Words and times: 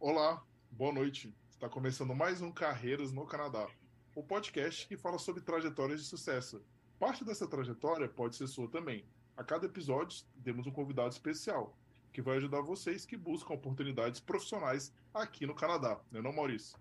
Olá, 0.00 0.40
boa 0.70 0.92
noite. 0.92 1.34
Está 1.50 1.68
começando 1.68 2.14
mais 2.14 2.40
um 2.40 2.52
Carreiras 2.52 3.10
no 3.10 3.26
Canadá, 3.26 3.66
o 4.14 4.22
podcast 4.22 4.86
que 4.86 4.96
fala 4.96 5.18
sobre 5.18 5.42
trajetórias 5.42 6.00
de 6.00 6.06
sucesso. 6.06 6.62
Parte 7.00 7.24
dessa 7.24 7.48
trajetória 7.48 8.08
pode 8.08 8.36
ser 8.36 8.46
sua 8.46 8.68
também. 8.68 9.04
A 9.36 9.42
cada 9.42 9.66
episódio 9.66 10.24
temos 10.44 10.68
um 10.68 10.70
convidado 10.70 11.08
especial 11.08 11.76
que 12.12 12.22
vai 12.22 12.36
ajudar 12.36 12.60
vocês 12.60 13.04
que 13.04 13.16
buscam 13.16 13.54
oportunidades 13.54 14.20
profissionais 14.20 14.94
aqui 15.12 15.46
no 15.46 15.54
Canadá, 15.54 15.98
não 16.12 16.20
é 16.20 16.22
não, 16.22 16.32
Maurício? 16.32 16.78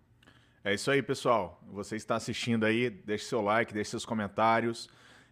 É 0.64 0.76
isso 0.76 0.92
aí, 0.92 1.02
pessoal. 1.02 1.60
Você 1.72 1.96
está 1.96 2.18
assistindo 2.18 2.66
aí, 2.66 2.92
deixe 2.92 3.26
seu 3.26 3.42
like, 3.42 3.74
deixe 3.74 3.90
seus 3.90 4.06
comentários, 4.06 4.88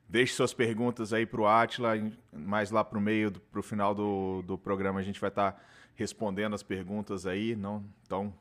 deixe 0.09 0.33
suas 0.33 0.55
perguntas 0.55 1.13
aí 1.13 1.27
para 1.27 1.39
o 1.39 1.47
Atila, 1.47 1.91
mais 2.33 2.71
lá 2.71 2.83
para 2.83 2.97
o 2.97 3.01
meio, 3.01 3.31
para 3.31 3.59
o 3.59 3.63
final 3.63 3.93
do, 3.93 4.41
do 4.41 4.57
programa 4.57 4.99
a 4.99 5.03
gente 5.03 5.21
vai 5.21 5.29
estar 5.29 5.51
tá 5.51 5.61
respondendo 5.95 6.53
as 6.53 6.63
perguntas 6.63 7.25
aí, 7.25 7.55
não? 7.55 7.83
Então 8.05 8.33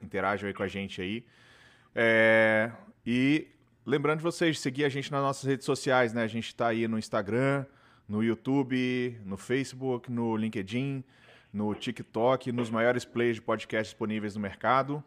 interajam 0.00 0.48
aí 0.48 0.54
com 0.54 0.62
a 0.62 0.68
gente 0.68 1.00
aí. 1.00 1.24
É, 1.94 2.70
e 3.06 3.48
lembrando 3.84 4.18
de 4.18 4.24
vocês, 4.24 4.58
seguir 4.58 4.84
a 4.84 4.88
gente 4.88 5.10
nas 5.12 5.22
nossas 5.22 5.44
redes 5.44 5.66
sociais, 5.66 6.12
né? 6.12 6.22
A 6.22 6.28
gente 6.28 6.46
está 6.46 6.68
aí 6.68 6.88
no 6.88 6.98
Instagram, 6.98 7.66
no 8.08 8.22
YouTube, 8.22 9.18
no 9.24 9.36
Facebook, 9.36 10.10
no 10.10 10.36
LinkedIn, 10.36 11.04
no 11.52 11.74
TikTok, 11.74 12.50
nos 12.50 12.70
maiores 12.70 13.04
players 13.04 13.36
de 13.36 13.42
podcast 13.42 13.92
disponíveis 13.92 14.34
no 14.34 14.40
mercado. 14.40 15.02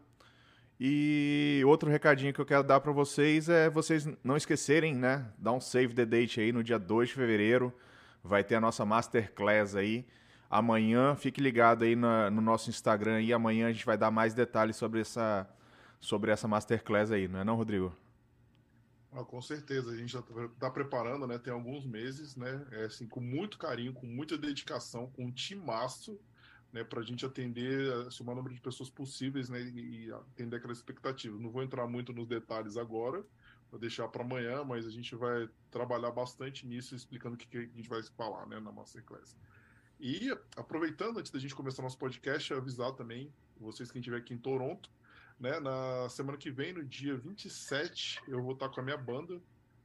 E 0.80 1.62
outro 1.66 1.90
recadinho 1.90 2.32
que 2.32 2.40
eu 2.40 2.46
quero 2.46 2.64
dar 2.64 2.80
para 2.80 2.92
vocês 2.92 3.50
é 3.50 3.70
vocês 3.70 4.08
não 4.24 4.38
esquecerem, 4.38 4.96
né? 4.96 5.26
Dar 5.38 5.52
um 5.52 5.60
save 5.60 5.94
the 5.94 6.06
date 6.06 6.40
aí 6.40 6.52
no 6.52 6.64
dia 6.64 6.78
2 6.78 7.10
de 7.10 7.16
fevereiro. 7.16 7.74
Vai 8.24 8.44
ter 8.44 8.56
a 8.56 8.62
nossa 8.62 8.86
masterclass 8.86 9.76
aí. 9.76 10.06
Amanhã, 10.50 11.16
fique 11.16 11.42
ligado 11.42 11.84
aí 11.84 11.96
no, 11.96 12.32
no 12.32 12.42
nosso 12.42 12.70
Instagram 12.70 13.22
e 13.22 13.34
amanhã 13.34 13.68
a 13.68 13.72
gente 13.72 13.86
vai 13.86 13.98
dar 13.98 14.12
mais 14.12 14.34
detalhes 14.34 14.78
sobre 14.78 15.02
essa, 15.02 15.48
sobre 16.00 16.32
essa 16.32 16.48
masterclass 16.48 17.12
aí, 17.12 17.28
não 17.28 17.40
é 17.40 17.44
não, 17.44 17.56
Rodrigo? 17.56 17.94
Ah, 19.12 19.24
com 19.24 19.42
certeza, 19.42 19.92
a 19.92 19.96
gente 19.96 20.12
já 20.14 20.20
está 20.20 20.70
preparando, 20.70 21.26
né? 21.26 21.38
Tem 21.40 21.52
alguns 21.52 21.86
meses, 21.86 22.36
né? 22.36 22.66
É, 22.72 22.86
assim, 22.86 23.08
com 23.08 23.20
muito 23.20 23.58
carinho, 23.58 23.94
com 23.94 24.06
muita 24.06 24.38
dedicação, 24.38 25.08
com 25.08 25.26
um 25.26 25.32
timaço, 25.32 26.20
né? 26.72 26.84
Para 26.84 27.00
a 27.00 27.04
gente 27.04 27.26
atender 27.26 27.92
assim, 28.06 28.22
o 28.22 28.26
maior 28.26 28.38
número 28.38 28.54
de 28.54 28.62
pessoas 28.62 28.90
possíveis, 28.90 29.50
né? 29.50 29.62
E, 29.62 30.12
atender 30.14 30.58
aquela 30.58 30.74
expectativa. 30.74 31.38
Não 31.40 31.50
vou 31.50 31.64
entrar 31.64 31.88
muito 31.88 32.14
nos 32.14 32.28
detalhes 32.28 32.78
agora, 32.78 33.26
vou 33.72 33.80
deixar 33.80 34.08
para 34.08 34.24
amanhã, 34.24 34.64
mas 34.64 34.86
a 34.86 34.92
gente 34.92 35.16
vai 35.16 35.50
trabalhar 35.72 36.12
bastante 36.12 36.68
nisso, 36.68 36.96
explicando 36.96 37.36
o 37.36 37.38
que, 37.38 37.48
que 37.48 37.58
a 37.58 37.62
gente 37.62 37.90
vai 37.90 38.04
falar, 38.04 38.46
né? 38.46 38.60
Na 38.60 38.72
Masterclass. 38.72 39.36
E 40.00 40.32
aproveitando, 40.56 41.18
antes 41.18 41.32
da 41.32 41.40
gente 41.40 41.56
começar 41.56 41.82
nosso 41.82 41.98
podcast, 41.98 42.54
avisar 42.54 42.92
também 42.94 43.34
vocês 43.60 43.92
que 43.92 43.98
estiver 43.98 44.18
aqui 44.18 44.34
em 44.34 44.38
Toronto, 44.38 44.90
né? 45.40 45.60
Na 45.60 46.08
semana 46.10 46.38
que 46.38 46.52
vem, 46.52 46.74
no 46.74 46.84
dia 46.84 47.18
27, 47.18 48.22
eu 48.28 48.42
vou 48.42 48.54
estar 48.54 48.70
com 48.70 48.80
a 48.80 48.84
minha 48.84 48.98
banda 48.98 49.42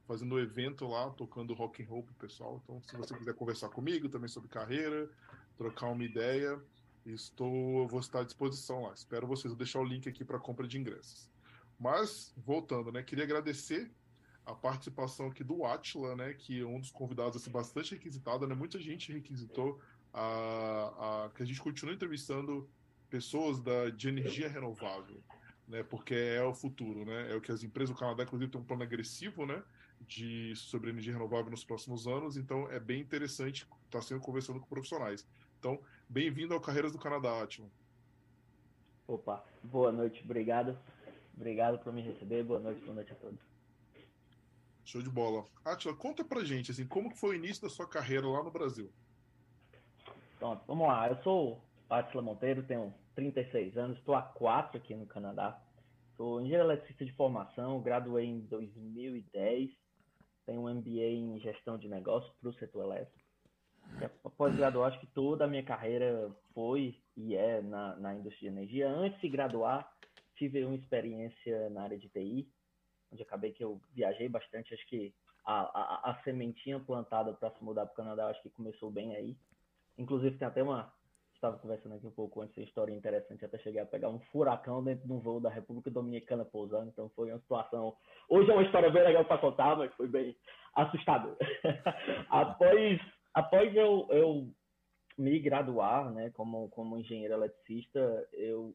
fazendo 0.06 0.34
um 0.34 0.38
evento 0.38 0.86
lá, 0.86 1.08
tocando 1.10 1.55
rock 1.55 1.83
and 1.83 1.86
roll 1.86 2.02
pro 2.02 2.14
pessoal. 2.14 2.60
Então, 2.62 2.83
se 2.83 2.96
você 2.96 3.16
quiser 3.16 3.34
conversar 3.34 3.70
comigo 3.70 4.08
também 4.08 4.28
sobre 4.28 4.48
carreira, 4.48 5.10
trocar 5.56 5.88
uma 5.88 6.05
ideia, 6.05 6.60
estou, 7.06 7.86
vou 7.88 8.00
estar 8.00 8.20
à 8.20 8.24
disposição 8.24 8.83
lá. 8.83 8.92
Espero 8.92 9.27
vocês. 9.27 9.50
Vou 9.50 9.58
deixar 9.58 9.80
o 9.80 9.84
link 9.84 10.08
aqui 10.08 10.24
para 10.24 10.38
compra 10.38 10.66
de 10.66 10.78
ingressos. 10.78 11.30
Mas 11.78 12.34
voltando, 12.36 12.92
né? 12.92 13.02
Queria 13.02 13.24
agradecer 13.24 13.90
a 14.44 14.55
participação 14.55 15.28
aqui 15.28 15.44
do 15.44 15.64
Atila, 15.64 16.16
né? 16.16 16.34
Que 16.34 16.60
é 16.60 16.66
um 16.66 16.80
dos 16.80 16.90
convidados 16.90 17.40
assim, 17.40 17.50
bastante 17.50 17.94
requisitado, 17.94 18.46
né? 18.46 18.55
Muita 18.55 18.78
gente 18.78 19.12
requisitou 19.12 19.80
a, 20.12 21.24
a 21.27 21.30
que 21.30 21.42
a 21.42 21.46
gente 21.46 21.60
continue 21.60 21.94
entrevistando 21.94 22.68
pessoas 23.08 23.60
da, 23.60 23.91
de 23.91 24.08
energia 24.08 24.48
renovável 24.48 25.22
né? 25.72 25.82
Porque 25.82 26.14
é 26.14 26.42
o 26.42 26.55
futuro, 26.55 27.05
né? 27.05 27.32
É 27.32 27.34
o 27.34 27.41
que 27.41 27.52
as 27.52 27.62
empresas, 27.62 27.94
o 27.94 27.98
Canadá, 27.98 28.22
inclusive, 28.22 28.50
tem 28.50 28.60
um 28.60 28.64
plano 28.64 28.83
agressivo, 28.83 29.46
né? 29.46 29.62
De 30.00 30.55
sobre 30.55 30.90
energia 30.90 31.12
renovável 31.12 31.50
nos 31.50 31.64
próximos 31.64 32.06
anos. 32.06 32.36
Então, 32.36 32.70
é 32.70 32.78
bem 32.78 33.00
interessante 33.00 33.62
estar 33.62 33.98
tá 33.98 34.02
sempre 34.02 34.23
conversando 34.23 34.61
com 34.61 34.67
profissionais. 34.67 35.27
Então, 35.58 35.80
bem-vindo 36.08 36.52
ao 36.52 36.61
Carreiras 36.61 36.92
do 36.92 36.98
Canadá, 36.98 37.42
Atila. 37.42 37.68
Opa, 39.06 39.44
boa 39.62 39.90
noite, 39.90 40.23
obrigado. 40.24 40.79
Obrigado 41.34 41.79
por 41.79 41.92
me 41.92 42.02
receber. 42.02 42.44
Boa 42.44 42.61
noite, 42.61 42.83
boa 42.83 42.94
noite 42.94 43.12
a 43.12 43.17
todos. 43.17 43.40
Show 44.84 45.00
de 45.00 45.08
bola. 45.08 45.46
Atila, 45.64 45.94
conta 45.94 46.24
pra 46.24 46.44
gente, 46.44 46.70
assim, 46.70 46.86
como 46.86 47.11
que 47.11 47.18
foi 47.18 47.30
o 47.30 47.39
início 47.39 47.62
da 47.62 47.70
sua 47.70 47.89
carreira 47.89 48.27
lá 48.27 48.42
no 48.42 48.50
Brasil? 48.50 48.92
Pronto, 50.42 50.64
vamos 50.67 50.89
lá. 50.89 51.08
Eu 51.08 51.23
sou 51.23 51.63
Atila 51.89 52.20
Monteiro, 52.20 52.64
tenho 52.64 52.92
36 53.14 53.79
anos, 53.79 53.97
estou 53.97 54.13
há 54.13 54.23
quatro 54.23 54.77
aqui 54.77 54.92
no 54.92 55.07
Canadá. 55.07 55.57
Sou 56.17 56.41
engenheiro 56.41 56.64
eletricista 56.64 57.05
de 57.05 57.13
formação, 57.13 57.80
graduei 57.80 58.27
em 58.27 58.41
2010, 58.41 59.70
tenho 60.45 60.63
um 60.63 60.75
MBA 60.75 61.13
em 61.13 61.39
gestão 61.39 61.79
de 61.79 61.89
negócios 61.89 62.35
para 62.41 62.51
o 62.51 62.55
setor 62.55 62.86
elétrico. 62.86 63.25
Após 64.25 64.57
graduar, 64.57 64.91
acho 64.91 64.98
que 64.98 65.07
toda 65.07 65.45
a 65.45 65.47
minha 65.47 65.63
carreira 65.63 66.29
foi 66.53 67.01
e 67.17 67.36
é 67.36 67.63
na, 67.63 67.95
na 67.95 68.13
indústria 68.13 68.51
de 68.51 68.57
energia. 68.59 68.91
Antes 68.91 69.20
de 69.20 69.29
graduar, 69.29 69.89
tive 70.35 70.64
uma 70.64 70.74
experiência 70.74 71.70
na 71.70 71.85
área 71.85 71.97
de 71.97 72.09
TI, 72.09 72.51
onde 73.13 73.23
acabei 73.23 73.53
que 73.53 73.63
eu 73.63 73.80
viajei 73.95 74.29
bastante. 74.29 74.74
Acho 74.74 74.89
que 74.89 75.14
a, 75.45 75.61
a, 75.61 76.11
a 76.11 76.23
sementinha 76.24 76.80
plantada 76.80 77.33
para 77.33 77.53
se 77.53 77.63
mudar 77.63 77.86
para 77.86 77.92
o 77.92 77.97
Canadá, 77.97 78.27
acho 78.27 78.42
que 78.42 78.51
começou 78.51 78.91
bem 78.91 79.14
aí. 79.14 79.36
Inclusive, 79.98 80.39
tem 80.39 80.48
até 80.48 80.63
uma, 80.63 80.92
estava 81.35 81.58
conversando 81.58 81.95
aqui 81.95 82.07
um 82.07 82.13
pouco 82.13 82.41
antes, 82.41 82.57
uma 82.57 82.64
história 82.64 82.95
interessante, 82.95 83.45
até 83.45 83.58
cheguei 83.58 83.80
a 83.80 83.86
pegar 83.86 84.08
um 84.08 84.20
furacão 84.33 84.83
dentro 84.83 85.07
de 85.07 85.13
um 85.13 85.20
voo 85.20 85.41
da 85.41 85.51
República 85.51 85.91
Dominicana 85.91 86.45
pousando, 86.45 86.89
então 86.89 87.11
foi 87.11 87.30
uma 87.30 87.41
situação. 87.41 87.97
Hoje 88.29 88.51
é 88.51 88.55
uma 88.55 88.63
história 88.63 88.91
bem 88.91 89.03
legal 89.03 89.25
para 89.25 89.39
contar, 89.39 89.77
mas 89.77 89.92
foi 89.95 90.08
bem 90.08 90.36
assustador. 90.75 91.36
após 92.30 93.01
após 93.35 93.75
eu, 93.75 94.07
eu 94.11 94.55
me 95.19 95.39
graduar, 95.39 96.11
né, 96.13 96.30
como, 96.30 96.69
como 96.70 96.98
engenheiro 96.98 97.35
eletricista, 97.35 98.29
eu. 98.33 98.74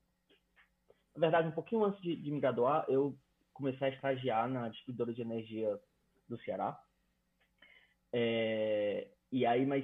Na 1.16 1.22
verdade, 1.22 1.48
um 1.48 1.52
pouquinho 1.52 1.84
antes 1.84 2.00
de, 2.02 2.16
de 2.16 2.32
me 2.32 2.40
graduar, 2.40 2.86
eu 2.88 3.18
comecei 3.54 3.88
a 3.88 3.92
estagiar 3.92 4.48
na 4.48 4.70
distribuidora 4.70 5.14
de 5.14 5.22
energia 5.22 5.80
do 6.30 6.38
Ceará. 6.42 6.80
É, 8.14 9.10
e 9.32 9.46
aí, 9.46 9.66
mas 9.66 9.84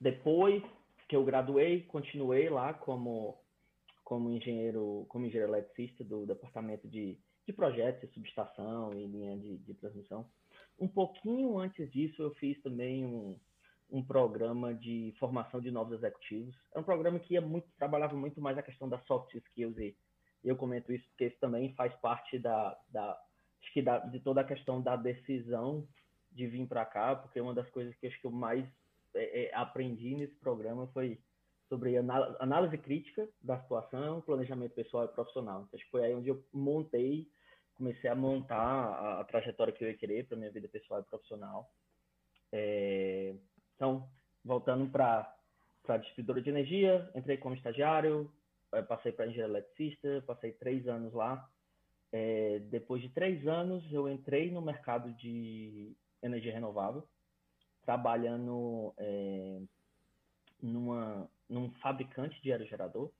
depois 0.00 0.62
que 1.08 1.16
eu 1.16 1.24
graduei, 1.24 1.82
continuei 1.82 2.48
lá 2.48 2.74
como 2.74 3.38
como 4.04 4.30
engenheiro, 4.30 5.04
como 5.10 5.26
engenheiro 5.26 5.52
eletricista 5.52 6.02
do 6.02 6.24
departamento 6.24 6.88
de, 6.88 7.18
de 7.46 7.52
projetos, 7.52 8.08
de 8.08 8.14
subestação 8.14 8.94
e 8.94 9.06
linha 9.06 9.36
de, 9.36 9.58
de 9.58 9.74
transmissão. 9.74 10.26
Um 10.80 10.88
pouquinho 10.88 11.58
antes 11.58 11.90
disso, 11.92 12.22
eu 12.22 12.34
fiz 12.36 12.58
também 12.62 13.04
um, 13.04 13.38
um 13.90 14.02
programa 14.02 14.74
de 14.74 15.14
formação 15.18 15.60
de 15.60 15.70
novos 15.70 15.98
executivos. 15.98 16.56
É 16.74 16.78
um 16.78 16.84
programa 16.84 17.18
que 17.18 17.34
ia 17.34 17.42
muito, 17.42 17.68
trabalhava 17.76 18.16
muito 18.16 18.40
mais 18.40 18.56
a 18.56 18.62
questão 18.62 18.88
das 18.88 19.04
soft 19.04 19.34
skills 19.34 19.76
e 19.76 19.94
eu 20.42 20.56
comento 20.56 20.90
isso 20.90 21.06
porque 21.08 21.26
isso 21.26 21.38
também 21.38 21.74
faz 21.74 21.94
parte 21.96 22.38
da, 22.38 22.78
da, 22.88 23.20
da, 23.84 23.98
de 24.06 24.20
toda 24.20 24.40
a 24.40 24.44
questão 24.44 24.80
da 24.80 24.96
decisão 24.96 25.86
de 26.32 26.46
vir 26.46 26.66
para 26.66 26.86
cá, 26.86 27.16
porque 27.16 27.40
uma 27.40 27.54
das 27.54 27.68
coisas 27.70 27.94
que 27.96 28.06
acho 28.06 28.18
que 28.20 28.26
eu 28.26 28.30
mais 28.30 28.66
é, 29.18 29.44
é, 29.44 29.54
aprendi 29.54 30.14
nesse 30.14 30.34
programa 30.36 30.86
foi 30.88 31.18
sobre 31.68 31.98
análise 31.98 32.78
crítica 32.78 33.28
da 33.42 33.60
situação, 33.60 34.22
planejamento 34.22 34.72
pessoal 34.72 35.04
e 35.04 35.08
profissional. 35.08 35.62
Então, 35.62 35.76
acho 35.76 35.84
que 35.84 35.90
foi 35.90 36.04
aí 36.04 36.14
onde 36.14 36.28
eu 36.30 36.42
montei, 36.52 37.28
comecei 37.74 38.08
a 38.08 38.14
montar 38.14 38.56
a, 38.56 39.20
a 39.20 39.24
trajetória 39.24 39.72
que 39.72 39.84
eu 39.84 39.88
ia 39.88 39.96
querer 39.96 40.26
para 40.26 40.36
minha 40.36 40.50
vida 40.50 40.66
pessoal 40.66 41.00
e 41.00 41.04
profissional. 41.04 41.70
É, 42.50 43.34
então, 43.76 44.08
voltando 44.42 44.88
para 44.90 45.30
a 45.88 45.96
distribuidora 45.98 46.40
de 46.40 46.48
energia, 46.48 47.10
entrei 47.14 47.36
como 47.36 47.54
estagiário, 47.54 48.32
é, 48.72 48.80
passei 48.80 49.12
para 49.12 49.26
engenheiro 49.26 49.52
eletricista, 49.52 50.24
passei 50.26 50.52
três 50.52 50.88
anos 50.88 51.12
lá. 51.12 51.46
É, 52.10 52.60
depois 52.70 53.02
de 53.02 53.10
três 53.10 53.46
anos, 53.46 53.84
eu 53.92 54.08
entrei 54.08 54.50
no 54.50 54.62
mercado 54.62 55.12
de 55.12 55.94
energia 56.22 56.52
renovável 56.52 57.06
trabalhando 57.88 58.92
é, 58.98 59.62
numa, 60.60 61.26
num 61.48 61.70
fabricante 61.80 62.38
de 62.42 62.52
aerogerador. 62.52 63.10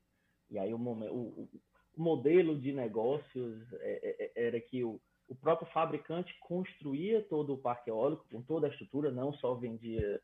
E 0.51 0.59
aí 0.59 0.75
o, 0.75 0.77
o, 0.77 1.49
o 1.97 2.03
modelo 2.03 2.55
de 2.61 2.71
negócios 2.75 3.73
é, 3.81 4.31
é, 4.37 4.47
era 4.47 4.61
que 4.61 4.85
o, 4.85 5.01
o 5.27 5.35
próprio 5.35 5.67
fabricante 5.73 6.37
construía 6.41 7.23
todo 7.23 7.55
o 7.55 7.57
parque 7.57 7.89
eólico, 7.89 8.27
com 8.31 8.43
toda 8.43 8.67
a 8.67 8.71
estrutura, 8.71 9.11
não 9.11 9.33
só 9.33 9.55
vendia, 9.55 10.21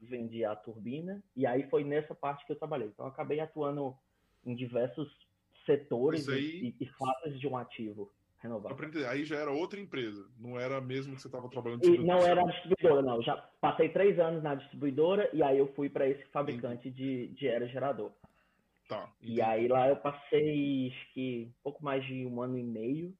vendia 0.00 0.50
a 0.50 0.56
turbina. 0.56 1.22
E 1.36 1.46
aí 1.46 1.62
foi 1.70 1.84
nessa 1.84 2.16
parte 2.16 2.44
que 2.44 2.50
eu 2.50 2.58
trabalhei. 2.58 2.88
Então, 2.88 3.06
eu 3.06 3.12
acabei 3.12 3.38
atuando 3.38 3.96
em 4.44 4.56
diversos 4.56 5.08
setores 5.64 6.28
aí... 6.28 6.74
e, 6.80 6.84
e 6.84 6.86
fases 6.86 7.38
de 7.38 7.46
um 7.46 7.56
ativo 7.56 8.10
renovável. 8.44 9.08
Aí 9.08 9.24
já 9.24 9.36
era 9.36 9.50
outra 9.50 9.80
empresa, 9.80 10.28
não 10.38 10.60
era 10.60 10.80
mesmo 10.80 11.14
que 11.14 11.22
você 11.22 11.28
estava 11.28 11.48
trabalhando. 11.48 11.84
E 11.84 11.98
não 11.98 12.18
era 12.18 12.42
a 12.42 12.44
distribuidora, 12.44 13.02
não. 13.02 13.22
Já 13.22 13.36
passei 13.60 13.88
três 13.88 14.18
anos 14.18 14.42
na 14.42 14.54
distribuidora 14.54 15.28
e 15.32 15.42
aí 15.42 15.58
eu 15.58 15.72
fui 15.74 15.88
para 15.88 16.06
esse 16.06 16.24
fabricante 16.26 16.90
de, 16.90 17.28
de 17.28 17.48
aerogerador. 17.48 18.12
Tá. 18.88 19.10
E 19.22 19.40
aí 19.40 19.66
lá 19.66 19.88
eu 19.88 19.96
passei, 19.96 20.92
acho 20.92 21.12
que 21.14 21.48
um 21.48 21.62
pouco 21.62 21.82
mais 21.82 22.04
de 22.04 22.26
um 22.26 22.42
ano 22.42 22.58
e 22.58 22.62
meio. 22.62 23.14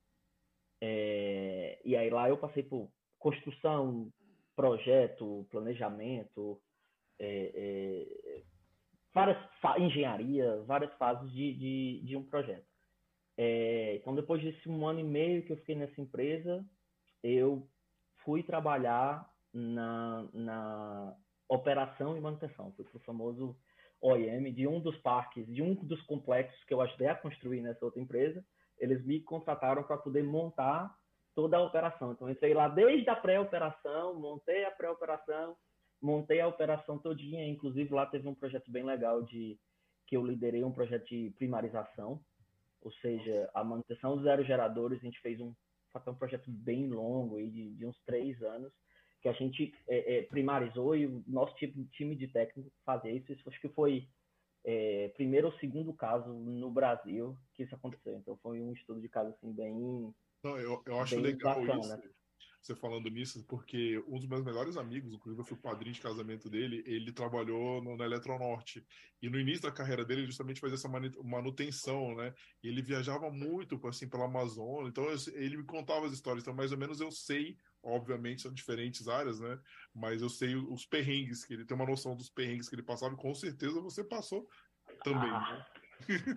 É, 0.81 1.81
e 1.85 1.97
aí 1.97 2.11
lá 2.11 2.29
eu 2.29 2.37
passei 2.37 2.63
por 2.63 2.91
construção, 3.19 4.13
projeto, 4.55 5.47
planejamento, 5.51 6.61
é, 7.19 7.51
é, 7.55 8.43
várias 9.15 9.39
engenharia, 9.79 10.63
várias 10.67 10.93
fases 10.99 11.33
de, 11.33 11.55
de, 11.55 12.03
de 12.05 12.17
um 12.17 12.23
projeto. 12.23 12.74
É, 13.37 13.97
então, 13.97 14.15
depois 14.15 14.43
desse 14.43 14.69
um 14.69 14.87
ano 14.87 15.01
e 15.01 15.05
meio 15.05 15.43
que 15.43 15.53
eu 15.53 15.57
fiquei 15.57 15.75
nessa 15.75 16.01
empresa, 16.01 16.65
eu 17.23 17.69
fui 18.25 18.43
trabalhar 18.43 19.29
na, 19.53 20.29
na 20.33 21.17
operação 21.49 22.17
e 22.17 22.21
manutenção. 22.21 22.73
Fui 22.73 22.85
para 22.85 22.97
o 22.97 23.01
famoso 23.01 23.57
OEM 24.01 24.53
de 24.53 24.67
um 24.67 24.81
dos 24.81 24.97
parques, 24.99 25.47
de 25.47 25.63
um 25.63 25.75
dos 25.75 26.01
complexos 26.03 26.63
que 26.65 26.75
eu 26.75 26.81
ajudei 26.81 27.09
a 27.09 27.15
construir 27.15 27.63
nessa 27.63 27.85
outra 27.85 28.01
empresa. 28.01 28.45
Eles 28.79 29.05
me 29.05 29.21
contrataram 29.21 29.83
para 29.83 29.97
poder 29.97 30.23
montar 30.23 30.95
toda 31.35 31.57
a 31.57 31.63
operação. 31.63 32.13
Então, 32.13 32.29
entrei 32.29 32.55
lá 32.55 32.69
desde 32.69 33.09
a 33.09 33.17
pré-operação, 33.17 34.15
montei 34.15 34.65
a 34.65 34.71
pré-operação, 34.71 35.57
montei 36.01 36.41
a 36.41 36.49
operação 36.49 36.99
todinha. 36.99 37.47
Inclusive, 37.47 37.93
lá 37.93 38.07
teve 38.07 38.29
um 38.29 38.35
projeto 38.35 38.71
bem 38.71 38.85
legal 38.85 39.23
de 39.23 39.59
que 40.07 40.17
eu 40.17 40.25
liderei 40.25 40.63
um 40.63 40.73
projeto 40.73 41.07
de 41.07 41.31
primarização, 41.39 42.21
ou 42.85 42.93
seja, 42.95 43.51
a 43.55 43.65
manutenção 43.65 44.17
dos 44.17 44.27
aerogeradores. 44.27 45.01
A 45.01 45.05
gente 45.05 45.21
fez 45.21 45.41
um, 45.41 45.53
um 46.07 46.15
projeto 46.15 46.51
bem 46.51 46.89
longo, 46.89 47.37
aí, 47.37 47.51
de, 47.51 47.75
de 47.75 47.87
uns 47.87 47.99
três 48.05 48.41
anos, 48.43 48.73
que 49.21 49.29
a 49.29 49.33
gente 49.33 49.75
é, 49.89 50.19
é, 50.19 50.23
primarizou 50.23 50.95
e 50.95 51.07
o 51.07 51.25
nosso 51.27 51.55
tipo, 51.57 51.83
time 51.87 52.15
de 52.15 52.29
técnico 52.29 52.71
fazia 52.85 53.11
isso. 53.11 53.33
Isso 53.33 53.49
acho 53.49 53.61
que 53.61 53.71
foi 53.71 54.07
é, 54.65 55.09
primeiro 55.17 55.47
ou 55.49 55.53
segundo 55.55 55.93
caso 55.95 56.33
no 56.33 56.71
Brasil 56.71 57.37
que 57.55 57.63
isso 57.63 57.75
aconteceu. 57.75 58.17
Então 58.19 58.37
foi 58.43 58.61
um 58.61 58.73
estudo 58.73 59.01
de 59.01 59.09
caso 59.09 59.31
assim 59.31 59.51
bem. 59.51 59.75
Não, 60.43 60.59
eu, 60.59 60.83
eu 60.87 61.01
acho 61.01 61.19
legal 61.19 61.59
bacana. 61.61 61.81
isso 61.81 62.15
você 62.65 62.75
falando 62.75 63.11
nisso, 63.11 63.45
porque 63.45 64.03
um 64.09 64.19
dos 64.19 64.27
meus 64.27 64.43
melhores 64.43 64.79
amigos, 64.79 65.13
inclusive 65.13 65.43
eu 65.43 65.45
fui 65.45 65.57
padrinho 65.57 65.95
de 65.95 66.01
casamento 66.01 66.49
dele, 66.49 66.83
ele 66.87 67.13
trabalhou 67.13 67.83
no, 67.83 67.95
na 67.95 68.07
Eletronorte. 68.07 68.83
E 69.21 69.29
no 69.29 69.39
início 69.39 69.63
da 69.63 69.71
carreira 69.71 70.03
dele, 70.03 70.23
ele 70.23 70.29
justamente 70.29 70.61
fazia 70.61 70.77
essa 70.77 70.89
manutenção, 70.89 72.15
né? 72.17 72.35
E 72.63 72.69
ele 72.69 72.81
viajava 72.81 73.31
muito, 73.31 73.79
assim, 73.87 74.09
pela 74.09 74.25
Amazônia. 74.25 74.89
Então, 74.89 75.05
ele 75.35 75.59
me 75.59 75.65
contava 75.65 76.07
as 76.07 76.13
histórias. 76.13 76.43
Então, 76.43 76.55
mais 76.55 76.73
ou 76.73 76.79
menos 76.79 77.01
eu 77.01 77.11
sei, 77.11 77.59
obviamente, 77.83 78.41
são 78.41 78.53
diferentes 78.53 79.09
áreas, 79.09 79.41
né? 79.41 79.59
Mas 79.95 80.23
eu 80.23 80.31
sei 80.31 80.57
os 80.57 80.87
perrengues, 80.87 81.45
que 81.45 81.53
ele 81.53 81.67
tem 81.67 81.77
uma 81.77 81.87
noção 81.87 82.17
dos 82.17 82.31
perrengues 82.31 82.69
que 82.69 82.75
ele 82.75 82.83
passava. 82.83 83.13
E 83.13 83.19
com 83.19 83.35
certeza 83.35 83.79
você 83.79 84.03
passou 84.03 84.49
também, 85.03 85.31
ah. 85.31 85.41
né? 85.53 85.67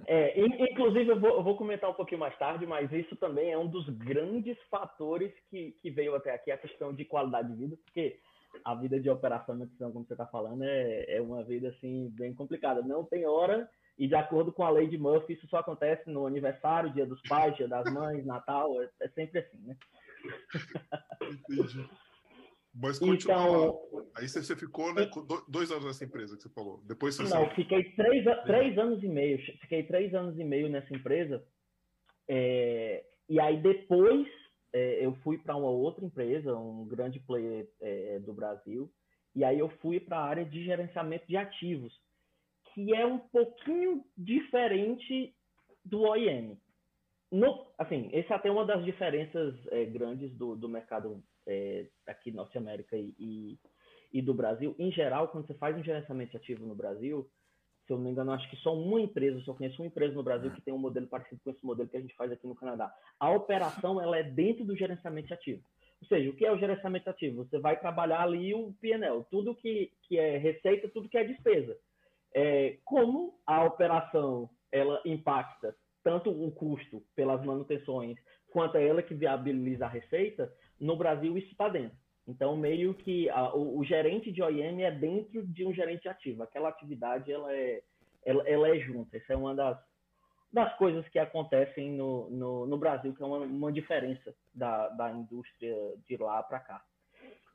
É, 0.07 0.39
inclusive, 0.39 1.09
eu 1.09 1.19
vou, 1.19 1.31
eu 1.31 1.43
vou, 1.43 1.57
comentar 1.57 1.89
um 1.89 1.93
pouquinho 1.93 2.19
mais 2.19 2.37
tarde, 2.37 2.65
mas 2.65 2.91
isso 2.91 3.15
também 3.15 3.51
é 3.51 3.57
um 3.57 3.67
dos 3.67 3.87
grandes 3.89 4.57
fatores 4.69 5.31
que, 5.49 5.71
que 5.81 5.89
veio 5.89 6.15
até 6.15 6.33
aqui, 6.33 6.51
a 6.51 6.57
questão 6.57 6.93
de 6.93 7.03
qualidade 7.03 7.49
de 7.49 7.55
vida, 7.55 7.77
porque 7.85 8.17
a 8.63 8.75
vida 8.75 8.99
de 8.99 9.09
operação 9.09 9.57
como 9.77 10.05
você 10.05 10.13
está 10.13 10.25
falando, 10.25 10.63
é, 10.63 11.17
é 11.17 11.21
uma 11.21 11.43
vida 11.43 11.69
assim 11.69 12.09
bem 12.17 12.33
complicada. 12.33 12.81
Não 12.81 13.03
tem 13.03 13.25
hora, 13.25 13.69
e 13.97 14.07
de 14.07 14.15
acordo 14.15 14.51
com 14.51 14.63
a 14.63 14.69
lei 14.69 14.87
de 14.87 14.97
Murphy, 14.97 15.33
isso 15.33 15.47
só 15.47 15.57
acontece 15.57 16.09
no 16.09 16.25
aniversário, 16.25 16.93
dia 16.93 17.05
dos 17.05 17.21
pais, 17.23 17.55
dia 17.55 17.67
das 17.67 17.91
mães, 17.91 18.25
Natal, 18.25 18.81
é, 18.81 18.89
é 19.01 19.09
sempre 19.09 19.39
assim, 19.39 19.57
né? 19.65 19.75
Entendi. 21.49 21.89
Mas 22.79 22.99
continua 22.99 23.17
então. 23.17 24.07
Aí 24.15 24.27
você, 24.27 24.55
ficou 24.55 24.93
né, 24.93 25.09
dois 25.47 25.71
anos 25.71 25.85
nessa 25.85 26.05
empresa 26.05 26.35
que 26.37 26.43
você 26.43 26.49
falou. 26.49 26.81
Depois 26.85 27.15
você 27.15 27.23
Não, 27.23 27.29
saiu. 27.29 27.49
fiquei 27.51 27.83
três, 27.91 28.25
três 28.45 28.77
anos 28.77 29.03
e 29.03 29.07
meio. 29.07 29.39
Fiquei 29.61 29.83
três 29.83 30.13
anos 30.13 30.37
e 30.37 30.43
meio 30.43 30.69
nessa 30.69 30.93
empresa. 30.95 31.43
É, 32.27 33.03
e 33.27 33.39
aí 33.39 33.61
depois 33.61 34.27
é, 34.73 35.05
eu 35.05 35.15
fui 35.23 35.37
para 35.37 35.55
uma 35.55 35.69
outra 35.69 36.05
empresa, 36.05 36.55
um 36.55 36.85
grande 36.87 37.19
player 37.19 37.67
é, 37.81 38.19
do 38.19 38.33
Brasil. 38.33 38.91
E 39.35 39.43
aí 39.43 39.57
eu 39.57 39.69
fui 39.81 39.99
para 39.99 40.17
a 40.17 40.25
área 40.25 40.45
de 40.45 40.63
gerenciamento 40.63 41.27
de 41.27 41.37
ativos, 41.37 41.93
que 42.73 42.93
é 42.93 43.05
um 43.05 43.19
pouquinho 43.19 44.03
diferente 44.15 45.35
do 45.83 46.01
OIM. 46.01 46.59
No, 47.31 47.67
assim, 47.77 48.09
essa 48.13 48.33
é 48.33 48.37
até 48.37 48.51
uma 48.51 48.65
das 48.65 48.83
diferenças 48.85 49.55
é, 49.71 49.85
grandes 49.85 50.33
do, 50.37 50.55
do 50.55 50.69
mercado 50.69 51.23
é, 51.47 51.87
aqui 52.05 52.31
Norte 52.31 52.57
América 52.57 52.95
e, 52.97 53.15
e, 53.17 53.59
e, 54.13 54.21
do 54.21 54.33
Brasil. 54.33 54.75
Em 54.77 54.91
geral, 54.91 55.29
quando 55.29 55.47
você 55.47 55.53
faz 55.55 55.75
um 55.75 55.83
gerenciamento 55.83 56.35
ativo 56.35 56.65
no 56.65 56.75
Brasil, 56.75 57.27
se 57.85 57.93
eu 57.93 57.97
não 57.97 58.03
me 58.03 58.11
engano, 58.11 58.33
acho 58.33 58.49
que 58.49 58.57
só 58.57 58.75
uma 58.75 58.99
empresa, 58.99 59.39
só 59.41 59.53
conheço 59.53 59.81
uma 59.81 59.87
empresa 59.87 60.13
no 60.13 60.23
Brasil 60.23 60.51
que 60.51 60.61
tem 60.61 60.73
um 60.73 60.77
modelo 60.77 61.07
parecido 61.07 61.39
com 61.43 61.49
esse 61.49 61.65
modelo 61.65 61.87
que 61.89 61.97
a 61.97 62.01
gente 62.01 62.15
faz 62.15 62.31
aqui 62.31 62.45
no 62.45 62.55
Canadá. 62.55 62.93
A 63.17 63.31
operação 63.31 64.01
ela 64.01 64.17
é 64.17 64.23
dentro 64.23 64.65
do 64.65 64.75
gerenciamento 64.75 65.33
ativo. 65.33 65.63
Ou 66.01 66.07
seja, 66.07 66.29
o 66.29 66.35
que 66.35 66.45
é 66.45 66.51
o 66.51 66.59
gerenciamento 66.59 67.09
ativo? 67.09 67.45
Você 67.45 67.57
vai 67.59 67.79
trabalhar 67.79 68.21
ali 68.21 68.53
o 68.53 68.73
PNL, 68.81 69.25
tudo 69.31 69.55
que, 69.55 69.91
que 70.03 70.19
é 70.19 70.37
receita, 70.37 70.89
tudo 70.89 71.09
que 71.09 71.17
é 71.17 71.23
despesa. 71.23 71.75
É, 72.35 72.77
como 72.83 73.39
a 73.45 73.63
operação 73.63 74.49
ela 74.71 75.01
impacta 75.05 75.75
tanto 76.03 76.29
o 76.29 76.51
custo 76.51 77.03
pelas 77.15 77.43
manutenções 77.43 78.17
quanto 78.51 78.77
a 78.77 78.81
ela 78.81 79.01
que 79.01 79.13
viabiliza 79.13 79.85
a 79.85 79.89
receita, 79.89 80.51
no 80.79 80.95
Brasil 80.95 81.37
isso 81.37 81.51
está 81.51 81.69
dentro. 81.69 81.97
Então, 82.27 82.57
meio 82.57 82.93
que 82.93 83.29
a, 83.29 83.55
o, 83.55 83.79
o, 83.79 83.83
gerente 83.85 84.31
de 84.31 84.41
OIM 84.41 84.81
é 84.81 84.91
dentro 84.91 85.45
de 85.47 85.65
um 85.65 85.73
gerente 85.73 86.09
ativo. 86.09 86.43
Aquela 86.43 86.67
atividade, 86.69 87.31
ela 87.31 87.53
é, 87.53 87.81
ela, 88.25 88.47
ela 88.47 88.69
é 88.69 88.79
junta. 88.79 89.15
Essa 89.15 89.33
é 89.33 89.37
uma 89.37 89.55
das, 89.55 89.79
das 90.51 90.75
coisas 90.77 91.07
que 91.07 91.19
acontecem 91.19 91.91
no, 91.91 92.29
no, 92.29 92.65
no 92.65 92.77
Brasil, 92.77 93.13
que 93.13 93.23
é 93.23 93.25
uma, 93.25 93.37
uma 93.37 93.71
diferença 93.71 94.35
da, 94.53 94.89
da 94.89 95.11
indústria 95.11 95.75
de 96.05 96.17
lá 96.17 96.43
para 96.43 96.59
cá. 96.59 96.83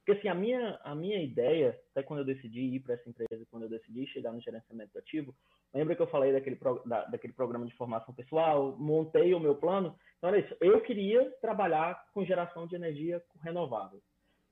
Porque, 0.05 0.19
assim, 0.19 0.29
a 0.29 0.35
minha, 0.35 0.81
a 0.83 0.97
minha 0.97 1.23
ideia, 1.23 1.79
até 1.93 2.03
quando 2.03 2.21
eu 2.21 2.27
decidi 2.27 2.61
ir 2.61 2.81
para 2.81 2.95
essa 2.95 3.09
empresa, 3.09 3.47
quando 3.49 3.63
eu 3.65 3.69
decidi 3.69 4.05
chegar 4.09 4.33
no 4.33 4.41
gerenciamento 4.41 4.99
ativo, 4.99 5.33
lembra 5.73 5.95
que 5.95 6.03
eu 6.03 6.09
falei 6.09 6.33
daquele, 6.33 6.59
da, 6.85 7.05
daquele 7.05 7.33
programa 7.33 7.67
de 7.67 7.75
formação 7.77 8.13
pessoal, 8.13 8.77
montei 8.77 9.33
o 9.33 9.39
meu 9.39 9.55
plano? 9.55 9.97
Então, 10.19 10.31
era 10.31 10.41
isso. 10.41 10.57
Eu 10.61 10.81
queria 10.81 11.31
trabalhar 11.41 12.05
com 12.13 12.25
geração 12.25 12.67
de 12.67 12.75
energia 12.75 13.23
renovável. 13.43 14.03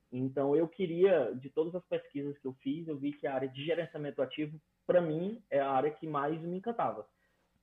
Então, 0.09 0.55
eu 0.55 0.69
queria, 0.69 1.33
de 1.35 1.49
todas 1.49 1.75
as 1.75 1.83
pesquisas 1.85 2.37
que 2.37 2.47
eu 2.47 2.53
fiz, 2.61 2.87
eu 2.87 2.97
vi 2.97 3.11
que 3.11 3.27
a 3.27 3.33
área 3.33 3.49
de 3.49 3.65
gerenciamento 3.65 4.21
ativo, 4.21 4.57
para 4.87 5.01
mim, 5.01 5.43
é 5.49 5.59
a 5.59 5.69
área 5.69 5.91
que 5.91 6.07
mais 6.07 6.41
me 6.41 6.57
encantava. 6.57 7.05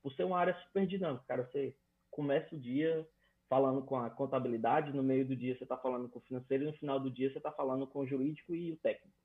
Por 0.02 0.12
ser 0.12 0.24
uma 0.24 0.38
área 0.38 0.54
super 0.64 0.86
dinâmica, 0.86 1.24
cara, 1.26 1.44
você 1.44 1.74
começa 2.10 2.54
o 2.54 2.58
dia 2.58 3.06
falando 3.48 3.82
com 3.82 3.96
a 3.96 4.10
contabilidade, 4.10 4.92
no 4.92 5.02
meio 5.02 5.26
do 5.26 5.34
dia 5.34 5.56
você 5.56 5.64
está 5.64 5.76
falando 5.76 6.08
com 6.08 6.18
o 6.18 6.22
financeiro, 6.22 6.64
e 6.64 6.66
no 6.66 6.72
final 6.74 7.00
do 7.00 7.10
dia 7.10 7.30
você 7.30 7.38
está 7.38 7.50
falando 7.50 7.86
com 7.86 8.00
o 8.00 8.06
jurídico 8.06 8.54
e 8.54 8.72
o 8.72 8.76
técnico. 8.76 9.16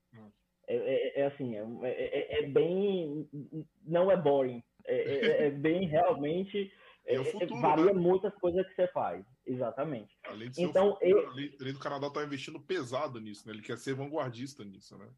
É, 0.67 0.75
é, 0.75 1.19
é, 1.21 1.25
assim, 1.25 1.55
é, 1.55 1.65
é, 1.83 2.39
é, 2.39 2.47
bem. 2.47 3.27
Não 3.85 4.09
é 4.09 4.15
boring. 4.15 4.63
É, 4.85 4.95
é, 4.95 5.47
é 5.47 5.51
bem 5.51 5.85
realmente. 5.87 6.71
Futuro, 7.31 7.59
varia 7.59 7.85
né? 7.87 7.93
muitas 7.93 8.33
coisas 8.35 8.65
que 8.67 8.75
você 8.75 8.87
faz. 8.87 9.25
Exatamente. 9.45 10.17
Além 10.25 10.49
então, 10.57 10.93
futuro, 10.93 11.09
eu... 11.09 11.29
além 11.31 11.73
do 11.73 11.79
Canadá 11.79 12.07
estar 12.07 12.21
tá 12.21 12.25
investindo 12.25 12.61
pesado 12.61 13.19
nisso, 13.19 13.45
né? 13.45 13.53
Ele 13.53 13.61
quer 13.61 13.77
ser 13.77 13.93
vanguardista 13.93 14.63
nisso, 14.63 14.97
né? 14.97 15.09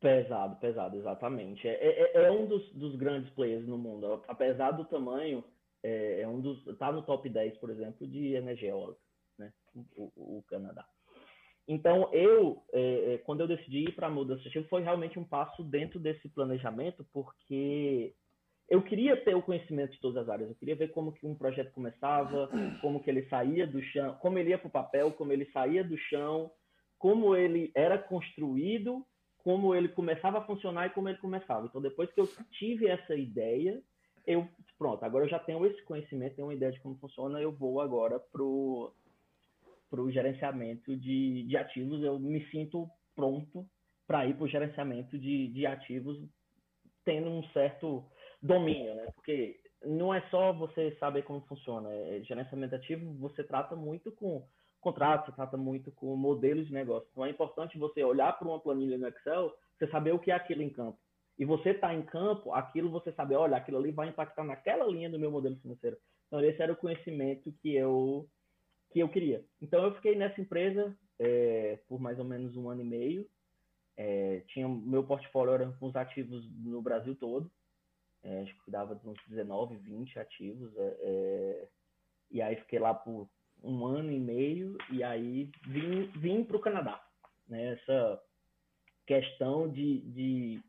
Pesado, 0.00 0.56
pesado, 0.56 0.96
exatamente. 0.96 1.66
É, 1.66 2.24
é, 2.26 2.30
um 2.30 2.46
dos, 2.46 2.70
dos 2.74 2.94
grandes 2.94 3.30
players 3.30 3.66
no 3.66 3.78
mundo. 3.78 4.22
Apesar 4.28 4.72
do 4.72 4.84
tamanho, 4.84 5.42
é, 5.82 6.22
é 6.22 6.28
um 6.28 6.40
dos 6.40 6.66
está 6.66 6.92
no 6.92 7.02
top 7.02 7.28
10, 7.28 7.58
por 7.58 7.70
exemplo, 7.70 8.06
de 8.06 8.34
energia 8.34 8.70
eólica, 8.70 9.00
né? 9.38 9.52
O, 9.96 10.38
o, 10.38 10.44
Canadá. 10.48 10.86
Então, 11.66 12.12
eu, 12.12 12.62
é, 12.72 13.14
é 13.14 13.18
quando 13.18 13.40
eu 13.40 13.48
decidi 13.48 13.84
ir 13.84 13.94
para 13.94 14.06
a 14.06 14.10
mudança 14.10 14.48
ativa, 14.48 14.66
foi 14.68 14.82
realmente 14.82 15.18
um 15.18 15.24
passo 15.24 15.62
dentro 15.62 16.00
desse 16.00 16.28
planejamento, 16.30 17.06
porque 17.12 18.14
eu 18.68 18.82
queria 18.82 19.16
ter 19.16 19.34
o 19.34 19.42
conhecimento 19.42 19.92
de 19.92 20.00
todas 20.00 20.22
as 20.22 20.28
áreas. 20.28 20.50
Eu 20.50 20.56
queria 20.56 20.76
ver 20.76 20.88
como 20.88 21.12
que 21.12 21.26
um 21.26 21.34
projeto 21.34 21.72
começava, 21.72 22.50
como 22.80 23.02
que 23.02 23.08
ele 23.08 23.28
saía 23.28 23.66
do 23.66 23.82
chão, 23.82 24.16
como 24.20 24.38
ele 24.38 24.50
ia 24.50 24.58
para 24.58 24.68
o 24.68 24.72
papel, 24.72 25.12
como 25.12 25.32
ele 25.32 25.46
saía 25.52 25.82
do 25.82 25.96
chão, 25.96 26.50
como 26.98 27.34
ele 27.34 27.70
era 27.74 27.96
construído, 27.96 29.06
como 29.38 29.74
ele 29.74 29.88
começava 29.88 30.38
a 30.38 30.44
funcionar 30.44 30.86
e 30.86 30.90
como 30.90 31.08
ele 31.08 31.18
começava. 31.18 31.66
Então, 31.66 31.80
depois 31.80 32.12
que 32.12 32.20
eu 32.20 32.28
tive 32.50 32.86
essa 32.88 33.14
ideia, 33.14 33.80
eu 34.28 34.46
pronto, 34.76 35.02
agora 35.04 35.24
eu 35.24 35.28
já 35.28 35.38
tenho 35.38 35.64
esse 35.66 35.82
conhecimento, 35.82 36.36
tenho 36.36 36.46
uma 36.46 36.54
ideia 36.54 36.70
de 36.70 36.78
como 36.80 36.98
funciona, 36.98 37.40
eu 37.40 37.50
vou 37.50 37.80
agora 37.80 38.20
pro 38.20 38.92
pro 39.90 40.10
gerenciamento 40.10 40.94
de, 40.94 41.44
de 41.44 41.56
ativos, 41.56 42.02
eu 42.02 42.18
me 42.18 42.44
sinto 42.50 42.86
pronto 43.16 43.66
para 44.06 44.26
ir 44.26 44.34
para 44.34 44.44
o 44.44 44.48
gerenciamento 44.48 45.18
de, 45.18 45.48
de 45.48 45.64
ativos 45.64 46.22
tendo 47.06 47.30
um 47.30 47.42
certo 47.54 48.04
domínio, 48.42 48.94
né? 48.94 49.10
Porque 49.14 49.58
não 49.82 50.12
é 50.12 50.20
só 50.28 50.52
você 50.52 50.94
saber 51.00 51.22
como 51.22 51.40
funciona, 51.46 51.90
é, 51.90 52.20
gerenciamento 52.22 52.74
ativo 52.74 53.14
você 53.14 53.42
trata 53.42 53.74
muito 53.74 54.12
com 54.12 54.46
contratos, 54.78 55.26
você 55.26 55.32
trata 55.32 55.56
muito 55.56 55.90
com 55.92 56.14
modelos 56.14 56.66
de 56.66 56.72
negócio. 56.74 57.08
Então 57.10 57.24
é 57.24 57.30
importante 57.30 57.78
você 57.78 58.04
olhar 58.04 58.38
para 58.38 58.46
uma 58.46 58.60
planilha 58.60 58.98
no 58.98 59.08
Excel, 59.08 59.54
você 59.78 59.88
saber 59.88 60.12
o 60.12 60.18
que 60.18 60.30
é 60.30 60.34
aquilo 60.34 60.62
em 60.62 60.70
campo 60.70 60.98
e 61.38 61.44
você 61.44 61.70
está 61.70 61.94
em 61.94 62.02
campo, 62.02 62.52
aquilo 62.52 62.90
você 62.90 63.12
sabe, 63.12 63.34
olha, 63.34 63.56
aquilo 63.56 63.78
ali 63.78 63.92
vai 63.92 64.08
impactar 64.08 64.42
naquela 64.42 64.84
linha 64.86 65.08
do 65.08 65.18
meu 65.18 65.30
modelo 65.30 65.56
financeiro. 65.56 65.96
Então, 66.26 66.40
esse 66.44 66.60
era 66.60 66.72
o 66.72 66.76
conhecimento 66.76 67.52
que 67.62 67.74
eu, 67.74 68.28
que 68.90 68.98
eu 68.98 69.08
queria. 69.08 69.44
Então, 69.62 69.84
eu 69.84 69.94
fiquei 69.94 70.16
nessa 70.16 70.40
empresa 70.40 70.96
é, 71.18 71.78
por 71.86 72.00
mais 72.00 72.18
ou 72.18 72.24
menos 72.24 72.56
um 72.56 72.68
ano 72.68 72.82
e 72.82 72.84
meio. 72.84 73.28
É, 73.96 74.42
tinha 74.48 74.68
meu 74.68 75.04
portfólio 75.04 75.54
era 75.54 75.72
com 75.72 75.86
os 75.86 75.96
ativos 75.96 76.44
no 76.56 76.82
Brasil 76.82 77.14
todo. 77.14 77.50
É, 78.22 78.42
acho 78.42 78.52
que 78.54 78.64
cuidava 78.64 78.96
de 78.96 79.08
uns 79.08 79.18
19, 79.28 79.76
20 79.76 80.18
ativos. 80.18 80.72
E 82.30 82.42
aí 82.42 82.56
fiquei 82.56 82.78
lá 82.78 82.92
por 82.92 83.28
um 83.62 83.86
ano 83.86 84.12
e 84.12 84.20
meio 84.20 84.76
e 84.92 85.02
aí 85.02 85.50
vim, 85.66 86.06
vim 86.16 86.44
para 86.44 86.56
o 86.56 86.60
Canadá. 86.60 87.02
Né? 87.48 87.72
Essa 87.72 88.22
questão 89.06 89.68
de, 89.68 90.00
de 90.00 90.60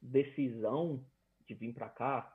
decisão 0.00 1.04
de 1.46 1.54
vir 1.54 1.72
para 1.72 1.88
cá. 1.88 2.34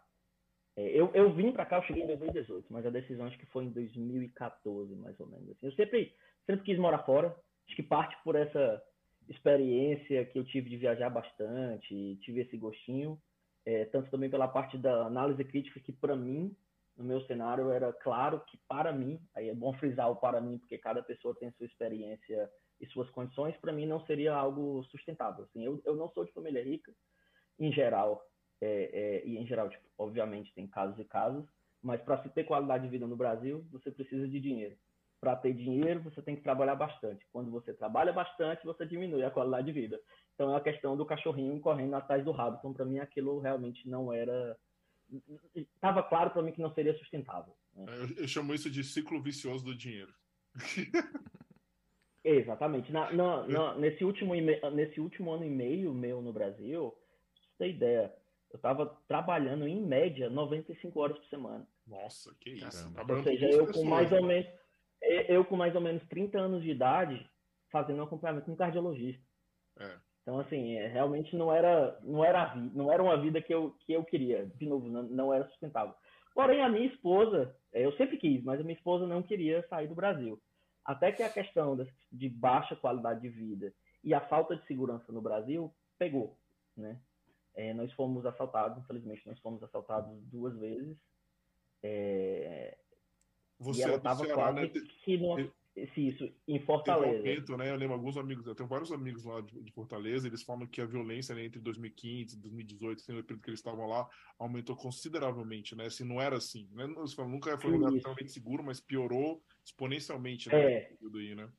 É, 0.75 0.87
eu, 0.89 1.11
eu 1.13 1.33
vim 1.33 1.51
para 1.51 1.65
cá, 1.65 1.77
eu 1.77 1.83
cheguei 1.83 2.03
em 2.03 2.07
2018, 2.07 2.67
mas 2.71 2.85
a 2.85 2.89
decisão 2.89 3.27
acho 3.27 3.37
que 3.37 3.45
foi 3.47 3.65
em 3.65 3.71
2014, 3.71 4.95
mais 4.95 5.19
ou 5.19 5.27
menos. 5.27 5.49
Assim. 5.51 5.67
Eu 5.67 5.71
sempre, 5.73 6.13
sempre 6.45 6.65
quis 6.65 6.79
morar 6.79 6.99
fora. 6.99 7.35
Acho 7.67 7.75
que 7.75 7.83
parte 7.83 8.15
por 8.23 8.35
essa 8.35 8.81
experiência 9.29 10.25
que 10.25 10.37
eu 10.37 10.43
tive 10.43 10.69
de 10.69 10.77
viajar 10.77 11.09
bastante, 11.09 12.17
tive 12.21 12.41
esse 12.41 12.57
gostinho, 12.57 13.21
é, 13.65 13.85
tanto 13.85 14.09
também 14.11 14.29
pela 14.29 14.47
parte 14.47 14.77
da 14.77 15.05
análise 15.05 15.43
crítica, 15.45 15.79
que 15.79 15.93
para 15.93 16.15
mim, 16.15 16.55
no 16.97 17.03
meu 17.03 17.21
cenário, 17.21 17.71
era 17.71 17.93
claro 17.93 18.41
que 18.47 18.57
para 18.67 18.91
mim, 18.91 19.19
aí 19.33 19.49
é 19.49 19.55
bom 19.55 19.73
frisar 19.73 20.11
o 20.11 20.15
para 20.15 20.41
mim, 20.41 20.57
porque 20.57 20.77
cada 20.77 21.01
pessoa 21.01 21.35
tem 21.35 21.51
sua 21.51 21.65
experiência 21.65 22.49
e 22.81 22.85
suas 22.87 23.09
condições, 23.11 23.55
para 23.57 23.71
mim 23.71 23.85
não 23.85 24.05
seria 24.05 24.33
algo 24.33 24.83
sustentável. 24.85 25.45
Assim, 25.45 25.63
eu, 25.63 25.81
eu 25.85 25.95
não 25.95 26.09
sou 26.09 26.25
de 26.25 26.33
família 26.33 26.63
rica, 26.63 26.93
em 27.59 27.71
geral, 27.71 28.25
é, 28.61 28.89
é, 28.93 29.25
e 29.25 29.37
em 29.37 29.45
geral, 29.45 29.69
tipo, 29.69 29.83
obviamente 29.97 30.53
tem 30.53 30.67
casos 30.67 30.97
e 30.99 31.03
casos, 31.03 31.45
mas 31.81 32.01
para 32.01 32.21
se 32.23 32.29
ter 32.29 32.45
qualidade 32.45 32.83
de 32.83 32.89
vida 32.89 33.05
no 33.05 33.17
Brasil, 33.17 33.65
você 33.71 33.91
precisa 33.91 34.27
de 34.27 34.39
dinheiro. 34.39 34.77
Para 35.19 35.35
ter 35.35 35.53
dinheiro, 35.53 36.01
você 36.01 36.21
tem 36.21 36.35
que 36.35 36.41
trabalhar 36.41 36.75
bastante. 36.75 37.25
Quando 37.31 37.51
você 37.51 37.73
trabalha 37.73 38.11
bastante, 38.11 38.65
você 38.65 38.85
diminui 38.85 39.23
a 39.23 39.31
qualidade 39.31 39.67
de 39.67 39.73
vida. 39.73 39.99
Então 40.33 40.53
é 40.53 40.57
a 40.57 40.61
questão 40.61 40.97
do 40.97 41.05
cachorrinho 41.05 41.59
correndo 41.59 41.95
atrás 41.95 42.23
do 42.23 42.31
rabo. 42.31 42.57
Então, 42.57 42.73
para 42.73 42.85
mim, 42.85 42.99
aquilo 42.99 43.39
realmente 43.39 43.87
não 43.87 44.11
era. 44.11 44.57
Estava 45.55 46.03
claro 46.03 46.31
para 46.31 46.41
mim 46.41 46.51
que 46.51 46.61
não 46.61 46.73
seria 46.73 46.97
sustentável. 46.97 47.53
Né? 47.73 47.85
Eu, 47.87 48.23
eu, 48.23 48.27
chamo 48.27 48.53
isso 48.53 48.69
de 48.69 48.83
ciclo 48.83 49.21
vicioso 49.21 49.63
do 49.63 49.75
dinheiro. 49.75 50.13
Exatamente. 52.23 52.91
Na, 52.91 53.11
na, 53.11 53.47
na, 53.47 53.75
nesse, 53.75 54.03
último, 54.03 54.33
nesse 54.35 54.99
último 54.99 55.31
ano 55.31 55.43
e 55.43 55.49
meio 55.49 55.93
meu 55.93 56.21
no 56.21 56.31
Brasil, 56.31 56.93
ter 57.57 57.69
ideia, 57.69 58.13
eu 58.51 58.57
estava 58.57 58.85
trabalhando 59.07 59.67
em 59.67 59.81
média 59.81 60.29
95 60.29 60.99
horas 60.99 61.17
por 61.17 61.25
semana. 61.27 61.67
Nossa, 61.87 62.33
que 62.39 62.51
isso. 62.51 62.93
Ou 63.09 63.23
seja, 63.23 63.49
eu 63.49 63.71
com 63.71 63.83
mais 63.83 64.11
ou 64.11 64.23
menos 64.23 64.47
eu 65.27 65.43
com 65.43 65.57
mais 65.57 65.75
ou 65.75 65.81
menos 65.81 66.01
30 66.07 66.39
anos 66.39 66.63
de 66.63 66.71
idade 66.71 67.29
fazendo 67.69 67.99
um 67.99 68.03
acompanhamento 68.03 68.45
com 68.45 68.53
um 68.53 68.55
cardiologista. 68.55 69.23
É. 69.79 69.97
Então 70.21 70.39
assim, 70.39 70.75
é, 70.77 70.87
realmente 70.87 71.35
não 71.35 71.51
era 71.51 71.99
não 72.03 72.23
era 72.23 72.55
não 72.55 72.91
era 72.91 73.03
uma 73.03 73.17
vida 73.17 73.41
que 73.41 73.53
eu 73.53 73.75
que 73.85 73.91
eu 73.91 74.03
queria. 74.03 74.45
De 74.55 74.65
novo, 74.65 74.87
não, 74.87 75.03
não 75.03 75.33
era 75.33 75.47
sustentável. 75.49 75.93
Porém 76.33 76.61
a 76.61 76.69
minha 76.69 76.87
esposa, 76.87 77.55
é, 77.73 77.85
eu 77.85 77.91
sempre 77.93 78.17
quis, 78.17 78.43
mas 78.43 78.59
a 78.59 78.63
minha 78.63 78.75
esposa 78.75 79.05
não 79.05 79.21
queria 79.21 79.65
sair 79.67 79.87
do 79.87 79.95
Brasil. 79.95 80.41
Até 80.85 81.11
que 81.11 81.23
a 81.23 81.29
questão 81.29 81.77
de 82.11 82.29
baixa 82.29 82.75
qualidade 82.75 83.21
de 83.21 83.29
vida 83.29 83.73
e 84.03 84.13
a 84.13 84.21
falta 84.21 84.55
de 84.55 84.65
segurança 84.65 85.11
no 85.11 85.21
Brasil 85.21 85.73
pegou, 85.97 86.37
né? 86.75 86.99
É, 87.55 87.73
nós 87.73 87.91
fomos 87.93 88.25
assaltados, 88.25 88.77
infelizmente, 88.83 89.27
nós 89.27 89.39
fomos 89.39 89.61
assaltados 89.63 90.11
duas 90.23 90.57
vezes. 90.57 90.97
É, 91.81 92.77
você 93.59 93.81
e 93.81 93.83
ela 93.83 93.97
estava 93.97 94.25
é 94.25 94.33
quase 94.33 94.61
né? 94.61 94.67
que 95.03 95.17
no, 95.17 95.37
se 95.93 96.07
isso, 96.07 96.31
em 96.47 96.59
Fortaleza. 96.59 97.17
Aumento, 97.17 97.57
né? 97.57 97.71
Eu 97.71 97.75
lembro 97.75 97.95
alguns 97.95 98.15
amigos, 98.15 98.45
eu 98.45 98.53
tenho 98.53 98.69
vários 98.69 98.91
amigos 98.91 99.23
lá 99.25 99.41
de, 99.41 99.59
de 99.59 99.71
Fortaleza, 99.71 100.27
eles 100.27 100.43
falam 100.43 100.67
que 100.67 100.79
a 100.79 100.85
violência 100.85 101.33
né, 101.33 101.45
entre 101.45 101.59
2015 101.59 102.35
e 102.35 102.39
2018, 102.39 102.99
assim, 102.99 103.11
no 103.13 103.23
período 103.23 103.43
que 103.43 103.49
eles 103.49 103.59
estavam 103.59 103.87
lá, 103.87 104.07
aumentou 104.37 104.75
consideravelmente, 104.75 105.75
né? 105.75 105.89
Se 105.89 106.03
assim, 106.03 106.13
não 106.13 106.21
era 106.21 106.37
assim, 106.37 106.69
né? 106.73 106.85
Nunca 106.85 107.57
foi 107.57 107.71
um 107.71 107.77
lugar 107.77 107.91
totalmente 107.91 108.31
seguro, 108.31 108.63
mas 108.63 108.79
piorou 108.79 109.41
exponencialmente, 109.65 110.47
né? 110.49 110.73
É. 110.73 110.91
Aí, 111.15 111.35
né? 111.35 111.49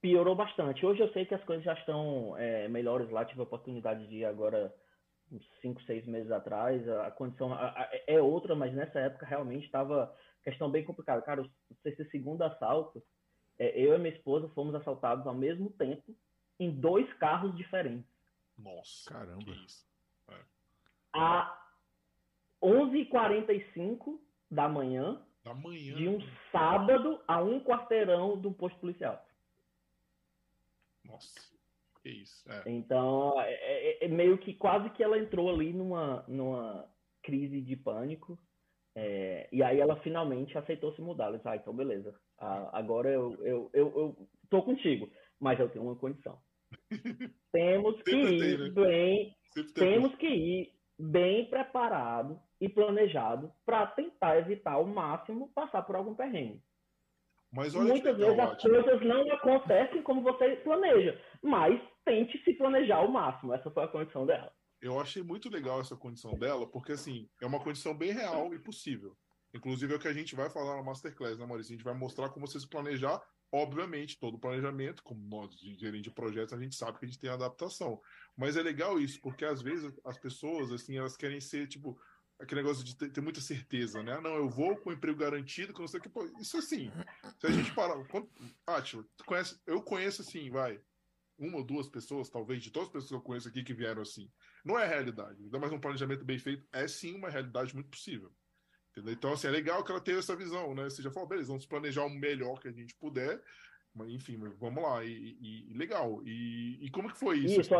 Piorou 0.00 0.34
bastante. 0.34 0.86
Hoje 0.86 1.00
eu 1.00 1.12
sei 1.12 1.26
que 1.26 1.34
as 1.34 1.44
coisas 1.44 1.64
já 1.64 1.74
estão 1.74 2.36
é, 2.38 2.68
melhores 2.68 3.10
lá, 3.10 3.24
tive 3.24 3.40
a 3.40 3.44
oportunidade 3.44 4.06
de 4.06 4.16
ir 4.16 4.24
agora 4.24 4.74
uns 5.32 5.46
5, 5.60 5.82
6 5.82 6.06
meses 6.06 6.30
atrás, 6.30 6.88
a 6.88 7.10
condição 7.10 7.50
é 8.06 8.20
outra, 8.20 8.54
mas 8.54 8.72
nessa 8.74 9.00
época 9.00 9.26
realmente 9.26 9.66
estava 9.66 10.14
questão 10.42 10.70
bem 10.70 10.84
complicada. 10.84 11.22
Cara, 11.22 11.48
esse 11.84 12.04
segundo 12.10 12.42
assalto, 12.42 13.02
é, 13.58 13.78
eu 13.78 13.94
e 13.94 13.98
minha 13.98 14.14
esposa 14.14 14.48
fomos 14.50 14.74
assaltados 14.74 15.26
ao 15.26 15.34
mesmo 15.34 15.70
tempo 15.70 16.14
em 16.58 16.70
dois 16.70 17.12
carros 17.14 17.56
diferentes. 17.56 18.08
Nossa, 18.56 19.10
caramba. 19.10 19.44
Que 19.44 19.50
isso. 19.50 19.86
É. 20.30 20.40
A 21.14 21.66
11h45 22.62 24.18
da 24.50 24.68
manhã, 24.68 25.20
da 25.44 25.54
manhã 25.54 25.96
de 25.96 26.08
um 26.08 26.18
sábado 26.52 27.20
a 27.26 27.42
um 27.42 27.60
quarteirão 27.60 28.38
do 28.38 28.52
posto 28.52 28.78
policial. 28.78 29.24
Nossa. 31.04 31.55
Que 32.06 32.22
isso. 32.22 32.48
É. 32.48 32.62
Então, 32.66 33.40
é, 33.40 33.52
é, 33.52 34.04
é, 34.04 34.08
meio 34.08 34.38
que 34.38 34.54
quase 34.54 34.88
que 34.90 35.02
ela 35.02 35.18
entrou 35.18 35.50
ali 35.50 35.72
numa, 35.72 36.24
numa 36.28 36.88
crise 37.20 37.60
de 37.60 37.74
pânico. 37.74 38.38
É, 38.94 39.48
e 39.52 39.60
aí 39.60 39.80
ela 39.80 39.96
finalmente 40.02 40.56
aceitou 40.56 40.94
se 40.94 41.02
mudar. 41.02 41.26
Ela 41.26 41.36
disse, 41.38 41.48
ah, 41.48 41.56
então 41.56 41.74
beleza. 41.74 42.14
Agora 42.38 43.10
eu, 43.10 43.34
eu, 43.44 43.70
eu, 43.74 43.98
eu 43.98 44.28
tô 44.48 44.62
contigo, 44.62 45.10
mas 45.40 45.58
eu 45.58 45.68
tenho 45.68 45.84
uma 45.84 45.96
condição. 45.96 46.38
temos 47.52 48.00
que 48.02 48.14
ir 48.14 48.38
tem, 48.38 48.58
né? 48.58 48.70
bem. 48.70 49.36
Temos 49.74 50.14
que 50.14 50.28
ir 50.28 50.72
bem 50.98 51.50
preparado 51.50 52.40
e 52.60 52.68
planejado 52.68 53.52
para 53.64 53.86
tentar 53.88 54.38
evitar 54.38 54.74
ao 54.74 54.86
máximo 54.86 55.50
passar 55.54 55.82
por 55.82 55.96
algum 55.96 56.14
perrengue. 56.14 56.62
Mas 57.52 57.74
Muitas 57.74 58.16
vezes 58.16 58.38
as 58.38 58.62
coisas 58.62 59.00
não 59.02 59.32
acontecem 59.32 60.02
como 60.02 60.20
você 60.22 60.56
planeja, 60.56 61.20
mas 61.42 61.80
tente 62.06 62.42
se 62.44 62.54
planejar 62.54 62.96
ao 62.96 63.10
máximo. 63.10 63.52
Essa 63.52 63.70
foi 63.70 63.84
a 63.84 63.88
condição 63.88 64.24
dela. 64.24 64.50
Eu 64.80 65.00
achei 65.00 65.22
muito 65.22 65.50
legal 65.50 65.80
essa 65.80 65.96
condição 65.96 66.38
dela, 66.38 66.66
porque 66.66 66.92
assim, 66.92 67.28
é 67.42 67.46
uma 67.46 67.60
condição 67.60 67.94
bem 67.94 68.12
real 68.12 68.54
e 68.54 68.58
possível. 68.58 69.16
Inclusive 69.52 69.92
é 69.92 69.96
o 69.96 70.00
que 70.00 70.08
a 70.08 70.12
gente 70.12 70.34
vai 70.34 70.48
falar 70.48 70.76
na 70.76 70.82
Masterclass, 70.82 71.38
né, 71.38 71.44
Maurício? 71.44 71.72
A 71.72 71.76
gente 71.76 71.84
vai 71.84 71.94
mostrar 71.94 72.28
como 72.28 72.46
você 72.46 72.60
se 72.60 72.68
planejar. 72.68 73.20
Obviamente, 73.50 74.18
todo 74.18 74.38
planejamento, 74.38 75.02
como 75.02 75.20
nós, 75.28 75.54
gerente 75.78 76.04
de 76.04 76.10
projetos, 76.10 76.52
a 76.52 76.60
gente 76.60 76.74
sabe 76.74 76.98
que 76.98 77.04
a 77.04 77.08
gente 77.08 77.18
tem 77.18 77.30
adaptação. 77.30 78.00
Mas 78.36 78.56
é 78.56 78.62
legal 78.62 79.00
isso, 79.00 79.20
porque 79.20 79.44
às 79.44 79.62
vezes 79.62 79.92
as 80.04 80.18
pessoas, 80.18 80.70
assim, 80.72 80.98
elas 80.98 81.16
querem 81.16 81.40
ser, 81.40 81.66
tipo, 81.66 81.98
aquele 82.38 82.62
negócio 82.62 82.84
de 82.84 82.96
ter, 82.96 83.20
muita 83.20 83.40
certeza, 83.40 84.02
né? 84.02 84.20
Não, 84.20 84.34
eu 84.34 84.48
vou 84.48 84.76
com 84.76 84.92
emprego 84.92 85.18
garantido, 85.18 85.72
que 85.72 85.80
não 85.80 85.88
sei 85.88 86.00
o 86.00 86.02
que. 86.02 86.08
Pô, 86.08 86.24
isso 86.38 86.58
assim, 86.58 86.90
se 87.38 87.46
a 87.46 87.50
gente 87.50 87.72
parar. 87.72 88.04
Quando, 88.08 88.28
Átila, 88.66 89.04
tu 89.16 89.24
conhece, 89.24 89.58
eu 89.66 89.80
conheço 89.80 90.22
assim, 90.22 90.50
vai, 90.50 90.80
uma 91.38 91.58
ou 91.58 91.64
duas 91.64 91.88
pessoas, 91.88 92.28
talvez, 92.28 92.62
de 92.62 92.70
todas 92.70 92.88
as 92.88 92.92
pessoas 92.92 93.10
que 93.10 93.16
eu 93.16 93.20
conheço 93.20 93.48
aqui 93.48 93.62
que 93.62 93.74
vieram 93.74 94.02
assim. 94.02 94.30
Não 94.64 94.78
é 94.78 94.86
realidade. 94.86 95.42
Ainda 95.42 95.58
mais 95.58 95.72
um 95.72 95.80
planejamento 95.80 96.24
bem 96.24 96.38
feito, 96.38 96.66
é 96.72 96.88
sim 96.88 97.14
uma 97.14 97.28
realidade 97.28 97.74
muito 97.74 97.90
possível. 97.90 98.30
Entendeu? 98.90 99.12
Então, 99.12 99.32
assim, 99.32 99.46
é 99.46 99.50
legal 99.50 99.84
que 99.84 99.90
ela 99.90 100.00
tenha 100.00 100.18
essa 100.18 100.34
visão, 100.34 100.74
né? 100.74 100.84
Você 100.84 101.02
já 101.02 101.10
falou, 101.10 101.28
beleza, 101.28 101.48
vamos 101.48 101.66
planejar 101.66 102.04
o 102.04 102.10
melhor 102.10 102.58
que 102.60 102.68
a 102.68 102.72
gente 102.72 102.94
puder. 102.96 103.42
Mas, 103.94 104.08
enfim, 104.08 104.38
vamos 104.58 104.82
lá. 104.82 105.04
E, 105.04 105.36
e, 105.70 105.74
legal. 105.74 106.22
E, 106.24 106.78
e, 106.80 106.90
como 106.90 107.10
que 107.10 107.18
foi 107.18 107.38
isso? 107.38 107.60
Isso, 107.60 107.74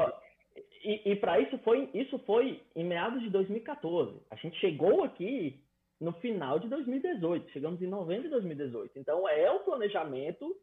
e, 0.84 1.12
e 1.12 1.16
para 1.16 1.40
isso 1.40 1.58
foi, 1.58 1.90
isso 1.94 2.18
foi 2.20 2.62
em 2.74 2.84
meados 2.84 3.22
de 3.22 3.30
2014. 3.30 4.20
A 4.30 4.36
gente 4.36 4.58
chegou 4.58 5.04
aqui 5.04 5.62
no 5.98 6.12
final 6.14 6.58
de 6.58 6.68
2018. 6.68 7.50
Chegamos 7.50 7.80
em 7.80 7.86
novembro 7.86 8.24
de 8.24 8.30
2018. 8.30 8.98
Então, 8.98 9.26
é 9.26 9.50
o 9.50 9.60
planejamento 9.60 10.54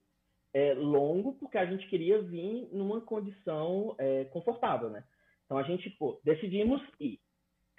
é, 0.54 0.74
longo, 0.76 1.34
porque 1.34 1.58
a 1.58 1.66
gente 1.66 1.88
queria 1.88 2.22
vir 2.22 2.70
numa 2.72 3.02
condição 3.02 3.96
é, 3.98 4.26
confortável, 4.26 4.90
né? 4.90 5.04
Então 5.46 5.58
a 5.58 5.64
gente 5.64 5.90
pô, 5.92 6.20
decidimos 6.24 6.82
e 7.00 7.20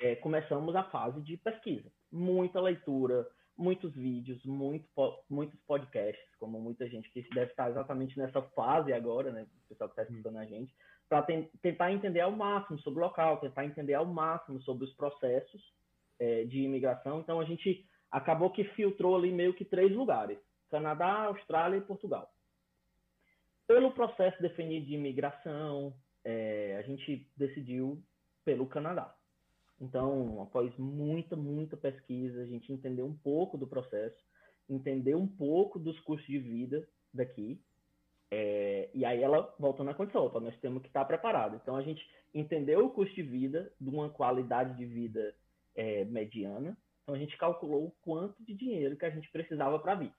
é, 0.01 0.17
começamos 0.17 0.75
a 0.75 0.83
fase 0.85 1.21
de 1.23 1.37
pesquisa. 1.37 1.89
Muita 2.11 2.61
leitura, 2.61 3.27
muitos 3.57 3.95
vídeos, 3.95 4.45
muito, 4.45 4.87
muitos 5.31 5.59
podcasts, 5.61 6.37
como 6.39 6.61
muita 6.61 6.89
gente 6.89 7.09
que 7.11 7.23
deve 7.33 7.53
estar 7.53 7.71
exatamente 7.71 8.19
nessa 8.19 8.43
fase 8.43 8.93
agora, 8.93 9.31
né? 9.31 9.47
O 9.65 9.69
pessoal 9.69 9.89
que 9.89 10.01
está 10.01 10.03
escutando 10.03 10.39
a 10.39 10.45
gente, 10.45 10.75
para 11.09 11.23
tentar 11.63 11.93
entender 11.93 12.21
ao 12.21 12.33
máximo 12.33 12.79
sobre 12.81 12.99
o 12.99 13.05
local, 13.05 13.37
tentar 13.37 13.65
entender 13.65 13.95
ao 13.95 14.07
máximo 14.07 14.61
sobre 14.63 14.85
os 14.85 14.93
processos 14.95 15.63
é, 16.19 16.45
de 16.45 16.61
imigração. 16.63 17.21
Então 17.21 17.41
a 17.41 17.45
gente 17.45 17.87
acabou 18.11 18.51
que 18.51 18.65
filtrou 18.65 19.17
ali 19.17 19.31
meio 19.31 19.55
que 19.55 19.65
três 19.65 19.93
lugares: 19.93 20.39
Canadá, 20.71 21.27
Austrália 21.27 21.77
e 21.77 21.83
Portugal 21.83 22.34
pelo 23.67 23.93
processo 23.93 24.41
definido 24.41 24.87
de 24.87 24.95
imigração, 24.95 25.95
é, 26.25 26.77
a 26.79 26.83
gente 26.83 27.29
decidiu 27.37 28.03
pelo 28.45 28.67
Canadá. 28.67 29.15
Então, 29.81 30.43
após 30.43 30.75
muita, 30.79 31.37
muita 31.37 31.77
pesquisa, 31.77 32.43
a 32.43 32.47
gente 32.47 32.73
entendeu 32.73 33.07
um 33.07 33.17
pouco 33.17 33.59
do 33.59 33.67
processo, 33.67 34.17
entendeu 34.69 35.19
um 35.19 35.27
pouco 35.27 35.79
dos 35.79 35.99
custos 36.01 36.27
de 36.27 36.39
vida 36.39 36.87
daqui, 37.13 37.61
é, 38.31 38.91
e 38.95 39.05
aí 39.05 39.23
ela 39.23 39.55
voltou 39.59 39.85
na 39.85 39.95
condição, 39.95 40.27
opa, 40.27 40.41
nós 40.41 40.59
temos 40.61 40.83
que 40.83 40.89
estar 40.89 41.05
preparados. 41.05 41.61
Então 41.63 41.77
a 41.77 41.83
gente 41.83 42.05
entendeu 42.33 42.85
o 42.85 42.91
custo 42.91 43.15
de 43.15 43.23
vida 43.23 43.71
de 43.81 43.89
uma 43.89 44.11
qualidade 44.11 44.77
de 44.77 44.87
vida 44.87 45.35
é, 45.75 46.05
mediana, 46.05 46.77
então 47.03 47.15
a 47.15 47.19
gente 47.19 47.37
calculou 47.37 47.87
o 47.87 47.95
quanto 48.03 48.43
de 48.43 48.55
dinheiro 48.55 48.97
que 48.97 49.05
a 49.05 49.11
gente 49.11 49.31
precisava 49.31 49.79
para 49.79 49.95
vir. 49.95 50.13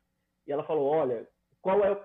E 0.48 0.52
ela 0.52 0.64
falou, 0.64 0.86
olha, 0.86 1.28
qual 1.66 1.84
é 1.84 1.92
o 1.92 1.98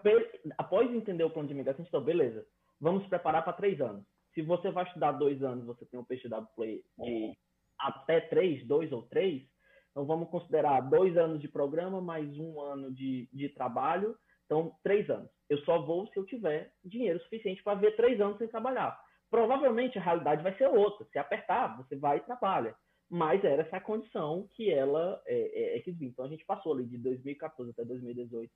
após 0.57 0.90
entender 0.90 1.23
o 1.23 1.29
plano 1.29 1.47
de 1.47 1.52
imigração, 1.52 1.85
falou, 1.85 2.07
beleza, 2.07 2.47
vamos 2.81 3.07
preparar 3.09 3.45
para 3.45 3.52
três 3.52 3.79
anos. 3.79 4.07
Se 4.33 4.40
você 4.40 4.71
vai 4.71 4.85
estudar 4.85 5.12
dois 5.12 5.43
anos, 5.43 5.67
você 5.67 5.85
tem 5.85 6.00
um 6.00 6.05
PHW 6.05 6.47
Play 6.57 6.83
de 6.97 7.37
até 7.79 8.23
três, 8.23 8.67
dois 8.67 8.90
ou 8.90 9.02
três, 9.02 9.43
então 9.90 10.07
vamos 10.07 10.31
considerar 10.31 10.81
dois 10.88 11.14
anos 11.14 11.43
de 11.43 11.47
programa 11.47 12.00
mais 12.00 12.26
um 12.38 12.59
ano 12.59 12.90
de, 12.90 13.29
de 13.35 13.50
trabalho, 13.50 14.17
então 14.47 14.73
três 14.83 15.11
anos. 15.11 15.29
Eu 15.47 15.59
só 15.59 15.79
vou 15.79 16.07
se 16.07 16.17
eu 16.17 16.25
tiver 16.25 16.73
dinheiro 16.83 17.21
suficiente 17.21 17.62
para 17.62 17.79
ver 17.79 17.95
três 17.97 18.19
anos 18.19 18.38
sem 18.38 18.49
trabalhar. 18.49 18.99
Provavelmente 19.29 19.99
a 19.99 20.02
realidade 20.02 20.43
vai 20.43 20.57
ser 20.57 20.69
outra. 20.69 21.07
Se 21.12 21.19
apertar, 21.19 21.76
você 21.76 21.97
vai 21.97 22.17
e 22.17 22.23
trabalha. 22.23 22.75
Mas 23.11 23.45
era 23.45 23.61
essa 23.61 23.76
a 23.76 23.81
condição 23.81 24.49
que 24.52 24.71
ela 24.71 25.21
é, 25.26 25.75
é, 25.75 25.76
é 25.76 25.81
que 25.81 25.93
vir. 25.93 26.07
Então 26.07 26.25
a 26.25 26.29
gente 26.29 26.47
passou 26.47 26.73
ali 26.73 26.87
de 26.87 26.97
2014 26.97 27.73
até 27.73 27.85
2018 27.85 28.50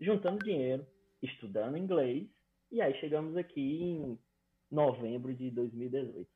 juntando 0.00 0.44
dinheiro, 0.44 0.86
estudando 1.22 1.76
inglês, 1.76 2.28
e 2.70 2.80
aí 2.80 2.98
chegamos 3.00 3.36
aqui 3.36 3.60
em 3.60 4.18
novembro 4.70 5.34
de 5.34 5.50
2018. 5.50 6.28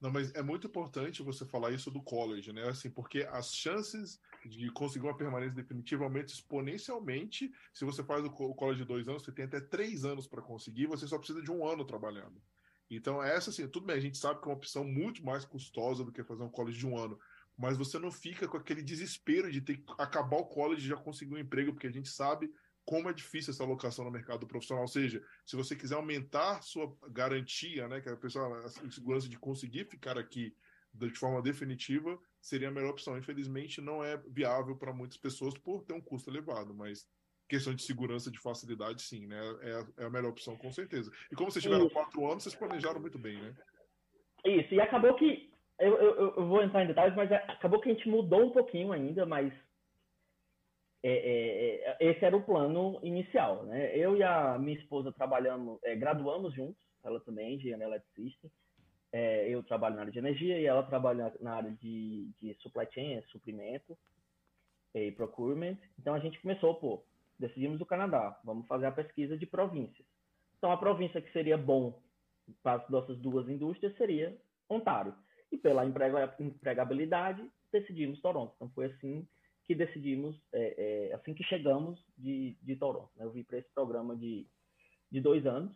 Não, 0.00 0.10
mas 0.10 0.34
é 0.34 0.42
muito 0.42 0.66
importante 0.66 1.22
você 1.22 1.46
falar 1.46 1.70
isso 1.70 1.88
do 1.88 2.02
college, 2.02 2.52
né? 2.52 2.68
Assim, 2.68 2.90
porque 2.90 3.22
as 3.30 3.54
chances 3.54 4.20
de 4.44 4.68
conseguir 4.72 5.06
uma 5.06 5.16
permanência 5.16 5.54
definitiva 5.54 6.02
aumentam 6.02 6.34
exponencialmente. 6.34 7.52
Se 7.72 7.84
você 7.84 8.02
faz 8.02 8.24
o 8.24 8.30
college 8.30 8.80
de 8.80 8.84
dois 8.84 9.06
anos, 9.06 9.22
você 9.22 9.30
tem 9.30 9.44
até 9.44 9.60
três 9.60 10.04
anos 10.04 10.26
para 10.26 10.42
conseguir, 10.42 10.86
você 10.86 11.06
só 11.06 11.18
precisa 11.18 11.40
de 11.40 11.52
um 11.52 11.64
ano 11.64 11.84
trabalhando. 11.84 12.42
Então, 12.90 13.22
essa, 13.22 13.50
assim, 13.50 13.68
tudo 13.68 13.86
bem, 13.86 13.96
a 13.96 14.00
gente 14.00 14.18
sabe 14.18 14.40
que 14.40 14.48
é 14.48 14.50
uma 14.50 14.56
opção 14.56 14.84
muito 14.84 15.24
mais 15.24 15.44
custosa 15.44 16.04
do 16.04 16.10
que 16.10 16.24
fazer 16.24 16.42
um 16.42 16.50
college 16.50 16.78
de 16.78 16.86
um 16.86 16.98
ano, 16.98 17.16
mas 17.56 17.78
você 17.78 17.96
não 17.96 18.10
fica 18.10 18.48
com 18.48 18.56
aquele 18.56 18.82
desespero 18.82 19.52
de 19.52 19.60
ter 19.60 19.76
que 19.76 19.84
acabar 19.98 20.38
o 20.38 20.46
college 20.46 20.84
e 20.84 20.88
já 20.88 20.96
conseguir 20.96 21.34
um 21.34 21.38
emprego, 21.38 21.72
porque 21.72 21.86
a 21.86 21.92
gente 21.92 22.08
sabe 22.08 22.52
como 22.84 23.08
é 23.08 23.12
difícil 23.12 23.52
essa 23.52 23.62
alocação 23.62 24.04
no 24.04 24.10
mercado 24.10 24.46
profissional. 24.46 24.82
Ou 24.82 24.88
seja, 24.88 25.22
se 25.46 25.56
você 25.56 25.76
quiser 25.76 25.94
aumentar 25.94 26.62
sua 26.62 26.94
garantia, 27.10 27.88
né, 27.88 28.00
que 28.00 28.08
a 28.08 28.16
pessoa 28.16 28.64
a 28.64 28.90
segurança 28.90 29.28
de 29.28 29.38
conseguir 29.38 29.84
ficar 29.84 30.18
aqui 30.18 30.54
de 30.94 31.18
forma 31.18 31.40
definitiva, 31.40 32.18
seria 32.40 32.68
a 32.68 32.70
melhor 32.70 32.90
opção. 32.90 33.16
Infelizmente, 33.16 33.80
não 33.80 34.04
é 34.04 34.16
viável 34.28 34.76
para 34.76 34.92
muitas 34.92 35.16
pessoas 35.16 35.56
por 35.56 35.82
ter 35.84 35.94
um 35.94 36.00
custo 36.00 36.28
elevado, 36.28 36.74
mas 36.74 37.08
questão 37.48 37.74
de 37.74 37.82
segurança, 37.82 38.30
de 38.30 38.38
facilidade, 38.38 39.02
sim, 39.02 39.26
né? 39.26 39.40
É, 39.60 40.02
é 40.02 40.06
a 40.06 40.10
melhor 40.10 40.30
opção, 40.30 40.56
com 40.56 40.70
certeza. 40.72 41.10
E 41.30 41.34
como 41.34 41.50
vocês 41.50 41.62
tiveram 41.62 41.86
Isso. 41.86 41.94
quatro 41.94 42.26
anos, 42.26 42.42
vocês 42.42 42.54
planejaram 42.54 43.00
muito 43.00 43.18
bem, 43.18 43.36
né? 43.40 43.54
Isso, 44.44 44.74
e 44.74 44.80
acabou 44.80 45.14
que. 45.14 45.50
Eu, 45.78 45.96
eu, 45.96 46.34
eu 46.36 46.46
vou 46.46 46.62
entrar 46.62 46.84
em 46.84 46.86
detalhes, 46.86 47.16
mas 47.16 47.30
acabou 47.32 47.80
que 47.80 47.90
a 47.90 47.94
gente 47.94 48.08
mudou 48.08 48.46
um 48.46 48.50
pouquinho 48.50 48.92
ainda, 48.92 49.26
mas 49.26 49.52
é, 51.02 51.10
é, 51.10 51.90
é, 51.90 52.10
esse 52.10 52.24
era 52.24 52.36
o 52.36 52.44
plano 52.44 53.00
inicial, 53.02 53.64
né? 53.64 53.96
Eu 53.96 54.16
e 54.16 54.22
a 54.22 54.56
minha 54.58 54.78
esposa 54.78 55.10
trabalhamos, 55.12 55.78
é, 55.82 55.96
graduamos 55.96 56.54
juntos, 56.54 56.80
ela 57.02 57.18
também 57.20 57.48
é 57.48 57.52
engenheira 57.54 57.84
eletricista. 57.84 58.48
É, 59.12 59.48
eu 59.48 59.62
trabalho 59.64 59.96
na 59.96 60.02
área 60.02 60.12
de 60.12 60.18
energia 60.18 60.58
e 60.58 60.64
ela 60.64 60.82
trabalha 60.84 61.34
na 61.40 61.54
área 61.54 61.70
de, 61.72 62.30
de 62.40 62.54
supply 62.62 62.86
chain, 62.92 63.20
suprimento 63.28 63.98
e 64.94 65.10
procurement. 65.10 65.76
Então 65.98 66.14
a 66.14 66.20
gente 66.20 66.40
começou, 66.40 66.74
pô, 66.76 67.04
decidimos 67.38 67.80
o 67.80 67.86
Canadá, 67.86 68.40
vamos 68.44 68.66
fazer 68.66 68.86
a 68.86 68.92
pesquisa 68.92 69.36
de 69.36 69.44
províncias. 69.44 70.06
Então 70.56 70.70
a 70.70 70.76
província 70.76 71.20
que 71.20 71.32
seria 71.32 71.58
bom 71.58 72.00
para 72.62 72.80
as 72.80 72.88
nossas 72.88 73.18
duas 73.18 73.48
indústrias 73.48 73.94
seria 73.96 74.36
Ontário. 74.68 75.14
E 75.50 75.58
pela 75.58 75.84
empregabilidade, 75.84 77.44
decidimos 77.70 78.20
Toronto. 78.20 78.54
Então 78.56 78.70
foi 78.70 78.86
assim 78.86 79.26
que 79.66 79.74
decidimos, 79.74 80.36
é, 80.52 81.10
é, 81.10 81.14
assim 81.14 81.34
que 81.34 81.44
chegamos 81.44 82.04
de, 82.16 82.56
de 82.62 82.76
Toronto. 82.76 83.10
Né? 83.16 83.24
Eu 83.24 83.30
vim 83.30 83.44
para 83.44 83.58
esse 83.58 83.72
programa 83.74 84.16
de, 84.16 84.46
de 85.10 85.20
dois 85.20 85.46
anos. 85.46 85.74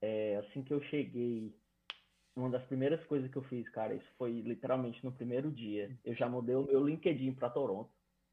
É, 0.00 0.36
assim 0.36 0.62
que 0.62 0.72
eu 0.72 0.82
cheguei, 0.84 1.54
uma 2.34 2.50
das 2.50 2.64
primeiras 2.64 3.02
coisas 3.06 3.30
que 3.30 3.36
eu 3.36 3.42
fiz, 3.44 3.68
cara, 3.70 3.94
isso 3.94 4.10
foi 4.18 4.40
literalmente 4.40 5.02
no 5.04 5.12
primeiro 5.12 5.50
dia. 5.50 5.90
Eu 6.04 6.14
já 6.14 6.28
mudei 6.28 6.54
o 6.54 6.66
meu 6.66 6.86
LinkedIn 6.86 7.34
para 7.34 7.50
Toronto. 7.50 7.90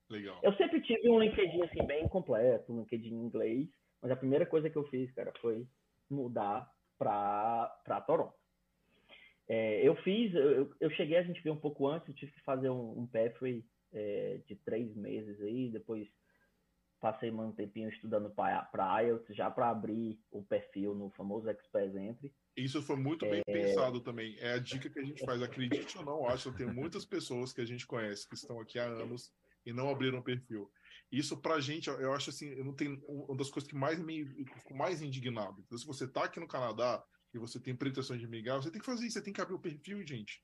Legal. 0.10 0.40
Eu 0.44 0.54
sempre 0.56 0.82
tive 0.82 1.10
um 1.10 1.20
LinkedIn 1.20 1.62
assim 1.64 1.86
bem 1.86 2.08
completo, 2.08 2.72
um 2.72 2.80
LinkedIn 2.80 3.14
em 3.14 3.26
inglês, 3.26 3.70
mas 4.02 4.12
a 4.12 4.16
primeira 4.16 4.46
coisa 4.46 4.70
que 4.70 4.76
eu 4.76 4.88
fiz, 4.90 5.12
cara, 5.14 5.32
foi 5.42 5.66
mudar 6.10 6.70
para 6.98 8.04
Toronto. 8.06 8.36
É, 9.48 9.86
eu 9.88 9.96
fiz, 9.98 10.34
eu, 10.34 10.74
eu 10.80 10.90
cheguei, 10.92 11.18
a 11.18 11.24
gente 11.24 11.42
viu 11.42 11.54
um 11.54 11.60
pouco 11.60 11.88
antes, 11.88 12.08
eu 12.08 12.16
tive 12.16 12.32
que 12.32 12.42
fazer 12.42 12.70
um, 12.70 13.00
um 13.00 13.08
pathway 13.08 13.64
é, 13.94 14.42
de 14.46 14.56
três 14.56 14.96
meses 14.96 15.40
aí, 15.42 15.70
depois 15.70 16.08
passei 17.00 17.30
um 17.32 17.52
tempinho 17.52 17.90
estudando 17.90 18.30
para 18.30 19.02
IELTS, 19.02 19.36
já 19.36 19.52
para 19.52 19.70
abrir 19.70 20.18
o 20.32 20.42
perfil 20.42 20.96
no 20.96 21.10
famoso 21.10 21.50
Express 21.50 21.94
Entry. 21.96 22.34
Isso 22.56 22.82
foi 22.82 22.96
muito 22.96 23.26
bem 23.26 23.42
é... 23.46 23.52
pensado 23.52 24.00
também. 24.00 24.38
É 24.40 24.54
a 24.54 24.58
dica 24.58 24.90
que 24.90 25.00
a 25.00 25.04
gente 25.04 25.26
faz. 25.26 25.42
Acredite 25.42 25.98
ou 25.98 26.06
não, 26.06 26.28
acho 26.30 26.52
que 26.52 26.60
tem 26.60 26.74
muitas 26.74 27.04
pessoas 27.04 27.52
que 27.52 27.60
a 27.60 27.66
gente 27.66 27.86
conhece 27.86 28.28
que 28.28 28.36
estão 28.36 28.58
aqui 28.60 28.80
há 28.80 28.86
anos 28.86 29.34
e 29.66 29.74
não 29.74 29.90
abriram 29.90 30.22
perfil. 30.22 30.72
Isso 31.12 31.36
pra 31.42 31.60
gente, 31.60 31.90
eu 31.90 32.14
acho 32.14 32.30
assim, 32.30 32.48
eu 32.54 32.64
não 32.64 32.74
tenho 32.74 33.04
uma 33.06 33.36
das 33.36 33.50
coisas 33.50 33.70
que 33.70 33.76
mais 33.76 34.00
me 34.00 34.26
fico 34.46 34.74
mais 34.74 35.02
indignado. 35.02 35.62
Então, 35.66 35.78
se 35.78 35.86
você 35.86 36.08
tá 36.08 36.24
aqui 36.24 36.40
no 36.40 36.48
Canadá 36.48 37.04
e 37.34 37.38
você 37.38 37.60
tem 37.60 37.76
pretensões 37.76 38.22
de 38.22 38.28
migrar, 38.28 38.62
você 38.62 38.72
tem 38.72 38.80
que 38.80 38.86
fazer 38.86 39.06
isso, 39.06 39.16
você 39.16 39.22
tem 39.22 39.34
que 39.34 39.42
abrir 39.42 39.56
o 39.56 39.60
perfil, 39.60 40.06
gente 40.08 40.42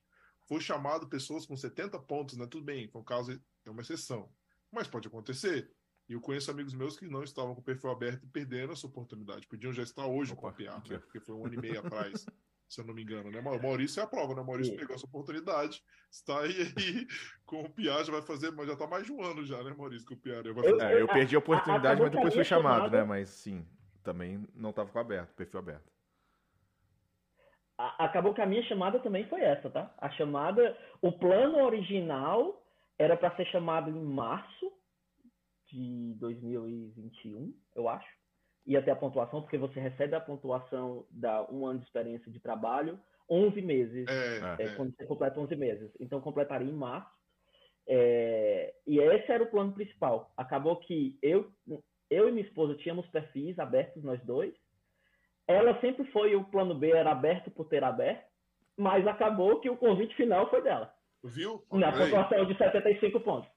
foi 0.49 0.59
chamado 0.59 1.07
pessoas 1.07 1.45
com 1.45 1.55
70 1.55 1.99
pontos, 1.99 2.35
né? 2.35 2.47
Tudo 2.47 2.65
bem, 2.65 2.87
foi 2.87 2.99
um 2.99 3.05
caso, 3.05 3.39
é 3.63 3.69
uma 3.69 3.83
exceção. 3.83 4.27
Mas 4.71 4.87
pode 4.87 5.07
acontecer. 5.07 5.71
E 6.09 6.13
eu 6.13 6.19
conheço 6.19 6.49
amigos 6.49 6.73
meus 6.73 6.97
que 6.97 7.07
não 7.07 7.23
estavam 7.23 7.53
com 7.53 7.61
o 7.61 7.63
perfil 7.63 7.91
aberto 7.91 8.23
e 8.23 8.27
perderam 8.27 8.73
essa 8.73 8.87
oportunidade. 8.87 9.45
Podiam 9.45 9.71
já 9.71 9.83
estar 9.83 10.07
hoje 10.07 10.33
Opa, 10.33 10.41
com 10.41 10.47
o 10.47 10.53
PR, 10.53 10.89
né? 10.89 10.97
Porque 10.97 11.19
foi 11.19 11.35
um 11.35 11.45
ano 11.45 11.53
e 11.53 11.57
meio 11.57 11.79
atrás, 11.79 12.25
se 12.67 12.81
eu 12.81 12.85
não 12.85 12.95
me 12.95 13.03
engano, 13.03 13.29
né? 13.29 13.39
O 13.39 13.61
Maurício 13.61 13.99
é 13.99 14.03
a 14.03 14.07
prova, 14.07 14.33
né? 14.33 14.41
O 14.41 14.45
Maurício 14.45 14.75
pegou 14.75 14.95
essa 14.95 15.05
oportunidade, 15.05 15.83
está 16.09 16.39
aí, 16.39 16.73
aí 16.75 17.07
com 17.45 17.61
o 17.61 17.69
PR, 17.69 18.03
já 18.03 18.11
vai 18.11 18.23
fazer, 18.23 18.51
mas 18.51 18.65
já 18.65 18.73
está 18.73 18.87
mais 18.87 19.05
de 19.05 19.11
um 19.11 19.23
ano 19.23 19.45
já, 19.45 19.63
né, 19.63 19.71
Maurício, 19.77 20.07
com 20.07 20.15
o 20.15 20.17
PR. 20.17 20.43
Eu, 20.43 20.79
é, 20.81 20.99
eu 20.99 21.07
perdi 21.07 21.35
a 21.35 21.39
oportunidade, 21.39 22.01
a, 22.01 22.05
a, 22.05 22.09
mas 22.09 22.11
depois 22.11 22.33
fui 22.33 22.43
chamado, 22.43 22.85
chamada... 22.85 22.97
né? 22.97 23.03
Mas 23.03 23.29
sim, 23.29 23.63
também 24.03 24.43
não 24.55 24.71
estava 24.71 24.89
com 24.89 24.97
aberto, 24.97 25.35
perfil 25.35 25.59
aberto 25.59 25.98
acabou 27.97 28.33
que 28.33 28.41
a 28.41 28.45
minha 28.45 28.63
chamada 28.63 28.99
também 28.99 29.25
foi 29.27 29.41
essa, 29.41 29.69
tá? 29.69 29.93
A 29.97 30.09
chamada, 30.11 30.77
o 31.01 31.11
plano 31.13 31.63
original 31.63 32.61
era 32.97 33.15
para 33.15 33.33
ser 33.37 33.45
chamado 33.47 33.89
em 33.89 34.03
março 34.03 34.71
de 35.67 36.13
2021, 36.19 37.53
eu 37.75 37.87
acho. 37.87 38.07
Ia 38.65 38.81
ter 38.81 38.91
a 38.91 38.95
pontuação, 38.95 39.41
porque 39.41 39.57
você 39.57 39.79
recebe 39.79 40.13
a 40.13 40.19
pontuação 40.19 41.05
da 41.09 41.49
um 41.49 41.65
ano 41.65 41.79
de 41.79 41.85
experiência 41.85 42.29
de 42.29 42.39
trabalho, 42.39 42.99
11 43.29 43.61
meses, 43.61 44.05
é, 44.09 44.61
é, 44.61 44.65
é. 44.65 44.75
quando 44.75 44.93
você 44.95 45.05
completa 45.05 45.39
11 45.39 45.55
meses. 45.55 45.91
Então, 45.99 46.19
completaria 46.19 46.67
em 46.67 46.73
março. 46.73 47.09
É, 47.87 48.73
e 48.85 48.99
esse 48.99 49.31
era 49.31 49.43
o 49.43 49.49
plano 49.49 49.71
principal. 49.71 50.31
Acabou 50.35 50.75
que 50.75 51.17
eu, 51.21 51.49
eu 52.09 52.27
e 52.27 52.31
minha 52.31 52.45
esposa 52.45 52.75
tínhamos 52.75 53.07
perfis 53.07 53.57
abertos, 53.57 54.03
nós 54.03 54.21
dois, 54.25 54.53
ela 55.49 55.81
sempre 55.81 56.05
foi 56.11 56.35
o 56.35 56.43
plano 56.43 56.75
B, 56.75 56.91
era 56.91 57.11
aberto 57.11 57.49
por 57.49 57.65
ter 57.65 57.83
aberto, 57.83 58.23
mas 58.77 59.05
acabou 59.07 59.59
que 59.59 59.69
o 59.69 59.75
convite 59.75 60.15
final 60.15 60.47
foi 60.47 60.61
dela. 60.61 60.93
Viu? 61.23 61.65
Na 61.71 61.91
pontuação 61.91 62.45
de 62.45 62.55
75 62.55 63.19
pontos. 63.21 63.49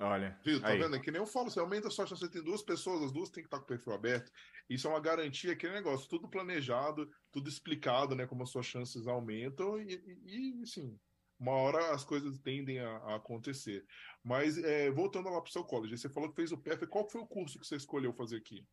Olha. 0.00 0.36
Viu, 0.44 0.60
tá 0.60 0.68
aí. 0.68 0.78
vendo? 0.78 0.96
É 0.96 0.98
que 0.98 1.10
nem 1.10 1.20
eu 1.20 1.26
falo, 1.26 1.48
você 1.48 1.60
aumenta 1.60 1.86
a 1.86 1.90
sua 1.90 2.04
chance, 2.04 2.20
você 2.20 2.30
tem 2.30 2.42
duas 2.42 2.62
pessoas, 2.62 3.04
as 3.04 3.12
duas 3.12 3.30
têm 3.30 3.44
que 3.44 3.46
estar 3.46 3.58
com 3.58 3.64
o 3.64 3.66
perfil 3.66 3.92
aberto. 3.92 4.32
Isso 4.68 4.88
é 4.88 4.90
uma 4.90 5.00
garantia, 5.00 5.52
aquele 5.52 5.72
negócio, 5.72 6.08
tudo 6.08 6.28
planejado, 6.28 7.08
tudo 7.30 7.48
explicado, 7.48 8.16
né? 8.16 8.26
Como 8.26 8.42
as 8.42 8.50
suas 8.50 8.66
chances 8.66 9.06
aumentam 9.06 9.80
e, 9.80 9.94
e, 10.26 10.62
e 10.62 10.66
sim, 10.66 10.98
uma 11.38 11.52
hora 11.52 11.92
as 11.94 12.04
coisas 12.04 12.38
tendem 12.40 12.80
a, 12.80 12.90
a 12.90 13.14
acontecer. 13.14 13.86
Mas 14.22 14.58
é, 14.58 14.90
voltando 14.90 15.30
lá 15.30 15.40
para 15.40 15.48
o 15.48 15.52
seu 15.52 15.64
college, 15.64 15.96
você 15.96 16.08
falou 16.08 16.28
que 16.28 16.36
fez 16.36 16.50
o 16.50 16.58
PF, 16.58 16.88
qual 16.88 17.08
foi 17.08 17.20
o 17.20 17.26
curso 17.26 17.58
que 17.58 17.66
você 17.66 17.76
escolheu 17.76 18.12
fazer 18.12 18.36
aqui? 18.36 18.66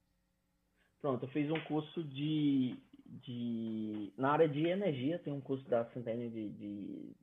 Pronto, 1.01 1.25
eu 1.25 1.29
fiz 1.29 1.49
um 1.51 1.59
curso 1.65 2.03
de, 2.03 2.75
de 3.05 4.13
na 4.17 4.31
área 4.31 4.49
de 4.49 4.65
energia, 4.67 5.19
tem 5.19 5.31
um 5.31 5.41
curso 5.41 5.67
da 5.69 5.85
Centennial 5.91 6.29
de, 6.29 6.49
de 6.49 7.15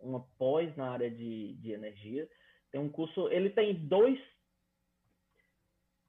uma 0.00 0.20
pós 0.38 0.74
na 0.76 0.90
área 0.90 1.10
de, 1.10 1.54
de 1.54 1.72
energia. 1.72 2.28
Tem 2.70 2.80
um 2.80 2.88
curso, 2.88 3.28
ele 3.28 3.50
tem 3.50 3.74
dois 3.86 4.18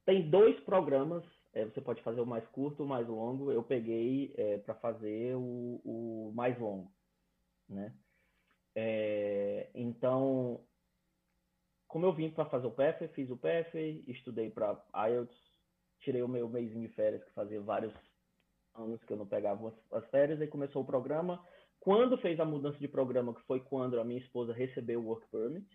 tem 0.06 0.30
dois 0.30 0.60
programas. 0.62 1.24
É, 1.54 1.66
você 1.66 1.82
pode 1.82 2.02
fazer 2.02 2.22
o 2.22 2.26
mais 2.26 2.48
curto, 2.50 2.84
o 2.84 2.88
mais 2.88 3.08
longo. 3.08 3.52
Eu 3.52 3.64
peguei 3.64 4.34
é, 4.38 4.58
para 4.60 4.74
fazer 4.76 5.36
o, 5.36 5.82
o 5.84 6.32
mais 6.34 6.58
longo. 6.60 6.92
né? 7.68 7.94
É, 8.74 9.70
então, 9.76 10.66
como 11.88 12.06
eu 12.06 12.14
vim 12.14 12.32
para 12.32 12.46
fazer 12.46 12.68
o 12.68 12.72
PF, 12.72 13.08
fiz 13.10 13.30
o 13.30 13.38
PF, 13.38 14.04
estudei 14.08 14.50
para 14.50 14.82
IELTS, 15.10 15.51
tirei 16.02 16.22
o 16.22 16.28
meu 16.28 16.50
mês 16.50 16.72
de 16.72 16.88
férias, 16.90 17.24
que 17.24 17.34
fazia 17.34 17.62
vários 17.62 17.94
anos 18.76 19.04
que 19.04 19.14
eu 19.14 19.18
não 19.18 19.26
pegava 19.26 19.74
as 19.92 20.10
férias, 20.10 20.42
aí 20.42 20.48
começou 20.48 20.82
o 20.82 20.86
programa. 20.86 21.44
Quando 21.80 22.18
fez 22.18 22.40
a 22.40 22.46
mudança 22.46 22.78
de 22.78 22.88
programa, 22.88 23.34
que 23.34 23.42
foi 23.44 23.60
quando 23.60 24.00
a 24.00 24.04
minha 24.04 24.20
esposa 24.20 24.54
recebeu 24.54 25.02
o 25.02 25.08
Work 25.08 25.28
Permit, 25.30 25.68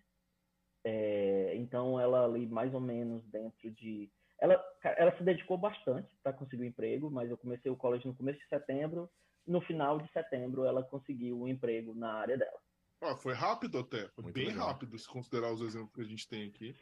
é, 0.84 1.56
então 1.56 1.98
ela 1.98 2.24
ali 2.24 2.46
mais 2.46 2.72
ou 2.72 2.80
menos 2.80 3.24
dentro 3.26 3.70
de... 3.70 4.10
Ela, 4.38 4.62
ela 4.84 5.16
se 5.16 5.24
dedicou 5.24 5.56
bastante 5.56 6.14
para 6.22 6.32
conseguir 6.32 6.62
o 6.62 6.64
um 6.64 6.68
emprego, 6.68 7.10
mas 7.10 7.30
eu 7.30 7.38
comecei 7.38 7.70
o 7.70 7.76
college 7.76 8.06
no 8.06 8.14
começo 8.14 8.38
de 8.38 8.48
setembro, 8.48 9.10
no 9.46 9.60
final 9.62 9.98
de 9.98 10.10
setembro 10.12 10.64
ela 10.64 10.82
conseguiu 10.82 11.40
um 11.40 11.48
emprego 11.48 11.94
na 11.94 12.12
área 12.12 12.36
dela. 12.36 12.60
Ah, 13.00 13.16
foi 13.16 13.34
rápido 13.34 13.78
até, 13.78 14.08
foi 14.08 14.24
Muito 14.24 14.34
bem 14.34 14.48
legal. 14.48 14.68
rápido 14.68 14.98
se 14.98 15.08
considerar 15.08 15.52
os 15.52 15.60
exemplos 15.60 15.92
que 15.92 16.00
a 16.00 16.04
gente 16.04 16.28
tem 16.28 16.48
aqui. 16.48 16.76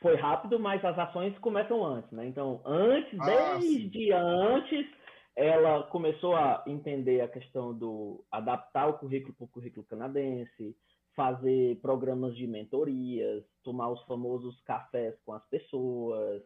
Foi 0.00 0.14
rápido, 0.16 0.58
mas 0.58 0.84
as 0.84 0.98
ações 0.98 1.36
começam 1.38 1.84
antes, 1.84 2.10
né? 2.12 2.26
Então, 2.26 2.60
antes, 2.64 3.18
ah, 3.20 3.24
desde 3.24 4.06
sim. 4.06 4.12
antes, 4.12 4.86
ela 5.34 5.82
começou 5.84 6.36
a 6.36 6.62
entender 6.66 7.20
a 7.20 7.28
questão 7.28 7.76
do 7.76 8.24
adaptar 8.30 8.88
o 8.88 8.98
currículo 8.98 9.34
para 9.34 9.44
o 9.44 9.48
currículo 9.48 9.86
canadense, 9.86 10.76
fazer 11.16 11.80
programas 11.80 12.36
de 12.36 12.46
mentorias, 12.46 13.44
tomar 13.64 13.90
os 13.90 14.02
famosos 14.04 14.60
cafés 14.62 15.16
com 15.24 15.32
as 15.32 15.44
pessoas. 15.48 16.42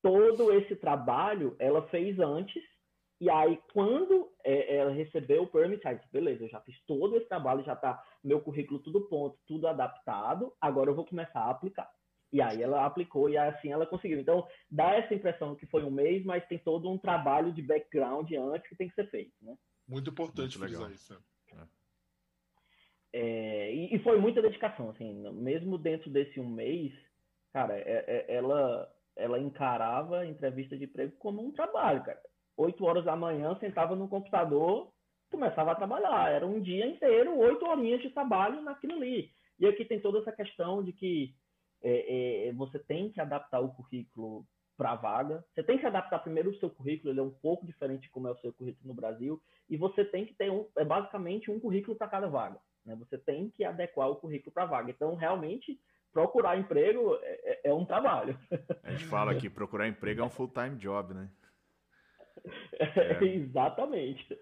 Todo 0.00 0.52
esse 0.52 0.76
trabalho 0.76 1.56
ela 1.58 1.82
fez 1.88 2.18
antes 2.20 2.62
e 3.22 3.30
aí, 3.30 3.56
quando 3.72 4.32
é, 4.44 4.78
ela 4.78 4.90
recebeu 4.90 5.44
o 5.44 5.46
permit, 5.46 5.86
aí, 5.86 5.96
beleza, 6.10 6.42
eu 6.42 6.48
já 6.48 6.60
fiz 6.62 6.76
todo 6.88 7.16
esse 7.16 7.28
trabalho, 7.28 7.62
já 7.62 7.74
está 7.74 8.02
meu 8.24 8.40
currículo 8.40 8.80
tudo 8.80 9.02
ponto, 9.02 9.38
tudo 9.46 9.68
adaptado, 9.68 10.52
agora 10.60 10.90
eu 10.90 10.94
vou 10.96 11.06
começar 11.06 11.38
a 11.38 11.50
aplicar. 11.50 11.88
E 12.32 12.40
aí 12.40 12.62
ela 12.62 12.86
aplicou 12.86 13.28
e 13.28 13.36
assim 13.36 13.70
ela 13.70 13.86
conseguiu. 13.86 14.18
Então, 14.18 14.46
dá 14.70 14.94
essa 14.94 15.14
impressão 15.14 15.54
que 15.54 15.66
foi 15.66 15.84
um 15.84 15.90
mês, 15.90 16.24
mas 16.24 16.46
tem 16.46 16.58
todo 16.58 16.90
um 16.90 16.98
trabalho 16.98 17.52
de 17.52 17.60
background 17.60 18.30
antes 18.32 18.68
que 18.68 18.76
tem 18.76 18.88
que 18.88 18.94
ser 18.94 19.10
feito, 19.10 19.32
né? 19.42 19.54
Muito 19.86 20.10
importante 20.10 20.58
Muito 20.58 20.72
legal. 20.72 20.90
isso. 20.90 21.12
É. 21.52 21.82
É, 23.14 23.74
e, 23.74 23.94
e, 23.94 23.98
foi 23.98 24.18
muita 24.18 24.40
dedicação, 24.40 24.88
assim, 24.88 25.12
mesmo 25.32 25.76
dentro 25.76 26.08
desse 26.08 26.40
um 26.40 26.48
mês, 26.48 26.94
cara, 27.52 27.76
é, 27.76 28.04
é 28.06 28.34
ela, 28.34 28.90
ela 29.14 29.38
encarava 29.38 30.20
a 30.20 30.26
entrevista 30.26 30.78
de 30.78 30.84
emprego 30.84 31.14
como 31.18 31.46
um 31.46 31.52
trabalho, 31.52 32.02
cara 32.02 32.22
8 32.56 32.84
horas 32.84 33.04
da 33.04 33.16
manhã, 33.16 33.56
sentava 33.58 33.96
no 33.96 34.08
computador, 34.08 34.92
começava 35.30 35.72
a 35.72 35.76
trabalhar. 35.76 36.30
Era 36.30 36.46
um 36.46 36.60
dia 36.60 36.86
inteiro, 36.86 37.36
oito 37.38 37.64
horinhas 37.66 38.02
de 38.02 38.10
trabalho 38.10 38.60
naquilo 38.62 38.94
ali. 38.94 39.30
E 39.58 39.66
aqui 39.66 39.84
tem 39.84 40.00
toda 40.00 40.18
essa 40.18 40.32
questão 40.32 40.82
de 40.82 40.92
que 40.92 41.34
é, 41.82 42.48
é, 42.48 42.52
você 42.52 42.78
tem 42.78 43.10
que 43.10 43.20
adaptar 43.20 43.60
o 43.60 43.72
currículo 43.72 44.46
para 44.76 44.92
a 44.92 44.96
vaga. 44.96 45.44
Você 45.54 45.62
tem 45.62 45.78
que 45.78 45.86
adaptar 45.86 46.18
primeiro 46.20 46.50
o 46.50 46.56
seu 46.56 46.70
currículo, 46.70 47.12
ele 47.12 47.20
é 47.20 47.22
um 47.22 47.30
pouco 47.30 47.66
diferente 47.66 48.02
de 48.02 48.10
como 48.10 48.28
é 48.28 48.30
o 48.30 48.38
seu 48.38 48.52
currículo 48.52 48.88
no 48.88 48.94
Brasil. 48.94 49.40
E 49.68 49.76
você 49.76 50.04
tem 50.04 50.24
que 50.24 50.34
ter 50.34 50.50
um, 50.50 50.66
é 50.76 50.84
basicamente 50.84 51.50
um 51.50 51.60
currículo 51.60 51.96
para 51.96 52.08
cada 52.08 52.28
vaga. 52.28 52.58
Né? 52.84 52.96
Você 52.96 53.18
tem 53.18 53.50
que 53.50 53.64
adequar 53.64 54.08
o 54.08 54.16
currículo 54.16 54.52
para 54.52 54.64
a 54.64 54.66
vaga. 54.66 54.90
Então, 54.90 55.14
realmente, 55.14 55.78
procurar 56.12 56.58
emprego 56.58 57.16
é, 57.22 57.52
é, 57.52 57.70
é 57.70 57.74
um 57.74 57.84
trabalho. 57.84 58.38
A 58.82 58.90
gente 58.90 59.04
fala 59.04 59.34
que 59.38 59.48
procurar 59.48 59.88
emprego 59.88 60.20
é 60.20 60.24
um 60.24 60.30
full-time 60.30 60.76
job, 60.76 61.14
né? 61.14 61.30
É. 62.78 63.22
Exatamente. 63.24 64.38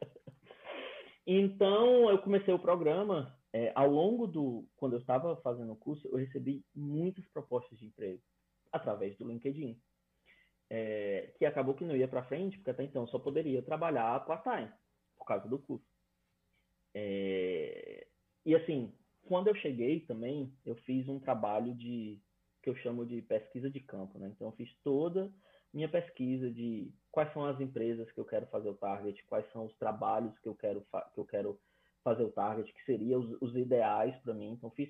Então, 1.27 2.11
eu 2.11 2.19
comecei 2.19 2.53
o 2.53 2.59
programa. 2.59 3.39
É, 3.53 3.73
ao 3.75 3.91
longo 3.91 4.27
do. 4.27 4.65
Quando 4.77 4.95
eu 4.95 5.01
estava 5.01 5.37
fazendo 5.37 5.73
o 5.73 5.77
curso, 5.77 6.07
eu 6.09 6.17
recebi 6.17 6.65
muitas 6.75 7.27
propostas 7.29 7.79
de 7.79 7.87
emprego 7.87 8.23
através 8.73 9.17
do 9.17 9.27
LinkedIn. 9.27 9.81
É, 10.73 11.33
que 11.37 11.45
acabou 11.45 11.75
que 11.75 11.85
não 11.85 11.97
ia 11.97 12.07
para 12.07 12.25
frente, 12.25 12.57
porque 12.57 12.71
até 12.71 12.85
então 12.85 13.05
só 13.09 13.19
poderia 13.19 13.61
trabalhar 13.61 14.25
part-time, 14.25 14.73
por 15.19 15.25
causa 15.25 15.49
do 15.49 15.59
curso. 15.59 15.85
É, 16.95 18.07
e 18.47 18.55
assim, 18.55 18.95
quando 19.23 19.49
eu 19.49 19.55
cheguei 19.57 20.01
também, 20.01 20.53
eu 20.65 20.77
fiz 20.77 21.09
um 21.09 21.19
trabalho 21.19 21.75
de 21.75 22.21
que 22.63 22.71
eu 22.71 22.77
chamo 22.77 23.05
de 23.05 23.21
pesquisa 23.23 23.71
de 23.71 23.81
campo, 23.81 24.19
né? 24.19 24.29
Então 24.29 24.49
eu 24.49 24.53
fiz 24.53 24.73
toda 24.85 25.33
minha 25.73 25.89
pesquisa 25.89 26.51
de 26.51 26.93
quais 27.11 27.33
são 27.33 27.45
as 27.45 27.61
empresas 27.61 28.11
que 28.13 28.21
eu 28.21 28.25
quero 28.25 28.47
fazer 28.47 28.69
o 28.69 28.75
target, 28.75 29.25
quais 29.27 29.51
são 29.53 29.67
os 29.67 29.77
trabalhos 29.77 30.39
que 30.41 30.49
eu 30.49 30.55
quero, 30.55 30.85
que 31.15 31.19
eu 31.19 31.25
quero 31.25 31.61
fazer 32.03 32.23
o 32.23 32.33
target, 32.33 32.73
que 32.73 32.85
seriam 32.85 33.21
os, 33.21 33.43
os 33.43 33.57
ideais 33.57 34.17
para 34.23 34.35
mim. 34.35 34.53
Então, 34.53 34.71
fiz, 34.71 34.89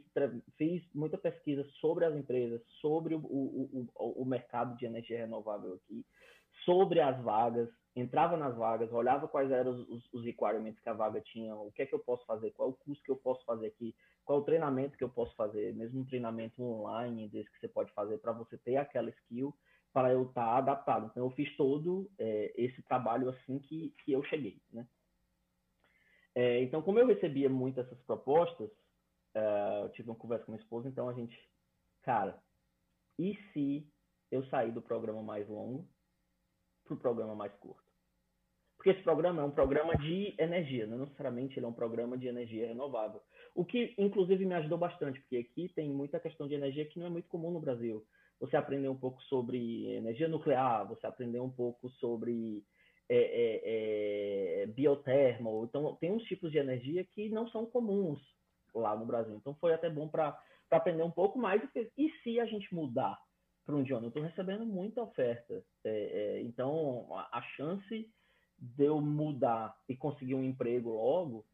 fiz 0.56 0.82
muita 0.94 1.18
pesquisa 1.18 1.64
sobre 1.80 2.04
as 2.04 2.14
empresas, 2.14 2.62
sobre 2.80 3.14
o, 3.14 3.18
o, 3.18 3.88
o, 3.94 4.22
o 4.22 4.24
mercado 4.24 4.76
de 4.76 4.86
energia 4.86 5.18
renovável 5.18 5.74
aqui, 5.74 6.04
sobre 6.64 7.00
as 7.00 7.20
vagas, 7.22 7.68
entrava 7.96 8.36
nas 8.36 8.56
vagas, 8.56 8.92
olhava 8.92 9.26
quais 9.26 9.50
eram 9.50 9.72
os, 9.72 10.12
os 10.12 10.24
requirements 10.24 10.80
que 10.80 10.88
a 10.88 10.94
vaga 10.94 11.20
tinha, 11.20 11.54
o 11.54 11.72
que 11.72 11.82
é 11.82 11.86
que 11.86 11.94
eu 11.94 11.98
posso 11.98 12.24
fazer, 12.26 12.52
qual 12.52 12.68
é 12.68 12.72
o 12.72 12.74
custo 12.74 13.02
que 13.02 13.10
eu 13.10 13.16
posso 13.16 13.44
fazer 13.44 13.66
aqui, 13.66 13.94
qual 14.24 14.38
é 14.38 14.42
o 14.42 14.44
treinamento 14.44 14.96
que 14.96 15.04
eu 15.04 15.08
posso 15.08 15.34
fazer, 15.34 15.74
mesmo 15.74 16.00
um 16.00 16.04
treinamento 16.04 16.62
online 16.62 17.28
desse 17.28 17.50
que 17.50 17.58
você 17.58 17.68
pode 17.68 17.92
fazer 17.92 18.18
para 18.18 18.32
você 18.32 18.56
ter 18.58 18.76
aquela 18.76 19.10
skill 19.10 19.54
para 19.92 20.12
eu 20.12 20.22
estar 20.22 20.44
tá 20.44 20.58
adaptado. 20.58 21.08
Então, 21.10 21.24
eu 21.24 21.30
fiz 21.32 21.54
todo 21.56 22.08
é, 22.18 22.52
esse 22.56 22.80
trabalho 22.82 23.28
assim 23.28 23.58
que, 23.58 23.92
que 24.04 24.12
eu 24.12 24.22
cheguei, 24.24 24.60
né? 24.72 24.86
É, 26.34 26.62
então, 26.62 26.82
como 26.82 26.98
eu 26.98 27.06
recebia 27.06 27.48
muito 27.48 27.80
essas 27.80 27.98
propostas, 28.02 28.70
é, 29.34 29.82
eu 29.84 29.88
tive 29.90 30.10
uma 30.10 30.16
conversa 30.18 30.44
com 30.44 30.52
minha 30.52 30.62
esposa, 30.62 30.88
então 30.88 31.08
a 31.08 31.12
gente, 31.12 31.36
cara, 32.02 32.40
e 33.18 33.36
se 33.52 33.86
eu 34.30 34.44
sair 34.46 34.72
do 34.72 34.82
programa 34.82 35.22
mais 35.22 35.48
longo 35.48 35.86
para 36.84 36.94
o 36.94 36.98
programa 36.98 37.34
mais 37.34 37.52
curto? 37.56 37.90
Porque 38.76 38.90
esse 38.90 39.02
programa 39.02 39.42
é 39.42 39.44
um 39.44 39.50
programa 39.50 39.94
de 39.96 40.34
energia, 40.38 40.86
não 40.86 41.00
necessariamente 41.00 41.58
ele 41.58 41.66
é 41.66 41.68
um 41.68 41.72
programa 41.72 42.16
de 42.16 42.26
energia 42.26 42.68
renovável. 42.68 43.20
O 43.54 43.62
que, 43.62 43.94
inclusive, 43.98 44.46
me 44.46 44.54
ajudou 44.54 44.78
bastante, 44.78 45.20
porque 45.20 45.36
aqui 45.36 45.68
tem 45.74 45.90
muita 45.90 46.18
questão 46.18 46.48
de 46.48 46.54
energia 46.54 46.86
que 46.86 46.98
não 46.98 47.06
é 47.06 47.10
muito 47.10 47.28
comum 47.28 47.50
no 47.50 47.60
Brasil 47.60 48.06
você 48.40 48.56
aprender 48.56 48.88
um 48.88 48.96
pouco 48.96 49.22
sobre 49.24 49.86
energia 49.94 50.26
nuclear, 50.26 50.88
você 50.88 51.06
aprender 51.06 51.40
um 51.40 51.50
pouco 51.50 51.90
sobre 51.90 52.64
é, 53.12 53.16
é, 53.16 54.62
é, 54.62 54.66
biotermo. 54.66 55.64
Então, 55.64 55.96
tem 55.96 56.12
uns 56.12 56.22
tipos 56.24 56.52
de 56.52 56.58
energia 56.58 57.04
que 57.04 57.28
não 57.28 57.48
são 57.48 57.66
comuns 57.66 58.20
lá 58.72 58.96
no 58.96 59.04
Brasil. 59.04 59.34
Então, 59.34 59.52
foi 59.56 59.74
até 59.74 59.90
bom 59.90 60.06
para 60.06 60.40
aprender 60.70 61.02
um 61.02 61.10
pouco 61.10 61.36
mais. 61.36 61.60
E 61.98 62.10
se 62.22 62.38
a 62.38 62.46
gente 62.46 62.72
mudar 62.72 63.18
para 63.66 63.74
um 63.74 63.80
idioma? 63.80 64.04
Eu 64.04 64.08
estou 64.08 64.22
recebendo 64.22 64.64
muita 64.64 65.02
oferta. 65.02 65.60
É, 65.84 65.90
é, 65.90 66.42
então, 66.42 67.08
a, 67.32 67.42
chance 67.56 68.08
de 68.56 68.84
eu 68.84 69.00
mudar 69.00 69.76
e 69.88 69.96
conseguir 69.96 70.36
um 70.36 70.44
emprego 70.44 70.90
logo, 70.90 71.44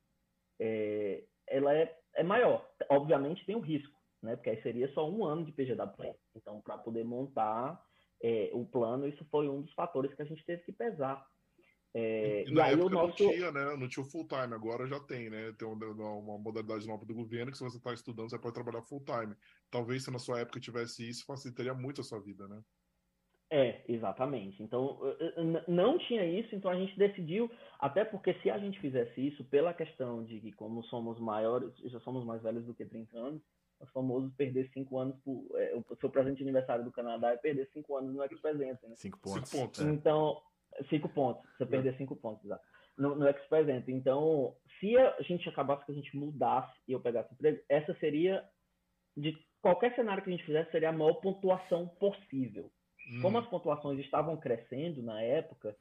é, 0.61 1.25
ela 1.47 1.75
é, 1.75 1.99
é 2.17 2.23
maior. 2.23 2.69
Obviamente, 2.91 3.47
tem 3.47 3.57
o 3.57 3.61
risco 3.61 3.97
né? 4.23 4.35
Porque 4.35 4.51
aí 4.51 4.61
seria 4.63 4.93
só 4.93 5.09
um 5.09 5.25
ano 5.25 5.45
de 5.45 5.53
PGW. 5.53 6.15
Então, 6.35 6.61
para 6.61 6.77
poder 6.77 7.05
montar 7.05 7.81
o 8.53 8.65
plano, 8.65 9.07
isso 9.07 9.25
foi 9.27 9.49
um 9.49 9.61
dos 9.63 9.73
fatores 9.75 10.13
que 10.15 10.23
a 10.23 10.25
gente 10.25 10.45
teve 10.45 10.63
que 10.63 10.73
pesar. 10.73 11.25
É, 11.99 12.45
e, 12.47 12.53
e 12.53 12.61
aí 12.61 12.75
o 12.75 12.91
nosso... 12.91 13.25
não 13.25 13.33
tinha, 13.33 13.51
né? 13.51 13.75
Não 13.75 13.89
tinha 13.89 14.05
o 14.05 14.11
full 14.11 14.29
time, 14.29 14.53
agora 14.53 14.87
já 14.87 15.01
tem, 15.01 15.31
né? 15.31 15.51
Tem 15.59 15.67
uma, 15.67 15.87
uma 15.87 16.39
modalidade 16.39 16.87
nova 16.87 17.07
do 17.07 17.15
governo 17.15 17.51
que 17.51 17.57
se 17.57 17.65
você 17.65 17.79
está 17.79 17.95
estudando, 17.95 18.29
você 18.29 18.39
pode 18.39 18.53
trabalhar 18.53 18.83
full 18.83 19.03
time. 19.03 19.35
Talvez 19.71 20.05
se 20.05 20.11
na 20.11 20.19
sua 20.19 20.41
época 20.41 20.61
tivesse 20.61 21.09
isso, 21.09 21.25
facilitaria 21.25 21.73
muito 21.73 22.03
a 22.03 22.05
sua 22.05 22.21
vida, 22.21 22.47
né? 22.49 22.61
É, 23.51 23.83
exatamente. 23.89 24.63
Então, 24.63 25.01
não 25.67 25.99
tinha 25.99 26.23
isso, 26.27 26.55
então 26.55 26.71
a 26.71 26.77
gente 26.77 26.99
decidiu, 26.99 27.51
até 27.79 28.05
porque 28.05 28.35
se 28.43 28.51
a 28.51 28.59
gente 28.59 28.79
fizesse 28.79 29.29
isso, 29.29 29.43
pela 29.45 29.73
questão 29.73 30.23
de 30.23 30.39
que, 30.39 30.53
como 30.53 30.83
somos 30.85 31.19
maiores, 31.19 31.73
já 31.85 32.01
somos 32.01 32.27
mais 32.27 32.43
velhos 32.43 32.67
do 32.67 32.75
que 32.75 32.85
30 32.85 33.17
anos, 33.17 33.43
os 33.81 33.91
famosos 33.91 34.35
perder 34.35 34.69
cinco 34.75 34.99
anos 34.99 35.17
por. 35.25 35.49
É, 35.55 35.75
o 35.75 35.97
seu 35.97 36.11
presente 36.11 36.39
de 36.39 36.43
aniversário 36.43 36.85
do 36.85 36.93
Canadá 36.93 37.31
é 37.31 37.37
perder 37.39 37.71
cinco 37.73 37.97
anos 37.97 38.15
no 38.15 38.23
X-Present, 38.23 38.83
né? 38.83 38.95
Cinco 38.97 39.19
pontos. 39.19 39.49
Cinco 39.49 39.65
pontos. 39.65 39.81
É. 39.81 39.85
Cinco 40.89 41.09
pontos. 41.09 41.43
Você 41.57 41.65
é. 41.65 41.67
perder 41.67 41.97
cinco 41.97 42.17
pontos, 42.17 42.45
exato. 42.45 42.65
No, 42.97 43.15
no 43.15 43.27
X-Present. 43.29 43.89
Então, 43.89 44.55
se 44.81 44.97
a 44.97 45.21
gente 45.23 45.49
acabasse 45.49 45.85
que 45.85 45.93
a 45.93 45.95
gente 45.95 46.17
mudasse 46.17 46.73
e 46.89 46.93
eu 46.93 47.01
pegasse 47.01 47.33
emprego, 47.33 47.63
essa 47.69 47.95
seria. 47.95 48.45
De 49.17 49.35
qualquer 49.63 49.95
cenário 49.95 50.23
que 50.23 50.29
a 50.29 50.33
gente 50.33 50.45
fizesse, 50.45 50.71
seria 50.71 50.91
a 50.91 50.93
maior 50.93 51.15
pontuação 51.15 51.89
possível. 51.89 52.71
Hum. 53.11 53.23
Como 53.23 53.39
as 53.39 53.47
pontuações 53.49 53.99
estavam 54.01 54.37
crescendo 54.37 55.03
na 55.03 55.23
época, 55.23 55.75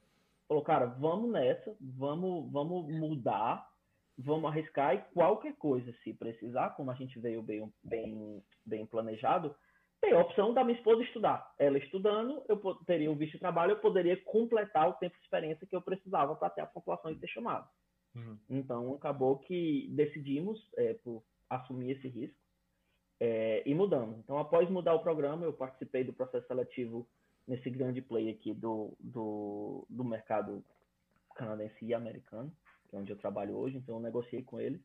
falou, 0.48 0.62
cara, 0.62 0.86
vamos 0.86 1.30
nessa, 1.30 1.76
vamos, 1.80 2.50
vamos 2.50 2.88
mudar 2.88 3.68
vamos 4.18 4.50
arriscar 4.50 4.94
e 4.94 5.14
qualquer 5.14 5.54
coisa, 5.56 5.92
se 6.02 6.14
precisar, 6.14 6.70
como 6.70 6.90
a 6.90 6.94
gente 6.94 7.18
veio 7.18 7.42
bem, 7.42 7.72
bem, 7.82 8.42
bem 8.64 8.86
planejado, 8.86 9.54
tem 10.00 10.12
a 10.12 10.20
opção 10.20 10.52
da 10.52 10.62
minha 10.62 10.76
esposa 10.76 11.02
estudar. 11.02 11.54
Ela 11.58 11.78
estudando, 11.78 12.42
eu 12.48 12.58
teria 12.86 13.10
um 13.10 13.16
visto 13.16 13.32
de 13.32 13.38
trabalho, 13.38 13.72
eu 13.72 13.80
poderia 13.80 14.16
completar 14.24 14.88
o 14.88 14.94
tempo 14.94 15.16
de 15.16 15.22
experiência 15.22 15.66
que 15.66 15.74
eu 15.74 15.82
precisava 15.82 16.34
para 16.34 16.50
ter 16.50 16.60
a 16.60 16.66
pontuação 16.66 17.10
e 17.10 17.18
ser 17.18 17.28
chamado. 17.28 17.68
Uhum. 18.14 18.38
Então, 18.48 18.94
acabou 18.94 19.38
que 19.38 19.88
decidimos 19.90 20.60
é, 20.76 20.94
por 20.94 21.22
assumir 21.50 21.92
esse 21.92 22.08
risco 22.08 22.38
é, 23.20 23.62
e 23.66 23.74
mudamos. 23.74 24.18
Então, 24.18 24.38
após 24.38 24.68
mudar 24.70 24.94
o 24.94 25.02
programa, 25.02 25.44
eu 25.44 25.52
participei 25.52 26.04
do 26.04 26.12
processo 26.12 26.46
seletivo 26.46 27.06
nesse 27.46 27.70
grande 27.70 28.02
play 28.02 28.30
aqui 28.30 28.52
do, 28.52 28.96
do, 28.98 29.86
do 29.88 30.04
mercado 30.04 30.64
canadense 31.34 31.84
e 31.84 31.94
americano, 31.94 32.52
que 32.88 32.96
é 32.96 32.98
onde 32.98 33.12
eu 33.12 33.18
trabalho 33.18 33.56
hoje. 33.56 33.76
Então, 33.76 33.96
eu 33.96 34.02
negociei 34.02 34.42
com 34.42 34.60
eles. 34.60 34.80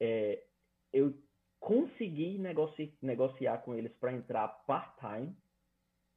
É, 0.00 0.42
eu 0.92 1.14
consegui 1.60 2.38
negoci 2.38 2.92
negociar 3.02 3.58
com 3.58 3.74
eles 3.74 3.92
para 3.94 4.12
entrar 4.12 4.48
part-time, 4.66 5.34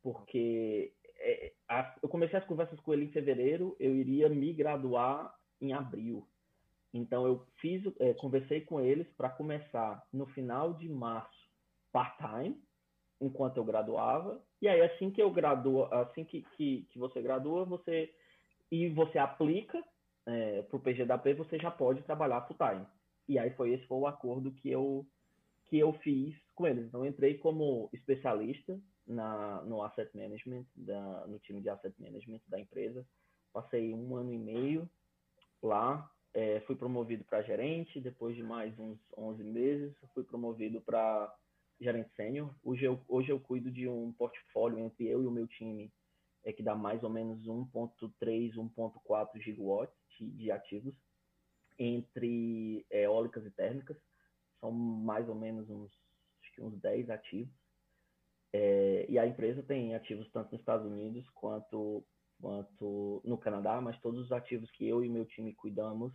porque 0.02 0.94
é, 1.18 1.54
a, 1.68 1.96
eu 2.02 2.10
comecei 2.10 2.38
as 2.38 2.46
conversas 2.46 2.80
com 2.80 2.94
ele 2.94 3.06
em 3.06 3.12
fevereiro, 3.12 3.76
eu 3.80 3.96
iria 3.96 4.30
me 4.30 4.54
graduar 4.54 5.34
em 5.60 5.74
abril. 5.74 6.28
Então 6.94 7.26
eu 7.26 7.46
fiz, 7.58 7.82
é, 8.00 8.14
conversei 8.14 8.62
com 8.62 8.82
eles 8.82 9.08
para 9.16 9.30
começar 9.30 10.06
no 10.12 10.26
final 10.28 10.74
de 10.74 10.90
março 10.90 11.50
part-time, 11.92 12.62
enquanto 13.20 13.58
eu 13.58 13.64
graduava. 13.64 14.44
E 14.62 14.68
aí 14.68 14.82
assim 14.82 15.10
que 15.10 15.22
eu 15.22 15.32
graduo, 15.32 15.86
assim 15.94 16.24
que, 16.24 16.42
que, 16.58 16.88
que 16.90 17.00
você 17.00 17.22
gradua, 17.22 17.66
você 17.66 18.14
e 18.72 18.90
você 18.90 19.18
aplica 19.18 19.84
é, 20.26 20.62
para 20.64 20.78
o 20.78 20.80
PGDAP, 20.80 21.34
você 21.34 21.58
já 21.58 21.70
pode 21.70 22.02
trabalhar 22.04 22.42
full-time. 22.42 22.86
E 23.28 23.38
aí 23.38 23.52
foi 23.52 23.74
esse 23.74 23.86
foi 23.86 23.98
o 23.98 24.08
acordo 24.08 24.52
que 24.52 24.70
eu 24.70 25.06
que 25.72 25.80
eu 25.80 25.94
fiz 26.00 26.36
com 26.54 26.68
eles. 26.68 26.86
Então 26.86 27.06
entrei 27.06 27.38
como 27.38 27.90
especialista 27.94 28.78
na, 29.08 29.62
no 29.62 29.82
asset 29.82 30.12
management, 30.16 30.66
da, 30.76 31.26
no 31.28 31.40
time 31.40 31.62
de 31.62 31.70
asset 31.70 31.96
management 31.98 32.42
da 32.50 32.60
empresa. 32.60 33.08
Passei 33.54 33.94
um 33.94 34.18
ano 34.18 34.34
e 34.34 34.38
meio 34.38 34.90
lá, 35.64 36.12
é, 36.34 36.60
fui 36.62 36.76
promovido 36.76 37.24
para 37.24 37.42
gerente, 37.42 38.02
depois 38.02 38.36
de 38.36 38.44
mais 38.44 38.78
uns 38.78 39.00
11 39.18 39.44
meses, 39.46 39.96
fui 40.14 40.26
promovido 40.26 40.82
para 40.82 41.34
gerente 41.80 42.14
sênior. 42.16 42.54
Hoje 42.62 42.84
eu, 42.84 43.00
hoje 43.08 43.30
eu 43.30 43.40
cuido 43.40 43.72
de 43.72 43.88
um 43.88 44.12
portfólio 44.12 44.78
entre 44.78 45.08
eu 45.08 45.24
e 45.24 45.26
o 45.26 45.32
meu 45.32 45.48
time, 45.48 45.90
é, 46.44 46.52
que 46.52 46.62
dá 46.62 46.76
mais 46.76 47.02
ou 47.02 47.10
menos 47.10 47.48
1.3, 47.48 48.56
1.4 48.56 49.42
gigawatts 49.42 49.96
de, 50.20 50.30
de 50.32 50.52
ativos, 50.52 50.94
entre 51.80 52.86
é, 52.90 53.06
eólicas 53.06 53.46
e 53.46 53.52
térmicas. 53.52 53.98
Mais 55.12 55.28
ou 55.28 55.36
menos 55.36 55.69
uns, 55.69 55.91
acho 56.41 56.54
que 56.54 56.62
uns 56.62 56.80
10 56.80 57.10
ativos. 57.10 57.54
É, 58.54 59.06
e 59.10 59.19
a 59.19 59.28
empresa 59.28 59.62
tem 59.62 59.93
ativos 59.93 60.30
tanto 60.32 60.54
nos 60.54 60.62
Estados 60.62 60.89
Unidos 60.89 61.30
quanto, 61.32 62.02
quanto 62.39 63.21
no 63.26 63.38
Canadá, 63.38 63.82
mas 63.82 64.00
todos 64.00 64.21
os 64.21 64.32
ativos 64.32 64.71
que 64.71 64.88
eu 64.88 65.04
e 65.04 65.10
meu 65.10 65.26
time 65.26 65.54
cuidamos 65.54 66.13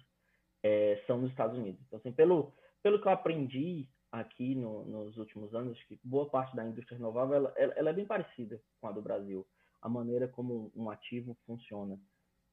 é, 0.62 1.02
são 1.06 1.18
nos 1.18 1.30
Estados 1.30 1.58
Unidos. 1.58 1.78
Então, 1.86 1.98
assim, 1.98 2.10
pelo, 2.10 2.54
pelo 2.82 2.98
que 2.98 3.06
eu 3.06 3.12
aprendi 3.12 3.86
aqui 4.10 4.54
no, 4.54 4.82
nos 4.86 5.18
últimos 5.18 5.54
anos, 5.54 5.78
que 5.82 6.00
boa 6.02 6.26
parte 6.30 6.56
da 6.56 6.64
indústria 6.64 6.96
renovável 6.96 7.34
ela, 7.34 7.54
ela, 7.54 7.90
é 7.90 7.92
bem 7.92 8.06
parecida 8.06 8.58
com 8.80 8.88
a 8.88 8.92
do 8.92 9.02
Brasil, 9.02 9.46
a 9.82 9.90
maneira 9.90 10.26
como 10.26 10.72
um 10.74 10.88
ativo 10.88 11.36
funciona, 11.46 12.00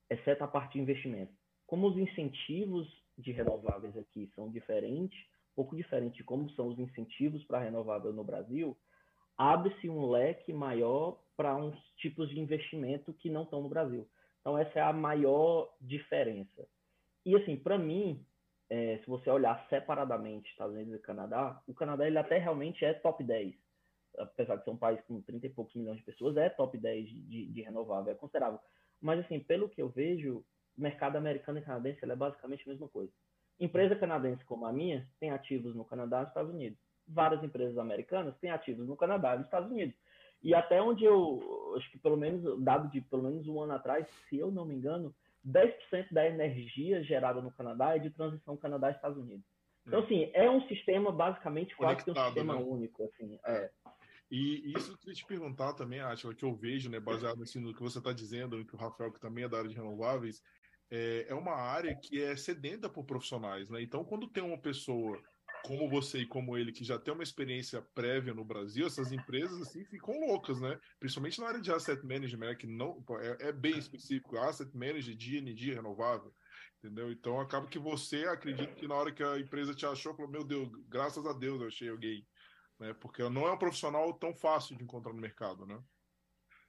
exceto 0.09 0.43
a 0.43 0.47
parte 0.47 0.73
de 0.73 0.81
investimento. 0.81 1.31
Como 1.65 1.87
os 1.87 1.97
incentivos 1.97 3.01
de 3.17 3.31
renováveis 3.31 3.95
aqui 3.97 4.29
são 4.35 4.51
diferentes, 4.51 5.17
pouco 5.55 5.75
diferente 5.75 6.17
de 6.17 6.23
como 6.23 6.49
são 6.51 6.67
os 6.67 6.79
incentivos 6.79 7.43
para 7.45 7.59
renovável 7.59 8.11
no 8.11 8.23
Brasil, 8.23 8.77
abre-se 9.37 9.89
um 9.89 10.09
leque 10.09 10.53
maior 10.53 11.19
para 11.35 11.55
uns 11.55 11.75
tipos 11.97 12.29
de 12.29 12.39
investimento 12.39 13.13
que 13.13 13.29
não 13.29 13.43
estão 13.43 13.61
no 13.61 13.69
Brasil. 13.69 14.07
Então, 14.41 14.57
essa 14.57 14.79
é 14.79 14.81
a 14.81 14.93
maior 14.93 15.73
diferença. 15.79 16.67
E, 17.25 17.35
assim, 17.35 17.55
para 17.55 17.77
mim, 17.77 18.25
é, 18.69 18.97
se 18.99 19.07
você 19.07 19.29
olhar 19.29 19.65
separadamente 19.69 20.49
Estados 20.49 20.75
Unidos 20.75 20.95
e 20.95 20.99
Canadá, 20.99 21.61
o 21.67 21.73
Canadá 21.73 22.05
ele 22.05 22.17
até 22.17 22.37
realmente 22.37 22.83
é 22.83 22.93
top 22.93 23.23
10. 23.23 23.55
Apesar 24.17 24.57
de 24.57 24.63
ser 24.63 24.69
um 24.69 24.77
país 24.77 25.01
com 25.05 25.21
30 25.21 25.47
e 25.47 25.49
poucos 25.49 25.73
milhões 25.75 25.97
de 25.97 26.03
pessoas, 26.03 26.37
é 26.37 26.49
top 26.49 26.77
10 26.77 27.07
de, 27.07 27.47
de 27.47 27.61
renovável, 27.61 28.11
é 28.11 28.15
considerável. 28.15 28.59
Mas, 29.01 29.19
assim, 29.21 29.39
pelo 29.39 29.69
que 29.69 29.81
eu 29.81 29.89
vejo, 29.89 30.45
o 30.77 30.81
mercado 30.81 31.15
americano 31.15 31.59
e 31.59 31.61
canadense 31.61 32.03
é 32.03 32.15
basicamente 32.15 32.63
a 32.67 32.71
mesma 32.71 32.87
coisa. 32.89 33.11
Empresa 33.59 33.95
canadense 33.95 34.43
como 34.45 34.65
a 34.65 34.73
minha 34.73 35.07
tem 35.19 35.31
ativos 35.31 35.75
no 35.75 35.85
Canadá 35.85 36.17
e 36.17 36.21
nos 36.21 36.29
Estados 36.29 36.53
Unidos 36.53 36.79
várias 37.07 37.43
empresas 37.43 37.77
americanas 37.77 38.35
têm 38.39 38.51
ativos 38.51 38.87
no 38.87 38.95
Canadá 38.95 39.35
e 39.35 39.37
nos 39.37 39.47
Estados 39.47 39.71
Unidos. 39.71 39.95
E 40.41 40.53
até 40.53 40.81
onde 40.81 41.05
eu, 41.05 41.73
acho 41.77 41.89
que 41.91 41.97
pelo 41.97 42.17
menos, 42.17 42.61
dado 42.61 42.89
de 42.89 43.01
pelo 43.01 43.23
menos 43.23 43.47
um 43.47 43.61
ano 43.61 43.73
atrás, 43.73 44.05
se 44.29 44.37
eu 44.37 44.51
não 44.51 44.65
me 44.65 44.75
engano, 44.75 45.15
10% 45.47 46.11
da 46.11 46.27
energia 46.27 47.03
gerada 47.03 47.41
no 47.41 47.51
Canadá 47.51 47.95
é 47.95 47.99
de 47.99 48.09
transição 48.09 48.57
Canadá-Estados 48.57 49.17
Unidos. 49.17 49.45
Então, 49.85 49.99
hum. 49.99 50.03
assim, 50.03 50.29
é 50.33 50.49
um 50.49 50.65
sistema 50.67 51.11
basicamente 51.11 51.75
quase 51.75 52.03
que 52.03 52.11
um 52.11 52.15
sistema 52.15 52.55
né? 52.55 52.61
único, 52.61 53.03
assim, 53.03 53.39
é. 53.45 53.69
E 54.31 54.73
isso 54.75 54.91
eu 54.91 54.97
queria 54.97 55.13
te 55.13 55.25
perguntar 55.25 55.73
também, 55.73 55.99
Átila, 55.99 56.33
que 56.33 56.43
eu 56.43 56.55
vejo, 56.55 56.89
né, 56.89 56.99
baseado 56.99 57.43
assim, 57.43 57.59
no 57.59 57.73
que 57.73 57.81
você 57.81 57.99
está 57.99 58.11
dizendo, 58.11 58.57
no 58.57 58.65
que 58.65 58.73
o 58.73 58.79
Rafael, 58.79 59.11
que 59.11 59.19
também 59.19 59.43
é 59.43 59.49
da 59.49 59.57
área 59.57 59.69
de 59.69 59.75
renováveis, 59.75 60.41
é, 60.93 61.25
é 61.27 61.33
uma 61.33 61.55
área 61.55 61.95
que 61.95 62.21
é 62.21 62.35
sedenta 62.35 62.87
por 62.87 63.03
profissionais, 63.03 63.67
né? 63.67 63.81
Então, 63.81 64.05
quando 64.05 64.27
tem 64.27 64.43
uma 64.43 64.59
pessoa 64.59 65.19
como 65.65 65.89
você 65.89 66.19
e 66.19 66.25
como 66.27 66.55
ele, 66.55 66.71
que 66.71 66.83
já 66.83 66.99
tem 66.99 67.11
uma 67.11 67.23
experiência 67.23 67.81
prévia 67.95 68.33
no 68.33 68.45
Brasil, 68.45 68.85
essas 68.85 69.11
empresas 69.11 69.59
assim 69.59 69.83
ficam 69.85 70.13
loucas, 70.19 70.61
né? 70.61 70.79
Principalmente 70.99 71.39
na 71.39 71.47
área 71.47 71.61
de 71.61 71.71
asset 71.71 72.05
management, 72.05 72.47
né? 72.47 72.55
que 72.55 72.67
não 72.67 73.03
é, 73.21 73.47
é 73.47 73.51
bem 73.51 73.75
específico, 73.75 74.37
asset 74.37 74.69
manager 74.77 75.15
de 75.15 75.37
energia 75.37 75.73
renovável, 75.73 76.31
entendeu? 76.77 77.11
Então 77.11 77.39
acaba 77.39 77.65
que 77.65 77.79
você 77.79 78.25
acredita 78.25 78.75
que 78.75 78.87
na 78.87 78.93
hora 78.93 79.11
que 79.11 79.23
a 79.23 79.39
empresa 79.39 79.73
te 79.73 79.87
achou, 79.87 80.15
falou, 80.15 80.29
meu 80.29 80.43
Deus, 80.43 80.69
graças 80.87 81.25
a 81.25 81.33
Deus 81.33 81.59
eu 81.59 81.67
achei 81.69 81.89
alguém, 81.89 82.27
né? 82.79 82.93
Porque 82.93 83.27
não 83.29 83.47
é 83.47 83.51
um 83.51 83.57
profissional 83.57 84.13
tão 84.13 84.35
fácil 84.35 84.77
de 84.77 84.83
encontrar 84.83 85.13
no 85.13 85.21
mercado, 85.21 85.65
né? 85.65 85.81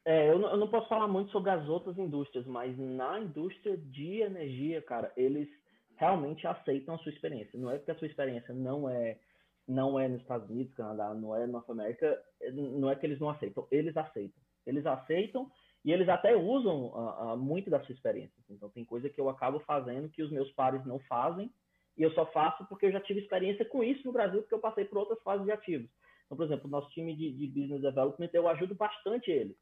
É, 0.04 0.30
eu 0.30 0.38
não, 0.38 0.50
eu 0.50 0.56
não 0.58 0.68
posso 0.68 0.88
falar 0.88 1.08
muito 1.08 1.30
sobre 1.30 1.50
as 1.50 1.66
outras 1.68 1.96
indústrias, 1.98 2.46
mas 2.46 2.76
na 2.78 3.20
indústria 3.20 3.76
de 3.76 4.20
energia, 4.20 4.82
cara, 4.82 5.10
eles 5.16 5.48
realmente 5.96 6.46
aceitam 6.46 6.94
a 6.94 6.98
sua 6.98 7.12
experiência. 7.12 7.58
Não 7.58 7.70
é 7.70 7.78
porque 7.78 7.90
a 7.90 7.98
sua 7.98 8.06
experiência 8.08 8.52
não 8.52 8.88
é 8.88 9.18
não 9.66 9.98
é 9.98 10.06
nos 10.06 10.20
Estados 10.20 10.48
Unidos, 10.50 10.74
Canadá, 10.74 11.14
não 11.14 11.34
é 11.34 11.46
Norte 11.46 11.70
América, 11.70 12.22
não 12.52 12.90
é 12.90 12.96
que 12.96 13.06
eles 13.06 13.18
não 13.18 13.30
aceitam, 13.30 13.66
eles 13.70 13.96
aceitam. 13.96 14.42
Eles 14.66 14.84
aceitam 14.84 15.50
e 15.82 15.90
eles 15.90 16.06
até 16.08 16.36
usam 16.36 16.86
uh, 16.88 17.32
uh, 17.32 17.36
muito 17.36 17.70
da 17.70 17.80
sua 17.80 17.94
experiência. 17.94 18.34
Então 18.50 18.68
tem 18.68 18.84
coisa 18.84 19.08
que 19.08 19.18
eu 19.18 19.28
acabo 19.28 19.60
fazendo 19.60 20.10
que 20.10 20.22
os 20.22 20.30
meus 20.30 20.50
pares 20.52 20.84
não 20.84 20.98
fazem 21.00 21.50
e 21.96 22.02
eu 22.02 22.10
só 22.12 22.26
faço 22.26 22.66
porque 22.66 22.86
eu 22.86 22.92
já 22.92 23.00
tive 23.00 23.20
experiência 23.20 23.64
com 23.64 23.82
isso 23.82 24.04
no 24.04 24.12
Brasil, 24.12 24.42
porque 24.42 24.54
eu 24.54 24.60
passei 24.60 24.84
por 24.84 24.98
outras 24.98 25.22
fases 25.22 25.46
de 25.46 25.52
ativos. 25.52 25.88
Então, 26.26 26.36
por 26.36 26.44
exemplo, 26.44 26.66
o 26.66 26.70
nosso 26.70 26.90
time 26.90 27.14
de, 27.14 27.32
de 27.32 27.46
business 27.46 27.80
development, 27.80 28.30
eu 28.32 28.48
ajudo 28.48 28.74
bastante 28.74 29.30
eles. 29.30 29.56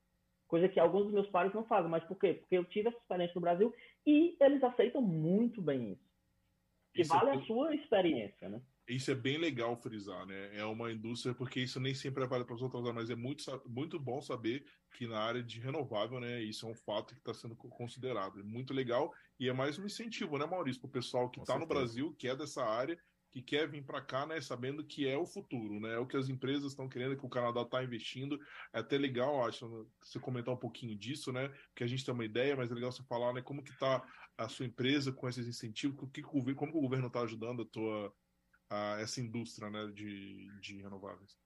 Coisa 0.52 0.68
que 0.68 0.78
alguns 0.78 1.04
dos 1.04 1.14
meus 1.14 1.30
pares 1.30 1.54
não 1.54 1.64
fazem. 1.64 1.90
Mas 1.90 2.04
por 2.04 2.18
quê? 2.18 2.34
Porque 2.34 2.58
eu 2.58 2.64
tive 2.66 2.88
essa 2.88 2.98
experiência 2.98 3.34
no 3.34 3.40
Brasil 3.40 3.74
e 4.06 4.36
eles 4.38 4.62
aceitam 4.62 5.00
muito 5.00 5.62
bem 5.62 5.92
isso 5.92 6.12
que 6.92 7.02
isso 7.02 7.14
é 7.14 7.18
vale 7.18 7.30
é 7.30 7.34
a 7.34 7.42
sua 7.46 7.74
experiência, 7.74 8.48
né? 8.48 8.60
Isso 8.86 9.10
é 9.10 9.14
bem 9.14 9.38
legal 9.38 9.76
frisar, 9.76 10.26
né? 10.26 10.56
É 10.56 10.64
uma 10.64 10.92
indústria, 10.92 11.34
porque 11.34 11.60
isso 11.60 11.80
nem 11.80 11.94
sempre 11.94 12.24
é 12.24 12.26
válido 12.26 12.46
para 12.46 12.56
as 12.56 12.62
outras 12.62 12.82
áreas, 12.82 12.96
mas 12.96 13.10
é 13.10 13.14
muito, 13.14 13.44
muito 13.66 13.98
bom 13.98 14.20
saber 14.20 14.66
que 14.92 15.06
na 15.06 15.18
área 15.18 15.42
de 15.42 15.58
renovável, 15.58 16.20
né? 16.20 16.42
Isso 16.42 16.66
é 16.66 16.68
um 16.68 16.74
fato 16.74 17.14
que 17.14 17.20
está 17.20 17.32
sendo 17.32 17.56
considerado. 17.56 18.40
É 18.40 18.42
muito 18.42 18.74
legal 18.74 19.10
e 19.38 19.48
é 19.48 19.52
mais 19.52 19.78
um 19.78 19.86
incentivo, 19.86 20.36
né, 20.36 20.44
Maurício, 20.44 20.80
para 20.80 20.88
o 20.88 20.92
pessoal 20.92 21.30
que 21.30 21.40
está 21.40 21.58
no 21.58 21.66
Brasil, 21.66 22.14
que 22.18 22.28
é 22.28 22.36
dessa 22.36 22.62
área, 22.64 22.98
que 23.32 23.42
quer 23.42 23.66
vir 23.68 23.82
para 23.82 24.00
cá, 24.00 24.26
né, 24.26 24.40
sabendo 24.40 24.84
que 24.84 25.08
é 25.08 25.16
o 25.16 25.26
futuro, 25.26 25.80
né? 25.80 25.94
É 25.94 25.98
o 25.98 26.06
que 26.06 26.16
as 26.16 26.28
empresas 26.28 26.72
estão 26.72 26.88
querendo, 26.88 27.16
que 27.16 27.26
o 27.26 27.30
Canadá 27.30 27.62
está 27.62 27.82
investindo. 27.82 28.38
É 28.72 28.80
até 28.80 28.98
legal, 28.98 29.44
acho, 29.44 29.88
você 30.00 30.20
comentar 30.20 30.54
um 30.54 30.58
pouquinho 30.58 30.94
disso, 30.94 31.32
né? 31.32 31.50
Que 31.74 31.82
a 31.82 31.86
gente 31.86 32.04
tem 32.04 32.12
uma 32.12 32.24
ideia, 32.24 32.54
mas 32.54 32.70
é 32.70 32.74
legal 32.74 32.92
você 32.92 33.02
falar, 33.04 33.32
né? 33.32 33.40
Como 33.40 33.62
que 33.62 33.70
está 33.70 34.06
a 34.36 34.48
sua 34.48 34.66
empresa 34.66 35.12
com 35.12 35.28
esses 35.28 35.48
incentivos, 35.48 35.98
que, 36.12 36.22
como 36.22 36.44
que 36.44 36.78
o 36.78 36.80
governo 36.82 37.06
está 37.06 37.22
ajudando 37.22 37.62
a 37.62 37.66
tua 37.66 38.14
a 38.72 38.98
essa 39.00 39.20
indústria, 39.20 39.68
né, 39.68 39.86
de, 39.88 40.48
de 40.60 40.80
renováveis. 40.80 41.38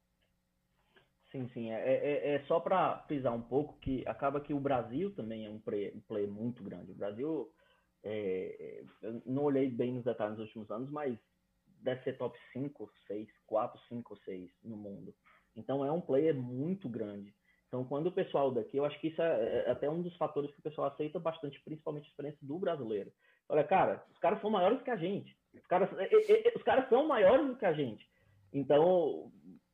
Sim, 1.33 1.49
sim. 1.49 1.73
É, 1.73 1.83
é, 1.83 2.35
é 2.35 2.45
só 2.47 2.61
para 2.61 2.99
pisar 2.99 3.33
um 3.33 3.43
pouco 3.43 3.79
que 3.81 4.07
acaba 4.07 4.41
que 4.41 4.55
o 4.55 4.61
Brasil 4.61 5.13
também 5.13 5.45
é 5.45 5.51
um 5.51 5.59
player, 5.59 5.93
um 6.09 6.33
muito 6.33 6.63
grande. 6.63 6.93
O 6.93 6.95
Brasil, 6.95 7.53
é, 8.05 8.85
não 9.27 9.43
olhei 9.43 9.69
bem 9.69 9.93
nos 9.93 10.05
detalhes 10.05 10.39
nos 10.39 10.47
últimos 10.47 10.71
anos, 10.71 10.89
mas 10.89 11.19
deve 11.87 12.03
ser 12.03 12.19
top 12.19 12.37
5, 12.53 12.91
6, 13.07 13.29
4, 13.47 13.81
5, 13.89 14.17
6 14.25 14.51
no 14.65 14.77
mundo. 14.77 15.15
Então 15.57 15.85
é 15.85 15.91
um 15.91 16.01
player 16.01 16.35
muito 16.35 16.89
grande. 16.89 17.33
Então, 17.69 17.85
quando 17.85 18.09
o 18.09 18.13
pessoal 18.13 18.51
daqui, 18.51 18.77
eu 18.77 18.85
acho 18.85 18.99
que 19.01 19.09
isso 19.09 19.21
é, 19.21 19.65
é 19.67 19.71
até 19.71 19.89
um 19.89 20.03
dos 20.03 20.17
fatores 20.17 20.51
que 20.53 20.61
o 20.61 20.63
pessoal 20.63 20.89
aceita 20.89 21.19
bastante, 21.19 21.61
principalmente 21.65 22.07
a 22.07 22.11
experiência 22.11 22.39
do 22.43 22.59
brasileiro. 22.59 23.13
Olha, 23.49 23.65
cara, 23.65 24.05
os 24.11 24.19
caras 24.19 24.41
são 24.41 24.51
maiores 24.51 24.83
que 24.83 24.91
a 24.91 24.97
gente. 24.97 25.37
Os 25.55 25.67
caras, 25.67 25.89
os 26.55 26.63
caras 26.63 26.89
são 26.89 27.07
maiores 27.07 27.47
do 27.47 27.57
que 27.57 27.67
a 27.67 27.73
gente. 27.73 28.09
Então, 28.53 29.33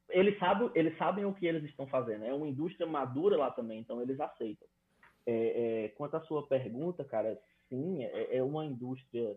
eles 0.08 0.38
sabem, 0.38 0.70
eles 0.74 0.96
sabem 0.96 1.24
o 1.24 1.34
que 1.34 1.46
eles 1.46 1.64
estão 1.64 1.86
fazendo. 1.86 2.24
É 2.24 2.32
uma 2.32 2.48
indústria 2.48 2.86
madura 2.86 3.36
lá 3.36 3.50
também, 3.50 3.80
então 3.80 4.00
eles 4.00 4.18
aceitam. 4.20 4.68
É, 5.26 5.84
é, 5.84 5.88
quanto 5.90 6.16
à 6.16 6.20
sua 6.22 6.46
pergunta, 6.46 7.04
cara, 7.04 7.38
sim, 7.68 8.04
é, 8.04 8.36
é 8.36 8.42
uma 8.42 8.64
indústria 8.64 9.36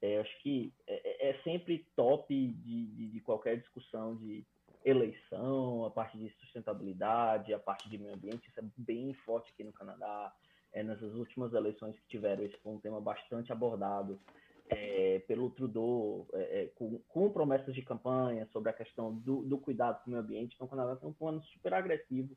É, 0.00 0.18
acho 0.18 0.42
que 0.42 0.72
é, 0.86 1.28
é, 1.28 1.30
é 1.30 1.42
sempre 1.42 1.84
top 1.96 2.32
de, 2.32 2.86
de, 2.86 3.08
de, 3.08 3.20
qualquer 3.20 3.58
discussão 3.58 4.16
de 4.16 4.44
eleição, 4.84 5.84
a 5.84 5.90
parte 5.90 6.16
de 6.16 6.30
sustentabilidade, 6.40 7.52
a 7.52 7.58
parte 7.58 7.88
de 7.90 7.98
meio 7.98 8.14
ambiente, 8.14 8.48
isso 8.48 8.60
é 8.60 8.64
bem 8.76 9.12
forte 9.24 9.50
aqui 9.52 9.64
no 9.64 9.72
Canadá. 9.72 10.32
É, 10.72 10.82
nessas 10.82 11.14
últimas 11.14 11.52
eleições 11.54 11.98
que 11.98 12.08
tiveram, 12.08 12.44
esse 12.44 12.56
foi 12.58 12.72
um 12.72 12.78
tema 12.78 13.00
bastante 13.00 13.50
abordado 13.50 14.20
é, 14.68 15.20
pelo 15.26 15.50
Trudeau, 15.50 16.28
é, 16.34 16.62
é, 16.62 16.66
com, 16.74 16.98
com, 17.08 17.30
promessas 17.30 17.74
de 17.74 17.82
campanha 17.82 18.46
sobre 18.52 18.68
a 18.68 18.74
questão 18.74 19.14
do, 19.14 19.42
do, 19.42 19.58
cuidado 19.58 20.02
com 20.02 20.10
o 20.10 20.12
meio 20.12 20.22
ambiente. 20.22 20.54
Então, 20.54 20.66
o 20.66 20.70
Canadá 20.70 20.94
tem 20.96 21.08
um 21.08 21.12
plano 21.12 21.42
super 21.44 21.74
agressivo 21.74 22.36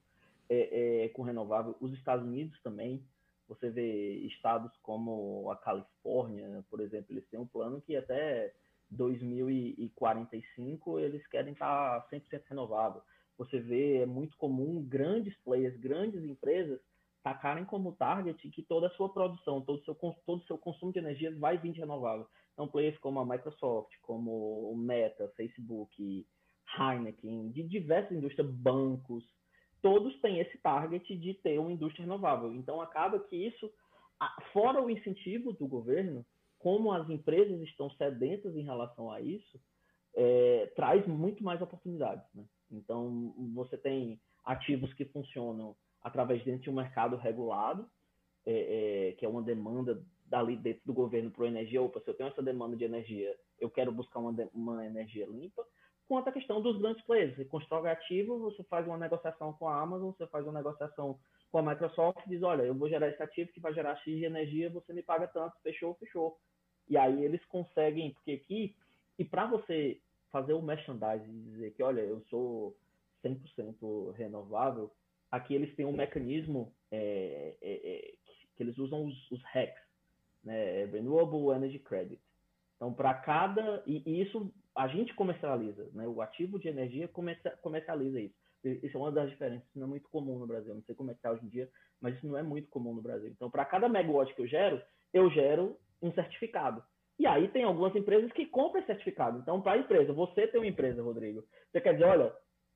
com 1.14 1.22
renovável. 1.22 1.78
Os 1.80 1.94
Estados 1.94 2.26
Unidos 2.26 2.60
também. 2.62 3.02
Você 3.52 3.70
vê 3.70 4.14
estados 4.28 4.72
como 4.78 5.52
a 5.52 5.58
Califórnia, 5.58 6.64
por 6.70 6.80
exemplo, 6.80 7.12
eles 7.12 7.28
têm 7.28 7.38
um 7.38 7.46
plano 7.46 7.82
que 7.82 7.98
até 7.98 8.54
2045 8.90 10.98
eles 10.98 11.28
querem 11.28 11.52
estar 11.52 12.08
100% 12.10 12.44
renovável. 12.48 13.02
Você 13.38 13.60
vê, 13.60 13.98
é 13.98 14.06
muito 14.06 14.38
comum 14.38 14.82
grandes 14.82 15.36
players, 15.44 15.78
grandes 15.82 16.24
empresas 16.24 16.80
tacarem 17.22 17.66
como 17.66 17.92
target 17.92 18.50
que 18.50 18.64
toda 18.64 18.88
a 18.88 18.92
sua 18.92 19.10
produção, 19.10 19.60
todo 19.60 19.80
o 19.80 19.84
seu, 19.84 19.96
todo 20.26 20.46
seu 20.46 20.58
consumo 20.58 20.94
de 20.94 21.00
energia 21.00 21.38
vai 21.38 21.58
vir 21.58 21.74
de 21.74 21.82
renovável. 21.82 22.26
Então, 22.54 22.70
players 22.70 22.98
como 23.00 23.20
a 23.20 23.26
Microsoft, 23.26 23.92
como 24.02 24.72
o 24.72 24.78
Meta, 24.78 25.28
Facebook, 25.36 26.26
Heineken, 26.80 27.52
de 27.52 27.64
diversas 27.64 28.18
indústrias, 28.18 28.50
bancos, 28.50 29.30
todos 29.82 30.20
têm 30.22 30.40
esse 30.40 30.58
target 30.60 31.16
de 31.16 31.34
ter 31.36 31.60
uma 31.60 31.72
indústria 31.72 32.04
renovável. 32.04 32.54
Então, 32.54 32.82
acaba 32.82 33.20
que 33.20 33.36
isso, 33.36 33.72
fora 34.54 34.82
o 34.82 34.90
incentivo 34.90 35.54
do 35.54 35.68
governo, 35.68 36.26
como 36.60 36.92
as 36.92 37.10
empresas 37.10 37.60
estão 37.62 37.90
sedentas 37.92 38.56
em 38.56 38.64
relação 38.64 39.12
a 39.12 39.20
isso, 39.20 39.60
é, 40.16 40.72
traz 40.76 41.06
muito 41.08 41.44
mais 41.44 41.62
oportunidades. 41.62 42.26
Né? 42.34 42.44
Então, 42.72 43.34
você 43.54 43.78
tem 43.78 44.20
ativos 44.46 44.94
que 44.94 45.06
funcionam 45.06 45.76
através 46.02 46.44
dentro 46.44 46.62
de 46.62 46.70
um 46.70 46.76
mercado 46.76 47.16
regulado, 47.16 47.88
é, 48.46 49.10
é, 49.10 49.12
que 49.14 49.26
é 49.26 49.30
uma 49.30 49.42
demanda 49.42 50.04
dali 50.26 50.56
dentro 50.56 50.82
do 50.86 50.94
governo 50.94 51.30
para 51.30 51.48
energia. 51.48 51.82
Opa, 51.82 52.00
se 52.00 52.10
eu 52.10 52.14
tenho 52.14 52.30
essa 52.30 52.42
demanda 52.42 52.76
de 52.76 52.84
energia, 52.84 53.36
eu 53.60 53.70
quero 53.70 53.92
buscar 53.92 54.20
uma, 54.20 54.34
uma 54.54 54.86
energia 54.86 55.26
limpa. 55.26 55.66
Quanto 56.12 56.28
à 56.28 56.32
questão 56.34 56.62
dos 56.62 56.78
grandes 56.78 57.02
players, 57.06 57.34
você 57.38 57.46
constrói 57.46 57.90
ativo, 57.90 58.38
você 58.38 58.62
faz 58.66 58.86
uma 58.86 58.98
negociação 58.98 59.54
com 59.54 59.70
a 59.70 59.80
Amazon, 59.80 60.12
você 60.12 60.28
faz 60.28 60.44
uma 60.46 60.52
negociação 60.52 61.18
com 61.50 61.58
a 61.58 61.62
Microsoft, 61.62 62.28
diz, 62.28 62.44
olha, 62.44 62.64
eu 62.64 62.76
vou 62.76 62.90
gerar 62.90 63.08
esse 63.08 63.24
ativo 63.24 63.50
que 63.54 63.62
vai 63.62 63.74
gerar 63.74 63.96
X 63.96 64.18
de 64.18 64.26
energia, 64.26 64.70
você 64.70 64.92
me 64.92 65.02
paga 65.02 65.26
tanto, 65.30 65.56
fechou, 65.64 65.96
fechou. 65.96 66.38
E 66.90 66.98
aí 66.98 67.24
eles 67.24 67.42
conseguem, 67.46 68.12
porque 68.12 68.34
aqui, 68.34 68.76
e 69.18 69.24
para 69.24 69.46
você 69.46 70.02
fazer 70.34 70.52
o 70.52 70.62
merchandising 70.62 71.32
e 71.32 71.52
dizer 71.52 71.72
que, 71.76 71.82
olha, 71.82 72.02
eu 72.02 72.20
sou 72.30 72.76
100% 73.24 74.12
renovável, 74.12 74.92
aqui 75.32 75.56
eles 75.56 75.74
têm 75.78 75.86
um 75.86 75.96
mecanismo 75.96 76.74
é, 76.92 77.56
é, 77.62 77.72
é, 77.72 78.14
que 78.58 78.64
eles 78.64 78.78
usam 78.78 79.06
os, 79.06 79.32
os 79.32 79.42
RECs, 79.54 79.82
né? 80.44 80.84
Renewable 80.88 81.56
Energy 81.56 81.80
Credit. 81.80 82.22
Então, 82.76 82.92
para 82.92 83.14
cada. 83.14 83.84
E, 83.86 84.02
e, 84.06 84.22
isso 84.24 84.52
a 84.76 84.88
gente 84.88 85.14
comercializa, 85.14 85.90
né? 85.94 86.08
O 86.08 86.22
ativo 86.22 86.60
de 86.60 86.68
energia 86.68 87.10
comercializa 87.62 88.20
isso. 88.20 88.36
Isso 88.64 88.96
é 88.96 89.00
uma 89.00 89.12
das 89.12 89.30
diferenças, 89.30 89.68
não 89.76 89.86
é 89.86 89.90
muito 89.90 90.08
comum 90.10 90.38
no 90.38 90.48
Brasil. 90.48 90.74
Não 90.74 90.84
sei 90.84 90.94
como 90.94 91.10
é 91.10 91.14
que 91.14 91.20
está 91.20 91.32
hoje 91.32 91.46
em 91.46 91.50
dia, 91.50 91.70
mas 92.00 92.16
isso 92.16 92.28
não 92.28 92.38
é 92.38 92.44
muito 92.44 92.70
comum 92.70 92.94
no 92.94 93.02
Brasil. 93.02 93.30
Então, 93.30 93.50
para 93.50 93.66
cada 93.66 93.90
megawatt 93.90 94.34
que 94.36 94.42
eu 94.42 94.48
gero, 94.48 94.82
eu 95.14 95.30
gero 95.32 95.78
um 96.02 96.12
certificado. 96.14 96.84
E 97.18 97.26
aí 97.26 97.48
tem 97.50 97.64
algumas 97.64 97.96
empresas 97.96 98.32
que 98.32 98.46
compram 98.46 98.86
certificado. 98.86 99.40
Então, 99.40 99.62
para 99.62 99.74
a 99.74 99.78
empresa, 99.78 100.14
você 100.14 100.48
tem 100.48 100.62
uma 100.62 100.68
empresa, 100.68 101.02
Rodrigo, 101.02 101.44
você 101.72 101.82
quer 101.82 101.94
dizer, 101.94 102.06
olha, 102.06 102.34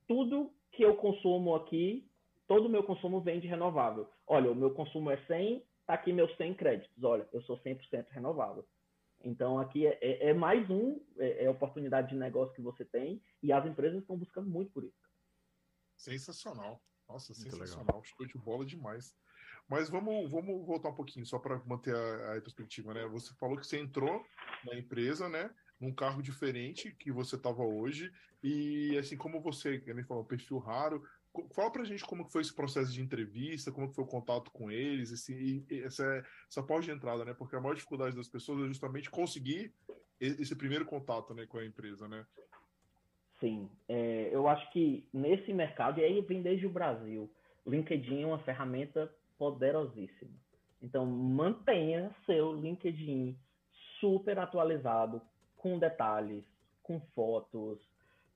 tudo 0.07 0.51
que 0.71 0.83
eu 0.83 0.95
consumo 0.95 1.55
aqui 1.55 2.09
todo 2.47 2.65
o 2.65 2.69
meu 2.69 2.83
consumo 2.83 3.21
vem 3.21 3.39
de 3.39 3.47
renovável. 3.47 4.07
Olha, 4.27 4.51
o 4.51 4.55
meu 4.55 4.71
consumo 4.73 5.09
é 5.11 5.17
100, 5.25 5.63
tá 5.85 5.93
aqui 5.93 6.13
meus 6.13 6.35
100 6.37 6.53
créditos. 6.55 7.03
Olha, 7.03 7.27
eu 7.33 7.41
sou 7.41 7.57
100% 7.59 8.07
renovável. 8.09 8.65
Então, 9.25 9.59
aqui 9.59 9.87
é, 9.87 9.97
é, 10.01 10.29
é 10.29 10.33
mais 10.33 10.69
um, 10.69 11.03
é, 11.17 11.45
é, 11.45 11.49
oportunidade 11.49 12.09
de 12.09 12.15
negócio 12.15 12.53
que 12.53 12.61
você 12.61 12.85
tem 12.85 13.19
e 13.41 13.51
as 13.51 13.65
empresas 13.65 13.99
estão 13.99 14.15
buscando 14.15 14.47
muito 14.47 14.71
por 14.71 14.83
isso. 14.83 15.09
Sensacional. 15.97 16.79
Nossa, 17.09 17.33
muito 17.33 17.51
sensacional. 17.51 17.85
Legal. 17.87 18.03
Show 18.03 18.27
de 18.27 18.37
bola 18.37 18.63
demais. 18.63 19.15
Mas 19.67 19.89
vamos, 19.89 20.29
vamos 20.29 20.65
voltar 20.67 20.89
um 20.89 20.95
pouquinho, 20.95 21.25
só 21.25 21.39
para 21.39 21.57
manter 21.65 21.95
a, 21.95 22.37
a 22.37 22.41
perspectiva, 22.41 22.93
né? 22.93 23.07
Você 23.07 23.33
falou 23.33 23.57
que 23.57 23.65
você 23.65 23.79
entrou 23.79 24.23
na 24.63 24.77
empresa, 24.77 25.27
né? 25.27 25.49
Num 25.79 25.93
carro 25.93 26.21
diferente 26.21 26.91
que 26.91 27.11
você 27.11 27.35
estava 27.35 27.63
hoje. 27.63 28.13
E 28.43 28.95
assim 28.99 29.17
como 29.17 29.41
você, 29.41 29.83
ele 29.87 30.03
falou, 30.03 30.23
perfil 30.23 30.59
raro, 30.59 31.03
Fala 31.53 31.71
pra 31.71 31.83
gente 31.83 32.03
como 32.05 32.25
foi 32.25 32.41
esse 32.41 32.53
processo 32.53 32.91
de 32.91 33.01
entrevista, 33.01 33.71
como 33.71 33.89
foi 33.89 34.03
o 34.03 34.07
contato 34.07 34.51
com 34.51 34.71
eles, 34.71 35.11
esse, 35.11 35.65
essa, 35.83 36.25
essa 36.49 36.63
porta 36.63 36.85
de 36.85 36.91
entrada, 36.91 37.25
né? 37.25 37.33
Porque 37.33 37.55
a 37.55 37.61
maior 37.61 37.75
dificuldade 37.75 38.15
das 38.15 38.27
pessoas 38.27 38.63
é 38.63 38.67
justamente 38.67 39.09
conseguir 39.09 39.73
esse 40.19 40.55
primeiro 40.55 40.85
contato 40.85 41.33
né, 41.33 41.45
com 41.45 41.57
a 41.57 41.65
empresa, 41.65 42.07
né? 42.07 42.25
Sim, 43.39 43.69
é, 43.87 44.29
eu 44.31 44.47
acho 44.47 44.71
que 44.71 45.07
nesse 45.13 45.53
mercado, 45.53 45.99
e 45.99 46.03
aí 46.03 46.21
vem 46.21 46.41
desde 46.41 46.65
o 46.65 46.69
Brasil, 46.69 47.29
LinkedIn 47.67 48.21
é 48.21 48.25
uma 48.25 48.39
ferramenta 48.39 49.13
poderosíssima. 49.37 50.31
Então, 50.81 51.05
mantenha 51.05 52.15
seu 52.25 52.53
LinkedIn 52.53 53.37
super 53.99 54.39
atualizado, 54.39 55.21
com 55.57 55.79
detalhes, 55.79 56.43
com 56.83 56.99
fotos, 57.13 57.79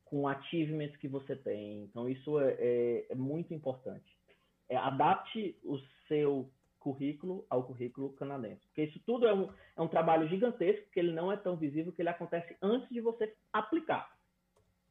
com 0.10 0.28
achievements 0.28 0.98
que 0.98 1.08
você 1.08 1.36
tem. 1.36 1.84
Então, 1.84 2.10
isso 2.10 2.40
é, 2.40 2.56
é, 2.60 3.06
é 3.10 3.16
muito 3.16 3.54
importante. 3.54 4.18
É, 4.68 4.76
adapte 4.76 5.56
o 5.64 5.78
seu 6.08 6.50
currículo 6.80 7.46
ao 7.50 7.64
currículo 7.64 8.14
canadense. 8.14 8.66
Porque 8.68 8.86
isso 8.86 9.00
tudo 9.06 9.28
é 9.28 9.34
um, 9.34 9.54
é 9.78 9.82
um 9.82 9.88
trabalho 9.88 10.28
gigantesco, 10.28 10.90
que 10.92 11.00
ele 11.00 11.12
não 11.12 11.32
é 11.32 11.38
tão 11.38 11.56
visível, 11.56 11.94
que 11.94 12.02
ele 12.02 12.10
acontece 12.10 12.56
antes 12.62 12.90
de 12.90 13.00
você 13.02 13.36
aplicar. 13.54 14.12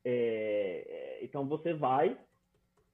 É, 0.05 1.19
então, 1.23 1.49
você 1.49 1.75
vai, 1.75 2.17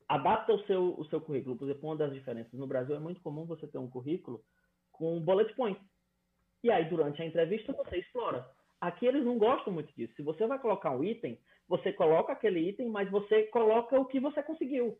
adapta 0.09 0.55
o 0.55 0.67
seu, 0.67 0.99
o 0.99 1.05
seu 1.07 1.21
currículo. 1.21 1.57
Por 1.57 1.69
exemplo, 1.69 1.91
uma 1.91 1.97
das 1.97 2.13
diferenças 2.15 2.55
no 2.55 2.67
Brasil 2.67 2.97
é 2.97 2.99
muito 2.99 3.21
comum 3.21 3.45
você 3.45 3.67
ter 3.67 3.79
um 3.79 3.91
currículo 3.91 4.43
com 4.93 5.21
bullet 5.21 5.55
points. 5.55 5.85
E 6.63 6.71
aí, 6.71 6.89
durante 6.89 7.21
a 7.21 7.27
entrevista, 7.27 7.75
você 7.75 7.99
explora. 7.99 8.49
Aqui 8.81 9.05
eles 9.05 9.25
não 9.25 9.37
gostam 9.37 9.73
muito 9.73 9.93
disso. 9.95 10.15
Se 10.15 10.23
você 10.23 10.47
vai 10.47 10.59
colocar 10.59 10.91
um 10.91 11.05
item, 11.05 11.39
você 11.69 11.93
coloca 11.93 12.33
aquele 12.33 12.69
item, 12.69 12.89
mas 12.89 13.11
você 13.11 13.45
coloca 13.45 13.99
o 13.99 14.05
que 14.05 14.21
você 14.21 14.43
conseguiu. 14.43 14.99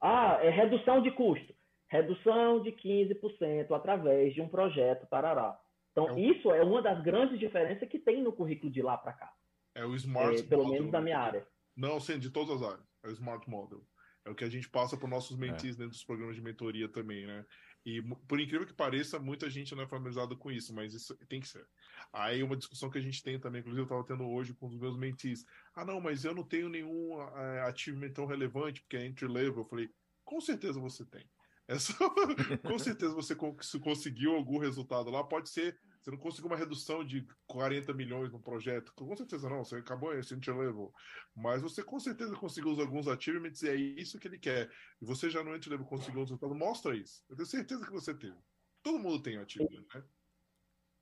Ah, 0.00 0.38
é 0.42 0.50
redução 0.50 1.02
de 1.02 1.10
custo. 1.10 1.54
Redução 1.88 2.62
de 2.62 2.70
15% 2.72 3.70
através 3.72 4.34
de 4.34 4.40
um 4.40 4.48
projeto, 4.48 5.06
tarará. 5.06 5.58
Então, 5.92 6.10
é 6.10 6.20
isso 6.20 6.52
é 6.52 6.62
uma 6.62 6.82
das 6.82 7.02
grandes 7.02 7.38
diferenças 7.38 7.88
que 7.88 7.98
tem 7.98 8.22
no 8.22 8.32
currículo 8.32 8.70
de 8.70 8.82
lá 8.82 8.96
para 8.96 9.12
cá. 9.12 9.32
É 9.74 9.84
o 9.84 9.94
Smart 9.94 10.40
é, 10.40 10.42
Pelo 10.42 10.64
model, 10.64 10.78
menos 10.78 10.92
na 10.92 11.00
minha 11.00 11.18
área. 11.18 11.46
Não, 11.76 11.98
sim, 11.98 12.18
de 12.18 12.30
todas 12.30 12.56
as 12.56 12.62
áreas. 12.62 12.86
É 13.04 13.08
o 13.08 13.12
Smart 13.12 13.48
Model. 13.48 13.82
É 14.24 14.30
o 14.30 14.34
que 14.34 14.44
a 14.44 14.48
gente 14.48 14.68
passa 14.68 14.96
para 14.96 15.06
os 15.06 15.10
nossos 15.10 15.36
mentis 15.38 15.74
é. 15.76 15.78
dentro 15.78 15.92
dos 15.92 16.04
programas 16.04 16.36
de 16.36 16.42
mentoria 16.42 16.88
também, 16.88 17.26
né? 17.26 17.44
E 17.88 18.02
por 18.02 18.38
incrível 18.38 18.66
que 18.66 18.74
pareça, 18.74 19.18
muita 19.18 19.48
gente 19.48 19.74
não 19.74 19.82
é 19.82 19.86
familiarizada 19.86 20.36
com 20.36 20.50
isso, 20.50 20.74
mas 20.74 20.92
isso 20.92 21.16
tem 21.26 21.40
que 21.40 21.48
ser. 21.48 21.66
Aí 22.12 22.42
uma 22.42 22.54
discussão 22.54 22.90
que 22.90 22.98
a 22.98 23.00
gente 23.00 23.22
tem 23.22 23.40
também, 23.40 23.60
inclusive 23.60 23.80
eu 23.80 23.84
estava 23.84 24.04
tendo 24.04 24.28
hoje 24.28 24.52
com 24.52 24.66
os 24.66 24.76
meus 24.76 24.94
mentis. 24.94 25.46
Ah, 25.74 25.86
não, 25.86 25.98
mas 25.98 26.22
eu 26.22 26.34
não 26.34 26.44
tenho 26.44 26.68
nenhum 26.68 27.18
é, 27.34 27.62
achievement 27.62 28.12
tão 28.12 28.26
relevante, 28.26 28.82
porque 28.82 28.98
é 28.98 29.06
entry 29.06 29.26
level. 29.26 29.62
Eu 29.62 29.64
falei, 29.64 29.90
com 30.22 30.38
certeza 30.38 30.78
você 30.78 31.02
tem. 31.06 31.24
É 31.66 31.78
só... 31.78 31.94
com 32.62 32.78
certeza 32.78 33.14
você 33.14 33.34
conseguiu 33.34 34.34
algum 34.34 34.58
resultado 34.58 35.08
lá. 35.08 35.24
Pode 35.24 35.48
ser 35.48 35.78
você 36.08 36.10
não 36.10 36.18
conseguiu 36.18 36.50
uma 36.50 36.56
redução 36.56 37.04
de 37.04 37.26
40 37.46 37.92
milhões 37.92 38.32
no 38.32 38.40
projeto. 38.40 38.92
Com 38.94 39.14
certeza 39.14 39.48
não, 39.48 39.62
você 39.62 39.76
acabou 39.76 40.14
esse 40.14 40.34
entry 40.34 40.52
level. 40.52 40.92
Mas 41.36 41.60
você 41.60 41.82
com 41.82 42.00
certeza 42.00 42.34
conseguiu 42.34 42.70
alguns 42.80 43.06
achievements 43.06 43.62
e 43.62 43.68
é 43.68 43.74
isso 43.74 44.18
que 44.18 44.26
ele 44.26 44.38
quer. 44.38 44.70
E 45.02 45.04
você 45.04 45.28
já 45.28 45.44
no 45.44 45.54
entry 45.54 45.70
level 45.70 45.86
conseguiu 45.86 46.20
um 46.20 46.24
resultado, 46.24 46.54
mostra 46.54 46.96
isso. 46.96 47.22
Eu 47.28 47.36
tenho 47.36 47.46
certeza 47.46 47.84
que 47.84 47.92
você 47.92 48.16
teve. 48.16 48.36
Todo 48.82 48.98
mundo 48.98 49.22
tem 49.22 49.36
achievement, 49.36 49.84
né? 49.94 50.02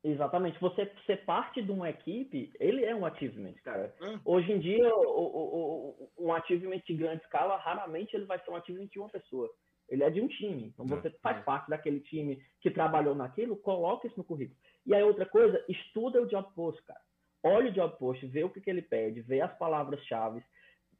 Exatamente. 0.02 0.60
Você 0.60 0.90
ser 1.06 1.24
parte 1.24 1.62
de 1.62 1.70
uma 1.70 1.88
equipe, 1.88 2.52
ele 2.58 2.84
é 2.84 2.94
um 2.94 3.06
achievement, 3.06 3.54
cara. 3.62 3.94
É. 4.00 4.20
Hoje 4.24 4.52
em 4.52 4.58
dia, 4.58 4.92
o, 4.94 5.02
o, 5.02 6.10
o, 6.16 6.26
um 6.26 6.32
achievement 6.32 6.80
de 6.84 6.94
grande 6.94 7.22
escala, 7.22 7.56
raramente 7.58 8.14
ele 8.16 8.24
vai 8.24 8.42
ser 8.42 8.50
um 8.50 8.56
achievement 8.56 8.88
de 8.88 8.98
uma 8.98 9.08
pessoa. 9.08 9.48
Ele 9.88 10.02
é 10.02 10.10
de 10.10 10.20
um 10.20 10.26
time. 10.26 10.72
Então 10.74 10.86
você 10.86 11.08
é. 11.08 11.14
faz 11.22 11.44
parte 11.44 11.68
daquele 11.68 12.00
time 12.00 12.42
que 12.60 12.70
trabalhou 12.70 13.14
naquilo, 13.14 13.56
coloca 13.56 14.06
isso 14.06 14.16
no 14.16 14.24
currículo. 14.24 14.58
E 14.86 14.94
aí 14.94 15.02
outra 15.02 15.26
coisa, 15.26 15.62
estuda 15.68 16.22
o 16.22 16.26
job 16.26 16.48
post, 16.54 16.80
cara. 16.84 17.00
Olha 17.42 17.70
o 17.70 17.72
job 17.72 17.96
post, 17.98 18.24
vê 18.26 18.44
o 18.44 18.50
que, 18.50 18.60
que 18.60 18.70
ele 18.70 18.82
pede, 18.82 19.20
vê 19.20 19.40
as 19.40 19.56
palavras-chave, 19.58 20.42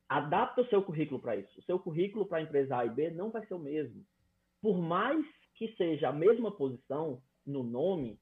adapta 0.08 0.62
o 0.62 0.66
seu 0.68 0.82
currículo 0.82 1.20
para 1.20 1.36
isso. 1.36 1.58
O 1.58 1.62
seu 1.62 1.78
currículo 1.78 2.26
para 2.26 2.38
a 2.38 2.42
empresa 2.42 2.76
A 2.76 2.84
e 2.84 2.90
B 2.90 3.10
não 3.10 3.30
vai 3.30 3.44
ser 3.46 3.54
o 3.54 3.58
mesmo. 3.58 4.04
Por 4.60 4.78
mais 4.78 5.24
que 5.54 5.74
seja 5.76 6.08
a 6.08 6.12
mesma 6.12 6.50
posição 6.50 7.22
no 7.46 7.62
nome, 7.62 8.18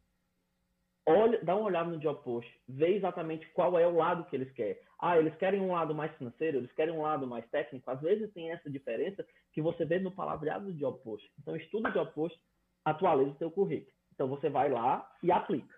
olha, 1.06 1.42
dá 1.42 1.56
uma 1.56 1.66
olhada 1.66 1.90
no 1.90 1.98
job 1.98 2.22
post, 2.22 2.50
vê 2.68 2.96
exatamente 2.96 3.46
qual 3.52 3.78
é 3.78 3.86
o 3.86 3.96
lado 3.96 4.24
que 4.26 4.36
eles 4.36 4.52
querem. 4.52 4.76
Ah, 4.98 5.18
eles 5.18 5.34
querem 5.36 5.60
um 5.60 5.72
lado 5.72 5.94
mais 5.94 6.14
financeiro, 6.16 6.58
eles 6.58 6.72
querem 6.72 6.94
um 6.94 7.02
lado 7.02 7.26
mais 7.26 7.48
técnico. 7.50 7.90
Às 7.90 8.00
vezes 8.00 8.32
tem 8.32 8.50
essa 8.50 8.70
diferença 8.70 9.26
que 9.52 9.60
você 9.60 9.84
vê 9.84 9.98
no 9.98 10.12
palavreado 10.12 10.66
do 10.66 10.78
job 10.78 10.98
post. 11.02 11.30
Então, 11.38 11.56
estuda 11.56 11.90
o 11.90 11.92
job 11.92 12.12
post, 12.12 12.38
atualiza 12.84 13.30
o 13.30 13.38
seu 13.38 13.50
currículo. 13.50 13.93
Então, 14.14 14.28
você 14.28 14.48
vai 14.48 14.70
lá 14.70 15.10
e 15.22 15.32
aplica. 15.32 15.74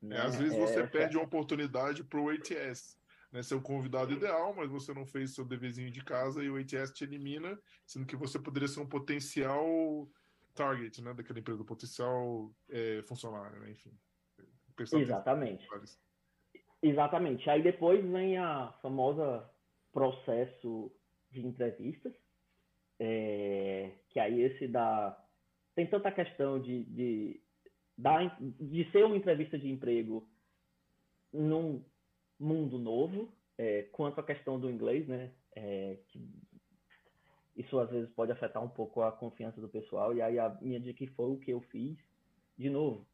Né? 0.00 0.16
É, 0.16 0.20
às 0.20 0.36
vezes 0.36 0.56
você 0.56 0.80
é, 0.80 0.86
perde 0.86 1.16
uma 1.16 1.24
oportunidade 1.24 2.02
para 2.04 2.20
o 2.20 2.30
ATS. 2.30 3.02
Né, 3.32 3.42
ser 3.42 3.56
o 3.56 3.60
convidado 3.60 4.12
ideal, 4.12 4.54
mas 4.54 4.70
você 4.70 4.94
não 4.94 5.04
fez 5.04 5.34
seu 5.34 5.44
deverzinho 5.44 5.90
de 5.90 6.04
casa 6.04 6.40
e 6.40 6.48
o 6.48 6.56
ATS 6.56 6.92
te 6.92 7.02
elimina, 7.02 7.58
sendo 7.84 8.06
que 8.06 8.14
você 8.14 8.38
poderia 8.38 8.68
ser 8.68 8.78
um 8.78 8.88
potencial 8.88 10.08
target 10.54 11.02
né, 11.02 11.12
daquela 11.12 11.40
empresa, 11.40 11.60
um 11.60 11.66
potencial 11.66 12.54
é, 12.70 13.02
funcionário, 13.02 13.58
né, 13.58 13.72
enfim. 13.72 13.90
Exatamente. 14.92 15.66
Exatamente. 16.80 17.48
Aí 17.50 17.62
depois 17.62 18.04
vem 18.04 18.38
a 18.38 18.72
famosa 18.82 19.50
processo 19.92 20.92
de 21.30 21.46
entrevistas, 21.46 22.12
é, 23.00 23.92
que 24.10 24.20
aí 24.20 24.42
esse 24.42 24.68
dá. 24.68 25.18
Tem 25.74 25.88
tanta 25.88 26.12
questão 26.12 26.60
de, 26.60 26.84
de, 26.84 27.42
de 27.96 28.90
ser 28.90 29.04
uma 29.04 29.16
entrevista 29.16 29.58
de 29.58 29.68
emprego 29.68 30.28
num 31.32 31.84
mundo 32.38 32.78
novo, 32.78 33.32
é, 33.56 33.82
quanto 33.92 34.20
a 34.20 34.24
questão 34.24 34.58
do 34.58 34.70
inglês, 34.70 35.06
né? 35.06 35.32
É, 35.56 35.98
isso 37.56 37.78
às 37.78 37.88
vezes 37.90 38.10
pode 38.14 38.32
afetar 38.32 38.62
um 38.62 38.68
pouco 38.68 39.02
a 39.02 39.12
confiança 39.12 39.60
do 39.60 39.68
pessoal. 39.68 40.14
E 40.14 40.20
aí 40.20 40.38
a 40.38 40.48
minha 40.60 40.80
dica 40.80 41.06
foi 41.14 41.30
o 41.30 41.38
que 41.38 41.52
eu 41.52 41.60
fiz. 41.60 41.96
De 42.58 42.68
novo, 42.68 43.06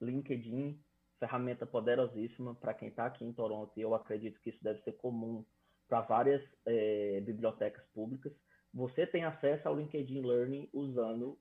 LinkedIn 0.00 0.78
ferramenta 1.18 1.64
poderosíssima 1.64 2.54
para 2.56 2.74
quem 2.74 2.88
está 2.88 3.06
aqui 3.06 3.24
em 3.24 3.32
Toronto, 3.32 3.72
e 3.76 3.80
eu 3.80 3.94
acredito 3.94 4.40
que 4.40 4.50
isso 4.50 4.58
deve 4.62 4.82
ser 4.82 4.92
comum 4.96 5.44
para 5.88 6.00
várias 6.00 6.42
é, 6.66 7.20
bibliotecas 7.20 7.84
públicas. 7.94 8.32
Você 8.74 9.06
tem 9.06 9.24
acesso 9.24 9.68
ao 9.68 9.76
LinkedIn 9.76 10.20
Learning 10.20 10.68
usando 10.72 11.38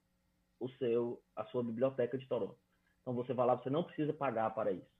o 0.59 0.69
seu, 0.77 1.23
a 1.35 1.45
sua 1.45 1.63
biblioteca 1.63 2.15
de 2.15 2.27
Toronto. 2.27 2.59
Então 3.01 3.13
você 3.13 3.33
vai 3.33 3.45
lá, 3.45 3.55
você 3.55 3.69
não 3.69 3.83
precisa 3.83 4.13
pagar 4.13 4.53
para 4.53 4.71
isso. 4.71 4.91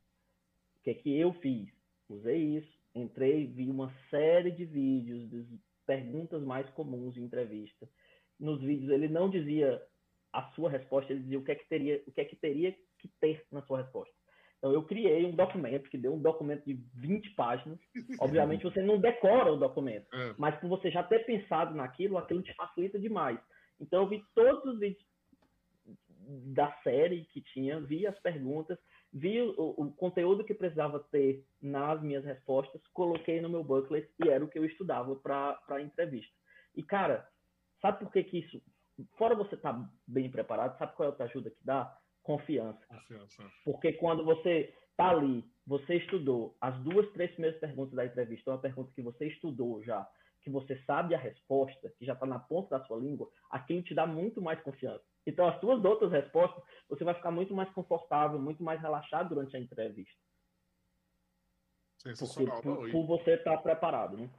O 0.80 0.84
que 0.84 0.90
é 0.90 0.94
que 0.94 1.18
eu 1.18 1.34
fiz? 1.34 1.70
Usei 2.10 2.58
isso, 2.58 2.80
entrei, 2.96 3.46
vi 3.48 3.70
uma 3.70 3.94
série 4.10 4.52
de 4.52 4.66
vídeos, 4.66 5.30
de 5.30 5.60
perguntas 5.86 6.44
mais 6.44 6.70
comuns 6.72 7.14
de 7.14 7.22
entrevista. 7.22 7.88
Nos 8.40 8.62
vídeos 8.62 8.90
ele 8.90 9.08
não 9.08 9.30
dizia 9.30 9.82
a 10.34 10.44
sua 10.52 10.70
resposta, 10.70 11.12
ele 11.12 11.22
dizia 11.22 11.40
o 11.40 11.44
que 11.44 11.52
é 11.52 11.56
que 11.56 11.68
teria, 11.68 12.04
o 12.08 12.12
que 12.12 12.22
é 12.22 12.26
que 12.26 12.36
teria 12.36 12.76
que 12.98 13.08
ter 13.20 13.46
na 13.52 13.62
sua 13.64 13.82
resposta. 13.82 14.14
Então, 14.62 14.72
eu 14.72 14.84
criei 14.84 15.26
um 15.26 15.36
documento, 15.36 15.90
que 15.90 15.98
deu 15.98 16.14
um 16.14 16.22
documento 16.22 16.64
de 16.66 16.76
20 16.94 17.32
páginas. 17.32 17.80
Obviamente, 18.20 18.64
você 18.64 18.80
não 18.80 19.00
decora 19.00 19.52
o 19.52 19.58
documento, 19.58 20.06
é. 20.14 20.36
mas 20.38 20.56
por 20.60 20.70
você 20.70 20.92
já 20.92 21.02
ter 21.02 21.26
pensado 21.26 21.74
naquilo, 21.74 22.16
aquilo 22.16 22.44
te 22.44 22.54
facilita 22.54 23.00
demais. 23.00 23.40
Então, 23.80 24.04
eu 24.04 24.08
vi 24.08 24.24
todos 24.36 24.64
os 24.66 24.80
vídeos 24.80 25.04
da 26.28 26.72
série 26.84 27.26
que 27.26 27.42
tinha, 27.42 27.80
vi 27.80 28.06
as 28.08 28.18
perguntas, 28.20 28.78
vi 29.12 29.42
o, 29.42 29.54
o, 29.78 29.92
conteúdo 29.94 30.44
que 30.44 30.54
precisava 30.54 31.00
ter 31.12 31.46
nas 31.62 32.02
minhas 32.02 32.24
respostas, 32.24 32.82
coloquei 32.94 33.42
no 33.42 33.50
meu 33.50 33.64
booklet 33.64 34.10
e 34.24 34.30
era 34.30 34.44
o 34.44 34.48
que 34.48 34.60
eu 34.60 34.66
estudava 34.66 35.16
para 35.16 35.60
a 35.70 35.82
entrevista. 35.82 36.34
E, 36.76 36.84
cara, 36.84 37.28
sabe 37.82 38.00
por 38.00 38.12
que, 38.12 38.24
que 38.24 38.40
isso. 38.40 38.62
Fora 39.18 39.36
você 39.36 39.56
estar 39.56 39.74
tá 39.74 39.90
bem 40.08 40.30
preparado, 40.30 40.78
sabe 40.78 40.96
qual 40.96 41.06
é 41.06 41.08
a 41.08 41.12
outra 41.12 41.26
ajuda 41.26 41.50
que 41.50 41.66
dá? 41.66 41.98
confiança. 42.24 42.80
confiança. 42.88 43.44
Porque 43.64 43.94
quando 43.94 44.24
você 44.24 44.74
está 44.92 45.10
ali, 45.10 45.44
você 45.66 45.96
estudou 45.96 46.56
as 46.62 46.78
duas, 46.84 47.10
três 47.14 47.32
primeiras 47.32 47.60
perguntas 47.60 47.94
da 47.94 48.06
entrevista, 48.06 48.52
uma 48.52 48.60
pergunta 48.60 48.92
que 48.94 49.02
você 49.02 49.28
estudou 49.28 49.84
já, 49.84 50.08
que 50.42 50.50
você 50.50 50.78
sabe 50.86 51.16
a 51.16 51.20
resposta, 51.20 51.92
que 51.98 52.06
já 52.06 52.14
está 52.14 52.26
na 52.26 52.40
ponta 52.40 52.78
da 52.78 52.86
sua 52.86 52.98
língua, 52.98 53.30
aquilo 53.50 53.84
te 53.84 53.94
dá 53.94 54.06
muito 54.06 54.42
mais 54.42 54.62
confiança. 54.62 55.04
Então, 55.26 55.48
as 55.48 55.60
suas 55.60 55.84
outras 55.84 56.12
respostas, 56.12 56.64
você 56.90 57.04
vai 57.04 57.14
ficar 57.14 57.32
muito 57.32 57.54
mais 57.54 57.70
confortável, 57.74 58.40
muito 58.40 58.64
mais 58.64 58.82
relaxado 58.82 59.30
durante 59.30 59.56
a 59.56 59.60
entrevista. 59.60 60.20
Sensacional. 62.00 62.62
Porque, 62.62 62.92
por, 62.92 63.08
por 63.08 63.20
você 63.20 63.36
estar 63.36 63.58
tá 63.58 63.62
preparado, 63.62 64.18
né? 64.18 64.30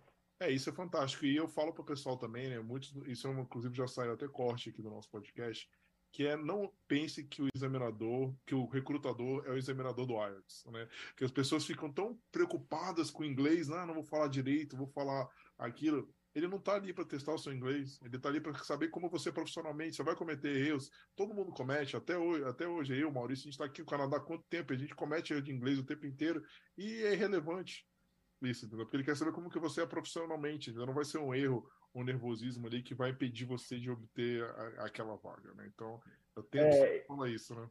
É, 0.40 0.50
isso 0.50 0.68
é 0.68 0.72
fantástico. 0.72 1.24
E 1.24 1.36
eu 1.36 1.46
falo 1.46 1.72
para 1.72 1.82
o 1.82 1.86
pessoal 1.86 2.16
também, 2.16 2.48
né? 2.48 2.58
Muitos, 2.58 2.92
isso 3.06 3.28
é 3.28 3.30
inclusive 3.30 3.76
já 3.76 3.86
saiu 3.86 4.14
até 4.14 4.26
corte 4.26 4.70
aqui 4.70 4.82
do 4.82 4.90
nosso 4.90 5.08
podcast 5.08 5.68
que 6.12 6.26
é 6.26 6.36
não 6.36 6.70
pense 6.86 7.24
que 7.24 7.42
o 7.42 7.48
examinador, 7.54 8.34
que 8.46 8.54
o 8.54 8.66
recrutador 8.66 9.44
é 9.46 9.50
o 9.50 9.56
examinador 9.56 10.06
do 10.06 10.12
IELTS, 10.12 10.64
né? 10.66 10.86
Que 11.16 11.24
as 11.24 11.30
pessoas 11.30 11.64
ficam 11.64 11.90
tão 11.90 12.20
preocupadas 12.30 13.10
com 13.10 13.22
o 13.22 13.26
inglês, 13.26 13.70
ah, 13.70 13.86
não 13.86 13.94
vou 13.94 14.04
falar 14.04 14.28
direito, 14.28 14.76
vou 14.76 14.86
falar 14.88 15.26
aquilo. 15.58 16.14
Ele 16.34 16.48
não 16.48 16.58
está 16.58 16.74
ali 16.74 16.92
para 16.92 17.04
testar 17.04 17.34
o 17.34 17.38
seu 17.38 17.52
inglês, 17.52 18.00
ele 18.02 18.16
está 18.16 18.28
ali 18.28 18.40
para 18.40 18.54
saber 18.64 18.88
como 18.88 19.10
você 19.10 19.30
profissionalmente, 19.30 19.96
você 19.96 20.02
vai 20.02 20.16
cometer 20.16 20.48
erros. 20.48 20.90
Todo 21.14 21.34
mundo 21.34 21.52
comete, 21.52 21.96
até 21.96 22.16
hoje, 22.16 22.44
até 22.44 22.66
hoje 22.66 22.98
eu, 22.98 23.10
Maurício, 23.10 23.42
a 23.42 23.44
gente 23.44 23.52
está 23.52 23.64
aqui 23.66 23.80
no 23.80 23.86
Canadá 23.86 24.16
há 24.16 24.20
quanto 24.20 24.44
tempo? 24.44 24.72
A 24.72 24.76
gente 24.76 24.94
comete 24.94 25.32
erro 25.32 25.42
de 25.42 25.52
inglês 25.52 25.78
o 25.78 25.84
tempo 25.84 26.06
inteiro 26.06 26.42
e 26.76 27.02
é 27.04 27.12
irrelevante 27.12 27.86
isso, 28.42 28.66
entendeu? 28.66 28.84
Porque 28.84 28.96
ele 28.96 29.04
quer 29.04 29.16
saber 29.16 29.32
como 29.32 29.50
que 29.50 29.58
você 29.58 29.82
é 29.82 29.86
profissionalmente, 29.86 30.70
entendeu? 30.70 30.86
não 30.86 30.94
vai 30.94 31.04
ser 31.04 31.18
um 31.18 31.34
erro 31.34 31.68
um 31.94 32.02
nervosismo 32.02 32.66
ali 32.66 32.82
que 32.82 32.94
vai 32.94 33.10
impedir 33.10 33.44
você 33.44 33.78
de 33.78 33.90
obter 33.90 34.42
a, 34.42 34.86
aquela 34.86 35.16
vaga, 35.16 35.52
né? 35.54 35.70
Então, 35.72 36.00
eu 36.34 36.42
tento 36.42 36.74
é... 36.74 37.00
falar 37.00 37.28
isso, 37.28 37.54
né? 37.54 37.68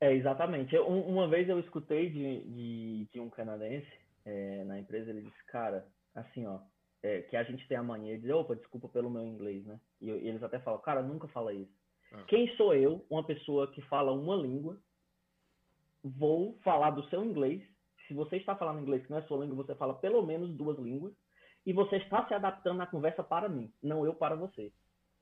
É, 0.00 0.14
exatamente. 0.14 0.74
Eu, 0.74 0.86
uma 0.86 1.28
vez 1.28 1.48
eu 1.48 1.60
escutei 1.60 2.08
de, 2.08 2.40
de, 2.44 3.08
de 3.12 3.20
um 3.20 3.28
canadense 3.28 3.92
é, 4.24 4.64
na 4.64 4.78
empresa, 4.80 5.10
ele 5.10 5.22
disse, 5.22 5.44
cara, 5.44 5.86
assim, 6.14 6.46
ó, 6.46 6.60
é, 7.02 7.22
que 7.22 7.36
a 7.36 7.42
gente 7.42 7.66
tem 7.66 7.76
a 7.76 7.82
mania 7.82 8.14
de 8.14 8.22
dizer, 8.22 8.34
opa, 8.34 8.54
desculpa 8.54 8.88
pelo 8.88 9.10
meu 9.10 9.24
inglês, 9.24 9.64
né? 9.64 9.80
E, 10.00 10.06
e 10.10 10.28
eles 10.28 10.42
até 10.42 10.58
falam, 10.58 10.80
cara, 10.80 11.02
nunca 11.02 11.28
fala 11.28 11.52
isso. 11.52 11.72
É. 12.12 12.22
Quem 12.24 12.54
sou 12.56 12.74
eu, 12.74 13.04
uma 13.08 13.24
pessoa 13.24 13.70
que 13.72 13.80
fala 13.82 14.12
uma 14.12 14.36
língua, 14.36 14.78
vou 16.02 16.58
falar 16.62 16.90
do 16.90 17.04
seu 17.08 17.24
inglês. 17.24 17.62
Se 18.06 18.14
você 18.14 18.36
está 18.36 18.56
falando 18.56 18.80
inglês 18.80 19.04
que 19.04 19.10
não 19.10 19.18
é 19.18 19.22
sua 19.22 19.44
língua, 19.44 19.64
você 19.64 19.74
fala 19.74 19.94
pelo 19.94 20.22
menos 20.22 20.54
duas 20.56 20.78
línguas 20.78 21.12
e 21.64 21.72
você 21.72 21.96
está 21.96 22.26
se 22.26 22.34
adaptando 22.34 22.78
na 22.78 22.86
conversa 22.86 23.22
para 23.22 23.48
mim, 23.48 23.72
não 23.82 24.04
eu 24.04 24.14
para 24.14 24.34
você. 24.34 24.72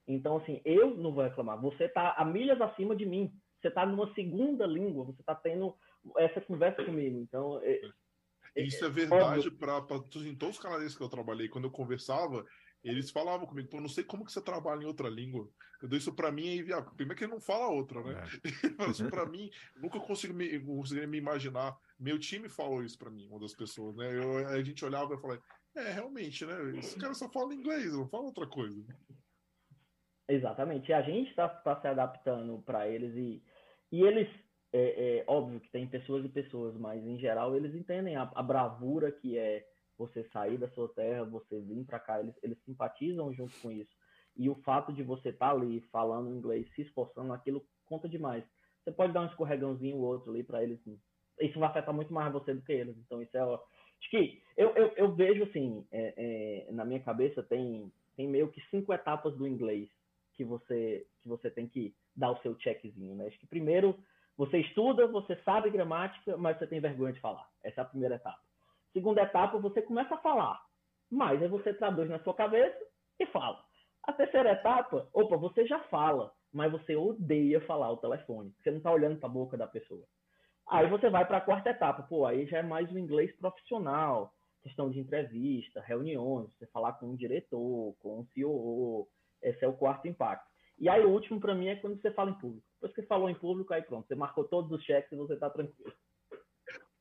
Então, 0.07 0.39
assim, 0.39 0.63
eu 0.65 0.97
não 0.97 1.13
vou 1.13 1.23
reclamar. 1.23 1.61
Você 1.61 1.85
está 1.85 2.15
a 2.15 2.25
milhas 2.25 2.59
acima 2.61 2.97
de 2.97 3.05
mim. 3.05 3.31
Você 3.61 3.69
está 3.69 3.85
numa 3.85 4.13
segunda 4.15 4.67
língua. 4.67 5.05
Você 5.05 5.21
está 5.21 5.35
tendo 5.35 5.77
essa 6.17 6.41
conversa 6.41 6.83
comigo. 6.83 7.19
Então, 7.19 7.61
é 7.63 7.83
Isso 8.67 8.85
é 8.85 8.89
verdade 8.89 9.51
para 9.51 9.79
em 10.17 10.35
todos 10.37 10.57
os 10.57 10.63
canadenses 10.63 10.97
que 10.97 11.03
eu 11.03 11.09
trabalhei. 11.09 11.49
Quando 11.49 11.65
eu 11.65 11.71
conversava, 11.71 12.45
eles 12.83 13.11
falavam 13.11 13.47
comigo, 13.47 13.69
pô, 13.69 13.81
não 13.81 13.89
sei 13.89 14.05
como 14.05 14.25
que 14.25 14.33
você 14.33 14.41
trabalha 14.41 14.83
em 14.83 14.87
outra 14.87 15.09
língua. 15.09 15.49
Eu 15.81 15.89
dou 15.89 15.99
isso 15.99 16.15
para 16.15 16.33
mim 16.33 16.49
aí, 16.49 16.63
viado. 16.63 16.95
Primeiro 16.95 17.17
que 17.17 17.25
ele 17.25 17.33
não 17.33 17.41
fala 17.41 17.69
outra, 17.69 18.03
né? 18.03 18.23
É. 18.23 18.45
isso 18.91 19.09
para 19.09 19.27
mim, 19.31 19.51
nunca 19.77 20.01
consigo 20.01 20.35
me, 20.35 20.59
consigo 20.61 21.07
me 21.07 21.19
imaginar. 21.19 21.77
Meu 21.99 22.19
time 22.19 22.49
falou 22.49 22.83
isso 22.83 22.99
para 22.99 23.11
mim, 23.11 23.29
uma 23.29 23.41
das 23.41 23.55
pessoas, 23.55 23.97
né? 23.97 24.17
Eu, 24.17 24.49
a 24.49 24.63
gente 24.63 24.85
olhava 24.85 25.15
e 25.15 25.21
falava, 25.21 25.43
é, 25.77 25.93
realmente, 25.93 26.45
né? 26.45 26.79
Esse 26.79 26.99
cara 26.99 27.15
só 27.15 27.29
fala 27.31 27.55
inglês, 27.55 27.93
não 27.93 28.09
fala 28.09 28.25
outra 28.25 28.47
coisa. 28.47 28.85
Exatamente. 30.29 30.91
E 30.91 30.93
a 30.93 31.03
gente 31.03 31.31
está 31.31 31.49
tá 31.49 31.81
se 31.81 31.87
adaptando 31.87 32.61
para 32.63 32.89
eles 32.89 33.15
e, 33.15 33.43
e 33.91 34.03
eles, 34.03 34.29
é, 34.73 35.19
é, 35.19 35.25
óbvio 35.27 35.61
que 35.61 35.71
tem 35.71 35.87
pessoas 35.87 36.25
e 36.25 36.29
pessoas, 36.29 36.77
mas 36.77 37.05
em 37.05 37.19
geral 37.19 37.57
eles 37.57 37.75
entendem 37.75 38.17
a, 38.17 38.31
a 38.35 38.43
bravura 38.43 39.11
que 39.11 39.39
é 39.39 39.67
você 39.97 40.25
sair 40.33 40.59
da 40.59 40.69
sua 40.71 40.89
terra, 40.89 41.25
você 41.25 41.59
vir 41.61 41.85
para 41.85 41.99
cá, 41.99 42.21
eles, 42.21 42.35
eles 42.43 42.59
simpatizam 42.65 43.33
junto 43.33 43.59
com 43.61 43.71
isso. 43.71 43.91
E 44.37 44.49
o 44.49 44.55
fato 44.57 44.93
de 44.93 45.03
você 45.03 45.31
estar 45.31 45.49
tá 45.49 45.53
ali 45.53 45.81
falando 45.91 46.31
inglês, 46.31 46.69
se 46.75 46.83
esforçando, 46.83 47.33
aquilo 47.33 47.65
conta 47.87 48.09
demais. 48.09 48.45
Você 48.85 48.93
pode 48.93 49.13
dar 49.13 49.23
um 49.23 49.27
escorregãozinho 49.27 49.97
ou 49.97 50.05
outro 50.05 50.31
ali 50.31 50.45
para 50.45 50.63
eles. 50.63 50.79
Isso 51.41 51.59
vai 51.59 51.69
afetar 51.69 51.93
muito 51.93 52.13
mais 52.13 52.33
você 52.33 52.55
do 52.55 52.63
que 52.63 52.73
eles. 52.73 52.97
Então, 52.99 53.21
isso 53.21 53.37
é, 53.37 53.41
Acho 53.41 54.11
que 54.11 54.43
eu, 54.57 54.71
eu, 54.77 54.93
eu 54.97 55.15
vejo 55.15 55.43
assim, 55.45 55.85
é, 55.91 56.67
é, 56.69 56.73
na 56.73 56.85
minha 56.85 57.01
cabeça 57.01 57.43
tem, 57.43 57.93
tem 58.17 58.29
meio 58.29 58.49
que 58.49 58.61
cinco 58.71 58.93
etapas 58.93 59.37
do 59.37 59.47
inglês 59.47 59.89
que 60.35 60.45
você, 60.45 61.05
que 61.21 61.29
você 61.29 61.51
tem 61.51 61.67
que 61.67 61.95
dar 62.15 62.31
o 62.31 62.41
seu 62.43 62.57
checkzinho, 62.61 63.17
né? 63.17 63.27
Acho 63.27 63.39
que 63.41 63.47
primeiro 63.47 63.99
você 64.39 64.59
estuda, 64.59 65.09
você 65.09 65.35
sabe 65.45 65.69
gramática, 65.69 66.37
mas 66.37 66.57
você 66.57 66.67
tem 66.69 66.79
vergonha 66.79 67.13
de 67.13 67.21
falar. 67.21 67.45
Essa 67.65 67.81
é 67.81 67.83
a 67.83 67.89
primeira 67.89 68.15
etapa. 68.15 68.39
Segunda 68.93 69.21
etapa, 69.21 69.59
você 69.59 69.83
começa 69.83 70.15
a 70.15 70.19
falar, 70.19 70.59
mas 71.11 71.43
aí 71.43 71.49
você 71.49 71.75
traduz 71.75 72.09
na 72.09 72.21
sua 72.21 72.33
cabeça 72.33 72.79
e 73.19 73.27
fala. 73.27 73.61
A 74.05 74.13
terceira 74.13 74.53
etapa, 74.53 75.09
opa, 75.13 75.37
você 75.37 75.67
já 75.67 75.81
fala, 75.91 76.33
mas 76.53 76.71
você 76.71 76.95
odeia 76.95 77.61
falar 77.63 77.91
o 77.91 77.97
telefone. 77.97 78.55
Você 78.63 78.71
não 78.71 78.79
está 78.79 78.93
olhando 78.93 79.19
para 79.19 79.29
a 79.29 79.33
boca 79.33 79.57
da 79.57 79.67
pessoa. 79.67 80.07
Aí 80.69 80.89
você 80.89 81.11
vai 81.11 81.27
para 81.27 81.39
a 81.39 81.43
quarta 81.43 81.71
etapa, 81.71 82.05
pô, 82.05 82.25
aí 82.25 82.47
já 82.47 82.59
é 82.59 82.63
mais 82.63 82.89
o 82.93 82.99
inglês 82.99 83.35
profissional, 83.39 84.33
questão 84.63 84.89
de 84.89 85.01
entrevista, 85.01 85.81
reuniões, 85.81 86.49
você 86.57 86.67
falar 86.69 86.93
com 86.93 87.07
um 87.07 87.17
diretor, 87.17 87.97
com 87.99 88.21
um 88.21 88.27
CEO, 88.27 89.09
esse 89.43 89.65
é 89.65 89.69
o 89.69 89.77
quarto 89.77 90.07
impacto. 90.07 90.47
E 90.79 90.89
aí 90.89 91.05
o 91.05 91.11
último 91.11 91.41
para 91.41 91.57
mim 91.57 91.69
é 91.69 91.77
quando 91.77 92.01
você 92.01 92.13
fala 92.13 92.31
em 92.31 92.39
público. 92.39 92.68
Depois 92.81 92.95
que 92.95 93.03
você 93.03 93.07
falou 93.09 93.29
em 93.29 93.35
público, 93.35 93.75
aí 93.75 93.83
pronto, 93.83 94.07
você 94.07 94.15
marcou 94.15 94.45
todos 94.45 94.71
os 94.71 94.85
cheques 94.85 95.13
e 95.13 95.17
você 95.17 95.35
está 95.35 95.51
tranquilo. 95.51 95.93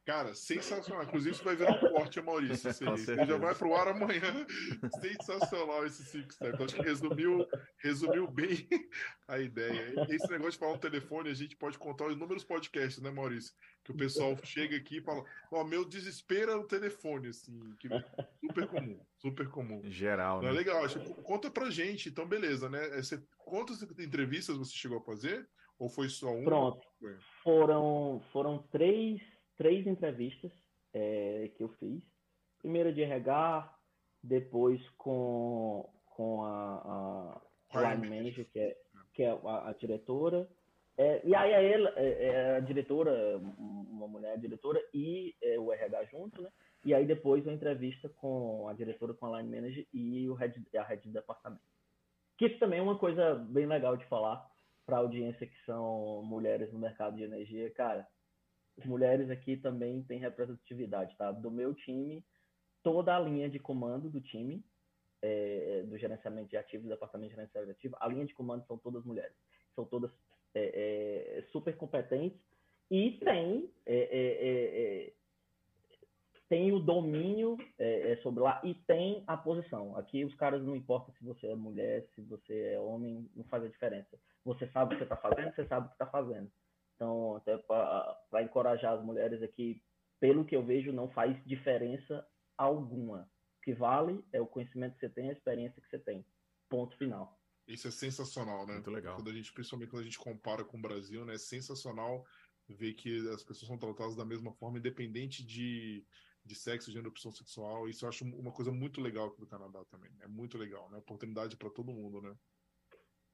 Cara, 0.08 0.34
sensacional. 0.34 1.04
Inclusive, 1.04 1.36
isso 1.36 1.44
vai 1.44 1.58
virar 1.58 1.74
um 1.74 1.92
corte, 1.92 2.22
Maurício. 2.22 2.70
Isso 2.70 2.90
aí. 2.90 3.26
já 3.28 3.38
vai 3.38 3.54
pro 3.54 3.76
ar 3.76 3.90
amanhã. 3.90 4.48
sensacional 5.02 5.86
esse 5.86 6.02
Six 6.06 6.34
Step. 6.34 6.54
Então, 6.54 6.66
acho 6.66 6.76
que 6.76 6.82
resumiu, 6.82 7.46
resumiu 7.76 8.26
bem 8.26 8.66
a 9.28 9.38
ideia. 9.38 9.94
Esse 10.08 10.32
negócio 10.32 10.54
de 10.54 10.60
falar 10.60 10.72
no 10.76 10.80
telefone, 10.80 11.30
a 11.30 11.34
gente 11.34 11.58
pode 11.58 11.78
contar 11.78 12.06
os 12.06 12.16
números 12.16 12.46
podcasts, 12.46 13.04
né, 13.04 13.12
Maurício? 13.12 13.54
Que 13.84 13.92
o 13.92 13.98
pessoal 13.98 14.34
chega 14.46 14.78
aqui 14.78 15.00
e 15.00 15.04
fala: 15.04 15.26
Ó, 15.52 15.60
oh, 15.60 15.66
meu 15.66 15.84
desespero 15.84 16.54
é 16.54 16.56
o 16.56 16.64
telefone, 16.64 17.28
assim. 17.28 17.60
Que... 17.78 17.90
Super 18.40 18.66
comum, 18.66 19.06
super 19.18 19.50
comum. 19.50 19.82
Geral, 19.84 20.38
então, 20.38 20.54
né? 20.54 20.56
É 20.56 20.58
legal. 20.58 20.86
Acho... 20.86 21.02
Conta 21.16 21.52
pra 21.52 21.70
gente, 21.70 22.08
então, 22.08 22.26
beleza, 22.26 22.70
né? 22.70 22.88
Você... 22.92 23.22
Quantas 23.40 23.82
entrevistas 24.00 24.56
você 24.56 24.74
chegou 24.74 25.00
a 25.00 25.04
fazer? 25.04 25.46
Ou 25.80 25.90
foi 25.90 26.10
só 26.10 26.34
uma? 26.34 26.44
Pronto. 26.44 26.88
Foram, 27.44 28.22
foram 28.32 28.60
três 28.72 29.22
três 29.58 29.86
entrevistas 29.86 30.52
é, 30.94 31.52
que 31.56 31.64
eu 31.64 31.70
fiz. 31.80 32.02
Primeiro 32.60 32.94
de 32.94 33.02
RH, 33.02 33.76
depois 34.24 34.82
com, 34.92 35.90
com 36.06 36.44
a, 36.44 37.42
a 37.74 37.94
line 37.94 38.08
manager, 38.08 38.46
que 38.52 38.60
é, 38.60 38.78
que 39.14 39.24
é 39.24 39.30
a, 39.30 39.70
a 39.70 39.74
diretora. 39.74 40.48
É, 40.98 41.22
e 41.24 41.36
aí 41.36 41.54
a, 41.54 41.62
ela, 41.62 41.94
é, 41.96 42.26
é 42.26 42.56
a 42.56 42.60
diretora, 42.60 43.38
uma 43.38 44.08
mulher 44.08 44.38
diretora 44.40 44.82
e 44.94 45.36
é, 45.42 45.60
o 45.60 45.72
RH 45.72 46.06
junto, 46.06 46.42
né? 46.42 46.50
E 46.86 46.94
aí 46.94 47.06
depois 47.06 47.44
uma 47.44 47.54
entrevista 47.54 48.08
com 48.10 48.68
a 48.68 48.74
diretora, 48.74 49.14
com 49.14 49.26
a 49.34 49.42
line 49.42 49.56
manager 49.56 49.86
e 49.94 50.30
o 50.30 50.34
head, 50.34 50.64
a 50.78 50.84
head 50.84 51.08
do 51.08 51.14
departamento. 51.14 51.62
Que 52.38 52.46
isso 52.46 52.60
também 52.60 52.80
é 52.80 52.82
uma 52.82 52.98
coisa 52.98 53.36
bem 53.36 53.66
legal 53.66 53.98
de 53.98 54.06
falar 54.06 54.48
para 54.88 54.96
a 54.96 55.00
audiência 55.02 55.46
que 55.46 55.66
são 55.66 56.24
mulheres 56.24 56.72
no 56.72 56.80
mercado 56.80 57.18
de 57.18 57.24
energia. 57.24 57.70
Cara, 57.72 58.08
mulheres 58.86 59.30
aqui 59.30 59.58
também 59.58 60.02
têm 60.04 60.18
representatividade, 60.18 61.16
tá? 61.18 61.30
Do 61.30 61.52
meu 61.52 61.76
time, 61.76 62.26
toda 62.82 63.14
a 63.14 63.20
linha 63.20 63.50
de 63.50 63.60
comando 63.60 64.10
do 64.10 64.22
time, 64.22 64.64
é, 65.22 65.84
do 65.84 65.98
gerenciamento 65.98 66.50
de 66.50 66.56
ativos, 66.56 66.86
do 66.86 66.90
departamento 66.90 67.30
de 67.30 67.36
gerenciamento 67.36 67.74
de 67.74 67.78
ativos, 67.78 67.98
a 68.02 68.08
linha 68.08 68.26
de 68.26 68.34
comando 68.34 68.66
são 68.66 68.78
todas 68.78 69.04
mulheres. 69.04 69.36
São 69.76 69.84
todas 69.84 70.10
é, 70.56 71.40
é, 71.40 71.42
super 71.52 71.76
competentes 71.76 72.40
e 72.90 73.12
tem, 73.20 73.70
é, 73.86 73.98
é, 73.98 75.08
é, 75.08 75.14
tem 76.50 76.72
o 76.72 76.80
domínio 76.80 77.58
sobre 78.24 78.42
lá 78.42 78.62
e 78.64 78.74
tem 78.74 79.24
a 79.28 79.36
posição. 79.36 79.96
Aqui 79.98 80.24
os 80.24 80.34
caras 80.36 80.64
não 80.64 80.76
importa 80.76 81.12
se 81.12 81.24
você 81.24 81.48
é 81.48 81.56
mulher, 81.56 82.08
se 82.16 82.22
você 82.22 82.74
é 82.74 82.80
homem, 82.80 83.30
não 83.36 83.44
faz 83.46 83.64
a 83.64 83.68
diferença. 83.68 84.18
Você 84.46 84.68
sabe 84.68 84.96
o 84.96 84.98
que 84.98 85.04
você 85.06 85.14
está 85.14 85.18
fazendo, 85.18 85.54
você 85.54 85.66
sabe 85.68 85.86
o 85.86 85.90
que 85.90 85.96
está 85.96 86.08
fazendo. 86.08 86.52
Então, 86.96 87.36
até 87.36 87.58
para 87.58 88.44
encorajar 88.44 88.94
as 88.94 89.04
mulheres 89.04 89.44
aqui, 89.44 89.82
pelo 90.20 90.46
que 90.46 90.56
eu 90.56 90.64
vejo, 90.64 90.92
não 90.92 91.10
faz 91.10 91.38
diferença 91.46 92.28
alguma. 92.58 93.30
O 93.60 93.62
que 93.64 93.74
vale 93.74 94.24
é 94.32 94.42
o 94.42 94.48
conhecimento 94.48 94.94
que 94.94 95.02
você 95.02 95.10
tem, 95.10 95.30
a 95.30 95.34
experiência 95.34 95.82
que 95.82 95.90
você 95.90 96.00
tem. 96.00 96.26
Ponto 96.70 96.98
final. 96.98 97.38
Isso 97.68 97.88
é 97.88 97.92
sensacional, 97.92 98.66
né? 98.66 98.76
Muito 98.76 98.90
legal. 98.90 99.16
Quando 99.16 99.30
a 99.30 99.34
gente, 99.34 99.52
principalmente 99.54 99.90
quando 99.90 100.02
a 100.02 100.06
gente 100.06 100.18
compara 100.18 100.64
com 100.64 100.78
o 100.78 100.82
Brasil, 100.82 101.26
né? 101.26 101.36
É 101.36 101.38
sensacional 101.38 102.26
ver 102.70 102.94
que 102.94 103.18
as 103.30 103.44
pessoas 103.44 103.68
são 103.68 103.78
tratadas 103.78 104.16
da 104.16 104.26
mesma 104.26 104.52
forma, 104.54 104.80
independente 104.80 105.46
de, 105.46 106.06
de 106.48 106.56
sexo, 106.56 106.92
gênero, 106.92 107.10
opção 107.10 107.32
sexual. 107.32 107.88
Isso 107.88 108.06
eu 108.06 108.10
acho 108.10 108.26
uma 108.26 108.52
coisa 108.52 108.72
muito 108.72 109.02
legal 109.02 109.28
aqui 109.28 109.40
do 109.40 109.48
Canadá 109.48 109.84
também. 109.86 110.12
É 110.22 110.28
muito 110.28 110.58
legal, 110.58 110.90
né? 110.90 110.98
Oportunidade 110.98 111.58
para 111.58 111.70
todo 111.70 111.94
mundo, 111.94 112.22
né? 112.22 112.36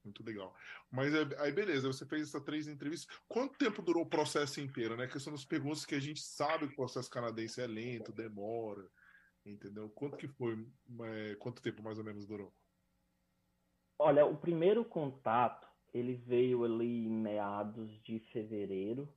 Muito 0.04 0.24
legal. 0.24 0.54
Mas 0.92 1.14
é, 1.14 1.26
aí, 1.40 1.52
beleza, 1.52 1.88
você 1.88 2.06
fez 2.06 2.28
essas 2.28 2.44
três 2.44 2.68
entrevistas. 2.68 3.16
Quanto 3.28 3.58
tempo 3.58 3.82
durou 3.82 4.04
o 4.04 4.10
processo 4.10 4.60
inteiro, 4.60 4.98
né? 4.98 5.08
Que 5.08 5.20
são 5.20 5.34
as 5.34 5.46
perguntas 5.46 5.86
que 5.86 5.96
a 5.96 6.00
gente 6.00 6.22
sabe 6.22 6.68
que 6.68 6.74
o 6.74 6.78
processo 6.78 7.10
canadense 7.10 7.62
é 7.62 7.68
lento, 7.68 8.12
demora, 8.12 8.86
entendeu? 9.46 9.90
Quanto 9.90 10.18
que 10.18 10.28
foi, 10.28 10.68
é, 11.04 11.36
quanto 11.36 11.62
tempo 11.62 11.82
mais 11.82 11.98
ou 11.98 12.04
menos 12.04 12.26
durou? 12.26 12.54
Olha, 13.98 14.26
o 14.26 14.36
primeiro 14.36 14.84
contato, 14.84 15.68
ele 15.94 16.16
veio 16.16 16.66
ali 16.66 17.06
em 17.06 17.10
meados 17.10 18.02
de 18.02 18.20
fevereiro, 18.20 19.08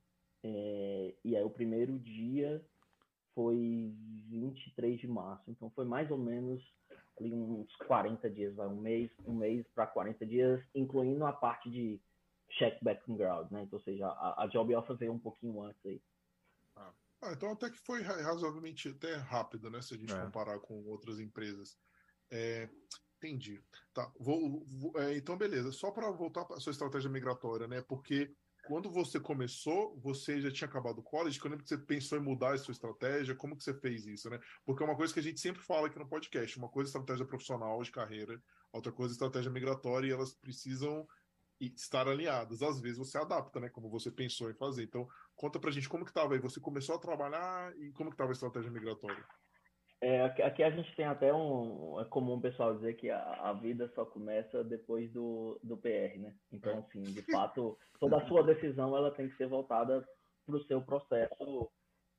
é, 0.43 1.15
e 1.25 1.35
aí 1.35 1.43
o 1.43 1.49
primeiro 1.49 1.99
dia 1.99 2.65
foi 3.37 3.93
23 4.31 4.99
de 4.99 5.07
março, 5.07 5.43
então 5.51 5.69
foi 5.69 5.85
mais 5.85 6.09
ou 6.09 6.17
menos 6.17 6.59
ali 7.19 7.31
uns 7.31 7.75
40 7.87 8.27
dias, 8.31 8.55
vai, 8.55 8.65
um 8.65 8.81
mês, 8.81 9.11
um 9.27 9.35
mês 9.35 9.63
para 9.75 9.85
40 9.85 10.25
dias, 10.25 10.59
incluindo 10.73 11.23
a 11.23 11.31
parte 11.31 11.69
de 11.69 12.01
check 12.57 12.83
background, 12.83 13.51
né? 13.51 13.61
Então, 13.61 13.77
ou 13.77 13.83
seja, 13.83 14.07
a, 14.07 14.43
a 14.43 14.47
job 14.47 14.73
offer 14.73 14.97
veio 14.97 15.13
um 15.13 15.19
pouquinho 15.19 15.61
antes 15.61 15.85
aí. 15.85 16.01
Ah. 16.75 16.91
ah 17.21 17.31
então 17.31 17.51
até 17.51 17.69
que 17.69 17.77
foi 17.77 18.01
razoavelmente 18.01 18.89
até 18.89 19.15
rápido, 19.17 19.69
né? 19.69 19.83
Se 19.83 19.93
a 19.93 19.97
gente 19.97 20.13
é. 20.13 20.19
comparar 20.19 20.59
com 20.59 20.83
outras 20.87 21.19
empresas. 21.19 21.77
É, 22.31 22.67
entendi. 23.17 23.63
Tá, 23.93 24.11
vou, 24.19 24.65
vou 24.65 24.99
é, 24.99 25.15
então 25.15 25.37
beleza. 25.37 25.71
Só 25.71 25.91
para 25.91 26.09
voltar 26.09 26.43
para 26.45 26.57
a 26.57 26.59
sua 26.59 26.71
estratégia 26.71 27.09
migratória, 27.09 27.67
né? 27.67 27.83
Porque 27.83 28.35
quando 28.67 28.91
você 28.91 29.17
começou, 29.17 29.97
você 29.97 30.41
já 30.41 30.51
tinha 30.51 30.67
acabado 30.67 30.99
o 30.99 31.03
college? 31.03 31.39
Quando 31.39 31.57
você 31.57 31.77
pensou 31.77 32.17
em 32.17 32.21
mudar 32.21 32.53
a 32.53 32.57
sua 32.57 32.73
estratégia? 32.73 33.33
Como 33.33 33.55
que 33.55 33.63
você 33.63 33.73
fez 33.73 34.05
isso, 34.05 34.29
né? 34.29 34.37
Porque 34.65 34.83
é 34.83 34.85
uma 34.85 34.95
coisa 34.95 35.13
que 35.13 35.21
a 35.21 35.23
gente 35.23 35.39
sempre 35.39 35.61
fala 35.63 35.87
aqui 35.87 35.97
no 35.97 36.07
podcast. 36.07 36.57
Uma 36.57 36.67
coisa 36.67 36.89
é 36.89 36.91
estratégia 36.91 37.25
profissional 37.25 37.81
de 37.81 37.91
carreira, 37.91 38.43
outra 38.73 38.91
coisa 38.91 39.13
é 39.13 39.15
estratégia 39.15 39.49
migratória 39.49 40.09
e 40.09 40.11
elas 40.11 40.35
precisam 40.35 41.07
estar 41.61 42.09
alinhadas. 42.09 42.61
Às 42.61 42.81
vezes 42.81 42.97
você 42.97 43.17
adapta, 43.17 43.61
né? 43.61 43.69
Como 43.69 43.89
você 43.89 44.11
pensou 44.11 44.51
em 44.51 44.53
fazer. 44.53 44.83
Então, 44.83 45.07
conta 45.33 45.57
pra 45.59 45.71
gente 45.71 45.87
como 45.87 46.03
que 46.03 46.11
estava 46.11 46.33
aí. 46.33 46.39
Você 46.39 46.59
começou 46.59 46.95
a 46.95 46.99
trabalhar 46.99 47.73
e 47.77 47.91
como 47.93 48.09
que 48.09 48.15
estava 48.15 48.31
a 48.31 48.33
estratégia 48.33 48.69
migratória? 48.69 49.25
É, 49.99 50.25
aqui 50.25 50.61
a 50.61 50.69
gente 50.69 50.95
tem 50.95 51.05
até 51.05 51.33
um. 51.33 51.99
É 51.99 52.05
comum 52.05 52.35
o 52.35 52.41
pessoal 52.41 52.75
dizer 52.75 52.95
que 52.97 53.09
a, 53.09 53.19
a, 53.49 53.53
vida 53.53 53.91
só 53.95 54.05
começa 54.05 54.63
depois 54.63 55.11
do, 55.11 55.59
do 55.63 55.75
PR, 55.75 56.19
né? 56.19 56.35
Então, 56.51 56.71
é. 56.71 56.77
assim, 56.77 57.01
de 57.01 57.21
fato, 57.31 57.77
toda 57.99 58.17
a 58.17 58.27
sua 58.27 58.43
decisão 58.43 58.95
ela 58.95 59.09
tem 59.09 59.27
que 59.27 59.37
ser 59.37 59.47
voltada 59.47 60.07
para 60.45 60.55
o 60.55 60.63
seu 60.65 60.81
processo 60.83 61.71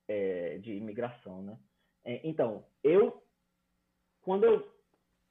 é, 0.09 0.57
de 0.57 0.73
imigração, 0.73 1.41
né? 1.41 1.57
É, 2.03 2.27
então, 2.27 2.65
eu. 2.83 3.23
Quando 4.21 4.43
eu, 4.43 4.69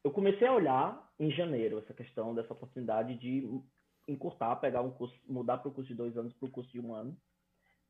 eu 0.03 0.11
comecei 0.11 0.46
a 0.46 0.55
olhar 0.55 1.12
em 1.20 1.30
janeiro 1.30 1.78
essa 1.78 1.92
questão 1.92 2.34
dessa 2.34 2.55
oportunidade 2.55 3.14
de 3.16 3.46
encurtar, 4.09 4.57
pegar 4.57 4.80
um 4.80 4.90
curso, 4.90 5.14
mudar 5.28 5.59
para 5.59 5.68
o 5.68 5.72
curso 5.72 5.88
de 5.88 5.94
dois 5.94 6.16
anos 6.16 6.32
para 6.32 6.49
o 6.49 6.51
curso 6.51 6.72
de 6.72 6.80
um 6.80 6.94
ano. 6.94 7.14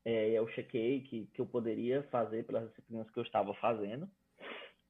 É, 0.03 0.31
eu 0.31 0.47
chequei 0.49 1.01
que, 1.01 1.27
que 1.27 1.39
eu 1.39 1.45
poderia 1.45 2.03
fazer 2.03 2.45
pelas 2.45 2.67
disciplinas 2.69 3.09
que 3.11 3.17
eu 3.17 3.23
estava 3.23 3.53
fazendo. 3.55 4.09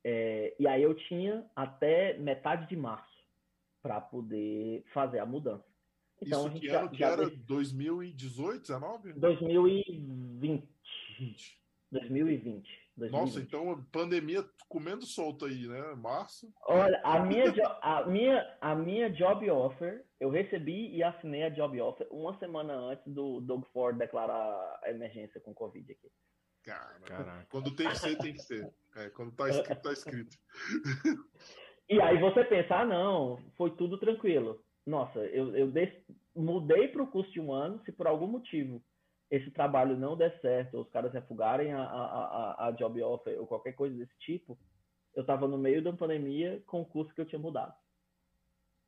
É, 0.03 0.55
e 0.59 0.67
aí 0.67 0.81
eu 0.83 0.93
tinha 0.95 1.45
até 1.55 2.17
metade 2.17 2.67
de 2.67 2.75
março 2.75 3.19
para 3.81 3.99
poder 3.99 4.83
fazer 4.93 5.19
a 5.19 5.25
mudança. 5.25 5.65
Então, 6.21 6.39
Isso 6.39 6.47
a 6.47 6.51
gente 6.51 6.61
que 6.61 6.69
ano 6.69 6.85
já, 6.85 6.91
que 6.91 6.97
já 6.97 7.07
era? 7.11 7.29
2018, 7.29 8.61
19? 8.61 9.13
2020. 9.13 10.67
20. 11.17 11.59
2020. 11.91 12.89
2020. 12.97 13.11
Nossa, 13.11 13.39
então 13.39 13.83
pandemia 13.91 14.43
comendo 14.67 15.05
solto 15.05 15.45
aí, 15.45 15.67
né? 15.67 15.95
Março. 15.95 16.53
Olha, 16.65 17.01
a 17.03 17.21
minha, 17.21 17.45
a, 17.81 18.05
minha, 18.05 18.57
a 18.59 18.75
minha 18.75 19.09
job 19.09 19.49
offer, 19.49 20.05
eu 20.19 20.29
recebi 20.29 20.93
e 20.93 21.01
assinei 21.01 21.43
a 21.43 21.49
job 21.49 21.79
offer 21.79 22.07
uma 22.11 22.37
semana 22.37 22.73
antes 22.73 23.07
do 23.07 23.39
Doug 23.39 23.63
Ford 23.71 23.97
declarar 23.97 24.79
a 24.83 24.89
emergência 24.89 25.39
com 25.39 25.53
Covid 25.53 25.91
aqui. 25.91 26.11
Cara, 26.63 26.99
Caraca. 27.05 27.47
quando 27.49 27.75
tem 27.75 27.87
que 27.87 27.95
ser, 27.97 28.17
tem 28.17 28.33
que 28.33 28.43
ser. 28.43 28.69
É, 28.95 29.09
quando 29.09 29.31
tá 29.31 29.49
escrito, 29.49 29.81
tá 29.81 29.93
escrito. 29.93 30.37
E 31.91 31.99
aí 31.99 32.19
você 32.19 32.43
pensa, 32.43 32.75
ah, 32.75 32.85
não, 32.85 33.39
foi 33.57 33.71
tudo 33.71 33.97
tranquilo. 33.97 34.63
Nossa, 34.85 35.17
eu, 35.19 35.55
eu 35.55 35.71
des... 35.71 35.91
mudei 36.35 36.87
para 36.87 37.01
o 37.01 37.07
curso 37.07 37.31
de 37.31 37.41
um 37.41 37.51
ano, 37.51 37.81
se 37.83 37.91
por 37.91 38.05
algum 38.05 38.27
motivo 38.27 38.79
esse 39.31 39.49
trabalho 39.49 39.97
não 39.97 40.15
der 40.15 40.39
certo, 40.39 40.75
ou 40.75 40.83
os 40.83 40.89
caras 40.89 41.11
refugarem 41.11 41.73
a, 41.73 41.81
a, 41.81 42.03
a, 42.03 42.67
a 42.67 42.71
job 42.71 43.01
offer 43.01 43.39
ou 43.39 43.47
qualquer 43.47 43.73
coisa 43.73 43.95
desse 43.95 44.15
tipo, 44.19 44.57
eu 45.15 45.21
estava 45.21 45.47
no 45.47 45.57
meio 45.57 45.83
da 45.83 45.91
pandemia 45.91 46.61
com 46.67 46.81
o 46.81 46.85
curso 46.85 47.13
que 47.13 47.21
eu 47.21 47.25
tinha 47.25 47.39
mudado. 47.39 47.73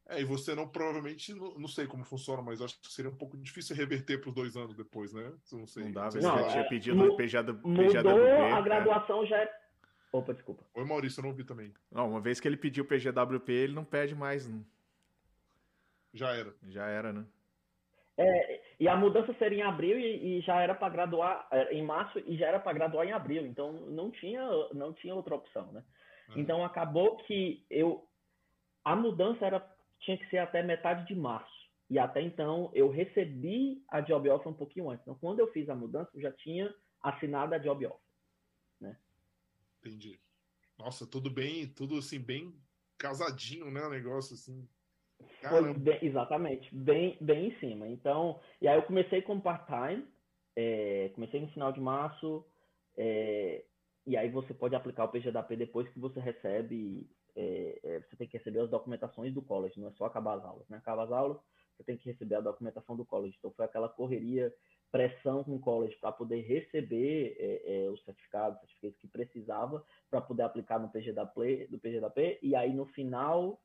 É, 0.08 0.22
e 0.22 0.26
você 0.26 0.54
não 0.56 0.68
provavelmente, 0.68 1.34
não, 1.34 1.58
não, 1.58 1.68
sei 1.68 1.88
como 1.88 2.04
funciona, 2.04 2.42
mas 2.42 2.62
acho 2.62 2.80
que 2.82 2.92
seria 2.92 3.12
um 3.12 3.16
pouco 3.16 3.38
difícil 3.38 3.76
reverter 3.76 4.20
para 4.20 4.30
os 4.30 4.36
dois 4.36 4.56
anos 4.58 4.76
depois, 4.76 5.14
né? 5.14 5.32
Não 5.52 5.68
sei. 5.68 5.86
Não 5.86 5.92
dava, 5.92 6.20
não, 6.20 6.50
tinha 6.50 6.62
é, 6.62 6.70
pedido 6.70 6.96
mu 6.98 7.16
PJ, 7.16 7.54
Mudou 7.54 8.26
a 8.26 8.60
é. 8.60 8.62
graduação 8.62 9.26
já 9.26 9.38
é... 9.38 9.61
Opa, 10.12 10.34
desculpa. 10.34 10.64
Oi, 10.74 10.86
Maurício, 10.86 11.20
eu 11.20 11.24
não 11.24 11.30
ouvi 11.30 11.44
também. 11.44 11.74
Não, 11.92 12.10
uma 12.10 12.20
vez 12.20 12.40
que 12.40 12.48
ele 12.48 12.58
pediu 12.58 12.86
PGWP, 12.86 13.52
ele 13.52 13.74
não 13.74 13.86
pede 13.86 14.14
mais. 14.14 14.48
Não. 14.48 14.66
Já 16.14 16.34
era. 16.36 16.54
Já 16.68 16.88
era, 16.88 17.14
né? 17.14 17.26
É, 18.18 18.62
e 18.80 18.88
a 18.88 18.96
mudança 18.96 19.34
seria 19.40 19.60
em 19.60 19.68
abril 19.68 19.98
e, 19.98 20.38
e 20.38 20.42
já 20.42 20.62
era 20.62 20.76
para 20.76 20.90
graduar 20.90 21.48
é, 21.52 21.74
em 21.74 21.82
março 21.82 22.20
e 22.20 22.36
já 22.38 22.48
era 22.48 22.60
para 22.60 22.74
graduar 22.74 23.08
em 23.08 23.14
abril, 23.14 23.46
então 23.48 23.72
não 23.72 24.12
tinha 24.12 24.44
não 24.74 24.94
tinha 24.94 25.16
outra 25.16 25.36
opção, 25.36 25.72
né? 25.72 25.84
Uhum. 26.30 26.42
Então 26.42 26.64
acabou 26.64 27.16
que 27.18 27.66
eu 27.70 28.06
a 28.84 28.96
mudança 28.96 29.46
era 29.46 29.66
tinha 30.02 30.18
que 30.18 30.30
ser 30.30 30.40
até 30.40 30.62
metade 30.62 31.08
de 31.08 31.16
março. 31.16 31.62
E 31.90 32.00
até 32.00 32.22
então 32.22 32.70
eu 32.74 32.90
recebi 32.90 33.84
a 33.90 34.02
job 34.02 34.30
offer 34.30 34.50
um 34.50 34.54
pouquinho 34.54 34.90
antes. 34.90 35.04
Então, 35.04 35.18
quando 35.20 35.40
eu 35.40 35.52
fiz 35.52 35.70
a 35.70 35.76
mudança, 35.76 36.10
eu 36.14 36.22
já 36.22 36.32
tinha 36.32 36.74
assinado 37.02 37.54
a 37.54 37.58
job 37.58 37.86
offer. 37.86 38.00
Entendi. 39.84 40.20
Nossa, 40.78 41.06
tudo 41.06 41.30
bem, 41.30 41.68
tudo 41.68 41.98
assim, 41.98 42.20
bem 42.20 42.56
casadinho, 42.98 43.72
né? 43.72 43.82
O 43.82 43.90
negócio 43.90 44.36
assim. 44.36 44.68
Foi 45.50 45.74
bem, 45.74 46.00
exatamente, 46.02 46.74
bem, 46.74 47.18
bem 47.20 47.50
em 47.50 47.60
cima. 47.60 47.88
Então, 47.88 48.40
e 48.62 48.68
aí 48.68 48.78
eu 48.78 48.84
comecei 48.84 49.22
com 49.22 49.40
part-time, 49.40 50.08
é, 50.56 51.10
comecei 51.14 51.42
no 51.42 51.50
final 51.50 51.72
de 51.72 51.80
março, 51.80 52.46
é, 52.98 53.64
e 54.06 54.18
aí 54.18 54.30
você 54.30 54.54
pode 54.54 54.76
aplicar 54.76 55.06
o 55.06 55.10
PGDAP 55.10 55.56
depois 55.56 55.88
que 55.90 56.00
você 56.00 56.20
recebe, 56.20 57.10
é, 57.36 57.80
é, 57.84 58.00
você 58.02 58.16
tem 58.16 58.28
que 58.28 58.38
receber 58.38 58.60
as 58.60 58.70
documentações 58.70 59.34
do 59.34 59.42
college, 59.42 59.80
não 59.80 59.90
é 59.90 59.92
só 59.94 60.06
acabar 60.06 60.38
as 60.38 60.46
aulas, 60.46 60.68
né? 60.70 60.78
Acaba 60.78 61.04
as 61.04 61.12
aulas, 61.12 61.38
você 61.82 61.84
tem 61.84 61.98
que 61.98 62.10
receber 62.10 62.36
a 62.36 62.42
documentação 62.42 62.96
do 62.96 63.06
college. 63.06 63.36
Então 63.38 63.52
foi 63.52 63.66
aquela 63.66 63.90
correria, 63.90 64.54
pressão 64.92 65.44
com 65.44 65.56
o 65.56 65.60
college 65.60 65.96
para 66.00 66.12
poder 66.12 66.42
receber 66.42 67.36
é, 67.40 67.86
é, 67.86 67.90
os 67.90 68.04
certificados, 68.04 68.60
certificados 68.60 68.98
que 69.00 69.08
precisava 69.08 69.84
para 70.10 70.22
poder 70.22 70.44
aplicar 70.44 70.80
no 70.80 70.90
PGDAP, 70.90 71.68
do 71.70 71.80
PGDAP, 71.80 72.40
e 72.42 72.56
aí 72.56 72.74
no 72.74 72.86
final 72.88 73.60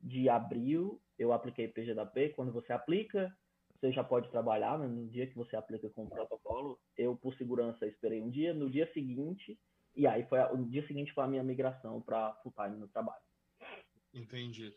de 0.00 0.28
abril 0.28 1.00
eu 1.18 1.32
apliquei 1.32 1.68
PGDAP. 1.68 2.30
Quando 2.34 2.52
você 2.52 2.72
aplica, 2.72 3.34
você 3.74 3.92
já 3.92 4.02
pode 4.02 4.30
trabalhar, 4.30 4.78
né? 4.78 4.86
no 4.86 5.06
dia 5.08 5.26
que 5.26 5.36
você 5.36 5.56
aplica 5.56 5.88
com 5.90 6.04
o 6.04 6.10
protocolo. 6.10 6.78
Eu, 6.96 7.16
por 7.16 7.34
segurança, 7.34 7.86
esperei 7.86 8.20
um 8.22 8.30
dia. 8.30 8.54
No 8.54 8.70
dia 8.70 8.90
seguinte, 8.92 9.58
e 9.96 10.06
aí 10.06 10.24
foi 10.26 10.40
o 10.40 10.64
dia 10.64 10.86
seguinte 10.86 11.12
foi 11.12 11.24
a 11.24 11.28
minha 11.28 11.42
migração 11.42 12.00
para 12.00 12.34
full 12.42 12.52
time 12.52 12.76
no 12.76 12.88
trabalho. 12.88 13.22
Entendi. 14.14 14.72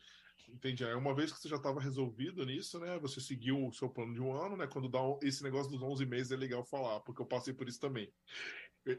Entendi. 0.50 0.84
Aí 0.84 0.94
uma 0.94 1.14
vez 1.14 1.32
que 1.32 1.40
você 1.40 1.50
já 1.50 1.56
estava 1.56 1.80
resolvido 1.80 2.46
nisso, 2.46 2.80
né? 2.80 2.98
Você 3.00 3.20
seguiu 3.22 3.68
o 3.68 3.72
seu 3.72 3.90
plano 3.90 4.14
de 4.14 4.22
um 4.22 4.34
ano, 4.34 4.58
né? 4.58 4.68
Quando 4.68 4.90
dá 4.90 5.00
esse 5.22 5.44
negócio 5.44 5.72
dos 5.72 5.82
11 5.82 6.06
meses 6.06 6.32
é 6.32 6.36
legal 6.36 6.64
falar, 6.64 7.00
porque 7.02 7.22
eu 7.22 7.26
passei 7.26 7.54
por 7.54 7.68
isso 7.68 7.80
também. 7.80 8.12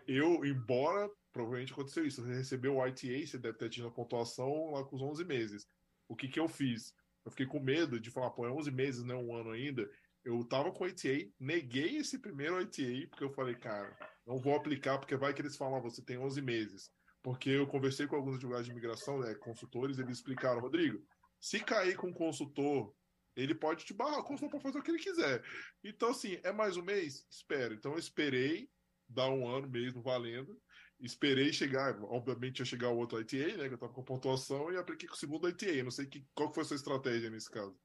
Eu, 0.07 0.45
embora 0.45 1.11
provavelmente 1.32 1.72
aconteceu 1.72 2.07
isso, 2.07 2.22
você 2.22 2.34
recebeu 2.34 2.76
o 2.76 2.86
ITA, 2.86 3.26
você 3.26 3.38
deve 3.38 3.59
ter 3.59 3.70
tido 3.70 3.88
a 3.88 3.90
pontuação 3.90 4.72
lá 4.72 4.84
com 4.84 4.95
os 4.95 5.03
11 5.03 5.24
meses. 5.24 5.66
O 6.07 6.14
que 6.14 6.28
que 6.28 6.38
eu 6.38 6.47
fiz? 6.47 6.95
Eu 7.24 7.30
fiquei 7.30 7.47
com 7.47 7.59
medo 7.59 7.99
de 7.99 8.11
falar, 8.11 8.30
pô, 8.30 8.47
é 8.47 8.51
11 8.51 8.70
meses, 8.70 9.05
não 9.05 9.14
é 9.14 9.18
um 9.18 9.34
ano 9.34 9.51
ainda. 9.51 9.88
Eu 10.24 10.45
tava 10.45 10.70
com 10.70 10.84
o 10.84 10.86
ITA, 10.86 11.32
neguei 11.40 11.97
esse 11.97 12.18
primeiro 12.18 12.61
ITA, 12.61 13.09
porque 13.09 13.24
eu 13.24 13.30
falei, 13.30 13.55
cara, 13.55 13.97
não 14.26 14.38
vou 14.38 14.55
aplicar, 14.55 14.99
porque 14.99 15.16
vai 15.16 15.32
que 15.32 15.40
eles 15.40 15.57
falam, 15.57 15.76
ah, 15.76 15.80
você 15.80 16.03
tem 16.03 16.18
11 16.18 16.40
meses. 16.43 16.90
Porque 17.22 17.51
eu 17.51 17.66
conversei 17.66 18.07
com 18.07 18.16
alguns 18.16 18.34
advogados 18.34 18.66
de 18.66 18.72
imigração, 18.72 19.20
né, 19.20 19.34
consultores, 19.36 19.99
eles 19.99 20.18
explicaram, 20.18 20.61
Rodrigo, 20.61 21.03
se 21.43 21.59
cair 21.59 21.97
com 21.97 22.07
um 22.07 22.12
consultor, 22.12 22.95
ele 23.34 23.53
pode 23.53 23.84
te 23.84 23.93
barrar, 23.93 24.20
o 24.20 24.24
consultor 24.24 24.49
pode 24.49 24.62
fazer 24.62 24.78
o 24.78 24.82
que 24.82 24.93
ele 24.93 25.03
quiser. 25.03 25.43
Então, 25.82 26.11
assim, 26.11 26.38
é 26.45 26.53
mais 26.53 26.76
um 26.76 26.84
mês? 26.84 27.26
Espero. 27.28 27.74
Então, 27.74 27.93
eu 27.93 27.99
esperei 27.99 28.70
dar 29.09 29.28
um 29.28 29.49
ano 29.49 29.68
mesmo 29.68 30.01
valendo. 30.01 30.57
Esperei 31.01 31.53
chegar, 31.53 32.01
obviamente 32.05 32.61
ia 32.61 32.64
chegar 32.64 32.90
o 32.90 32.97
outro 32.97 33.20
ITA, 33.20 33.57
né? 33.57 33.66
Que 33.66 33.74
eu 33.74 33.78
tava 33.78 33.93
com 33.93 34.05
pontuação 34.05 34.70
e 34.70 34.76
apliquei 34.76 35.09
com 35.09 35.16
o 35.16 35.18
segundo 35.18 35.49
ITA. 35.49 35.82
Não 35.82 35.90
sei 35.90 36.07
que, 36.07 36.24
qual 36.32 36.55
foi 36.55 36.62
a 36.62 36.66
sua 36.66 36.76
estratégia 36.76 37.28
nesse 37.28 37.51
caso. 37.51 37.76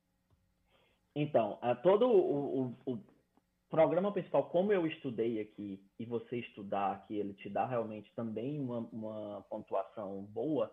Então, 1.16 1.58
é, 1.64 1.74
todo 1.74 2.06
o, 2.06 2.62
o, 2.62 2.94
o, 2.94 3.04
programa 3.72 4.12
principal, 4.14 4.48
como 4.52 4.72
eu 4.72 4.86
estudei 4.86 5.42
aqui, 5.42 5.84
e 5.98 6.06
você 6.06 6.38
estudar 6.38 6.92
aqui, 6.92 7.18
ele 7.18 7.34
te 7.34 7.50
dá 7.50 7.66
realmente 7.66 8.14
também 8.16 8.60
uma, 8.60 8.82
uma 8.92 9.42
pontuação 9.50 10.22
boa, 10.26 10.72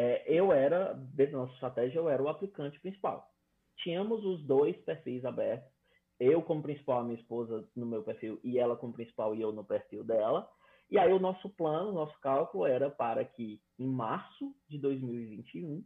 é, 0.00 0.24
eu 0.26 0.50
era, 0.50 0.94
dentro 0.94 1.32
da 1.32 1.38
nossa 1.40 1.52
estratégia, 1.52 1.98
eu 1.98 2.08
era 2.08 2.22
o 2.22 2.28
aplicante 2.28 2.80
principal. 2.80 3.30
Tínhamos 3.76 4.24
os 4.24 4.42
dois 4.46 4.74
perfis 4.78 5.26
abertos, 5.26 5.70
eu 6.18 6.40
como 6.42 6.62
principal, 6.62 7.00
a 7.00 7.04
minha 7.04 7.20
esposa 7.20 7.68
no 7.76 7.84
meu 7.84 8.02
perfil, 8.02 8.40
e 8.42 8.58
ela 8.58 8.76
como 8.76 8.94
principal 8.94 9.34
e 9.34 9.42
eu 9.42 9.52
no 9.52 9.62
perfil 9.62 10.02
dela. 10.02 10.48
E 10.90 10.98
aí 10.98 11.12
o 11.12 11.18
nosso 11.18 11.50
plano, 11.50 11.90
o 11.90 11.94
nosso 11.94 12.18
cálculo 12.20 12.64
era 12.64 12.88
para 12.88 13.22
que 13.26 13.60
em 13.78 13.86
março 13.86 14.54
de 14.68 14.78
2021, 14.78 15.84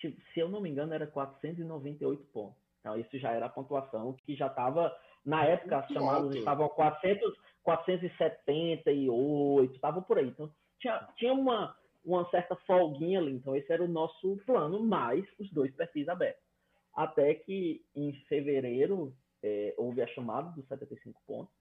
se 0.00 0.40
eu 0.40 0.48
não 0.48 0.62
me 0.62 0.70
engano, 0.70 0.94
era 0.94 1.06
498 1.06 2.24
pontos. 2.32 2.56
Então 2.80 2.98
isso 2.98 3.18
já 3.18 3.32
era 3.32 3.44
a 3.46 3.50
pontuação 3.50 4.16
que 4.24 4.34
já 4.34 4.46
estava, 4.46 4.96
na 5.24 5.44
época, 5.44 5.76
as 5.76 5.86
chamadas 5.88 6.34
estavam 6.34 6.70
400, 6.70 7.36
478, 7.62 9.74
estavam 9.74 10.02
por 10.02 10.18
aí. 10.18 10.28
Então 10.28 10.50
tinha, 10.80 11.06
tinha 11.16 11.34
uma, 11.34 11.76
uma 12.06 12.28
certa 12.30 12.56
folguinha 12.56 13.18
ali. 13.18 13.32
Então 13.32 13.54
esse 13.54 13.70
era 13.70 13.84
o 13.84 13.88
nosso 13.88 14.38
plano, 14.46 14.82
mais 14.82 15.24
os 15.38 15.50
dois 15.52 15.74
perfis 15.74 16.08
abertos. 16.08 16.42
Até 16.94 17.34
que 17.34 17.84
em 17.94 18.12
fevereiro 18.28 19.14
é, 19.42 19.74
houve 19.76 20.00
a 20.00 20.06
chamada 20.06 20.50
dos 20.52 20.66
75 20.68 21.20
pontos 21.26 21.54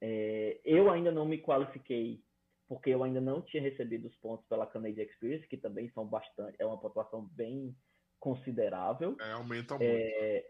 é, 0.00 0.58
eu 0.64 0.90
ainda 0.90 1.12
não 1.12 1.26
me 1.26 1.38
qualifiquei 1.38 2.22
porque 2.66 2.90
eu 2.90 3.02
ainda 3.02 3.20
não 3.20 3.42
tinha 3.42 3.62
recebido 3.62 4.06
os 4.06 4.14
pontos 4.16 4.46
pela 4.46 4.66
Canadian 4.66 5.02
Experience, 5.02 5.46
que 5.48 5.56
também 5.56 5.90
são 5.90 6.06
bastante, 6.06 6.54
é 6.60 6.64
uma 6.64 6.78
pontuação 6.78 7.26
bem 7.32 7.76
considerável. 8.20 9.16
É, 9.20 9.32
aumenta 9.32 9.76
muito. 9.76 9.84
É, 9.84 10.46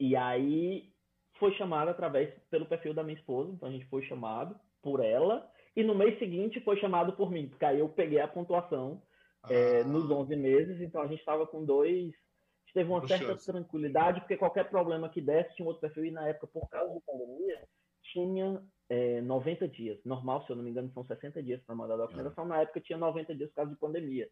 e 0.00 0.16
aí 0.16 0.90
foi 1.38 1.52
chamado 1.56 1.90
através 1.90 2.32
pelo 2.48 2.64
perfil 2.64 2.94
da 2.94 3.04
minha 3.04 3.18
esposa, 3.18 3.52
então 3.52 3.68
a 3.68 3.72
gente 3.72 3.84
foi 3.86 4.06
chamado 4.06 4.58
por 4.82 5.04
ela, 5.04 5.50
e 5.76 5.84
no 5.84 5.94
mês 5.94 6.18
seguinte 6.18 6.58
foi 6.60 6.78
chamado 6.78 7.12
por 7.12 7.30
mim, 7.30 7.48
porque 7.48 7.64
aí 7.64 7.78
eu 7.78 7.88
peguei 7.88 8.18
a 8.18 8.26
pontuação 8.26 9.02
ah. 9.42 9.52
é, 9.52 9.84
nos 9.84 10.10
11 10.10 10.34
meses, 10.34 10.80
então 10.80 11.02
a 11.02 11.06
gente 11.06 11.20
estava 11.20 11.46
com 11.46 11.64
dois. 11.64 11.92
A 11.92 12.66
gente 12.66 12.74
teve 12.74 12.90
uma 12.90 13.06
certa 13.06 13.26
chance. 13.26 13.46
tranquilidade, 13.46 14.20
porque 14.20 14.36
qualquer 14.36 14.70
problema 14.70 15.08
que 15.10 15.20
desse 15.20 15.54
tinha 15.54 15.68
outro 15.68 15.82
perfil, 15.82 16.06
e 16.06 16.10
na 16.10 16.26
época, 16.26 16.46
por 16.46 16.68
causa 16.68 16.94
da 16.94 17.00
pandemia, 17.00 17.62
tinha 18.12 18.62
é, 18.88 19.20
90 19.20 19.68
dias. 19.68 20.02
Normal, 20.04 20.44
se 20.44 20.50
eu 20.50 20.56
não 20.56 20.64
me 20.64 20.70
engano, 20.70 20.90
são 20.94 21.04
60 21.04 21.42
dias 21.42 21.62
para 21.62 21.74
mandar 21.74 21.94
a 21.94 21.98
documentação. 21.98 22.44
É. 22.46 22.48
Na 22.48 22.60
época 22.62 22.80
tinha 22.80 22.98
90 22.98 23.34
dias 23.34 23.50
por 23.50 23.56
causa 23.56 23.70
de 23.70 23.78
pandemia. 23.78 24.28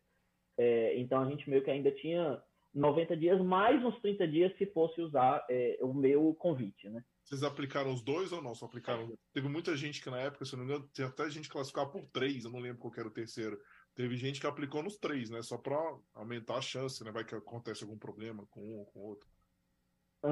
É, 0.56 0.96
então 0.98 1.20
a 1.20 1.28
gente 1.28 1.48
meio 1.50 1.62
que 1.62 1.70
ainda 1.70 1.90
tinha 1.90 2.42
90 2.72 3.16
dias, 3.16 3.40
mais 3.40 3.84
uns 3.84 4.00
30 4.00 4.26
dias 4.28 4.56
se 4.56 4.66
fosse 4.66 5.00
usar 5.00 5.44
é, 5.50 5.78
o 5.82 5.92
meu 5.92 6.34
convite, 6.34 6.88
né? 6.88 7.04
Vocês 7.24 7.42
aplicaram 7.42 7.92
os 7.92 8.02
dois 8.02 8.32
ou 8.32 8.42
não? 8.42 8.54
Só 8.54 8.66
aplicaram. 8.66 9.12
Teve 9.32 9.48
muita 9.48 9.76
gente 9.76 10.02
que 10.02 10.10
na 10.10 10.18
época, 10.18 10.44
se 10.44 10.56
não 10.56 10.64
me 10.64 10.70
engano, 10.70 10.88
tinha 10.92 11.08
até 11.08 11.28
gente 11.30 11.48
classificar 11.48 11.90
por 11.90 12.06
três, 12.08 12.44
eu 12.44 12.50
não 12.50 12.60
lembro 12.60 12.78
qual 12.78 12.92
era 12.96 13.08
o 13.08 13.12
terceiro. 13.12 13.58
Teve 13.94 14.16
gente 14.16 14.40
que 14.40 14.46
aplicou 14.46 14.82
nos 14.82 14.96
três, 14.96 15.30
né? 15.30 15.42
Só 15.42 15.56
para 15.56 15.78
aumentar 16.14 16.56
a 16.56 16.60
chance, 16.60 17.02
né? 17.02 17.10
Vai 17.10 17.24
que 17.24 17.34
acontece 17.34 17.82
algum 17.82 17.98
problema 17.98 18.46
com 18.50 18.60
um 18.60 18.78
ou 18.78 18.86
com 18.86 19.00
o 19.00 19.06
outro 19.06 19.28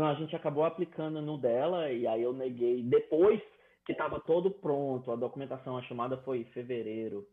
a 0.01 0.15
gente 0.15 0.35
acabou 0.35 0.65
aplicando 0.65 1.21
no 1.21 1.37
dela 1.37 1.91
e 1.91 2.07
aí 2.07 2.23
eu 2.23 2.33
neguei 2.33 2.83
depois 2.83 3.41
que 3.85 3.93
estava 3.93 4.21
todo 4.21 4.51
pronto. 4.51 5.11
A 5.11 5.17
documentação, 5.17 5.77
a 5.77 5.83
chamada 5.83 6.17
foi 6.19 6.39
em 6.39 6.53
fevereiro. 6.53 7.27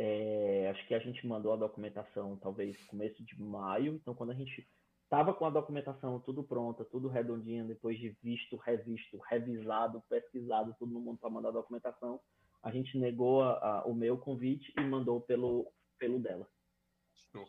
É, 0.00 0.68
acho 0.70 0.86
que 0.88 0.94
a 0.94 0.98
gente 0.98 1.24
mandou 1.26 1.52
a 1.52 1.56
documentação 1.56 2.36
talvez 2.38 2.82
começo 2.84 3.22
de 3.24 3.40
maio. 3.40 3.94
Então, 3.94 4.14
quando 4.14 4.30
a 4.30 4.34
gente 4.34 4.66
estava 5.12 5.34
com 5.34 5.44
a 5.44 5.50
documentação 5.50 6.18
tudo 6.20 6.42
pronta, 6.42 6.86
tudo 6.86 7.06
redondinho, 7.06 7.66
depois 7.66 7.98
de 7.98 8.16
visto, 8.22 8.56
revisto, 8.56 9.18
revisado, 9.28 10.02
pesquisado, 10.08 10.74
todo 10.78 10.98
mundo 10.98 11.18
para 11.18 11.28
mandar 11.28 11.50
a 11.50 11.52
documentação, 11.52 12.18
a 12.62 12.70
gente 12.70 12.96
negou 12.96 13.42
a, 13.42 13.52
a, 13.52 13.84
o 13.84 13.94
meu 13.94 14.16
convite 14.16 14.72
e 14.74 14.80
mandou 14.80 15.20
pelo, 15.20 15.70
pelo 15.98 16.18
dela. 16.18 16.48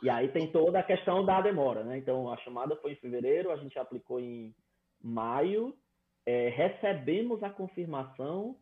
E 0.01 0.09
aí 0.09 0.27
tem 0.27 0.51
toda 0.51 0.79
a 0.79 0.83
questão 0.83 1.25
da 1.25 1.39
demora, 1.39 1.85
né? 1.85 1.97
Então 1.97 2.29
a 2.29 2.35
chamada 2.39 2.75
foi 2.75 2.91
em 2.91 2.97
fevereiro, 2.97 3.49
a 3.49 3.55
gente 3.55 3.79
aplicou 3.79 4.19
em 4.19 4.53
maio, 5.01 5.73
é, 6.25 6.49
recebemos 6.49 7.41
a 7.43 7.49
confirmação 7.49 8.57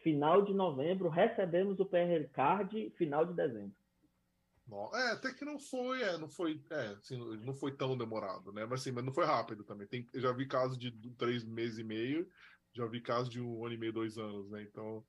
final 0.00 0.42
de 0.42 0.54
novembro, 0.54 1.08
recebemos 1.08 1.80
o 1.80 1.86
PR 1.86 2.28
Card 2.32 2.90
final 2.90 3.26
de 3.26 3.34
dezembro. 3.34 3.77
É, 4.94 5.12
até 5.12 5.32
que 5.32 5.44
não 5.44 5.58
foi, 5.58 6.02
é, 6.02 6.18
não 6.18 6.28
foi, 6.28 6.62
é, 6.70 6.88
assim, 6.88 7.16
não 7.38 7.54
foi 7.54 7.74
tão 7.74 7.96
demorado, 7.96 8.52
né? 8.52 8.66
Mas 8.66 8.80
assim, 8.80 8.92
mas 8.92 9.04
não 9.04 9.12
foi 9.12 9.24
rápido 9.24 9.64
também. 9.64 9.86
Tem, 9.86 10.06
eu 10.12 10.20
já 10.20 10.32
vi 10.32 10.46
casos 10.46 10.78
de 10.78 10.90
três 11.16 11.44
meses 11.44 11.78
e 11.78 11.84
meio, 11.84 12.28
já 12.74 12.86
vi 12.86 13.00
casos 13.00 13.30
de 13.30 13.40
um 13.40 13.64
ano 13.64 13.74
e 13.74 13.78
meio, 13.78 13.92
dois 13.92 14.18
anos, 14.18 14.50
né? 14.50 14.62
Então, 14.62 15.04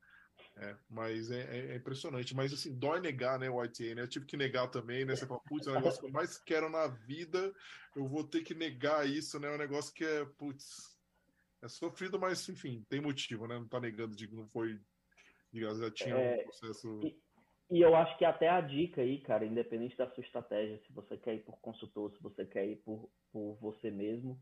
é, 0.57 0.75
mas 0.89 1.31
é, 1.31 1.41
é, 1.41 1.71
é, 1.73 1.75
impressionante. 1.75 2.35
Mas 2.35 2.53
assim, 2.53 2.73
dói 2.77 2.99
negar, 2.99 3.39
né, 3.39 3.49
o 3.49 3.63
ITA, 3.63 3.95
né? 3.95 4.01
Eu 4.01 4.07
tive 4.07 4.25
que 4.25 4.37
negar 4.37 4.69
também, 4.69 5.05
né? 5.05 5.15
Você 5.15 5.25
fala, 5.25 5.41
putz, 5.41 5.67
é 5.67 5.71
o 5.71 5.75
negócio 5.75 5.99
que 5.99 6.07
eu 6.07 6.11
mais 6.11 6.37
quero 6.37 6.69
na 6.69 6.87
vida, 6.87 7.53
eu 7.95 8.07
vou 8.07 8.23
ter 8.23 8.43
que 8.43 8.53
negar 8.53 9.07
isso, 9.07 9.39
né? 9.39 9.47
É 9.47 9.55
um 9.55 9.57
negócio 9.57 9.93
que 9.93 10.05
é, 10.05 10.25
putz, 10.37 10.97
é 11.61 11.67
sofrido, 11.67 12.19
mas 12.19 12.47
enfim, 12.47 12.85
tem 12.89 13.01
motivo, 13.01 13.47
né? 13.47 13.55
Não 13.55 13.67
tá 13.67 13.79
negando 13.79 14.15
de 14.15 14.27
que 14.27 14.35
não 14.35 14.47
foi, 14.47 14.79
digamos, 15.51 15.79
já 15.79 15.91
tinha 15.91 16.15
é, 16.15 16.39
um 16.39 16.43
processo. 16.43 16.99
E, 17.03 17.17
e, 17.69 17.81
eu 17.81 17.95
acho 17.95 18.17
que 18.17 18.25
até 18.25 18.49
a 18.49 18.61
dica 18.61 19.01
aí, 19.01 19.19
cara, 19.19 19.45
independente 19.45 19.97
da 19.97 20.09
sua 20.11 20.23
estratégia, 20.23 20.79
se 20.85 20.93
você 20.93 21.17
quer 21.17 21.35
ir 21.35 21.43
por 21.43 21.59
consultor, 21.59 22.11
se 22.11 22.21
você 22.21 22.45
quer 22.45 22.65
ir 22.65 22.77
por, 22.77 23.09
por 23.31 23.57
você 23.61 23.91
mesmo, 23.91 24.39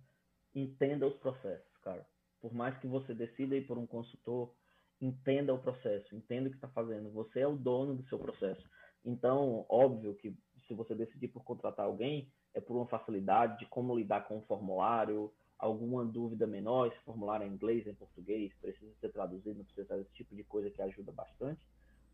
entenda 0.55 1.07
os 1.07 1.17
processos, 1.17 1.77
cara. 1.83 2.05
Por 2.39 2.53
mais 2.53 2.77
que 2.79 2.87
você 2.87 3.13
decida 3.13 3.55
ir 3.55 3.65
por 3.65 3.77
um 3.77 3.87
consultor 3.87 4.53
entenda 5.01 5.53
o 5.53 5.59
processo, 5.59 6.15
entenda 6.15 6.47
o 6.47 6.51
que 6.51 6.57
está 6.57 6.67
fazendo. 6.69 7.11
Você 7.11 7.39
é 7.39 7.47
o 7.47 7.55
dono 7.55 7.95
do 7.95 8.07
seu 8.07 8.17
processo. 8.17 8.63
Então, 9.05 9.65
óbvio 9.69 10.15
que 10.15 10.35
se 10.67 10.73
você 10.73 10.93
decidir 10.95 11.29
por 11.29 11.43
contratar 11.43 11.85
alguém, 11.85 12.31
é 12.53 12.59
por 12.59 12.75
uma 12.75 12.87
facilidade 12.87 13.59
de 13.59 13.65
como 13.67 13.95
lidar 13.95 14.27
com 14.27 14.39
o 14.39 14.45
formulário, 14.45 15.31
alguma 15.57 16.03
dúvida 16.03 16.45
menor, 16.45 16.87
esse 16.87 16.99
formulário 17.03 17.45
é 17.45 17.47
em 17.47 17.53
inglês, 17.53 17.87
em 17.87 17.93
português, 17.93 18.53
precisa 18.59 18.93
ser 18.99 19.11
traduzido, 19.11 19.63
precisa 19.63 19.87
ser 19.87 20.01
esse 20.01 20.13
tipo 20.13 20.35
de 20.35 20.43
coisa 20.43 20.69
que 20.69 20.81
ajuda 20.81 21.11
bastante. 21.11 21.61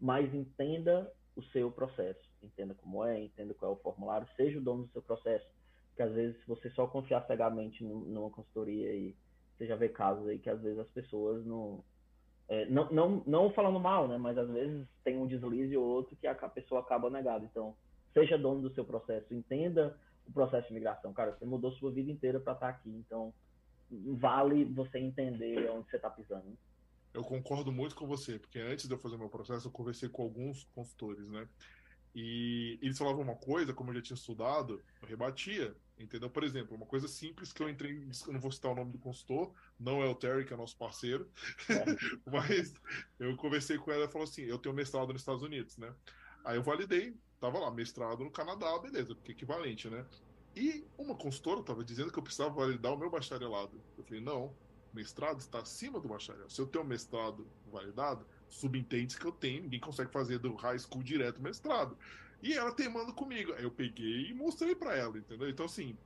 Mas 0.03 0.33
entenda 0.33 1.09
o 1.33 1.41
seu 1.43 1.71
processo, 1.71 2.29
entenda 2.43 2.73
como 2.73 3.05
é, 3.05 3.21
entenda 3.21 3.53
qual 3.53 3.71
é 3.71 3.75
o 3.75 3.79
formulário, 3.79 4.27
seja 4.35 4.59
o 4.59 4.61
dono 4.61 4.83
do 4.83 4.91
seu 4.91 5.01
processo, 5.01 5.47
porque 5.87 6.03
às 6.03 6.11
vezes 6.11 6.37
se 6.41 6.45
você 6.45 6.69
só 6.71 6.85
confiar 6.87 7.25
cegamente 7.25 7.81
numa 7.85 8.29
consultoria 8.29 8.93
e 8.93 9.15
você 9.55 9.65
já 9.65 9.77
vê 9.77 9.87
casos 9.87 10.27
aí 10.27 10.37
que 10.39 10.49
às 10.49 10.61
vezes 10.61 10.77
as 10.77 10.89
pessoas 10.89 11.45
não 11.45 11.81
é, 12.49 12.65
não, 12.65 12.91
não, 12.91 13.23
não 13.25 13.53
falando 13.53 13.79
mal, 13.79 14.05
né? 14.09 14.17
Mas 14.17 14.37
às 14.37 14.49
vezes 14.49 14.85
tem 15.05 15.17
um 15.17 15.25
deslize 15.25 15.77
ou 15.77 15.85
outro 15.85 16.17
que 16.17 16.27
a 16.27 16.35
pessoa 16.35 16.81
acaba 16.81 17.09
negada. 17.09 17.45
Então, 17.45 17.73
seja 18.13 18.37
dono 18.37 18.61
do 18.61 18.73
seu 18.73 18.83
processo, 18.83 19.33
entenda 19.33 19.97
o 20.27 20.33
processo 20.33 20.67
de 20.67 20.73
migração. 20.73 21.13
Cara, 21.13 21.31
você 21.31 21.45
mudou 21.45 21.71
sua 21.71 21.91
vida 21.93 22.11
inteira 22.11 22.41
para 22.41 22.51
estar 22.51 22.67
tá 22.67 22.73
aqui, 22.73 22.89
então 22.89 23.33
vale 23.89 24.65
você 24.65 24.99
entender 24.99 25.69
onde 25.71 25.89
você 25.89 25.95
está 25.95 26.09
pisando. 26.09 26.57
Eu 27.13 27.23
concordo 27.23 27.71
muito 27.71 27.95
com 27.95 28.07
você, 28.07 28.39
porque 28.39 28.59
antes 28.59 28.87
de 28.87 28.93
eu 28.93 28.97
fazer 28.97 29.17
meu 29.17 29.29
processo, 29.29 29.67
eu 29.67 29.71
conversei 29.71 30.09
com 30.09 30.23
alguns 30.23 30.63
consultores, 30.73 31.29
né? 31.29 31.47
E 32.15 32.77
eles 32.81 32.97
falavam 32.97 33.21
uma 33.21 33.35
coisa, 33.35 33.73
como 33.73 33.89
eu 33.89 33.95
já 33.95 34.01
tinha 34.01 34.15
estudado, 34.15 34.81
eu 35.01 35.07
rebatia, 35.07 35.75
entendeu? 35.97 36.29
Por 36.29 36.43
exemplo, 36.43 36.75
uma 36.75 36.85
coisa 36.85 37.07
simples 37.07 37.51
que 37.51 37.61
eu 37.61 37.69
entrei, 37.69 38.07
eu 38.27 38.33
não 38.33 38.39
vou 38.39 38.51
citar 38.51 38.71
o 38.71 38.75
nome 38.75 38.91
do 38.91 38.99
consultor, 38.99 39.51
não 39.79 40.01
é 40.01 40.07
o 40.07 40.13
Terry, 40.13 40.45
que 40.45 40.53
é 40.53 40.57
nosso 40.57 40.77
parceiro, 40.77 41.29
é. 41.69 41.83
mas 42.31 42.73
eu 43.19 43.35
conversei 43.35 43.77
com 43.77 43.91
ela 43.91 44.05
e 44.05 44.11
falou 44.11 44.25
assim: 44.27 44.43
eu 44.43 44.59
tenho 44.59 44.75
mestrado 44.75 45.11
nos 45.11 45.21
Estados 45.21 45.41
Unidos, 45.41 45.77
né? 45.77 45.93
Aí 46.43 46.57
eu 46.57 46.63
validei, 46.63 47.15
tava 47.39 47.57
lá, 47.57 47.71
mestrado 47.71 48.23
no 48.23 48.31
Canadá, 48.31 48.77
beleza, 48.77 49.15
porque 49.15 49.31
é 49.31 49.35
equivalente, 49.35 49.89
né? 49.89 50.05
E 50.55 50.85
uma 50.97 51.15
consultora 51.15 51.61
estava 51.61 51.83
dizendo 51.83 52.11
que 52.11 52.19
eu 52.19 52.23
precisava 52.23 52.53
validar 52.53 52.93
o 52.93 52.97
meu 52.97 53.09
bacharelado. 53.09 53.81
Eu 53.97 54.03
falei, 54.03 54.21
não, 54.21 54.55
mestrado 54.93 55.39
está 55.39 55.59
acima 55.59 55.99
do 55.99 56.07
bacharel. 56.07 56.49
Se 56.49 56.61
eu 56.61 56.67
tenho 56.67 56.85
mestrado 56.85 57.47
validado, 57.71 58.25
subentende 58.47 59.17
que 59.17 59.25
eu 59.25 59.31
tenho, 59.31 59.63
ninguém 59.63 59.79
consegue 59.79 60.11
fazer 60.11 60.39
do 60.39 60.55
high 60.55 60.77
school 60.77 61.03
direto 61.03 61.41
mestrado. 61.41 61.97
E 62.41 62.53
ela 62.53 62.73
teimando 62.73 63.13
comigo. 63.13 63.53
Aí 63.53 63.63
eu 63.63 63.71
peguei 63.71 64.29
e 64.29 64.33
mostrei 64.33 64.75
para 64.75 64.95
ela, 64.95 65.17
entendeu? 65.17 65.49
Então, 65.49 65.65
assim, 65.65 65.97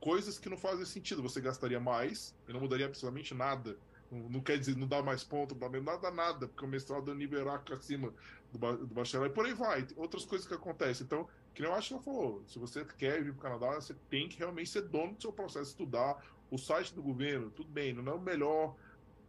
coisas 0.00 0.38
que 0.38 0.48
não 0.48 0.56
fazem 0.56 0.84
sentido. 0.84 1.22
Você 1.22 1.40
gastaria 1.40 1.80
mais, 1.80 2.34
eu 2.46 2.54
não 2.54 2.60
mudaria 2.60 2.86
absolutamente 2.86 3.32
nada. 3.32 3.78
Não, 4.10 4.28
não 4.28 4.40
quer 4.40 4.58
dizer, 4.58 4.76
não 4.76 4.86
dá 4.86 5.02
mais 5.02 5.24
ponto, 5.24 5.54
menos, 5.54 5.84
nada, 5.84 6.10
nada, 6.10 6.48
porque 6.48 6.64
o 6.64 6.68
mestrado 6.68 7.10
é 7.10 7.14
nível 7.14 7.48
acima 7.72 8.12
do, 8.52 8.76
do 8.86 8.94
bacharel 8.94 9.28
e 9.28 9.30
por 9.30 9.46
aí 9.46 9.54
vai. 9.54 9.86
Outras 9.96 10.24
coisas 10.24 10.46
que 10.46 10.54
acontecem. 10.54 11.04
Então, 11.04 11.28
que 11.54 11.64
eu 11.64 11.72
acho 11.72 11.88
que 11.88 11.94
ela 11.94 12.02
falou, 12.02 12.42
se 12.46 12.58
você 12.58 12.84
quer 12.84 13.22
vir 13.22 13.32
para 13.32 13.38
o 13.38 13.42
Canadá, 13.42 13.80
você 13.80 13.94
tem 14.10 14.28
que 14.28 14.36
realmente 14.36 14.70
ser 14.70 14.82
dono 14.82 15.14
do 15.14 15.22
seu 15.22 15.32
processo, 15.32 15.70
estudar 15.70 16.20
o 16.50 16.58
site 16.58 16.94
do 16.94 17.02
governo, 17.02 17.50
tudo 17.50 17.70
bem, 17.70 17.92
não 17.92 18.12
é 18.12 18.14
o 18.14 18.20
melhor, 18.20 18.76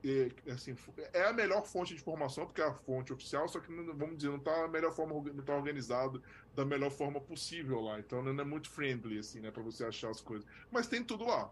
é, 0.04 0.52
assim, 0.52 0.76
é 1.14 1.24
a 1.24 1.34
melhor 1.34 1.66
fonte 1.66 1.94
de 1.94 2.02
informação, 2.02 2.46
porque 2.46 2.62
é 2.62 2.66
a 2.66 2.74
fonte 2.74 3.12
oficial, 3.14 3.48
só 3.48 3.60
que, 3.60 3.74
vamos 3.74 4.18
dizer, 4.18 4.30
não 4.30 4.38
está 4.38 4.68
melhor 4.68 4.94
forma, 4.94 5.14
não 5.14 5.40
está 5.40 5.56
organizado 5.56 6.22
da 6.56 6.66
melhor 6.66 6.92
forma 6.92 7.20
possível 7.20 7.82
lá, 7.82 8.00
então 8.00 8.22
não 8.22 8.40
é 8.40 8.46
muito 8.46 8.70
friendly, 8.70 9.20
assim, 9.20 9.40
né, 9.40 9.52
para 9.52 9.64
você 9.64 9.84
achar 9.84 10.10
as 10.10 10.22
coisas, 10.22 10.48
mas 10.72 10.88
tem 10.88 11.04
tudo 11.04 11.26
lá, 11.26 11.52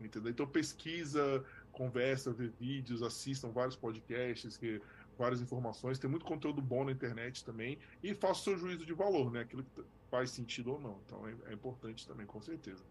entendeu? 0.00 0.30
Então 0.30 0.46
pesquisa, 0.46 1.44
conversa, 1.72 2.32
vê 2.32 2.48
vídeos, 2.48 3.02
assistam 3.02 3.50
vários 3.50 3.76
podcasts 3.76 4.56
que 4.56 4.80
várias 5.18 5.40
informações, 5.40 5.98
tem 5.98 6.10
muito 6.10 6.26
conteúdo 6.26 6.60
bom 6.60 6.84
na 6.84 6.92
internet 6.92 7.44
também, 7.44 7.78
e 8.02 8.14
faça 8.14 8.40
o 8.40 8.44
seu 8.44 8.58
juízo 8.58 8.84
de 8.84 8.92
valor, 8.92 9.32
né? 9.32 9.40
Aquilo 9.40 9.64
que 9.64 9.82
faz 10.10 10.30
sentido 10.30 10.72
ou 10.72 10.80
não. 10.80 11.00
Então 11.06 11.26
é, 11.26 11.34
é 11.50 11.52
importante 11.52 12.06
também, 12.06 12.26
com 12.26 12.40
certeza. 12.40 12.84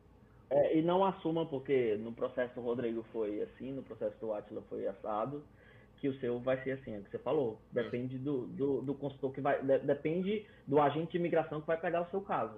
É, 0.50 0.78
e 0.78 0.82
não 0.82 1.04
assuma, 1.04 1.46
porque 1.46 1.96
no 1.98 2.12
processo 2.12 2.54
do 2.56 2.62
Rodrigo 2.62 3.04
foi 3.12 3.42
assim, 3.42 3.72
no 3.72 3.82
processo 3.82 4.16
do 4.20 4.34
Atila 4.34 4.62
foi 4.70 4.88
assado, 4.88 5.44
que 5.98 6.08
o 6.08 6.20
seu 6.20 6.40
vai 6.40 6.62
ser 6.64 6.72
assim, 6.72 6.94
é 6.94 7.00
o 7.00 7.04
que 7.04 7.10
você 7.10 7.20
falou. 7.20 7.60
É. 7.76 7.84
Depende 7.84 8.18
do, 8.18 8.46
do, 8.48 8.82
do, 8.82 8.94
consultor 8.94 9.34
que 9.34 9.42
vai. 9.42 9.62
De, 9.62 9.80
depende 9.80 10.46
do 10.68 10.80
agente 10.80 11.14
de 11.14 11.18
imigração 11.18 11.62
que 11.62 11.68
vai 11.68 11.80
pegar 11.80 12.02
o 12.02 12.10
seu 12.12 12.22
caso. 12.22 12.58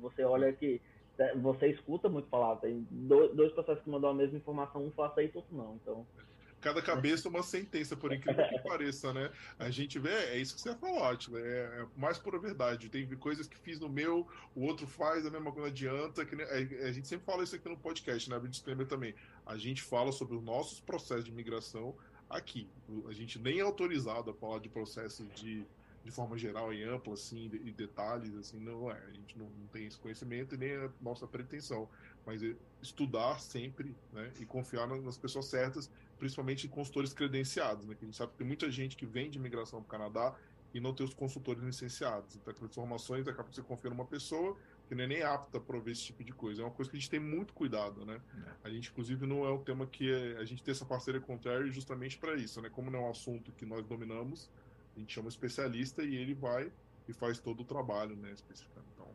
Você 0.00 0.24
olha 0.24 0.52
que. 0.52 0.80
É, 1.18 1.34
você 1.36 1.66
escuta 1.68 2.08
muito 2.08 2.28
falar, 2.28 2.56
tem 2.56 2.86
dois, 2.90 3.34
dois 3.34 3.52
processos 3.52 3.82
que 3.82 3.90
mandam 3.90 4.10
a 4.10 4.14
mesma 4.14 4.38
informação, 4.38 4.84
um 4.84 4.90
faça 4.92 5.20
isso, 5.20 5.38
outro 5.38 5.56
não. 5.56 5.74
Então, 5.82 6.06
cada 6.60 6.82
cabeça 6.82 7.28
uma 7.28 7.42
sentença, 7.42 7.96
por 7.96 8.12
incrível 8.12 8.46
que 8.48 8.58
pareça, 8.60 9.12
né? 9.12 9.30
A 9.58 9.70
gente 9.70 9.98
vê, 9.98 10.10
é 10.10 10.38
isso 10.38 10.54
que 10.54 10.60
você 10.60 10.74
falou, 10.74 11.04
Atila, 11.04 11.38
é, 11.38 11.82
é 11.82 11.86
mais 11.96 12.18
pura 12.18 12.38
verdade. 12.38 12.88
Tem 12.88 13.06
coisas 13.16 13.46
que 13.46 13.56
fiz 13.56 13.78
no 13.78 13.88
meu, 13.88 14.26
o 14.54 14.62
outro 14.62 14.86
faz, 14.86 15.24
a 15.24 15.30
mesma 15.30 15.52
coisa 15.52 15.68
adianta. 15.68 16.24
Que, 16.24 16.40
a, 16.42 16.86
a 16.88 16.92
gente 16.92 17.06
sempre 17.06 17.24
fala 17.24 17.44
isso 17.44 17.54
aqui 17.54 17.68
no 17.68 17.76
podcast, 17.76 18.28
né? 18.28 18.36
A 18.36 18.40
disclaimer 18.40 18.86
também. 18.86 19.14
A 19.46 19.56
gente 19.56 19.82
fala 19.82 20.10
sobre 20.12 20.36
os 20.36 20.42
nossos 20.42 20.80
processos 20.80 21.24
de 21.24 21.30
imigração 21.30 21.94
aqui. 22.28 22.68
A 23.06 23.12
gente 23.12 23.38
nem 23.38 23.60
é 23.60 23.62
autorizado 23.62 24.30
a 24.30 24.34
falar 24.34 24.58
de 24.58 24.68
processos 24.68 25.26
de, 25.34 25.64
de 26.04 26.10
forma 26.10 26.36
geral 26.36 26.72
e 26.74 26.82
ampla, 26.82 27.14
assim, 27.14 27.50
e 27.64 27.70
detalhes, 27.70 28.34
assim, 28.36 28.58
não 28.58 28.90
é. 28.90 29.00
A 29.06 29.12
gente 29.12 29.38
não, 29.38 29.46
não 29.46 29.66
tem 29.68 29.86
esse 29.86 29.98
conhecimento 29.98 30.54
e 30.54 30.58
nem 30.58 30.70
é 30.70 30.90
nossa 31.00 31.26
pretensão. 31.26 31.88
Mas 32.26 32.42
é 32.42 32.54
estudar 32.82 33.38
sempre, 33.38 33.94
né? 34.12 34.32
E 34.40 34.44
confiar 34.44 34.86
nas 34.88 35.16
pessoas 35.16 35.46
certas 35.46 35.90
principalmente 36.18 36.68
consultores 36.68 37.12
credenciados, 37.12 37.86
né? 37.86 37.94
Que 37.94 38.04
a 38.04 38.06
gente 38.06 38.16
sabe 38.16 38.32
que 38.32 38.38
tem 38.38 38.46
muita 38.46 38.70
gente 38.70 38.96
que 38.96 39.06
vem 39.06 39.30
de 39.30 39.38
imigração 39.38 39.82
para 39.82 39.86
o 39.86 39.90
Canadá 39.90 40.34
e 40.74 40.80
não 40.80 40.92
tem 40.92 41.06
os 41.06 41.14
consultores 41.14 41.62
licenciados. 41.62 42.36
Então, 42.36 42.52
aquelas 42.52 42.70
informações 42.70 43.26
acaba 43.26 43.48
que 43.48 43.54
você 43.54 43.62
confia 43.62 43.90
numa 43.90 44.04
pessoa 44.04 44.56
que 44.86 44.94
não 44.94 45.04
é 45.04 45.06
nem 45.06 45.22
apta 45.22 45.60
para 45.60 45.76
ouvir 45.76 45.92
esse 45.92 46.04
tipo 46.04 46.24
de 46.24 46.32
coisa. 46.32 46.62
É 46.62 46.64
uma 46.64 46.70
coisa 46.70 46.90
que 46.90 46.96
a 46.96 47.00
gente 47.00 47.10
tem 47.10 47.20
muito 47.20 47.52
cuidado, 47.52 48.04
né? 48.04 48.20
É. 48.64 48.68
A 48.68 48.70
gente, 48.70 48.90
inclusive, 48.90 49.26
não 49.26 49.44
é 49.44 49.52
um 49.52 49.62
tema 49.62 49.86
que 49.86 50.10
é, 50.10 50.38
a 50.38 50.44
gente 50.44 50.62
tem 50.62 50.72
essa 50.72 50.84
parceria 50.84 51.20
com 51.20 51.36
o 51.36 51.38
Terry 51.38 51.70
justamente 51.70 52.18
para 52.18 52.34
isso, 52.36 52.60
né? 52.60 52.68
Como 52.70 52.90
não 52.90 53.00
é 53.00 53.02
um 53.02 53.10
assunto 53.10 53.52
que 53.52 53.64
nós 53.64 53.84
dominamos, 53.86 54.50
a 54.96 54.98
gente 54.98 55.12
chama 55.12 55.26
um 55.26 55.28
especialista 55.28 56.02
e 56.02 56.16
ele 56.16 56.34
vai 56.34 56.72
e 57.06 57.12
faz 57.12 57.38
todo 57.38 57.60
o 57.60 57.64
trabalho, 57.64 58.16
né? 58.16 58.32
Especificando. 58.32 58.86
Então, 58.94 59.06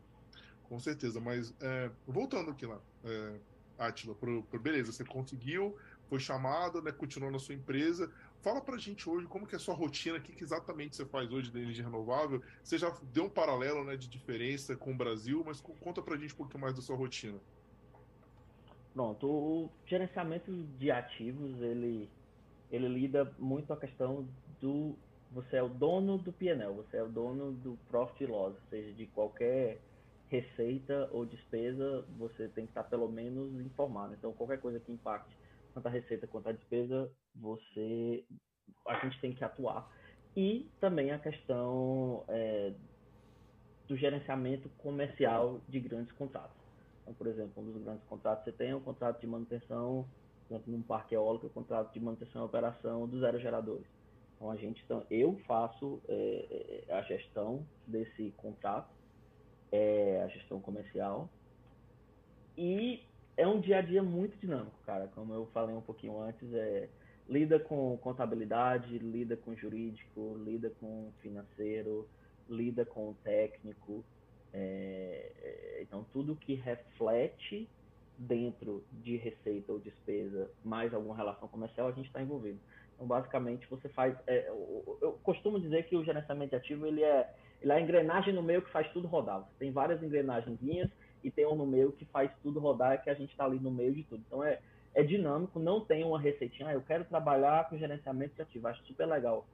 com 0.64 0.80
certeza. 0.80 1.20
Mas, 1.20 1.54
é, 1.60 1.92
voltando 2.08 2.52
aqui 2.52 2.66
lá, 2.66 2.80
é, 3.04 3.40
Atila, 3.78 4.16
pro, 4.16 4.44
pro, 4.44 4.60
beleza, 4.60 4.92
você 4.92 5.04
conseguiu 5.04 5.76
foi 6.14 6.20
chamado, 6.20 6.80
né, 6.80 6.92
continuou 6.92 7.32
na 7.32 7.40
sua 7.40 7.56
empresa. 7.56 8.12
Fala 8.40 8.62
pra 8.62 8.78
gente 8.78 9.10
hoje 9.10 9.26
como 9.26 9.48
que 9.48 9.56
é 9.56 9.58
a 9.58 9.60
sua 9.60 9.74
rotina, 9.74 10.20
o 10.20 10.22
que, 10.22 10.32
que 10.32 10.44
exatamente 10.44 10.96
você 10.96 11.04
faz 11.04 11.32
hoje 11.32 11.52
da 11.52 11.60
energia 11.60 11.84
renovável. 11.84 12.40
Você 12.64 12.78
já 12.78 12.96
deu 13.12 13.24
um 13.24 13.30
paralelo 13.30 13.84
né, 13.84 13.98
de 13.98 14.08
diferença 14.08 14.76
com 14.76 14.92
o 14.92 14.96
Brasil, 14.96 15.44
mas 15.44 15.60
conta 15.60 16.04
pra 16.04 16.16
gente 16.16 16.36
um 16.36 16.38
pouquinho 16.38 16.62
mais 16.62 16.76
da 16.76 16.84
sua 16.84 16.96
rotina. 16.96 17.40
Pronto, 18.94 19.28
o 19.28 19.70
gerenciamento 19.88 20.52
de 20.78 20.92
ativos, 20.92 21.60
ele, 21.64 22.08
ele 22.72 22.88
lida 22.90 23.34
muito 23.40 23.66
com 23.66 23.74
a 23.74 23.78
questão 23.78 24.28
do 24.62 24.96
você 25.32 25.56
é 25.56 25.64
o 25.64 25.68
dono 25.68 26.20
do 26.20 26.32
PNL, 26.32 26.76
você 26.76 26.98
é 26.98 27.04
o 27.04 27.10
dono 27.10 27.54
do 27.54 27.76
profit 27.90 28.28
loss, 28.28 28.54
seja, 28.70 28.94
de 28.94 29.08
qualquer 29.08 29.80
receita 30.30 31.10
ou 31.12 31.26
despesa, 31.26 32.06
você 32.20 32.48
tem 32.50 32.66
que 32.66 32.72
estar 32.72 32.84
pelo 32.84 33.10
menos 33.10 33.60
informado. 33.60 34.14
Então, 34.14 34.32
qualquer 34.32 34.60
coisa 34.60 34.80
que 34.80 34.92
impacte 34.92 35.36
tanto 35.74 35.88
a 35.88 35.92
receita 35.92 36.28
quanto 36.28 36.50
a 36.50 36.52
despesa, 36.52 37.12
você 37.36 38.24
a 38.88 39.00
gente 39.00 39.20
tem 39.20 39.34
que 39.34 39.44
atuar. 39.44 39.90
E 40.36 40.70
também 40.80 41.12
a 41.12 41.20
questão 41.20 42.24
é, 42.28 42.74
do 43.88 43.96
gerenciamento 43.96 44.70
comercial 44.78 45.62
de 45.68 45.80
grandes 45.80 46.12
contratos. 46.14 46.58
Então, 47.02 47.14
por 47.14 47.28
exemplo, 47.28 47.62
um 47.62 47.72
dos 47.72 47.84
grandes 47.84 48.04
contratos 48.06 48.44
você 48.44 48.52
tem 48.52 48.74
um 48.74 48.80
contrato 48.80 49.20
de 49.20 49.28
manutenção, 49.28 50.08
exemplo, 50.50 50.72
num 50.72 50.82
parque 50.82 51.16
eólico, 51.16 51.46
o 51.46 51.50
um 51.50 51.54
contrato 51.54 51.94
de 51.94 52.00
manutenção 52.00 52.42
e 52.42 52.46
operação 52.46 53.08
dos 53.08 53.24
aerogeradores. 53.24 53.86
Então, 54.36 54.50
a 54.50 54.56
gente, 54.56 54.82
então, 54.84 55.06
eu 55.10 55.38
faço 55.46 56.02
é, 56.08 56.84
é, 56.88 56.94
a 56.94 57.02
gestão 57.04 57.66
desse 57.86 58.32
contrato, 58.38 58.90
é, 59.72 60.22
a 60.24 60.28
gestão 60.30 60.60
comercial, 60.60 61.30
e 62.58 63.06
é 63.36 63.48
um 63.48 63.60
dia 63.60 63.80
a 63.80 63.82
dia 63.82 64.04
muito 64.04 64.38
dinâmico, 64.38 64.78
cara. 64.86 65.08
Como 65.16 65.34
eu 65.34 65.48
falei 65.54 65.76
um 65.76 65.82
pouquinho 65.82 66.20
antes, 66.20 66.54
é 66.54 66.88
lida 67.28 67.60
com 67.60 67.98
contabilidade, 67.98 68.98
lida 69.00 69.36
com 69.38 69.56
jurídico, 69.56 70.38
lida 70.44 70.70
com 70.80 71.12
financeiro, 71.22 72.08
lida 72.50 72.86
com 72.86 73.14
técnico. 73.24 74.04
É, 74.54 75.32
é, 75.42 75.80
então, 75.82 76.06
tudo 76.12 76.36
que 76.36 76.54
reflete 76.54 77.68
dentro 78.18 78.84
de 78.92 79.18
receita 79.18 79.72
ou 79.72 79.80
despesa, 79.80 80.50
mais 80.64 80.94
alguma 80.94 81.16
relação 81.16 81.48
comercial, 81.48 81.88
a 81.88 81.92
gente 81.92 82.06
está 82.08 82.22
envolvido. 82.22 82.60
Então, 82.94 83.08
basicamente, 83.08 83.66
você 83.68 83.90
faz. 83.90 84.16
É, 84.28 84.48
eu, 84.50 84.98
eu, 85.02 85.12
costumo 85.24 85.60
dizer 85.60 85.88
que 85.88 85.96
o 85.96 86.04
gerenciamento 86.04 86.56
ativo 86.56 86.86
ele 86.86 87.04
é, 87.04 87.34
ele 87.62 87.72
é 87.72 87.76
a 87.76 87.82
engrenagem 87.82 88.34
no 88.34 88.44
meio 88.44 88.62
que 88.62 88.70
faz 88.70 88.88
tudo 88.92 89.08
rodar. 89.08 89.40
Você 89.40 89.58
tem 89.58 89.72
várias 89.72 90.04
engrenagenzinhas 90.04 90.90
e 91.24 91.32
tem 91.32 91.46
um 91.46 91.56
no 91.56 91.66
meio 91.66 91.92
que 91.92 92.06
faz 92.06 92.32
tudo 92.42 92.60
rodar, 92.60 93.04
que 93.04 93.10
a 93.10 93.14
gente 93.14 93.32
está 93.32 93.46
ali 93.46 93.60
no 93.60 93.72
meio 93.72 93.94
de 93.94 94.04
tudo. 94.04 94.24
Então 94.28 94.44
é, 94.44 94.60
é 94.94 95.04
dinâmico, 95.04 95.60
não 95.60 95.82
tem 95.82 96.04
uma 96.04 96.20
receitinha, 96.20 96.70
ah, 96.70 96.74
eu 96.74 96.82
quero 96.82 97.06
trabalhar 97.06 97.70
com 97.70 97.78
gerenciamento 97.78 98.36
de 98.36 98.68
acho 98.68 98.84
super 98.86 99.06
legal. 99.06 99.46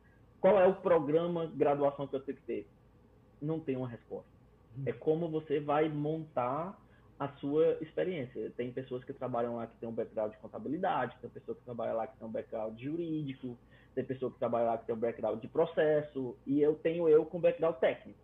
Qual 0.41 0.59
é 0.59 0.67
o 0.67 0.75
programa 0.75 1.47
de 1.47 1.55
graduação 1.55 2.07
que 2.07 2.15
eu 2.15 2.21
tenho 2.21 2.37
que 2.37 2.43
ter? 2.43 2.67
Não 3.41 3.59
tem 3.59 3.75
uma 3.75 3.87
resposta. 3.87 4.29
É 4.85 4.93
como 4.93 5.29
você 5.29 5.59
vai 5.59 5.89
montar 5.89 6.77
a 7.19 7.27
sua 7.39 7.77
experiência. 7.81 8.51
Tem 8.55 8.71
pessoas 8.71 9.03
que 9.03 9.11
trabalham 9.11 9.57
lá 9.57 9.67
que 9.67 9.77
tem 9.77 9.89
um 9.89 9.93
background 9.93 10.31
de 10.31 10.37
contabilidade, 10.37 11.17
tem 11.19 11.29
pessoas 11.29 11.57
que 11.57 11.65
trabalham 11.65 11.97
lá 11.97 12.07
que 12.07 12.17
tem 12.17 12.25
um 12.25 12.31
background 12.31 12.79
jurídico, 12.79 13.57
tem 13.93 14.05
pessoa 14.05 14.31
que 14.31 14.39
trabalha 14.39 14.65
lá 14.65 14.77
que 14.77 14.85
tem 14.85 14.95
um 14.95 14.99
background 14.99 15.41
de 15.41 15.47
processo, 15.49 16.37
e 16.45 16.61
eu 16.61 16.75
tenho 16.75 17.09
eu 17.09 17.25
com 17.25 17.39
background 17.39 17.75
técnico. 17.75 18.19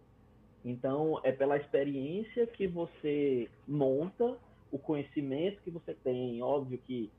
Então, 0.66 1.22
é 1.24 1.32
pela 1.32 1.57
experiência 1.57 2.47
que 2.47 2.66
você 2.66 3.47
monta, 3.68 4.36
o 4.72 4.80
conhecimento 4.80 5.61
que 5.61 5.70
você 5.70 5.93
tem. 5.93 6.41
Óbvio 6.41 6.80
que 6.80 7.11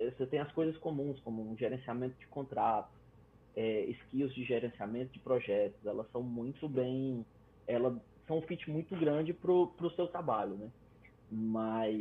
eh, 0.00 0.10
você 0.10 0.26
tem 0.26 0.40
as 0.40 0.50
coisas 0.50 0.76
comuns, 0.78 1.20
como 1.20 1.48
um 1.48 1.56
gerenciamento 1.56 2.18
de 2.18 2.26
contratos, 2.26 2.92
é, 3.54 3.84
skills 3.84 4.34
de 4.34 4.42
gerenciamento 4.42 5.12
de 5.12 5.20
projetos. 5.20 5.86
Elas 5.86 6.10
são 6.10 6.22
muito 6.22 6.68
bem. 6.68 7.24
Elas 7.68 7.94
são 8.26 8.38
um 8.38 8.42
fit 8.42 8.68
muito 8.68 8.96
grande 8.96 9.32
para 9.32 9.52
o 9.52 9.90
seu 9.94 10.08
trabalho, 10.08 10.56
né? 10.56 10.68
Mas 11.30 11.94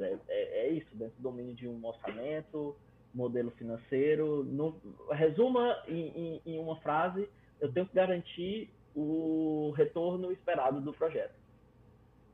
é, 0.00 0.18
é, 0.28 0.66
é, 0.66 0.70
isso, 0.70 0.94
dentro 0.94 1.16
do 1.16 1.22
domínio 1.22 1.54
de 1.54 1.66
um 1.66 1.84
orçamento, 1.84 2.76
modelo 3.12 3.50
financeiro. 3.52 4.44
No, 4.44 4.80
resuma 5.10 5.76
em, 5.88 6.06
em, 6.06 6.42
em 6.46 6.58
uma 6.60 6.76
frase, 6.76 7.28
eu 7.60 7.72
tenho 7.72 7.86
que 7.86 7.94
garantir 7.94 8.70
o 8.96 9.72
retorno 9.76 10.32
esperado 10.32 10.80
do 10.80 10.92
projeto. 10.92 11.34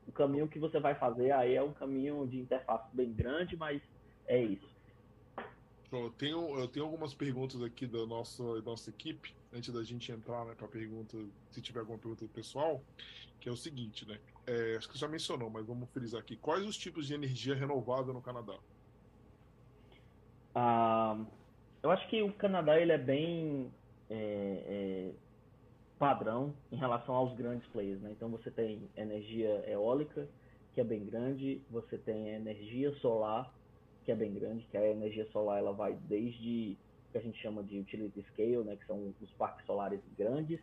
O 0.07 0.11
caminho 0.11 0.47
que 0.47 0.57
você 0.57 0.79
vai 0.79 0.95
fazer 0.95 1.31
aí 1.31 1.55
é 1.55 1.61
um 1.61 1.73
caminho 1.73 2.25
de 2.25 2.39
interface 2.39 2.87
bem 2.93 3.11
grande, 3.11 3.57
mas 3.57 3.81
é 4.25 4.41
isso. 4.41 4.71
Eu 5.91 6.09
tenho, 6.11 6.57
eu 6.57 6.67
tenho 6.67 6.85
algumas 6.85 7.13
perguntas 7.13 7.61
aqui 7.61 7.85
da 7.85 8.05
nossa, 8.05 8.43
da 8.61 8.71
nossa 8.71 8.89
equipe, 8.89 9.35
antes 9.53 9.71
da 9.71 9.83
gente 9.83 10.11
entrar 10.11 10.43
né, 10.45 10.55
para 10.55 10.65
a 10.65 10.69
pergunta, 10.69 11.17
se 11.51 11.61
tiver 11.61 11.81
alguma 11.81 11.99
pergunta 11.99 12.25
pessoal, 12.33 12.81
que 13.39 13.47
é 13.47 13.51
o 13.51 13.57
seguinte, 13.57 14.07
né? 14.07 14.17
É, 14.47 14.75
acho 14.77 14.87
que 14.87 14.97
você 14.97 15.01
já 15.01 15.07
mencionou, 15.07 15.49
mas 15.49 15.65
vamos 15.65 15.89
frisar 15.91 16.21
aqui. 16.21 16.35
Quais 16.37 16.65
os 16.65 16.77
tipos 16.77 17.05
de 17.05 17.13
energia 17.13 17.53
renovável 17.53 18.13
no 18.13 18.21
Canadá? 18.21 18.57
Ah, 20.55 21.23
eu 21.83 21.91
acho 21.91 22.07
que 22.09 22.23
o 22.23 22.33
Canadá 22.33 22.79
ele 22.79 22.91
é 22.91 22.97
bem 22.97 23.71
é, 24.09 24.15
é, 24.65 25.11
padrão 26.03 26.53
em 26.69 26.75
relação 26.75 27.15
aos 27.15 27.33
grandes 27.33 27.65
players. 27.69 28.01
Né? 28.01 28.11
Então 28.11 28.27
você 28.27 28.51
tem 28.51 28.89
energia 28.97 29.63
eólica, 29.69 30.27
que 30.73 30.81
é 30.81 30.83
bem 30.83 31.05
grande, 31.05 31.61
você 31.71 31.97
tem 31.97 32.27
energia 32.27 32.91
solar, 32.95 33.49
que 34.03 34.11
é 34.11 34.15
bem 34.15 34.33
grande, 34.33 34.67
que 34.69 34.75
a 34.75 34.85
energia 34.85 35.25
solar 35.31 35.59
ela 35.59 35.71
vai 35.71 35.93
desde 36.09 36.77
o 37.07 37.11
que 37.13 37.17
a 37.19 37.21
gente 37.21 37.41
chama 37.41 37.63
de 37.63 37.79
utility 37.79 38.21
scale, 38.33 38.65
né, 38.65 38.75
que 38.75 38.85
são 38.85 39.13
os 39.21 39.31
parques 39.37 39.65
solares 39.65 40.01
grandes, 40.17 40.59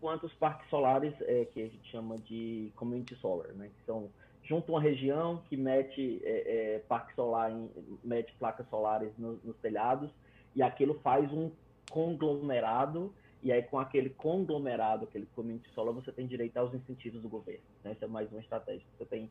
quanto 0.00 0.26
os 0.26 0.34
parques 0.34 0.70
solares 0.70 1.12
é, 1.22 1.44
que 1.46 1.60
a 1.60 1.68
gente 1.68 1.90
chama 1.90 2.16
de 2.16 2.70
community 2.76 3.16
solar, 3.16 3.48
né, 3.54 3.70
que 3.76 3.84
são 3.84 4.08
junto 4.44 4.70
uma 4.70 4.80
região 4.80 5.42
que 5.48 5.56
mete 5.56 6.20
é, 6.22 6.76
é, 6.76 6.78
parque 6.86 7.12
solar, 7.16 7.50
em, 7.50 7.68
mete 8.04 8.32
placas 8.38 8.68
solares 8.68 9.10
no, 9.18 9.40
nos 9.42 9.56
telhados 9.56 10.08
e 10.54 10.62
aquilo 10.62 10.94
faz 11.00 11.32
um 11.32 11.50
conglomerado 11.90 13.12
e 13.42 13.52
aí, 13.52 13.62
com 13.62 13.78
aquele 13.78 14.10
conglomerado, 14.10 15.04
aquele 15.04 15.26
community 15.26 15.68
solar, 15.70 15.94
você 15.94 16.10
tem 16.10 16.26
direito 16.26 16.56
aos 16.56 16.74
incentivos 16.74 17.22
do 17.22 17.28
governo. 17.28 17.62
Né? 17.84 17.92
Isso 17.92 18.04
é 18.04 18.08
mais 18.08 18.30
uma 18.32 18.40
estratégia. 18.40 18.84
Você 18.96 19.04
tem 19.04 19.30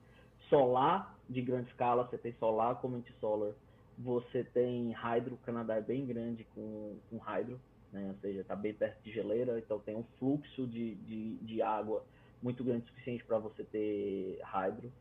solar 0.50 1.18
de 1.30 1.42
grande 1.42 1.70
escala, 1.70 2.06
você 2.06 2.18
tem 2.18 2.34
solar, 2.34 2.76
community 2.76 3.14
solar, 3.20 3.52
você 3.98 4.46
tem 4.46 4.94
hydro, 4.94 5.36
o 5.36 5.38
Canadá 5.40 5.76
é 5.76 5.82
bem 5.82 6.06
grande 6.06 6.46
com, 6.56 6.96
com 7.10 7.18
hydro, 7.18 7.60
né? 7.92 8.08
ou 8.10 8.16
seja, 8.22 8.42
está 8.42 8.56
bem 8.56 8.74
perto 8.74 9.02
de 9.04 9.12
geleira, 9.12 9.60
então 9.60 9.80
tem 9.80 9.96
um 9.96 10.04
fluxo 10.18 10.66
de, 10.68 10.96
de, 10.96 11.36
de 11.38 11.62
água 11.62 12.04
muito 12.42 12.64
grande 12.64 12.86
o 12.86 12.88
suficiente 12.88 13.26
para 13.26 13.40
você 13.40 13.64
ter 13.66 14.40
hydro. 14.44 14.92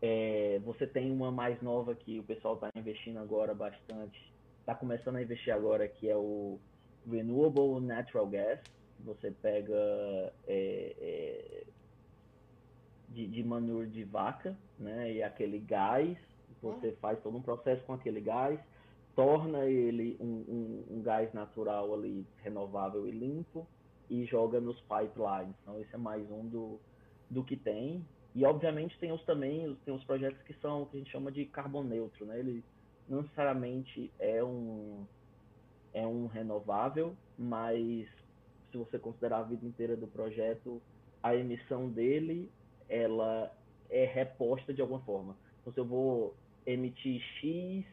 É, 0.00 0.60
você 0.64 0.84
tem 0.84 1.12
uma 1.12 1.30
mais 1.30 1.60
nova 1.62 1.94
que 1.94 2.18
o 2.18 2.24
pessoal 2.24 2.54
está 2.54 2.70
investindo 2.74 3.18
agora 3.18 3.54
bastante, 3.54 4.32
está 4.58 4.74
começando 4.74 5.16
a 5.16 5.22
investir 5.22 5.54
agora, 5.54 5.86
que 5.86 6.08
é 6.08 6.16
o 6.16 6.58
renewable 7.10 7.80
natural 7.80 8.26
gas, 8.26 8.60
você 9.00 9.30
pega 9.30 9.74
é, 10.46 10.94
é, 11.00 11.64
de, 13.08 13.26
de 13.26 13.42
manure 13.42 13.88
de 13.88 14.04
vaca, 14.04 14.56
né? 14.78 15.12
E 15.12 15.22
aquele 15.22 15.58
gás, 15.58 16.16
você 16.60 16.88
hum. 16.88 16.96
faz 17.00 17.20
todo 17.22 17.36
um 17.36 17.42
processo 17.42 17.82
com 17.84 17.94
aquele 17.94 18.20
gás, 18.20 18.58
torna 19.14 19.66
ele 19.66 20.16
um, 20.20 20.26
um, 20.26 20.84
um, 20.96 21.02
gás 21.02 21.32
natural 21.32 21.92
ali 21.92 22.26
renovável 22.42 23.06
e 23.06 23.10
limpo 23.10 23.66
e 24.08 24.24
joga 24.24 24.60
nos 24.60 24.80
pipelines. 24.82 25.54
Então 25.62 25.80
esse 25.80 25.94
é 25.94 25.98
mais 25.98 26.30
um 26.30 26.46
do, 26.46 26.80
do 27.28 27.44
que 27.44 27.56
tem. 27.56 28.04
E 28.34 28.44
obviamente 28.46 28.98
tem 28.98 29.12
os 29.12 29.22
também 29.24 29.76
tem 29.84 29.94
os 29.94 30.04
projetos 30.04 30.40
que 30.42 30.54
são 30.54 30.86
que 30.86 30.96
a 30.96 30.98
gente 31.00 31.10
chama 31.10 31.30
de 31.30 31.44
carbono 31.46 31.88
neutro, 31.88 32.24
né? 32.24 32.38
Ele 32.38 32.64
não 33.08 33.22
necessariamente 33.22 34.10
é 34.18 34.42
um 34.42 35.04
é 35.92 36.06
um 36.06 36.26
renovável, 36.26 37.14
mas 37.38 38.08
se 38.70 38.78
você 38.78 38.98
considerar 38.98 39.38
a 39.38 39.42
vida 39.42 39.66
inteira 39.66 39.96
do 39.96 40.06
projeto, 40.06 40.80
a 41.22 41.36
emissão 41.36 41.88
dele 41.88 42.50
ela 42.88 43.54
é 43.90 44.04
reposta 44.04 44.72
de 44.72 44.80
alguma 44.80 45.00
forma. 45.00 45.36
Então, 45.60 45.72
se 45.72 45.78
eu 45.78 45.84
vou 45.84 46.34
emitir 46.66 47.20
X, 47.20 47.84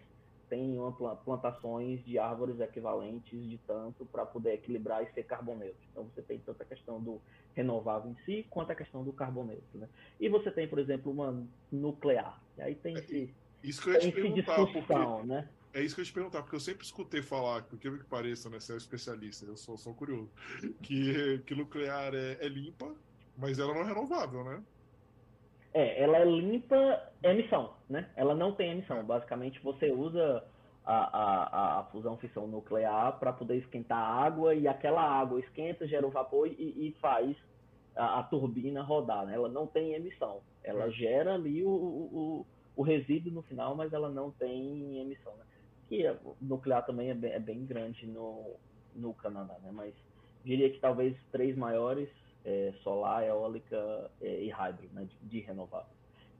tem 0.49 0.79
uma 0.79 1.15
plantações 1.15 2.03
de 2.05 2.17
árvores 2.17 2.59
equivalentes 2.59 3.47
de 3.47 3.57
tanto 3.67 4.05
para 4.05 4.25
poder 4.25 4.53
equilibrar 4.53 5.03
e 5.03 5.13
ser 5.13 5.23
carboneutro. 5.23 5.77
Então, 5.91 6.05
você 6.05 6.21
tem 6.21 6.39
tanto 6.39 6.63
a 6.63 6.65
questão 6.65 6.99
do 6.99 7.21
renovável 7.53 8.11
em 8.11 8.15
si, 8.25 8.45
quanto 8.49 8.71
a 8.71 8.75
questão 8.75 9.03
do 9.03 9.13
carboneutro. 9.13 9.77
Né? 9.77 9.87
E 10.19 10.27
você 10.27 10.49
tem, 10.49 10.67
por 10.67 10.79
exemplo, 10.79 11.11
uma 11.11 11.45
nuclear. 11.71 12.41
E 12.57 12.61
aí 12.61 12.75
tem 12.75 12.95
é, 12.95 12.99
esse, 12.99 13.33
Isso 13.63 13.81
que 13.81 13.89
eu 13.89 13.93
ia 13.93 13.99
te 13.99 14.11
perguntar, 14.11 14.55
porque... 14.55 15.27
né? 15.27 15.47
É 15.73 15.81
isso 15.81 15.95
que 15.95 16.01
eu 16.01 16.03
ia 16.03 16.07
te 16.07 16.13
perguntar, 16.13 16.41
porque 16.41 16.55
eu 16.55 16.59
sempre 16.59 16.83
escutei 16.83 17.21
falar, 17.21 17.63
porque 17.63 17.89
que 17.89 18.03
pareça, 18.05 18.49
né? 18.49 18.59
Você 18.59 18.71
é 18.71 18.75
um 18.75 18.77
especialista, 18.77 19.45
eu 19.45 19.55
sou, 19.55 19.77
sou 19.77 19.93
curioso, 19.93 20.31
que, 20.81 21.39
que 21.45 21.53
nuclear 21.53 22.13
é, 22.15 22.37
é 22.39 22.47
limpa, 22.47 22.93
mas 23.37 23.59
ela 23.59 23.73
não 23.73 23.81
é 23.81 23.85
renovável, 23.85 24.43
né? 24.43 24.63
É, 25.73 26.01
ela 26.01 26.17
é 26.17 26.25
limpa 26.25 27.11
emissão, 27.21 27.73
né? 27.87 28.09
Ela 28.15 28.33
não 28.33 28.53
tem 28.53 28.71
emissão. 28.71 29.03
Basicamente, 29.03 29.59
você 29.61 29.91
usa 29.91 30.43
a, 30.83 30.95
a, 30.95 31.79
a 31.79 31.83
fusão 31.85 32.17
fissão 32.17 32.47
nuclear 32.47 33.19
para 33.19 33.31
poder 33.31 33.57
esquentar 33.57 33.99
a 33.99 34.25
água 34.25 34.55
e 34.55 34.67
aquela 34.67 35.03
água 35.03 35.39
esquenta, 35.39 35.87
gera 35.87 36.07
o 36.07 36.09
vapor 36.09 36.47
e, 36.47 36.53
e 36.87 36.95
faz 36.99 37.37
a, 37.95 38.19
a, 38.19 38.23
turbina 38.23 38.81
rodar, 38.81 39.27
né? 39.27 39.35
Ela 39.35 39.49
não 39.49 39.67
tem 39.67 39.93
emissão. 39.93 40.41
Ela 40.63 40.87
hum. 40.87 40.91
gera 40.91 41.35
ali 41.35 41.63
o, 41.63 41.69
o, 41.69 42.45
o 42.75 42.81
resíduo 42.81 43.31
no 43.31 43.43
final, 43.43 43.75
mas 43.75 43.93
ela 43.93 44.09
não 44.09 44.31
tem 44.31 44.99
emissão, 44.99 45.35
né? 45.37 45.43
Que 45.89 46.07
o 46.23 46.35
nuclear 46.39 46.85
também 46.85 47.09
é 47.09 47.13
bem, 47.15 47.31
é 47.31 47.39
bem, 47.39 47.65
grande 47.65 48.05
no, 48.05 48.55
no 48.95 49.13
Canadá, 49.15 49.57
né? 49.63 49.71
Mas 49.73 49.93
diria 50.45 50.69
que 50.69 50.79
talvez 50.79 51.17
três 51.31 51.57
maiores, 51.57 52.07
é, 52.45 52.71
solar, 52.83 53.25
eólica 53.25 54.09
é, 54.21 54.43
e 54.43 54.49
hydro, 54.49 54.87
né? 54.93 55.05
De, 55.05 55.27
de 55.27 55.39
renovável. 55.39 55.91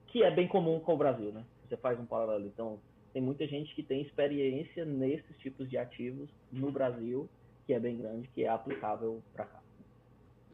Que 0.06 0.22
é 0.22 0.30
bem 0.30 0.48
comum 0.48 0.78
com 0.78 0.94
o 0.94 0.96
Brasil, 0.96 1.32
né? 1.32 1.44
Você 1.68 1.76
faz 1.76 1.98
um 1.98 2.06
paralelo. 2.06 2.46
Então, 2.46 2.80
tem 3.12 3.20
muita 3.20 3.46
gente 3.46 3.74
que 3.74 3.82
tem 3.82 4.00
experiência 4.02 4.84
nesses 4.84 5.36
tipos 5.38 5.68
de 5.68 5.76
ativos 5.76 6.30
no 6.52 6.70
Brasil, 6.70 7.28
que 7.66 7.72
é 7.72 7.80
bem 7.80 7.98
grande, 7.98 8.28
que 8.28 8.44
é 8.44 8.48
aplicável 8.48 9.22
para 9.32 9.44
cá. 9.44 9.60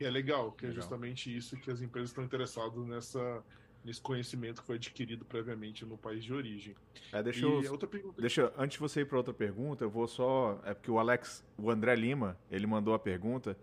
E 0.01 0.05
é 0.05 0.11
legal, 0.11 0.53
que 0.53 0.64
é 0.64 0.68
legal. 0.68 0.78
é 0.78 0.82
justamente 0.82 1.34
isso 1.34 1.57
que 1.59 1.70
as 1.70 1.80
empresas 1.80 2.11
estão 2.11 2.24
interessadas 2.24 2.86
nessa 2.86 3.42
nesse 3.87 4.01
conhecimento 4.01 4.61
que 4.61 4.66
foi 4.66 4.76
adquirido 4.76 5.24
previamente 5.24 5.84
no 5.84 5.97
país 5.97 6.24
de 6.24 6.34
origem. 6.34 6.74
É, 7.12 7.22
deixa 7.22 7.47
eu, 7.47 7.70
outra 7.70 7.87
pergunta... 7.89 8.20
deixa, 8.20 8.53
antes 8.59 8.74
de 8.74 8.80
você 8.80 9.03
ir 9.03 9.05
para 9.05 9.16
outra 9.16 9.32
pergunta, 9.32 9.84
eu 9.84 9.91
vou 9.91 10.09
só. 10.09 10.61
É 10.64 10.74
porque 10.74 10.91
o 10.91 10.99
Alex, 10.99 11.45
o 11.57 11.70
André 11.70 11.95
Lima, 11.95 12.37
ele 12.51 12.66
mandou 12.66 12.95
a 12.95 12.99
pergunta, 12.99 13.57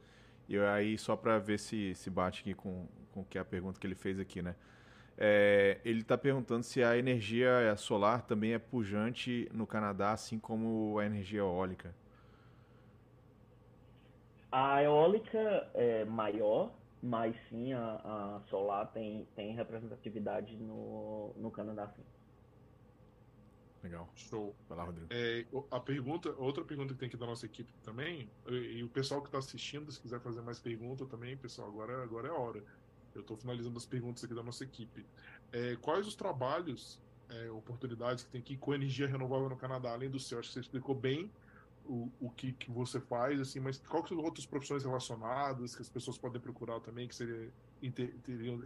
e 0.48 0.58
aí 0.58 0.98
só 0.98 1.18
para 1.18 1.38
ver 1.38 1.60
se, 1.60 1.94
se 1.94 2.10
bate 2.10 2.40
aqui 2.40 2.54
com, 2.54 2.88
com 3.12 3.26
que 3.26 3.38
é 3.38 3.42
a 3.42 3.46
pergunta 3.46 3.78
que 3.78 3.86
ele 3.86 3.96
fez 3.96 4.18
aqui, 4.18 4.42
né? 4.42 4.56
É, 5.18 5.80
ele 5.84 6.02
está 6.02 6.18
perguntando 6.18 6.64
se 6.64 6.82
a 6.82 6.98
energia 6.98 7.76
solar 7.78 8.22
também 8.22 8.54
é 8.54 8.60
pujante 8.60 9.48
no 9.54 9.68
Canadá, 9.68 10.14
assim 10.14 10.40
como 10.40 10.98
a 10.98 11.06
energia 11.06 11.40
eólica. 11.40 11.94
A 14.52 14.82
eólica 14.82 15.70
é 15.74 16.06
maior, 16.06 16.72
mas 17.04 17.36
sim 17.50 17.74
a, 17.74 17.96
a 17.96 18.42
Solar 18.50 18.90
tem, 18.94 19.28
tem 19.36 19.54
representatividade 19.54 20.56
no, 20.56 21.34
no 21.36 21.52
Canadá, 21.52 21.86
sim. 21.90 22.02
Legal. 23.84 24.10
Show. 24.16 24.56
Vai 24.70 24.78
lá, 24.78 24.86
Rodrigo. 24.86 25.08
É, 25.10 25.46
a 25.70 25.82
pergunta, 25.82 26.34
outra 26.38 26.64
pergunta 26.64 26.94
que 26.94 27.00
tem 27.02 27.10
aqui 27.10 27.18
da 27.18 27.26
nossa 27.26 27.46
equipe 27.46 27.74
também, 27.84 28.30
e, 28.48 28.78
e 28.78 28.84
o 28.86 28.88
pessoal 28.88 29.22
que 29.22 29.28
está 29.28 29.38
assistindo, 29.40 29.92
se 29.92 30.00
quiser 30.00 30.22
fazer 30.22 30.42
mais 30.42 30.62
pergunta 30.62 31.06
também, 31.06 31.36
pessoal, 31.36 31.68
agora, 31.68 32.02
agora 32.02 32.30
é 32.30 32.32
a 32.32 32.36
hora. 32.36 32.64
Eu 33.14 33.20
estou 33.20 33.36
finalizando 33.36 33.78
as 33.78 33.86
perguntas 33.86 34.24
aqui 34.24 34.34
da 34.34 34.42
nossa 34.42 34.64
equipe. 34.64 35.06
É, 35.52 35.76
quais 35.82 36.08
os 36.08 36.16
trabalhos, 36.16 37.02
é, 37.30 37.52
oportunidades 37.52 38.24
que 38.24 38.32
tem 38.32 38.40
aqui 38.40 38.56
com 38.56 38.74
energia 38.74 39.08
renovável 39.08 39.50
no 39.50 39.58
Canadá, 39.58 39.92
além 39.92 40.10
do 40.10 40.22
céu? 40.22 40.40
Acho 40.40 40.48
que 40.48 40.54
você 40.54 40.62
explicou 40.62 40.96
bem 40.96 41.30
o, 41.86 42.10
o 42.20 42.30
que, 42.30 42.54
que 42.54 42.72
você 42.72 43.00
faz, 43.00 43.40
assim, 43.40 43.60
mas 43.60 43.78
quais 43.78 44.08
são 44.08 44.18
outras 44.20 44.46
profissões 44.46 44.84
relacionadas 44.84 45.76
que 45.76 45.82
as 45.82 45.90
pessoas 45.90 46.18
podem 46.18 46.42
procurar 46.42 46.80
também, 46.80 47.08
que 47.08 47.16
seriam 47.16 47.52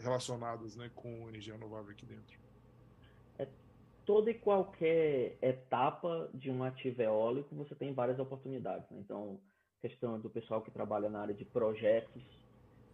relacionadas 0.02 0.76
né, 0.76 0.90
com 0.96 1.28
energia 1.28 1.54
renovável 1.54 1.92
aqui 1.92 2.06
dentro? 2.06 2.40
É, 3.40 3.48
toda 4.06 4.30
e 4.30 4.34
qualquer 4.34 5.38
etapa 5.42 6.30
de 6.34 6.52
um 6.52 6.64
ativo 6.64 7.02
eólico, 7.02 7.56
você 7.56 7.76
tem 7.76 7.94
várias 7.94 8.20
oportunidades. 8.20 8.90
Né? 8.92 9.00
Então, 9.00 9.40
questão 9.82 10.20
do 10.20 10.30
pessoal 10.30 10.62
que 10.62 10.72
trabalha 10.72 11.10
na 11.10 11.22
área 11.22 11.34
de 11.34 11.46
projetos 11.46 12.24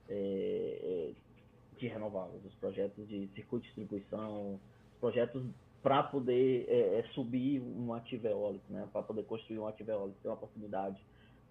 é, 0.10 1.14
é 1.16 1.80
de 1.80 1.88
renováveis, 1.88 2.46
os 2.46 2.54
projetos 2.56 3.08
de 3.08 3.28
circuito 3.34 3.64
de 3.64 3.74
distribuição, 3.74 4.60
projetos 5.00 5.44
para 5.84 6.02
poder 6.02 6.66
é, 6.70 7.00
é, 7.00 7.04
subir 7.14 7.62
um 7.62 7.94
ativo 7.94 8.26
eólico, 8.26 8.64
né? 8.72 8.88
para 8.92 9.04
poder 9.04 9.24
construir 9.26 9.60
um 9.60 9.68
ativo 9.68 9.92
eólico, 9.92 10.18
ter 10.24 10.30
uma 10.30 10.36
oportunidade. 10.36 10.98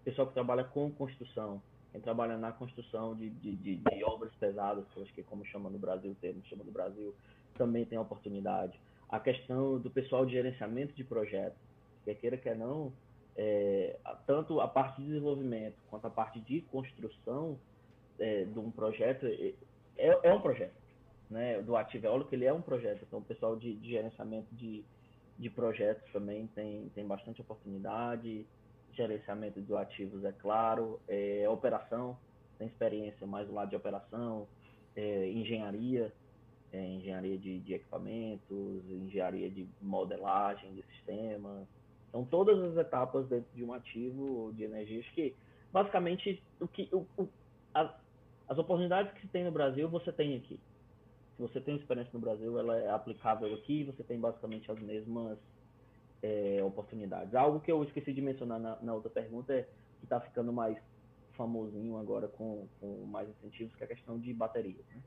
Pessoal 0.02 0.26
que 0.26 0.32
trabalha 0.32 0.64
com 0.64 0.90
construção, 0.90 1.62
quem 1.92 2.00
trabalha 2.00 2.38
na 2.38 2.50
construção 2.50 3.14
de, 3.14 3.28
de, 3.28 3.54
de, 3.56 3.76
de 3.76 4.04
obras 4.04 4.32
pesadas, 4.40 4.86
que 4.88 5.02
acho 5.02 5.12
que 5.12 5.20
é 5.20 5.24
como 5.24 5.44
chama 5.44 5.68
no 5.68 5.78
Brasil, 5.78 6.10
o 6.10 6.14
termo 6.14 6.42
chama 6.46 6.64
no 6.64 6.72
Brasil, 6.72 7.14
também 7.58 7.84
tem 7.84 7.98
oportunidade. 7.98 8.80
A 9.10 9.20
questão 9.20 9.78
do 9.78 9.90
pessoal 9.90 10.24
de 10.24 10.32
gerenciamento 10.32 10.94
de 10.94 11.04
projetos, 11.04 11.60
quer 12.02 12.14
queira, 12.14 12.38
quer 12.38 12.56
não, 12.56 12.90
é, 13.36 13.98
tanto 14.26 14.60
a 14.60 14.66
parte 14.66 15.02
de 15.02 15.08
desenvolvimento 15.08 15.76
quanto 15.90 16.06
a 16.06 16.10
parte 16.10 16.40
de 16.40 16.62
construção 16.62 17.58
é, 18.18 18.44
de 18.44 18.58
um 18.58 18.70
projeto, 18.70 19.26
é, 19.26 19.54
é 19.98 20.32
um 20.32 20.40
projeto. 20.40 20.81
Né? 21.32 21.62
Do 21.62 21.76
Ativo 21.76 22.06
Eólico, 22.06 22.34
ele 22.34 22.44
é 22.44 22.52
um 22.52 22.60
projeto. 22.60 23.04
Então, 23.06 23.18
o 23.18 23.24
pessoal 23.24 23.56
de, 23.56 23.74
de 23.74 23.90
gerenciamento 23.90 24.54
de, 24.54 24.84
de 25.38 25.50
projetos 25.50 26.04
também 26.12 26.46
tem, 26.48 26.90
tem 26.94 27.06
bastante 27.06 27.40
oportunidade 27.40 28.46
gerenciamento 28.92 29.60
de 29.60 29.74
ativos, 29.74 30.24
é 30.24 30.32
claro, 30.32 31.00
é, 31.08 31.48
operação, 31.48 32.16
tem 32.58 32.68
experiência 32.68 33.26
mais 33.26 33.46
do 33.48 33.54
lado 33.54 33.70
de 33.70 33.76
operação, 33.76 34.46
é, 34.94 35.30
engenharia, 35.30 36.12
é, 36.72 36.78
engenharia 36.78 37.38
de, 37.38 37.60
de, 37.60 37.74
equipamentos, 37.74 38.84
engenharia 38.90 39.50
de 39.50 39.66
modelagem 39.80 40.74
de 40.74 40.82
sistemas. 40.82 41.66
Então, 42.08 42.24
todas 42.24 42.62
as 42.62 42.76
etapas 42.76 43.26
dentro 43.28 43.50
de 43.54 43.64
um 43.64 43.72
ativo 43.72 44.52
de 44.54 44.64
energia, 44.64 45.02
que 45.14 45.34
basicamente 45.72 46.42
o 46.60 46.68
que 46.68 46.88
o, 46.92 47.06
o, 47.16 47.28
as, 47.72 47.90
as 48.48 48.58
oportunidades 48.58 49.12
que 49.14 49.26
tem 49.28 49.44
no 49.44 49.50
Brasil, 49.50 49.88
você 49.88 50.12
tem 50.12 50.36
aqui. 50.36 50.60
Você 51.42 51.60
tem 51.60 51.74
experiência 51.74 52.12
no 52.14 52.20
Brasil, 52.20 52.56
ela 52.56 52.78
é 52.78 52.88
aplicável 52.88 53.52
aqui, 53.52 53.82
você 53.82 54.04
tem 54.04 54.18
basicamente 54.18 54.70
as 54.70 54.78
mesmas 54.78 55.36
é, 56.22 56.62
oportunidades. 56.62 57.34
Algo 57.34 57.58
que 57.58 57.72
eu 57.72 57.82
esqueci 57.82 58.12
de 58.12 58.22
mencionar 58.22 58.60
na, 58.60 58.80
na 58.80 58.94
outra 58.94 59.10
pergunta 59.10 59.52
é 59.52 59.62
que 59.98 60.04
está 60.04 60.20
ficando 60.20 60.52
mais 60.52 60.78
famosinho 61.32 61.96
agora 61.96 62.28
com, 62.28 62.68
com, 62.80 63.06
mais 63.06 63.28
incentivos, 63.28 63.74
que 63.74 63.82
é 63.82 63.86
a 63.86 63.88
questão 63.88 64.20
de 64.20 64.32
baterias. 64.32 64.86
Né? 64.94 65.02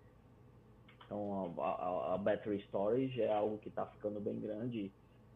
Então, 1.06 1.54
a, 1.58 1.64
a, 1.64 2.14
a, 2.16 2.18
battery 2.18 2.60
storage 2.64 3.22
é 3.22 3.32
algo 3.32 3.58
que 3.60 3.70
está 3.70 3.86
ficando 3.86 4.20
bem 4.20 4.38
grande 4.38 4.92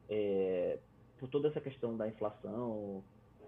é, 0.09 0.79
por 1.17 1.29
toda 1.29 1.47
essa 1.47 1.61
questão 1.61 1.95
da 1.95 2.09
inflação. 2.09 3.01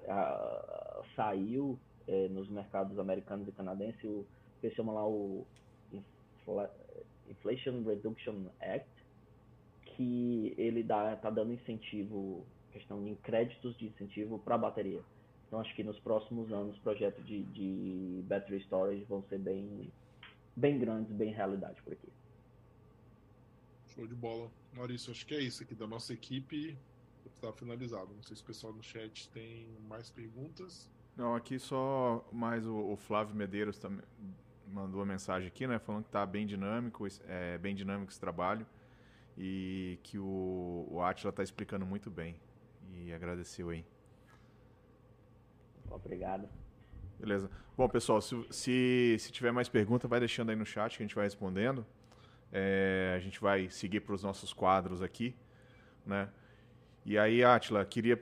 A, 0.08 1.02
saiu 1.18 1.78
é, 2.08 2.30
nos 2.30 2.48
mercados 2.50 2.98
americanos 2.98 3.46
e 3.50 3.52
canadenses 3.52 4.06
o 4.06 4.26
que 4.62 4.68
eles 4.68 4.76
chamam 4.78 4.96
lá 4.96 5.06
o 5.06 5.46
Inflation 7.32 7.84
Reduction 7.84 8.46
Act, 8.62 8.90
que 9.84 10.54
ele 10.58 10.84
dá, 10.84 11.16
tá 11.16 11.30
dando 11.30 11.54
incentivo, 11.54 12.46
questão 12.72 13.04
de 13.04 13.16
créditos 13.16 13.78
de 13.78 13.88
incentivo 13.88 14.40
para 14.40 14.56
a 14.56 14.58
bateria. 14.58 15.02
Então 15.48 15.60
acho 15.60 15.76
que 15.76 15.84
nos 15.84 16.00
próximos 16.00 16.52
anos 16.52 16.78
projetos 16.80 17.26
de, 17.26 17.44
de 17.44 18.24
battery 18.26 18.62
storage 18.62 19.04
vão 19.06 19.24
ser 19.24 19.40
bem, 19.40 19.92
bem 20.56 20.80
grandes, 20.80 21.12
bem 21.12 21.34
realidade 21.34 21.82
por 21.82 21.94
aqui. 21.94 22.08
Show 23.88 24.08
de 24.08 24.16
bola. 24.16 24.50
Maurício, 24.74 25.12
acho 25.12 25.26
que 25.26 25.36
é 25.36 25.42
isso 25.42 25.64
aqui 25.64 25.76
da 25.76 25.86
nossa 25.86 26.14
equipe. 26.14 26.78
Está 27.26 27.52
finalizado. 27.52 28.14
Não 28.14 28.24
sei 28.24 28.36
se 28.36 28.44
o 28.44 28.46
pessoal 28.46 28.74
no 28.74 28.82
chat 28.82 29.30
tem 29.30 29.68
mais 29.88 30.10
perguntas. 30.10 30.90
Não, 31.18 31.36
aqui 31.36 31.60
só 31.60 32.26
mais 32.32 32.66
o, 32.66 32.94
o 32.94 32.96
Flávio 32.96 33.36
Medeiros 33.36 33.78
também 33.78 34.06
mandou 34.72 35.00
uma 35.00 35.06
mensagem 35.06 35.48
aqui, 35.48 35.68
né? 35.68 35.80
Falando 35.80 36.04
que 36.04 36.10
está 36.10 36.26
bem 36.26 36.46
dinâmico, 36.46 37.06
é, 37.28 37.58
bem 37.58 37.76
dinâmico 37.76 38.12
esse 38.12 38.20
trabalho 38.20 38.66
e 39.38 40.00
que 40.04 40.18
o, 40.18 40.88
o 40.90 41.02
Atila 41.02 41.30
está 41.30 41.44
explicando 41.44 41.86
muito 41.86 42.10
bem. 42.10 42.36
E 42.94 43.14
agradeceu 43.14 43.70
aí. 43.70 43.86
Obrigado. 45.90 46.48
Beleza. 47.20 47.50
Bom, 47.78 47.88
pessoal, 47.88 48.22
se, 48.22 48.36
se, 48.50 49.18
se 49.20 49.32
tiver 49.32 49.52
mais 49.52 49.70
pergunta, 49.70 50.08
vai 50.08 50.20
deixando 50.20 50.50
aí 50.50 50.56
no 50.56 50.66
chat 50.66 50.98
que 50.98 51.04
a 51.04 51.06
gente 51.06 51.16
vai 51.16 51.26
respondendo. 51.26 51.86
É, 52.52 53.14
a 53.16 53.20
gente 53.20 53.40
vai 53.40 53.70
seguir 53.70 54.02
para 54.02 54.14
os 54.14 54.24
nossos 54.24 54.52
quadros 54.52 55.02
aqui, 55.02 55.36
né? 56.06 56.30
E 57.06 57.18
aí, 57.18 57.44
Atila, 57.44 57.84
queria 57.86 58.22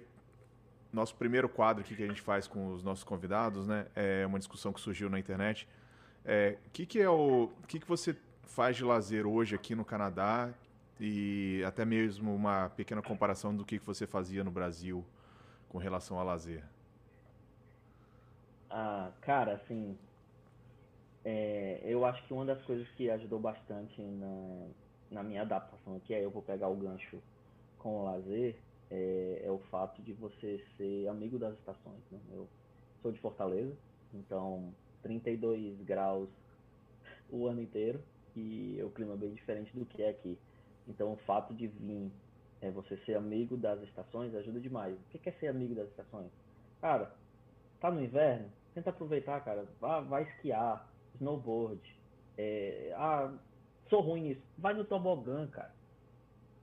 nosso 0.91 1.15
primeiro 1.15 1.47
quadro 1.47 1.83
aqui 1.83 1.95
que 1.95 2.03
a 2.03 2.07
gente 2.07 2.21
faz 2.21 2.47
com 2.47 2.73
os 2.73 2.83
nossos 2.83 3.03
convidados, 3.03 3.67
né? 3.67 3.87
É 3.95 4.25
uma 4.25 4.39
discussão 4.39 4.71
que 4.71 4.79
surgiu 4.79 5.09
na 5.09 5.19
internet. 5.19 5.67
É, 6.25 6.57
que, 6.73 6.85
que 6.85 6.99
é 6.99 7.09
o 7.09 7.49
que, 7.67 7.79
que 7.79 7.87
você 7.87 8.15
faz 8.43 8.75
de 8.75 8.83
lazer 8.83 9.25
hoje 9.25 9.55
aqui 9.55 9.75
no 9.75 9.85
Canadá 9.85 10.53
e 10.99 11.63
até 11.65 11.85
mesmo 11.85 12.33
uma 12.35 12.69
pequena 12.69 13.01
comparação 13.01 13.55
do 13.55 13.63
que 13.63 13.79
você 13.79 14.05
fazia 14.05 14.43
no 14.43 14.51
Brasil 14.51 15.05
com 15.69 15.77
relação 15.77 16.19
a 16.19 16.23
lazer. 16.23 16.63
Ah, 18.69 19.11
cara, 19.21 19.53
assim, 19.53 19.97
é, 21.23 21.81
eu 21.83 22.05
acho 22.05 22.23
que 22.25 22.33
uma 22.33 22.45
das 22.45 22.61
coisas 22.63 22.87
que 22.89 23.09
ajudou 23.09 23.39
bastante 23.39 24.01
na, 24.01 24.67
na 25.11 25.23
minha 25.23 25.41
adaptação 25.41 25.95
aqui, 25.95 26.13
aí 26.13 26.23
eu 26.23 26.31
vou 26.31 26.41
pegar 26.41 26.67
o 26.67 26.75
gancho 26.75 27.21
com 27.77 28.01
o 28.01 28.03
lazer, 28.03 28.55
é, 28.91 29.41
é, 29.43 29.51
o 29.51 29.59
fato 29.71 30.01
de 30.01 30.13
você 30.13 30.63
ser 30.77 31.07
amigo 31.07 31.37
das 31.37 31.53
estações. 31.57 32.01
Né? 32.11 32.19
Eu 32.31 32.47
sou 33.01 33.11
de 33.11 33.19
Fortaleza, 33.19 33.75
então 34.13 34.73
32 35.01 35.81
graus 35.81 36.29
o 37.29 37.47
ano 37.47 37.61
inteiro 37.61 38.01
e 38.35 38.77
é 38.79 38.83
o 38.83 38.89
clima 38.89 39.15
bem 39.15 39.33
diferente 39.33 39.75
do 39.77 39.85
que 39.85 40.03
é 40.03 40.09
aqui. 40.09 40.37
Então, 40.87 41.13
o 41.13 41.17
fato 41.17 41.53
de 41.53 41.67
vir, 41.67 42.11
é, 42.61 42.71
você 42.71 42.97
ser 43.05 43.15
amigo 43.15 43.55
das 43.55 43.81
estações, 43.83 44.33
ajuda 44.33 44.59
demais. 44.59 44.97
O 44.97 45.17
que 45.17 45.29
é 45.29 45.31
ser 45.33 45.47
amigo 45.47 45.75
das 45.75 45.87
estações? 45.89 46.31
Cara, 46.81 47.13
tá 47.79 47.91
no 47.91 48.03
inverno, 48.03 48.49
tenta 48.73 48.89
aproveitar, 48.89 49.43
cara. 49.43 49.65
Vá, 49.79 49.99
vai 49.99 50.23
esquiar, 50.23 50.89
snowboard. 51.15 51.81
É, 52.37 52.93
ah, 52.95 53.31
sou 53.89 54.01
ruim 54.01 54.21
nisso. 54.21 54.41
Vai 54.57 54.73
no 54.73 54.83
tobogã, 54.83 55.47
cara. 55.47 55.73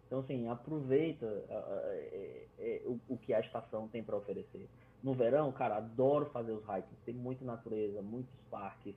Então, 0.06 0.20
assim, 0.20 0.48
aproveita 0.48 1.26
é, 1.48 2.46
é, 2.58 2.82
o, 2.84 2.98
o, 3.08 3.18
que 3.18 3.34
a 3.34 3.40
estação 3.40 3.88
tem 3.88 4.02
para 4.02 4.16
oferecer. 4.16 4.68
No 5.06 5.14
verão, 5.14 5.52
cara, 5.52 5.76
adoro 5.76 6.26
fazer 6.30 6.50
os 6.50 6.64
hikes. 6.64 6.98
Tem 7.04 7.14
muita 7.14 7.44
natureza, 7.44 8.02
muitos 8.02 8.34
parques, 8.50 8.92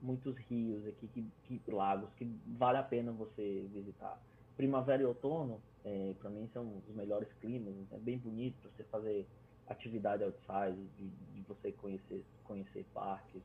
muitos 0.00 0.36
rios 0.36 0.84
aqui, 0.88 1.06
que, 1.06 1.60
que, 1.60 1.70
lagos, 1.70 2.12
que 2.14 2.28
vale 2.58 2.78
a 2.78 2.82
pena 2.82 3.12
você 3.12 3.64
visitar 3.72 4.20
primavera 4.56 5.02
e 5.02 5.04
outono, 5.04 5.62
é, 5.84 6.14
para 6.18 6.30
mim, 6.30 6.50
são 6.52 6.82
os 6.88 6.96
melhores 6.96 7.32
climas. 7.34 7.76
É 7.92 7.98
bem 7.98 8.18
bonito 8.18 8.56
para 8.60 8.70
você 8.72 8.82
fazer 8.90 9.24
atividade 9.68 10.24
outside, 10.24 10.84
de, 10.98 11.08
de, 11.32 11.42
você 11.42 11.70
conhecer, 11.70 12.24
conhecer 12.42 12.84
parques, 12.92 13.40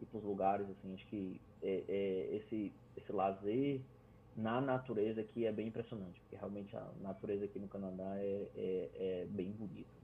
ir 0.00 0.06
para 0.06 0.18
os 0.18 0.24
lugares. 0.24 0.68
Assim, 0.68 0.92
acho 0.94 1.06
que 1.06 1.40
é, 1.62 1.84
é, 1.86 2.36
esse, 2.38 2.72
esse 2.96 3.12
lazer 3.12 3.80
na 4.36 4.60
natureza 4.60 5.20
aqui 5.20 5.46
é 5.46 5.52
bem 5.52 5.68
impressionante, 5.68 6.20
porque 6.22 6.34
realmente 6.34 6.76
a 6.76 6.90
natureza 7.00 7.44
aqui 7.44 7.60
no 7.60 7.68
Canadá 7.68 8.16
é, 8.16 8.48
é, 8.56 8.90
é 8.96 9.26
bem 9.30 9.52
bonita. 9.52 10.01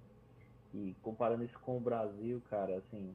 E 0.74 0.94
comparando 1.02 1.44
isso 1.44 1.58
com 1.60 1.76
o 1.76 1.80
Brasil, 1.80 2.42
cara, 2.50 2.76
assim, 2.76 3.14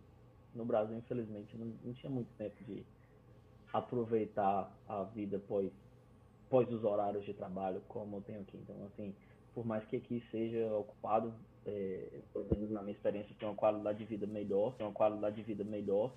no 0.55 0.65
Brasil, 0.65 0.97
infelizmente, 0.97 1.55
não, 1.57 1.73
não 1.83 1.93
tinha 1.93 2.09
muito 2.09 2.29
tempo 2.37 2.55
de 2.63 2.83
aproveitar 3.71 4.71
a 4.87 5.03
vida 5.03 5.39
pós 5.39 5.71
pós 6.49 6.71
os 6.71 6.83
horários 6.83 7.25
de 7.25 7.33
trabalho, 7.33 7.81
como 7.87 8.17
eu 8.17 8.21
tenho 8.21 8.41
aqui. 8.41 8.57
Então, 8.57 8.75
assim, 8.85 9.15
por 9.55 9.65
mais 9.65 9.83
que 9.85 9.95
aqui 9.95 10.23
seja 10.29 10.71
ocupado, 10.75 11.33
é, 11.65 12.19
na 12.69 12.83
minha 12.83 12.93
experiência, 12.93 13.35
tem 13.39 13.47
uma 13.47 13.55
qualidade 13.55 13.97
de 13.97 14.05
vida 14.05 14.27
melhor, 14.27 14.75
tem 14.75 14.85
uma 14.85 14.93
qualidade 14.93 15.35
de 15.35 15.41
vida 15.41 15.63
melhor, 15.63 16.13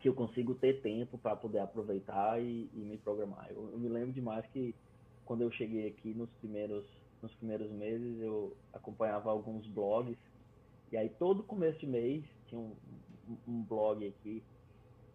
que 0.00 0.08
eu 0.08 0.14
consigo 0.14 0.54
ter 0.54 0.82
tempo 0.82 1.16
para 1.16 1.34
poder 1.34 1.60
aproveitar 1.60 2.42
e, 2.42 2.68
e 2.74 2.78
me 2.80 2.98
programar. 2.98 3.46
Eu, 3.50 3.70
eu, 3.72 3.78
me 3.78 3.88
lembro 3.88 4.12
demais 4.12 4.44
que 4.48 4.74
quando 5.24 5.40
eu 5.40 5.50
cheguei 5.50 5.88
aqui 5.88 6.12
nos 6.12 6.28
primeiros 6.32 6.84
nos 7.22 7.34
primeiros 7.34 7.70
meses 7.70 8.20
eu 8.20 8.56
acompanhava 8.72 9.30
alguns 9.30 9.66
blogs 9.68 10.18
e 10.90 10.96
aí 10.96 11.08
todo 11.08 11.42
começo 11.42 11.78
de 11.78 11.86
mês 11.86 12.24
tinha 12.48 12.60
um, 12.60 12.76
um 13.46 13.62
blog 13.62 14.06
aqui 14.06 14.42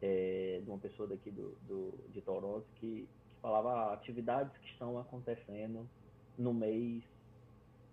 é, 0.02 0.62
de 0.64 0.70
uma 0.70 0.80
pessoa 0.80 1.08
daqui 1.08 1.30
do, 1.30 1.56
do 1.68 1.94
de 2.10 2.22
Toronto 2.22 2.66
que 2.76 3.08
falava 3.42 3.94
atividades 3.94 4.56
que 4.58 4.68
estão 4.70 4.98
acontecendo 4.98 5.88
no 6.38 6.54
mês, 6.54 7.04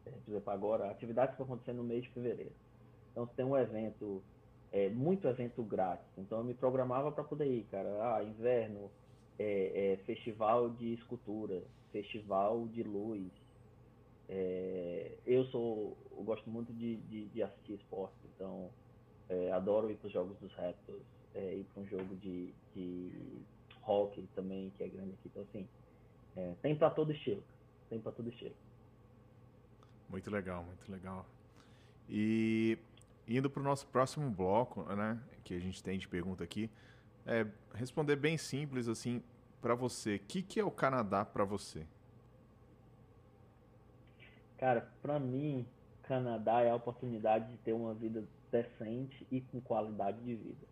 é, 0.06 0.10
por 0.10 0.30
exemplo, 0.30 0.52
agora, 0.52 0.90
atividades 0.90 1.34
que 1.34 1.42
estão 1.42 1.54
acontecendo 1.54 1.78
no 1.78 1.84
mês 1.84 2.02
de 2.04 2.10
fevereiro. 2.10 2.52
Então, 3.10 3.26
tem 3.26 3.44
um 3.44 3.56
evento, 3.56 4.22
é, 4.72 4.88
muito 4.90 5.26
evento 5.28 5.62
grátis, 5.62 6.06
então 6.18 6.38
eu 6.38 6.44
me 6.44 6.54
programava 6.54 7.10
para 7.12 7.24
poder 7.24 7.46
ir, 7.46 7.64
cara. 7.70 8.16
Ah, 8.16 8.22
inverno, 8.22 8.90
é, 9.38 9.92
é, 9.92 9.96
festival 10.04 10.70
de 10.70 10.94
escultura, 10.94 11.62
festival 11.90 12.66
de 12.68 12.82
luz. 12.82 13.30
É, 14.28 15.12
eu 15.26 15.44
sou, 15.46 15.96
eu 16.16 16.22
gosto 16.22 16.48
muito 16.48 16.72
de, 16.72 16.96
de, 16.96 17.26
de 17.26 17.42
assistir 17.42 17.74
esporte, 17.74 18.16
então 18.34 18.70
É, 19.26 19.50
adoro 19.52 19.90
ir 19.90 19.96
para 19.96 20.06
os 20.08 20.12
jogos 20.12 20.36
dos 20.38 20.52
Raptors, 20.52 21.02
é, 21.34 21.54
ir 21.54 21.64
para 21.72 21.82
um 21.82 21.86
jogo 21.86 22.14
de, 22.16 22.52
de 22.74 23.10
hockey 23.82 24.28
também, 24.34 24.70
que 24.76 24.84
é 24.84 24.88
grande 24.88 25.12
aqui. 25.14 25.28
Então, 25.28 25.42
assim, 25.42 25.66
é, 26.36 26.54
tem 26.60 26.76
para 26.76 26.90
todo 26.90 27.10
estilo. 27.10 27.42
Tem 27.88 27.98
para 27.98 28.12
todo 28.12 28.28
estilo. 28.28 28.54
Muito 30.10 30.30
legal, 30.30 30.62
muito 30.64 30.92
legal. 30.92 31.24
E 32.06 32.76
indo 33.26 33.48
para 33.48 33.60
o 33.60 33.64
nosso 33.64 33.86
próximo 33.86 34.30
bloco, 34.30 34.82
né, 34.94 35.18
que 35.42 35.54
a 35.54 35.58
gente 35.58 35.82
tem 35.82 35.98
de 35.98 36.06
pergunta 36.06 36.44
aqui, 36.44 36.68
é 37.24 37.46
responder 37.72 38.16
bem 38.16 38.36
simples 38.36 38.88
assim 38.88 39.22
para 39.62 39.74
você. 39.74 40.16
O 40.16 40.20
que, 40.20 40.42
que 40.42 40.60
é 40.60 40.64
o 40.64 40.70
Canadá 40.70 41.24
para 41.24 41.46
você? 41.46 41.86
Cara, 44.58 44.88
para 45.02 45.18
mim, 45.18 45.66
Canadá 46.02 46.62
é 46.62 46.70
a 46.70 46.74
oportunidade 46.76 47.50
de 47.50 47.58
ter 47.58 47.72
uma 47.72 47.94
vida 47.94 48.24
decente 48.50 49.26
e 49.30 49.40
com 49.40 49.60
qualidade 49.60 50.18
de 50.22 50.34
vida. 50.34 50.66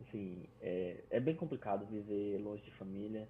Assim, 0.00 0.48
é, 0.60 1.04
é 1.10 1.20
bem 1.20 1.36
complicado 1.36 1.86
viver 1.86 2.38
longe 2.38 2.62
de 2.62 2.70
família 2.72 3.28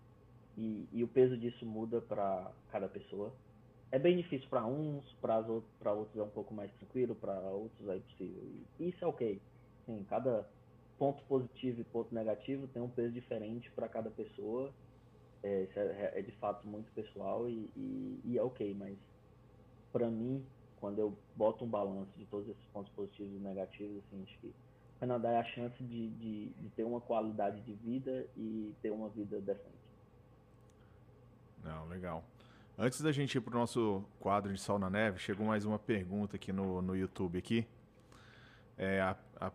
e, 0.56 0.86
e 0.92 1.02
o 1.02 1.08
peso 1.08 1.36
disso 1.36 1.66
muda 1.66 2.00
para 2.00 2.50
cada 2.70 2.88
pessoa. 2.88 3.32
É 3.90 3.98
bem 3.98 4.16
difícil 4.16 4.48
para 4.48 4.64
uns, 4.66 5.04
para 5.20 5.38
outros, 5.38 6.16
é 6.16 6.22
um 6.22 6.30
pouco 6.30 6.52
mais 6.52 6.70
tranquilo, 6.72 7.14
para 7.14 7.38
outros 7.40 7.88
é 7.88 7.98
possível. 7.98 8.42
E 8.80 8.88
isso 8.88 9.04
é 9.04 9.06
ok. 9.06 9.40
Assim, 9.82 10.04
cada 10.04 10.48
ponto 10.98 11.22
positivo 11.24 11.80
e 11.80 11.84
ponto 11.84 12.14
negativo 12.14 12.66
tem 12.68 12.82
um 12.82 12.88
peso 12.88 13.12
diferente 13.12 13.70
para 13.72 13.88
cada 13.88 14.10
pessoa. 14.10 14.72
É, 15.42 15.62
isso 15.64 15.78
é, 15.78 16.12
é, 16.18 16.22
de 16.22 16.32
fato 16.32 16.66
muito 16.66 16.90
pessoal 16.92 17.48
e, 17.48 17.70
e, 17.76 18.20
e 18.24 18.38
é 18.38 18.42
ok, 18.42 18.74
mas 18.74 18.96
para 19.94 20.10
mim, 20.10 20.44
quando 20.80 20.98
eu 20.98 21.16
boto 21.36 21.64
um 21.64 21.68
balanço 21.68 22.18
de 22.18 22.26
todos 22.26 22.48
esses 22.48 22.64
pontos 22.72 22.92
positivos 22.94 23.32
e 23.32 23.38
negativos, 23.38 23.98
assim, 23.98 24.24
acho 24.24 24.36
que 24.40 24.48
o 24.48 24.54
Canadá 24.98 25.30
é 25.30 25.38
a 25.38 25.44
chance 25.44 25.80
de, 25.84 26.10
de, 26.10 26.48
de 26.48 26.68
ter 26.70 26.82
uma 26.82 27.00
qualidade 27.00 27.60
de 27.60 27.74
vida 27.74 28.26
e 28.36 28.74
ter 28.82 28.90
uma 28.90 29.08
vida 29.08 29.40
decente. 29.40 29.72
Não, 31.62 31.86
legal. 31.86 32.24
Antes 32.76 33.00
da 33.00 33.12
gente 33.12 33.38
ir 33.38 33.40
para 33.40 33.54
o 33.54 33.60
nosso 33.60 34.04
quadro 34.18 34.52
de 34.52 34.60
Sal 34.60 34.80
na 34.80 34.90
Neve, 34.90 35.20
chegou 35.20 35.46
mais 35.46 35.64
uma 35.64 35.78
pergunta 35.78 36.34
aqui 36.34 36.52
no, 36.52 36.82
no 36.82 36.96
YouTube 36.96 37.38
aqui. 37.38 37.64
É 38.76 39.00
a, 39.00 39.16
a 39.40 39.52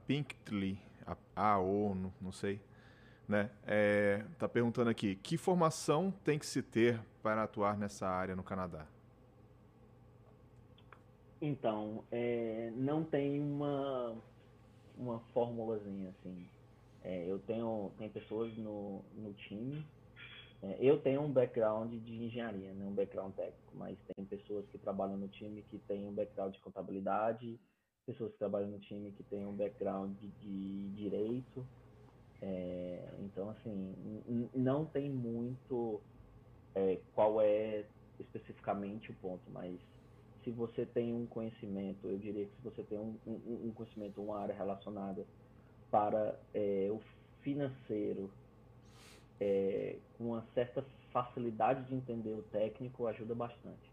a, 1.05 1.17
a 1.35 1.59
ou 1.59 1.93
não, 1.93 2.13
não 2.21 2.31
sei, 2.31 2.61
né? 3.27 3.51
É, 3.67 4.23
tá 4.37 4.47
perguntando 4.47 4.89
aqui, 4.89 5.15
que 5.17 5.37
formação 5.37 6.13
tem 6.23 6.39
que 6.39 6.45
se 6.45 6.61
ter 6.61 6.97
para 7.21 7.43
atuar 7.43 7.77
nessa 7.77 8.07
área 8.07 8.37
no 8.37 8.43
Canadá? 8.43 8.87
Então, 11.41 12.07
é, 12.11 12.71
não 12.71 13.09
tem 13.09 13.39
uma, 13.41 14.21
uma 14.95 15.21
formulazinha 15.33 16.11
assim. 16.11 16.51
É, 17.01 17.25
eu 17.31 17.39
tenho 17.45 17.95
tem 17.97 18.11
pessoas 18.11 18.57
no, 18.57 19.03
no 19.13 19.33
time. 19.35 19.89
É, 20.61 20.83
eu 20.85 21.01
tenho 21.03 21.21
um 21.21 21.33
background 21.33 21.93
de 21.93 22.15
engenharia, 22.25 22.73
né, 22.73 22.85
um 22.85 22.95
background 22.95 23.35
técnico, 23.35 23.77
mas 23.77 23.97
tem 24.15 24.25
pessoas 24.27 24.67
que 24.69 24.79
trabalham 24.79 25.17
no 25.17 25.29
time 25.29 25.63
que 25.63 25.79
têm 25.79 26.05
um 26.07 26.13
background 26.15 26.53
de 26.53 26.61
contabilidade, 26.61 27.61
pessoas 28.05 28.33
que 28.33 28.39
trabalham 28.39 28.69
no 28.71 28.79
time 28.79 29.13
que 29.13 29.23
têm 29.23 29.45
um 29.45 29.55
background 29.55 30.17
de, 30.19 30.31
de 30.33 30.91
direito. 30.95 31.69
É, 32.41 33.15
então, 33.19 33.49
assim, 33.49 33.95
não 34.53 34.85
tem 34.87 35.09
muito 35.11 36.05
é, 36.75 36.97
qual 37.13 37.41
é 37.41 37.89
especificamente 38.19 39.11
o 39.11 39.17
ponto, 39.19 39.49
mas 39.51 39.81
se 40.43 40.51
você 40.51 40.85
tem 40.85 41.13
um 41.13 41.25
conhecimento, 41.25 42.07
eu 42.07 42.17
diria 42.17 42.45
que 42.45 42.55
se 42.55 42.61
você 42.63 42.83
tem 42.83 42.97
um, 42.97 43.17
um, 43.25 43.67
um 43.67 43.71
conhecimento, 43.71 44.21
uma 44.21 44.39
área 44.39 44.55
relacionada 44.55 45.25
para 45.91 46.39
é, 46.53 46.87
o 46.91 47.01
financeiro, 47.41 48.29
é, 49.39 49.97
com 50.17 50.31
uma 50.31 50.43
certa 50.53 50.83
facilidade 51.11 51.83
de 51.85 51.95
entender 51.95 52.31
o 52.31 52.43
técnico, 52.43 53.07
ajuda 53.07 53.33
bastante. 53.35 53.91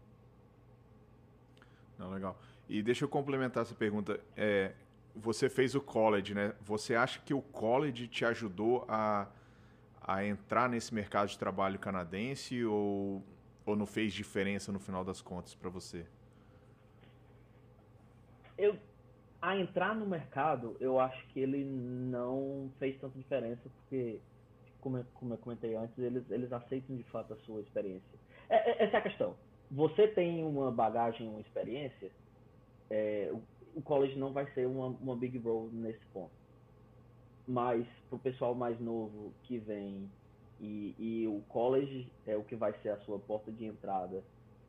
Não, 1.97 2.11
legal. 2.11 2.37
E 2.69 2.81
deixa 2.83 3.05
eu 3.05 3.09
complementar 3.09 3.63
essa 3.63 3.73
pergunta. 3.73 4.19
É, 4.35 4.73
você 5.15 5.49
fez 5.49 5.73
o 5.73 5.81
college, 5.81 6.33
né? 6.33 6.53
Você 6.61 6.93
acha 6.93 7.19
que 7.19 7.33
o 7.33 7.41
college 7.41 8.07
te 8.07 8.23
ajudou 8.23 8.85
a, 8.87 9.27
a 10.01 10.23
entrar 10.23 10.69
nesse 10.69 10.93
mercado 10.93 11.29
de 11.29 11.39
trabalho 11.39 11.79
canadense 11.79 12.63
ou, 12.63 13.23
ou 13.65 13.75
não 13.75 13.87
fez 13.87 14.13
diferença 14.13 14.71
no 14.71 14.79
final 14.79 15.03
das 15.03 15.21
contas 15.21 15.55
para 15.55 15.69
você? 15.69 16.05
eu 18.57 18.77
a 19.41 19.57
entrar 19.57 19.95
no 19.95 20.05
mercado, 20.05 20.75
eu 20.79 20.99
acho 20.99 21.27
que 21.27 21.39
ele 21.39 21.63
não 21.63 22.71
fez 22.79 22.99
tanta 22.99 23.17
diferença, 23.17 23.61
porque, 23.63 24.19
como 24.81 24.97
eu, 24.97 25.05
como 25.13 25.33
eu 25.33 25.37
comentei 25.37 25.75
antes, 25.75 25.97
eles, 25.97 26.29
eles 26.29 26.51
aceitam 26.51 26.95
de 26.95 27.03
fato 27.03 27.33
a 27.33 27.37
sua 27.37 27.61
experiência. 27.61 28.17
É, 28.49 28.71
é, 28.71 28.83
essa 28.85 28.97
é 28.97 28.99
a 28.99 29.03
questão. 29.03 29.35
Você 29.69 30.07
tem 30.07 30.43
uma 30.43 30.71
bagagem, 30.71 31.27
uma 31.27 31.41
experiência, 31.41 32.11
é, 32.89 33.29
o, 33.31 33.41
o, 33.75 33.81
college 33.81 34.17
não 34.17 34.31
vai 34.31 34.49
ser 34.53 34.65
uma, 34.65 34.87
uma 34.87 35.15
big 35.15 35.37
role 35.37 35.69
nesse 35.71 36.03
ponto. 36.07 36.31
Mas, 37.47 37.85
para 38.09 38.15
o 38.15 38.19
pessoal 38.19 38.55
mais 38.55 38.79
novo 38.79 39.33
que 39.43 39.57
vem, 39.59 40.09
e, 40.59 40.95
e 40.97 41.27
o 41.27 41.41
college 41.47 42.11
é 42.25 42.35
o 42.35 42.43
que 42.43 42.55
vai 42.55 42.73
ser 42.81 42.89
a 42.89 42.97
sua 43.01 43.19
porta 43.19 43.51
de 43.51 43.65
entrada 43.65 44.23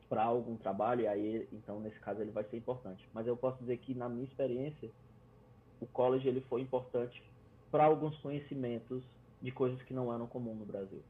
para 0.09 0.23
algum 0.23 0.57
trabalho, 0.57 1.01
e 1.01 1.07
aí, 1.07 1.47
então, 1.53 1.79
nesse 1.79 1.99
caso, 1.99 2.19
ele 2.19 2.31
vai 2.31 2.43
ser 2.45 2.57
importante. 2.57 3.07
Mas 3.13 3.27
eu 3.27 3.37
posso 3.37 3.59
dizer 3.59 3.77
que, 3.77 3.93
na 3.93 4.09
minha 4.09 4.25
experiência, 4.25 4.89
o 5.79 5.85
college 5.85 6.27
ele 6.27 6.41
foi 6.41 6.61
importante 6.61 7.21
para 7.71 7.85
alguns 7.85 8.17
conhecimentos 8.17 9.03
de 9.41 9.51
coisas 9.51 9.81
que 9.83 9.93
não 9.93 10.11
eram 10.13 10.27
comum 10.27 10.55
no 10.55 10.65
Brasil. 10.65 11.01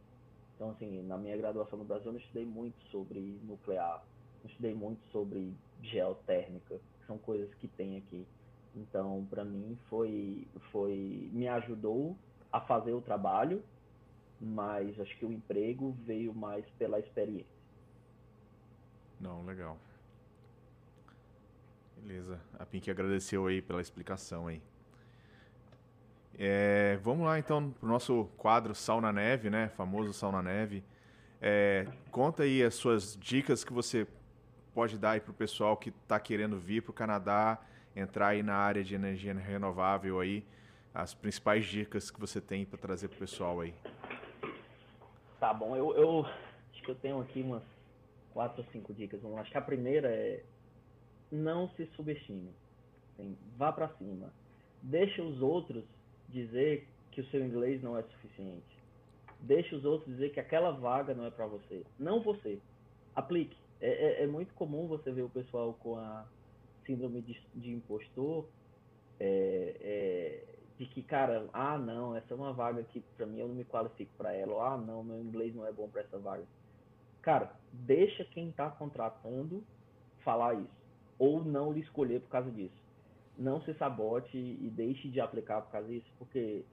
Então, 0.55 0.71
assim, 0.71 1.01
na 1.03 1.17
minha 1.17 1.37
graduação 1.37 1.79
no 1.79 1.85
Brasil, 1.85 2.07
eu 2.07 2.13
não 2.13 2.19
estudei 2.19 2.45
muito 2.45 2.77
sobre 2.91 3.39
nuclear, 3.43 4.03
não 4.43 4.49
estudei 4.49 4.73
muito 4.73 5.01
sobre 5.11 5.55
geotérmica, 5.81 6.77
que 6.77 7.07
são 7.07 7.17
coisas 7.17 7.53
que 7.55 7.67
tem 7.69 7.97
aqui. 7.97 8.27
Então, 8.75 9.25
para 9.29 9.45
mim, 9.45 9.77
foi, 9.89 10.45
foi 10.71 11.29
me 11.31 11.47
ajudou 11.47 12.17
a 12.51 12.59
fazer 12.61 12.93
o 12.93 13.01
trabalho, 13.01 13.63
mas 14.39 14.99
acho 14.99 15.17
que 15.17 15.25
o 15.25 15.31
emprego 15.31 15.93
veio 16.05 16.33
mais 16.33 16.65
pela 16.71 16.99
experiência. 16.99 17.58
Não, 19.19 19.43
legal. 19.45 19.77
Beleza. 21.97 22.39
A 22.57 22.65
Pink 22.65 22.89
agradeceu 22.89 23.45
aí 23.47 23.61
pela 23.61 23.81
explicação 23.81 24.47
aí. 24.47 24.61
É, 26.37 26.97
vamos 27.03 27.25
lá 27.25 27.37
então 27.37 27.71
pro 27.71 27.89
nosso 27.89 28.29
quadro 28.37 28.73
Sal 28.73 29.01
na 29.01 29.11
Neve, 29.11 29.49
né? 29.49 29.67
Famoso 29.75 30.13
Sal 30.13 30.31
na 30.31 30.41
Neve. 30.41 30.83
É, 31.41 31.85
conta 32.11 32.43
aí 32.43 32.63
as 32.63 32.75
suas 32.75 33.17
dicas 33.17 33.63
que 33.63 33.73
você 33.73 34.07
pode 34.73 34.97
dar 34.97 35.11
aí 35.11 35.19
pro 35.19 35.33
pessoal 35.33 35.75
que 35.75 35.89
está 35.89 36.17
querendo 36.19 36.57
vir 36.57 36.81
para 36.81 36.91
o 36.91 36.93
Canadá, 36.93 37.59
entrar 37.93 38.29
aí 38.29 38.41
na 38.41 38.55
área 38.55 38.83
de 38.83 38.95
energia 38.95 39.33
renovável 39.33 40.19
aí. 40.21 40.45
As 40.93 41.13
principais 41.13 41.65
dicas 41.65 42.09
que 42.09 42.19
você 42.19 42.39
tem 42.39 42.65
para 42.65 42.79
trazer 42.79 43.09
pro 43.09 43.19
pessoal 43.19 43.59
aí. 43.59 43.73
Tá 45.39 45.53
bom, 45.53 45.75
eu, 45.75 45.93
eu 45.95 46.25
acho 46.71 46.81
que 46.81 46.89
eu 46.89 46.95
tenho 46.95 47.19
aqui 47.19 47.41
umas 47.41 47.63
quatro 48.39 48.63
ou 48.63 48.71
cinco 48.71 48.93
dicas. 48.93 49.21
Vamos 49.21 49.35
lá. 49.35 49.41
Acho 49.41 49.51
que 49.51 49.57
a 49.57 49.61
primeira 49.61 50.07
é 50.07 50.41
não 51.29 51.67
se 51.71 51.85
subestime. 51.87 52.53
Assim, 53.11 53.37
vá 53.57 53.69
para 53.73 53.89
cima. 53.97 54.31
Deixa 54.81 55.21
os 55.21 55.41
outros 55.41 55.83
dizer 56.29 56.87
que 57.11 57.19
o 57.19 57.25
seu 57.25 57.45
inglês 57.45 57.83
não 57.83 57.97
é 57.97 58.03
suficiente. 58.03 58.79
Deixa 59.41 59.75
os 59.75 59.83
outros 59.83 60.09
dizer 60.13 60.29
que 60.29 60.39
aquela 60.39 60.71
vaga 60.71 61.13
não 61.13 61.25
é 61.25 61.29
para 61.29 61.47
você. 61.47 61.83
Não 61.99 62.21
você. 62.21 62.59
Aplique. 63.13 63.57
É, 63.81 63.89
é, 63.89 64.23
é, 64.23 64.27
muito 64.27 64.53
comum 64.53 64.87
você 64.87 65.11
ver 65.11 65.23
o 65.23 65.29
pessoal 65.29 65.73
com 65.73 65.97
a 65.97 66.25
síndrome 66.85 67.21
de, 67.21 67.37
de 67.53 67.71
impostor, 67.71 68.45
é, 69.19 69.75
é 69.81 70.43
de 70.77 70.85
que, 70.85 71.03
cara, 71.03 71.45
ah, 71.51 71.77
não, 71.77 72.15
essa 72.15 72.33
é 72.33 72.37
uma 72.37 72.53
vaga 72.53 72.83
que 72.83 73.01
para 73.17 73.25
mim 73.25 73.39
eu 73.39 73.49
não 73.49 73.55
me 73.55 73.65
qualifico 73.65 74.11
para 74.17 74.33
ela. 74.33 74.73
Ah, 74.73 74.77
não, 74.77 75.03
meu 75.03 75.19
inglês 75.19 75.53
não 75.53 75.67
é 75.67 75.73
bom 75.73 75.89
para 75.89 76.01
essa 76.01 76.17
vaga 76.17 76.45
cara, 77.21 77.51
deixa 77.71 78.23
quem 78.25 78.49
está 78.49 78.69
contratando 78.69 79.63
falar 80.23 80.55
isso. 80.55 80.79
Ou 81.17 81.43
não 81.43 81.71
lhe 81.71 81.81
escolher 81.81 82.21
por 82.21 82.29
causa 82.29 82.51
disso. 82.51 82.81
Não 83.37 83.61
se 83.61 83.73
sabote 83.75 84.37
e 84.37 84.69
deixe 84.69 85.09
de 85.09 85.19
aplicar 85.19 85.61
por 85.61 85.71
causa 85.71 85.87
disso, 85.87 86.11
porque, 86.17 86.63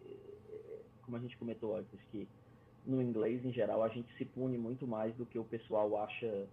como 1.02 1.16
a 1.16 1.20
gente 1.20 1.36
comentou 1.36 1.76
antes, 1.76 2.00
que 2.10 2.28
no 2.84 3.02
inglês, 3.02 3.44
em 3.44 3.52
geral, 3.52 3.82
a 3.82 3.88
gente 3.88 4.12
se 4.16 4.24
pune 4.24 4.58
muito 4.58 4.86
mais 4.86 5.14
do 5.16 5.26
que 5.26 5.38
o 5.38 5.44
pessoal 5.44 5.96
acha 5.98 6.46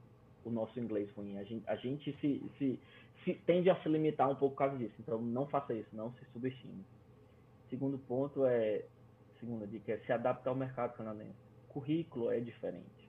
o 0.43 0.49
nosso 0.49 0.79
inglês 0.79 1.09
ruim. 1.11 1.37
A 1.37 1.43
gente, 1.43 1.67
a 1.67 1.75
gente 1.75 2.11
se, 2.19 2.43
se, 2.57 2.79
se 3.23 3.33
tende 3.45 3.69
a 3.69 3.81
se 3.81 3.89
limitar 3.89 4.29
um 4.29 4.35
pouco 4.35 4.55
por 4.55 4.59
causa 4.59 4.77
disso. 4.77 4.95
Então, 4.99 5.21
não 5.21 5.47
faça 5.47 5.73
isso, 5.73 5.89
não 5.95 6.11
se 6.13 6.25
subestime. 6.31 6.83
Segundo 7.69 7.97
ponto 7.97 8.45
é, 8.45 8.85
segunda 9.39 9.65
dica 9.65 9.93
é 9.93 9.97
se 9.99 10.11
adaptar 10.11 10.51
ao 10.51 10.55
mercado 10.55 10.95
canadense. 10.95 11.33
Currículo 11.69 12.31
é 12.31 12.39
diferente 12.39 13.02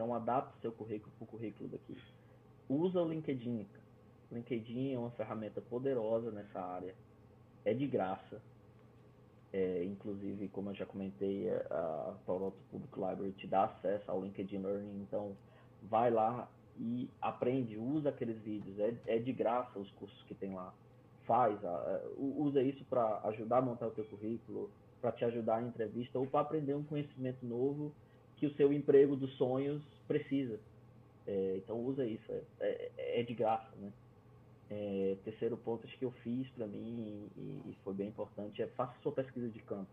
então 0.00 0.14
adapte 0.14 0.58
seu 0.62 0.72
currículo 0.72 1.12
para 1.18 1.24
o 1.24 1.26
currículo 1.26 1.68
daqui. 1.68 1.94
Usa 2.70 3.02
o 3.02 3.06
LinkedIn. 3.06 3.66
O 4.30 4.34
LinkedIn 4.34 4.94
é 4.94 4.98
uma 4.98 5.10
ferramenta 5.10 5.60
poderosa 5.60 6.30
nessa 6.30 6.58
área. 6.58 6.94
é 7.66 7.74
de 7.74 7.86
graça. 7.86 8.40
É, 9.52 9.84
inclusive, 9.84 10.48
como 10.48 10.70
eu 10.70 10.74
já 10.74 10.86
comentei, 10.86 11.50
a 11.50 12.14
Toronto 12.24 12.56
Public 12.70 12.94
Library 12.94 13.32
te 13.32 13.46
dá 13.46 13.64
acesso 13.64 14.10
ao 14.10 14.22
LinkedIn 14.22 14.62
Learning, 14.62 15.02
então 15.02 15.36
vai 15.82 16.10
lá 16.10 16.48
e 16.78 17.10
aprende, 17.20 17.76
usa 17.76 18.08
aqueles 18.08 18.40
vídeos, 18.40 18.78
é, 18.78 18.94
é 19.06 19.18
de 19.18 19.32
graça 19.34 19.78
os 19.78 19.90
cursos 19.92 20.22
que 20.22 20.34
tem 20.34 20.54
lá. 20.54 20.72
Faz, 21.26 21.60
usa 22.16 22.62
isso 22.62 22.84
para 22.86 23.20
ajudar 23.24 23.58
a 23.58 23.62
montar 23.62 23.88
o 23.88 23.90
teu 23.90 24.04
currículo, 24.04 24.70
para 25.02 25.12
te 25.12 25.26
ajudar 25.26 25.62
em 25.62 25.66
entrevista 25.66 26.18
ou 26.18 26.26
para 26.26 26.40
aprender 26.40 26.74
um 26.74 26.84
conhecimento 26.84 27.44
novo 27.44 27.92
que 28.40 28.46
o 28.46 28.54
seu 28.54 28.72
emprego 28.72 29.14
dos 29.14 29.36
sonhos 29.36 29.82
precisa. 30.08 30.58
É, 31.26 31.56
então 31.58 31.78
usa 31.78 32.06
isso, 32.06 32.32
é, 32.32 32.90
é, 32.96 33.20
é 33.20 33.22
de 33.22 33.34
graça, 33.34 33.70
né? 33.76 33.92
É, 34.70 35.16
terceiro 35.24 35.56
ponto 35.56 35.84
acho 35.84 35.98
que 35.98 36.04
eu 36.04 36.12
fiz 36.22 36.48
para 36.50 36.64
mim 36.66 37.28
e, 37.36 37.70
e, 37.70 37.76
foi 37.82 37.92
bem 37.92 38.06
importante 38.06 38.62
é 38.62 38.68
faça 38.68 38.94
sua 39.02 39.12
pesquisa 39.12 39.48
de 39.48 39.58
campo. 39.60 39.90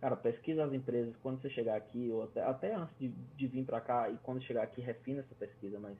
Cara, 0.00 0.16
pesquisa 0.16 0.64
as 0.64 0.72
empresas 0.72 1.14
quando 1.22 1.40
você 1.40 1.50
chegar 1.50 1.76
aqui 1.76 2.10
ou 2.10 2.24
até, 2.24 2.42
até 2.42 2.74
antes 2.74 2.98
de, 2.98 3.08
de 3.08 3.46
vir 3.46 3.64
para 3.64 3.80
cá 3.80 4.10
e 4.10 4.16
quando 4.22 4.42
chegar 4.42 4.62
aqui 4.62 4.80
refina 4.80 5.20
essa 5.20 5.34
pesquisa, 5.34 5.78
mas 5.78 5.96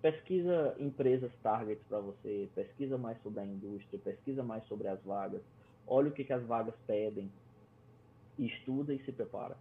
pesquisa 0.00 0.76
empresas 0.78 1.32
targets 1.42 1.84
para 1.88 1.98
você, 1.98 2.48
pesquisa 2.54 2.96
mais 2.96 3.20
sobre 3.22 3.40
a 3.40 3.44
indústria, 3.44 4.00
pesquisa 4.02 4.42
mais 4.42 4.64
sobre 4.66 4.86
as 4.86 5.02
vagas, 5.02 5.42
olha 5.86 6.08
o 6.08 6.12
que, 6.12 6.24
que 6.24 6.32
as 6.32 6.44
vagas 6.44 6.74
pedem, 6.86 7.30
estuda 8.38 8.94
e 8.94 9.04
se 9.04 9.10
prepara. 9.10 9.56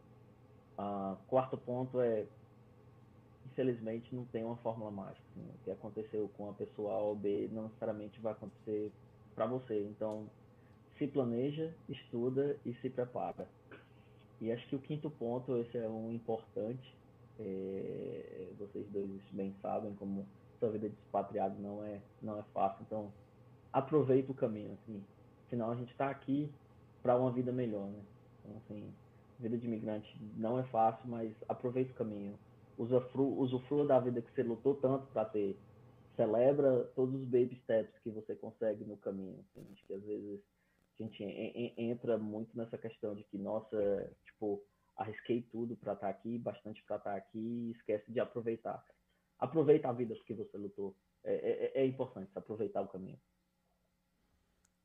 Uh, 0.77 1.17
quarto 1.27 1.57
ponto 1.57 1.99
é 1.99 2.27
infelizmente 3.57 4.13
não 4.13 4.25
tem 4.25 4.43
uma 4.43 4.57
fórmula 4.57 4.91
mágica. 4.91 5.25
Né? 5.35 5.43
O 5.55 5.63
que 5.63 5.71
aconteceu 5.71 6.29
com 6.37 6.49
a 6.49 6.53
pessoa 6.53 6.93
A 6.93 6.97
ou 6.99 7.15
B 7.15 7.49
não 7.51 7.63
necessariamente 7.63 8.19
vai 8.19 8.33
acontecer 8.33 8.91
para 9.33 9.47
você. 9.47 9.83
Então, 9.83 10.29
se 10.97 11.07
planeja, 11.07 11.73
estuda 11.89 12.57
e 12.63 12.73
se 12.75 12.89
prepara. 12.89 13.47
E 14.39 14.51
acho 14.51 14.67
que 14.67 14.75
o 14.75 14.79
quinto 14.79 15.09
ponto, 15.09 15.57
esse 15.57 15.77
é 15.77 15.89
um 15.89 16.11
importante. 16.11 16.95
É, 17.39 18.49
vocês 18.59 18.87
dois 18.89 19.21
bem 19.31 19.55
sabem 19.61 19.93
como 19.95 20.25
sua 20.59 20.69
vida 20.69 20.89
de 20.89 20.95
expatriado 20.95 21.59
não 21.59 21.83
é 21.83 21.99
não 22.21 22.39
é 22.39 22.43
fácil. 22.53 22.83
Então, 22.85 23.11
aproveita 23.73 24.31
o 24.31 24.35
caminho. 24.35 24.73
Assim. 24.73 25.03
Afinal, 25.47 25.71
a 25.71 25.75
gente 25.75 25.91
está 25.91 26.09
aqui 26.09 26.51
para 27.01 27.15
uma 27.15 27.31
vida 27.31 27.51
melhor, 27.51 27.87
né? 27.87 28.01
Então, 28.39 28.57
assim, 28.57 28.93
vida 29.39 29.57
de 29.57 29.65
imigrante 29.65 30.19
não 30.35 30.59
é 30.59 30.63
fácil, 30.65 31.07
mas 31.07 31.33
aproveita 31.47 31.91
o 31.91 31.95
caminho 31.95 32.37
usufrua, 32.77 33.41
usufrua 33.41 33.85
da 33.85 33.99
vida 33.99 34.21
que 34.21 34.31
você 34.31 34.43
lutou 34.43 34.75
tanto 34.75 35.07
para 35.07 35.25
ter. 35.25 35.57
Celebra 36.15 36.83
todos 36.95 37.21
os 37.21 37.25
baby 37.25 37.59
steps 37.63 37.97
que 37.99 38.09
você 38.09 38.35
consegue 38.35 38.85
no 38.85 38.97
caminho. 38.97 39.43
Acho 39.71 39.85
que 39.85 39.93
às 39.93 40.03
vezes 40.03 40.39
a 40.99 41.03
gente 41.03 41.23
entra 41.77 42.17
muito 42.17 42.57
nessa 42.57 42.77
questão 42.77 43.13
de 43.13 43.23
que, 43.25 43.37
nossa, 43.37 44.11
tipo, 44.25 44.63
arrisquei 44.95 45.43
tudo 45.51 45.75
para 45.75 45.93
estar 45.93 46.07
tá 46.07 46.11
aqui, 46.11 46.39
bastante 46.39 46.83
para 46.83 46.97
estar 46.97 47.11
tá 47.11 47.17
aqui 47.17 47.37
e 47.37 47.71
esquece 47.71 48.11
de 48.11 48.19
aproveitar. 48.19 48.83
Aproveita 49.37 49.89
a 49.89 49.93
vida 49.93 50.15
que 50.25 50.33
você 50.33 50.57
lutou. 50.57 50.95
É, 51.23 51.33
é, 51.77 51.81
é 51.81 51.85
importante 51.85 52.31
aproveitar 52.33 52.81
o 52.81 52.87
caminho. 52.87 53.19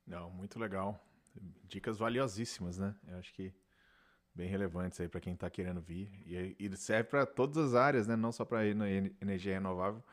Não, 0.05 0.29
muito 0.29 0.59
legal. 0.59 1.03
Dicas 1.63 1.97
valiosíssimas, 1.97 2.77
né? 2.77 2.95
Eu 3.07 3.17
acho 3.17 3.33
que 3.33 3.51
bem 4.35 4.47
relevantes 4.47 4.99
aí 4.99 5.07
para 5.07 5.21
quem 5.21 5.33
está 5.33 5.49
querendo 5.49 5.81
vir. 5.81 6.09
E, 6.25 6.55
e 6.59 6.77
serve 6.77 7.09
para 7.09 7.25
todas 7.25 7.57
as 7.57 7.73
áreas, 7.75 8.07
né? 8.07 8.15
Não 8.15 8.31
só 8.31 8.43
para 8.43 8.65
energia 8.65 9.53
renovável, 9.53 10.03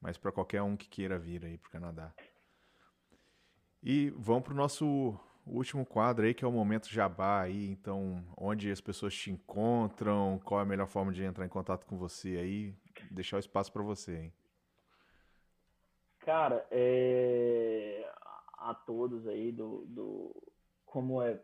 mas 0.00 0.18
para 0.18 0.32
qualquer 0.32 0.62
um 0.62 0.76
que 0.76 0.88
queira 0.88 1.18
vir 1.18 1.44
aí 1.44 1.56
para 1.56 1.68
o 1.68 1.72
Canadá. 1.72 2.12
E 3.82 4.10
vamos 4.16 4.42
para 4.42 4.52
o 4.52 4.56
nosso 4.56 5.18
último 5.46 5.86
quadro 5.86 6.26
aí, 6.26 6.34
que 6.34 6.44
é 6.44 6.48
o 6.48 6.52
Momento 6.52 6.88
Jabá 6.88 7.42
aí. 7.42 7.70
Então, 7.70 8.24
onde 8.36 8.70
as 8.70 8.80
pessoas 8.80 9.14
te 9.14 9.30
encontram, 9.30 10.40
qual 10.44 10.60
é 10.60 10.62
a 10.62 10.66
melhor 10.66 10.86
forma 10.86 11.12
de 11.12 11.22
entrar 11.22 11.46
em 11.46 11.48
contato 11.48 11.86
com 11.86 11.96
você 11.96 12.36
aí. 12.36 12.74
Deixar 13.10 13.36
o 13.36 13.40
espaço 13.40 13.72
para 13.72 13.82
você, 13.82 14.16
hein? 14.16 14.32
Cara, 16.20 16.66
é... 16.70 18.06
a 18.58 18.74
todos 18.74 19.26
aí 19.26 19.50
do, 19.50 19.86
do... 19.86 20.36
Como 20.84 21.22
é 21.22 21.40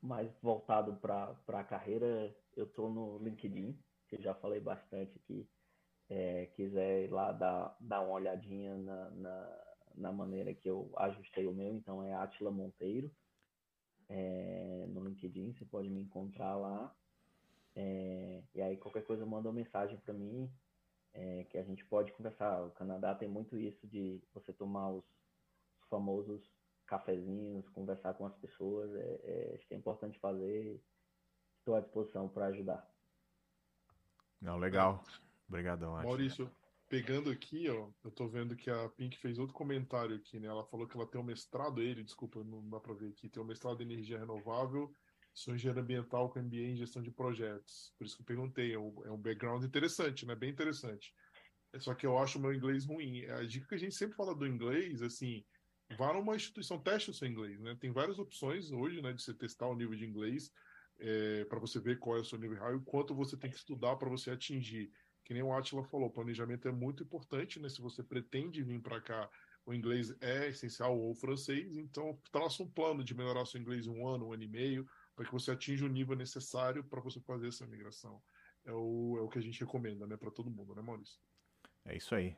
mais 0.00 0.30
voltado 0.40 0.94
para 0.96 1.36
a 1.48 1.64
carreira, 1.64 2.34
eu 2.56 2.64
estou 2.64 2.88
no 2.90 3.18
LinkedIn, 3.18 3.78
que 4.08 4.20
já 4.20 4.34
falei 4.34 4.60
bastante 4.60 5.16
aqui. 5.16 5.48
É, 6.08 6.46
quiser 6.54 7.04
ir 7.04 7.12
lá 7.12 7.32
dar, 7.32 7.76
dar 7.80 8.00
uma 8.00 8.14
olhadinha 8.14 8.76
na, 8.78 9.10
na, 9.10 9.64
na, 9.94 10.12
maneira 10.12 10.54
que 10.54 10.68
eu 10.68 10.90
ajustei 10.96 11.46
o 11.46 11.52
meu, 11.52 11.74
então 11.74 12.02
é 12.02 12.14
Atila 12.14 12.50
Monteiro. 12.50 13.10
É, 14.08 14.86
no 14.88 15.04
LinkedIn, 15.04 15.52
você 15.52 15.66
pode 15.66 15.90
me 15.90 16.00
encontrar 16.00 16.56
lá. 16.56 16.94
É, 17.76 18.42
e 18.54 18.62
aí 18.62 18.76
qualquer 18.76 19.04
coisa 19.04 19.26
manda 19.26 19.48
uma 19.48 19.54
mensagem 19.54 19.98
para 19.98 20.14
mim, 20.14 20.50
é, 21.12 21.44
que 21.44 21.58
a 21.58 21.62
gente 21.62 21.84
pode 21.84 22.12
conversar. 22.12 22.64
O 22.64 22.70
Canadá 22.70 23.14
tem 23.14 23.28
muito 23.28 23.58
isso 23.58 23.86
de 23.86 24.22
você 24.32 24.52
tomar 24.52 24.90
os, 24.90 25.04
os 25.76 25.88
famosos 25.88 26.57
cafezinhos, 26.88 27.68
conversar 27.68 28.14
com 28.14 28.26
as 28.26 28.34
pessoas, 28.36 28.90
é, 28.94 29.20
é, 29.22 29.54
acho 29.54 29.68
que 29.68 29.74
é 29.74 29.76
importante 29.76 30.18
fazer. 30.18 30.82
Estou 31.58 31.76
à 31.76 31.80
disposição 31.80 32.28
para 32.28 32.46
ajudar. 32.46 32.88
Não, 34.40 34.56
legal. 34.58 35.04
Obrigadão. 35.46 35.92
Maurício, 35.92 36.50
pegando 36.88 37.30
aqui, 37.30 37.68
ó, 37.68 37.90
eu 38.04 38.10
tô 38.10 38.26
vendo 38.26 38.56
que 38.56 38.70
a 38.70 38.88
Pink 38.90 39.18
fez 39.18 39.38
outro 39.38 39.54
comentário 39.54 40.16
aqui, 40.16 40.40
né? 40.40 40.48
Ela 40.48 40.64
falou 40.64 40.86
que 40.86 40.96
ela 40.96 41.06
tem 41.06 41.20
um 41.20 41.24
mestrado, 41.24 41.82
ele, 41.82 42.02
desculpa, 42.02 42.42
não 42.42 42.68
dá 42.68 42.80
para 42.80 42.94
ver 42.94 43.10
aqui, 43.10 43.28
tem 43.28 43.42
um 43.42 43.46
mestrado 43.46 43.82
em 43.82 43.84
energia 43.84 44.18
renovável, 44.18 44.92
sou 45.34 45.54
engenheiro 45.54 45.80
ambiental 45.80 46.30
com 46.30 46.40
MBA 46.40 46.56
em 46.56 46.76
gestão 46.76 47.02
de 47.02 47.10
projetos. 47.10 47.94
Por 47.98 48.06
isso 48.06 48.16
que 48.16 48.22
eu 48.22 48.26
perguntei, 48.26 48.72
é 48.72 48.78
um, 48.78 49.04
é 49.04 49.10
um 49.10 49.18
background 49.18 49.62
interessante, 49.64 50.24
né? 50.24 50.34
Bem 50.34 50.50
interessante. 50.50 51.14
É 51.72 51.78
só 51.78 51.94
que 51.94 52.06
eu 52.06 52.16
acho 52.18 52.38
o 52.38 52.40
meu 52.40 52.54
inglês 52.54 52.86
ruim. 52.86 53.26
A 53.26 53.44
dica 53.44 53.68
que 53.68 53.74
a 53.74 53.78
gente 53.78 53.94
sempre 53.94 54.16
fala 54.16 54.34
do 54.34 54.46
inglês, 54.46 55.02
assim, 55.02 55.44
vá 55.96 56.12
numa 56.12 56.36
instituição, 56.36 56.78
teste 56.78 57.10
o 57.10 57.14
seu 57.14 57.28
inglês, 57.28 57.60
né? 57.60 57.76
Tem 57.80 57.90
várias 57.90 58.18
opções 58.18 58.70
hoje, 58.70 59.00
né, 59.00 59.12
de 59.12 59.22
você 59.22 59.32
testar 59.34 59.66
o 59.66 59.74
nível 59.74 59.96
de 59.96 60.04
inglês 60.04 60.52
é, 60.98 61.44
para 61.44 61.58
você 61.58 61.80
ver 61.80 61.98
qual 61.98 62.16
é 62.16 62.20
o 62.20 62.24
seu 62.24 62.38
nível 62.38 62.56
real 62.56 62.76
e 62.76 62.80
quanto 62.80 63.14
você 63.14 63.36
tem 63.36 63.50
que 63.50 63.56
estudar 63.56 63.96
para 63.96 64.08
você 64.08 64.30
atingir. 64.30 64.92
Que 65.24 65.34
nem 65.34 65.42
o 65.42 65.52
Atila 65.52 65.84
falou, 65.84 66.10
planejamento 66.10 66.66
é 66.68 66.72
muito 66.72 67.02
importante, 67.02 67.60
né? 67.60 67.68
Se 67.68 67.80
você 67.80 68.02
pretende 68.02 68.62
vir 68.62 68.80
para 68.80 69.00
cá, 69.00 69.30
o 69.66 69.74
inglês 69.74 70.14
é 70.20 70.48
essencial 70.48 70.98
ou 70.98 71.10
o 71.10 71.14
francês, 71.14 71.76
então 71.76 72.18
traça 72.32 72.62
um 72.62 72.70
plano 72.70 73.04
de 73.04 73.14
melhorar 73.14 73.44
seu 73.44 73.60
inglês 73.60 73.86
um 73.86 74.06
ano, 74.06 74.28
um 74.28 74.32
ano 74.32 74.42
e 74.42 74.48
meio, 74.48 74.88
para 75.14 75.26
que 75.26 75.32
você 75.32 75.50
atinja 75.50 75.84
o 75.84 75.88
nível 75.88 76.16
necessário 76.16 76.82
para 76.82 77.00
você 77.00 77.20
fazer 77.20 77.48
essa 77.48 77.66
migração. 77.66 78.22
É 78.64 78.72
o, 78.72 79.16
é 79.18 79.22
o 79.22 79.28
que 79.28 79.38
a 79.38 79.42
gente 79.42 79.60
recomenda, 79.60 80.06
né, 80.06 80.16
para 80.16 80.30
todo 80.30 80.50
mundo, 80.50 80.74
né, 80.74 80.80
Maurício? 80.80 81.20
É 81.84 81.96
isso 81.96 82.14
aí. 82.14 82.34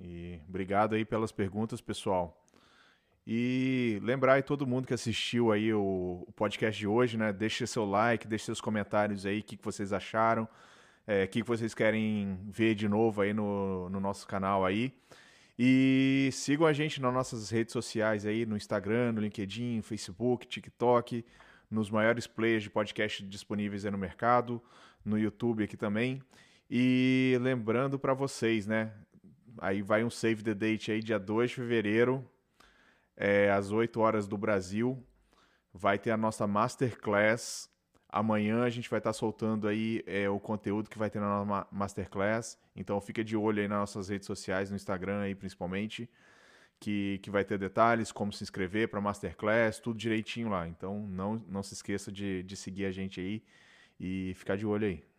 E 0.00 0.40
obrigado 0.48 0.94
aí 0.94 1.04
pelas 1.04 1.30
perguntas, 1.30 1.80
pessoal. 1.80 2.40
E 3.26 4.00
lembrar 4.02 4.34
aí 4.34 4.42
todo 4.42 4.66
mundo 4.66 4.86
que 4.86 4.94
assistiu 4.94 5.52
aí 5.52 5.72
o, 5.72 6.24
o 6.26 6.32
podcast 6.32 6.78
de 6.78 6.86
hoje, 6.86 7.18
né? 7.18 7.32
Deixe 7.32 7.66
seu 7.66 7.84
like, 7.84 8.26
deixe 8.26 8.46
seus 8.46 8.60
comentários 8.60 9.26
aí, 9.26 9.40
o 9.40 9.42
que, 9.42 9.56
que 9.56 9.64
vocês 9.64 9.92
acharam, 9.92 10.48
é, 11.06 11.24
o 11.24 11.28
que, 11.28 11.42
que 11.42 11.46
vocês 11.46 11.74
querem 11.74 12.38
ver 12.48 12.74
de 12.74 12.88
novo 12.88 13.20
aí 13.20 13.34
no, 13.34 13.90
no 13.90 14.00
nosso 14.00 14.26
canal 14.26 14.64
aí. 14.64 14.92
E 15.58 16.30
sigam 16.32 16.66
a 16.66 16.72
gente 16.72 17.02
nas 17.02 17.12
nossas 17.12 17.50
redes 17.50 17.72
sociais 17.72 18.24
aí, 18.24 18.46
no 18.46 18.56
Instagram, 18.56 19.12
no 19.12 19.20
LinkedIn, 19.20 19.82
Facebook, 19.82 20.46
TikTok, 20.46 21.22
nos 21.70 21.90
maiores 21.90 22.26
players 22.26 22.62
de 22.62 22.70
podcast 22.70 23.22
disponíveis 23.24 23.84
aí 23.84 23.90
no 23.90 23.98
mercado, 23.98 24.62
no 25.04 25.18
YouTube 25.18 25.62
aqui 25.62 25.76
também. 25.76 26.22
E 26.70 27.36
lembrando 27.42 27.98
para 27.98 28.14
vocês, 28.14 28.66
né? 28.66 28.90
Aí 29.60 29.82
vai 29.82 30.02
um 30.02 30.08
save 30.08 30.42
the 30.42 30.54
date 30.54 30.90
aí, 30.90 31.02
dia 31.02 31.18
2 31.18 31.50
de 31.50 31.56
fevereiro, 31.56 32.26
é, 33.14 33.50
às 33.50 33.70
8 33.70 34.00
horas 34.00 34.26
do 34.26 34.38
Brasil. 34.38 35.06
Vai 35.70 35.98
ter 35.98 36.10
a 36.10 36.16
nossa 36.16 36.46
Masterclass. 36.46 37.68
Amanhã 38.08 38.64
a 38.64 38.70
gente 38.70 38.88
vai 38.88 38.98
estar 38.98 39.10
tá 39.10 39.12
soltando 39.12 39.68
aí 39.68 40.02
é, 40.06 40.30
o 40.30 40.40
conteúdo 40.40 40.88
que 40.88 40.98
vai 40.98 41.10
ter 41.10 41.20
na 41.20 41.44
nossa 41.44 41.68
Masterclass. 41.70 42.58
Então 42.74 42.98
fica 43.02 43.22
de 43.22 43.36
olho 43.36 43.60
aí 43.60 43.68
nas 43.68 43.80
nossas 43.80 44.08
redes 44.08 44.26
sociais, 44.26 44.70
no 44.70 44.76
Instagram 44.76 45.20
aí 45.20 45.34
principalmente, 45.34 46.08
que, 46.80 47.20
que 47.22 47.30
vai 47.30 47.44
ter 47.44 47.58
detalhes, 47.58 48.10
como 48.10 48.32
se 48.32 48.42
inscrever 48.42 48.88
para 48.88 48.98
Masterclass, 48.98 49.78
tudo 49.78 49.98
direitinho 49.98 50.48
lá. 50.48 50.66
Então 50.66 51.06
não, 51.06 51.34
não 51.46 51.62
se 51.62 51.74
esqueça 51.74 52.10
de, 52.10 52.42
de 52.44 52.56
seguir 52.56 52.86
a 52.86 52.90
gente 52.90 53.20
aí 53.20 53.42
e 54.00 54.32
ficar 54.36 54.56
de 54.56 54.64
olho 54.64 54.86
aí. 54.86 55.09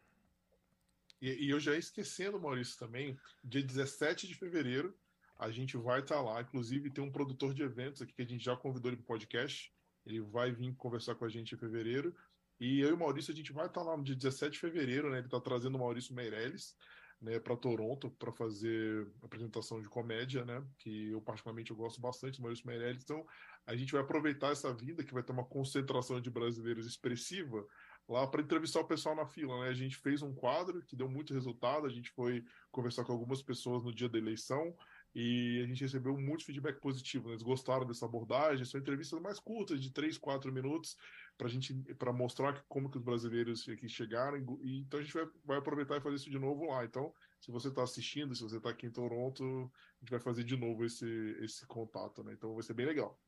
E, 1.21 1.45
e 1.45 1.49
eu 1.49 1.59
já 1.59 1.75
esquecendo, 1.75 2.39
Maurício, 2.39 2.77
também, 2.79 3.17
dia 3.43 3.61
17 3.61 4.27
de 4.27 4.35
fevereiro, 4.35 4.97
a 5.37 5.51
gente 5.51 5.77
vai 5.77 5.99
estar 5.99 6.15
tá 6.15 6.21
lá. 6.21 6.41
Inclusive, 6.41 6.89
tem 6.89 7.03
um 7.03 7.11
produtor 7.11 7.53
de 7.53 7.63
eventos 7.63 8.01
aqui 8.01 8.13
que 8.13 8.21
a 8.21 8.27
gente 8.27 8.43
já 8.43 8.55
convidou 8.55 8.89
ele 8.89 8.97
para 8.97 9.03
o 9.03 9.07
podcast. 9.07 9.71
Ele 10.05 10.21
vai 10.21 10.51
vir 10.51 10.73
conversar 10.75 11.15
com 11.15 11.25
a 11.25 11.29
gente 11.29 11.53
em 11.53 11.57
fevereiro. 11.57 12.15
E 12.59 12.79
eu 12.79 12.89
e 12.89 12.93
o 12.93 12.97
Maurício, 12.97 13.33
a 13.33 13.35
gente 13.35 13.51
vai 13.51 13.65
estar 13.65 13.81
tá 13.81 13.87
lá 13.87 13.97
no 13.97 14.03
dia 14.03 14.15
17 14.15 14.53
de 14.53 14.59
fevereiro, 14.59 15.09
né? 15.09 15.17
Ele 15.17 15.27
está 15.27 15.39
trazendo 15.39 15.75
o 15.75 15.79
Maurício 15.79 16.13
Meirelles. 16.13 16.75
né, 17.19 17.39
para 17.39 17.55
Toronto 17.55 18.09
para 18.09 18.31
fazer 18.31 19.07
apresentação 19.21 19.79
de 19.79 19.87
comédia, 19.87 20.43
né, 20.43 20.65
que 20.79 21.11
eu 21.11 21.21
particularmente 21.21 21.69
eu 21.69 21.77
gosto 21.77 22.01
bastante 22.01 22.37
do 22.37 22.41
Maurício 22.41 22.65
Meirelles. 22.65 23.03
Então, 23.03 23.23
a 23.67 23.75
gente 23.75 23.91
vai 23.91 24.01
aproveitar 24.01 24.51
essa 24.51 24.73
vinda 24.73 25.03
que 25.03 25.13
vai 25.13 25.21
ter 25.21 25.31
uma 25.31 25.45
concentração 25.45 26.19
de 26.19 26.31
brasileiros 26.31 26.87
expressiva 26.87 27.63
lá 28.11 28.27
para 28.27 28.41
entrevistar 28.41 28.81
o 28.81 28.87
pessoal 28.87 29.15
na 29.15 29.25
fila, 29.25 29.63
né? 29.63 29.69
A 29.69 29.73
gente 29.73 29.97
fez 29.97 30.21
um 30.21 30.33
quadro 30.33 30.81
que 30.83 30.95
deu 30.95 31.09
muito 31.09 31.33
resultado, 31.33 31.85
a 31.85 31.89
gente 31.89 32.09
foi 32.11 32.43
conversar 32.71 33.03
com 33.03 33.11
algumas 33.11 33.41
pessoas 33.41 33.83
no 33.83 33.93
dia 33.93 34.09
da 34.09 34.17
eleição 34.17 34.75
e 35.13 35.61
a 35.63 35.67
gente 35.67 35.81
recebeu 35.81 36.17
muito 36.17 36.45
feedback 36.45 36.79
positivo. 36.79 37.27
Né? 37.27 37.33
Eles 37.33 37.43
gostaram 37.43 37.85
dessa 37.85 38.05
abordagem. 38.05 38.63
São 38.65 38.79
entrevistas 38.79 39.19
mais 39.19 39.39
curtas, 39.39 39.81
de 39.81 39.91
3, 39.91 40.17
4 40.17 40.51
minutos, 40.51 40.97
para 41.37 41.49
gente 41.49 41.73
para 41.95 42.13
mostrar 42.13 42.63
como 42.69 42.89
que 42.89 42.97
os 42.97 43.03
brasileiros 43.03 43.67
aqui 43.67 43.89
chegaram. 43.89 44.37
E, 44.61 44.79
então 44.79 44.99
a 44.99 45.03
gente 45.03 45.13
vai, 45.13 45.27
vai 45.43 45.57
aproveitar 45.57 45.97
e 45.97 46.01
fazer 46.01 46.15
isso 46.15 46.29
de 46.29 46.39
novo 46.39 46.65
lá. 46.65 46.85
Então, 46.85 47.13
se 47.39 47.51
você 47.51 47.67
está 47.67 47.83
assistindo, 47.83 48.35
se 48.35 48.43
você 48.43 48.57
está 48.57 48.69
aqui 48.69 48.87
em 48.87 48.91
Toronto, 48.91 49.43
a 49.43 49.99
gente 49.99 50.11
vai 50.11 50.19
fazer 50.19 50.43
de 50.43 50.55
novo 50.55 50.85
esse, 50.85 51.05
esse 51.41 51.65
contato. 51.65 52.23
Né? 52.23 52.33
Então 52.33 52.53
vai 52.53 52.63
ser 52.63 52.73
bem 52.73 52.85
legal. 52.85 53.19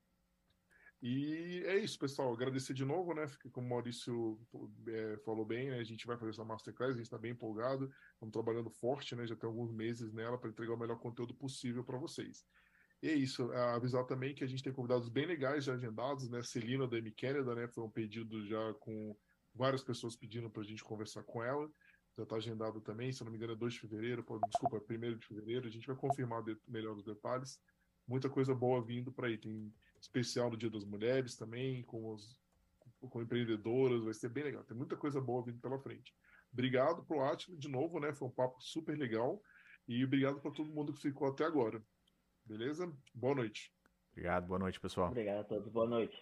E 1.06 1.62
é 1.66 1.78
isso, 1.80 2.00
pessoal. 2.00 2.32
Agradecer 2.32 2.74
de 2.74 2.86
novo, 2.86 3.14
né? 3.14 3.26
Como 3.52 3.68
o 3.68 3.70
Maurício 3.70 4.40
é, 4.88 5.18
falou 5.26 5.44
bem, 5.44 5.70
né? 5.70 5.78
a 5.78 5.84
gente 5.84 6.08
vai 6.08 6.18
fazer 6.18 6.32
essa 6.32 6.46
masterclass, 6.46 6.92
a 6.92 6.94
gente 6.94 7.04
está 7.04 7.18
bem 7.18 7.34
empolgado, 7.34 7.92
estamos 8.14 8.32
trabalhando 8.32 8.70
forte, 8.70 9.14
né? 9.14 9.28
Já 9.28 9.36
tem 9.36 9.46
alguns 9.46 9.74
meses 9.74 10.14
nela 10.14 10.38
para 10.38 10.50
entregar 10.50 10.74
o 10.74 10.80
melhor 10.80 10.98
conteúdo 10.98 11.36
possível 11.36 11.84
para 11.84 11.98
vocês. 11.98 12.46
E 13.02 13.10
é 13.10 13.14
isso, 13.14 13.52
avisar 13.52 14.06
também 14.06 14.34
que 14.34 14.46
a 14.46 14.48
gente 14.48 14.64
tem 14.64 14.72
convidados 14.72 15.10
bem 15.10 15.26
legais 15.26 15.66
já 15.66 15.74
agendados, 15.74 16.30
né? 16.30 16.42
Celina 16.42 16.88
da 16.88 16.98
M. 16.98 17.12
Canada, 17.12 17.54
né? 17.54 17.68
Foi 17.68 17.84
um 17.84 17.92
pedido 17.92 18.48
já 18.48 18.74
com 18.76 19.14
várias 19.54 19.84
pessoas 19.84 20.16
pedindo 20.16 20.50
para 20.50 20.62
a 20.62 20.66
gente 20.66 20.86
conversar 20.86 21.24
com 21.24 21.44
ela. 21.44 21.70
Já 22.16 22.24
está 22.24 22.38
agendado 22.38 22.80
também, 22.80 23.12
se 23.12 23.26
não 23.26 23.32
me 23.32 23.36
engano, 23.36 23.52
é 23.52 23.58
2 23.58 23.74
de 23.74 23.80
fevereiro, 23.82 24.26
desculpa, 24.48 24.82
1 24.90 25.18
de 25.18 25.28
fevereiro. 25.28 25.68
A 25.68 25.70
gente 25.70 25.86
vai 25.86 25.98
confirmar 25.98 26.46
melhor 26.66 26.96
os 26.96 27.04
detalhes. 27.04 27.60
Muita 28.08 28.30
coisa 28.30 28.56
boa 28.56 28.82
vindo 28.82 29.12
para 29.12 29.28
aí. 29.28 29.38
Tem 29.38 29.74
especial 30.04 30.50
no 30.50 30.58
Dia 30.58 30.70
das 30.70 30.84
Mulheres 30.84 31.36
também, 31.38 31.82
com, 31.84 32.12
os, 32.12 32.38
com 33.10 33.22
empreendedoras, 33.22 34.04
vai 34.04 34.14
ser 34.14 34.30
bem 34.30 34.44
legal. 34.44 34.64
Tem 34.64 34.76
muita 34.76 34.98
coisa 34.98 35.22
boa 35.22 35.44
vindo 35.44 35.60
pela 35.60 35.80
frente. 35.80 36.14
Obrigado 36.52 37.04
pro 37.06 37.22
Atila 37.22 37.58
de 37.58 37.70
novo, 37.70 38.00
né? 38.00 38.14
Foi 38.14 38.28
um 38.28 38.32
papo 38.32 38.62
super 38.62 38.98
legal. 38.98 39.42
E 39.88 40.04
obrigado 40.04 40.40
para 40.42 40.52
todo 40.52 40.74
mundo 40.74 40.94
que 40.94 41.02
ficou 41.02 41.30
até 41.30 41.46
agora. 41.46 41.82
Beleza? 42.46 42.94
Boa 43.14 43.36
noite. 43.36 43.74
Obrigado, 44.12 44.46
boa 44.46 44.60
noite, 44.60 44.80
pessoal. 44.80 45.08
Obrigado 45.08 45.40
a 45.40 45.44
todos, 45.46 45.72
boa 45.72 45.88
noite. 45.88 46.16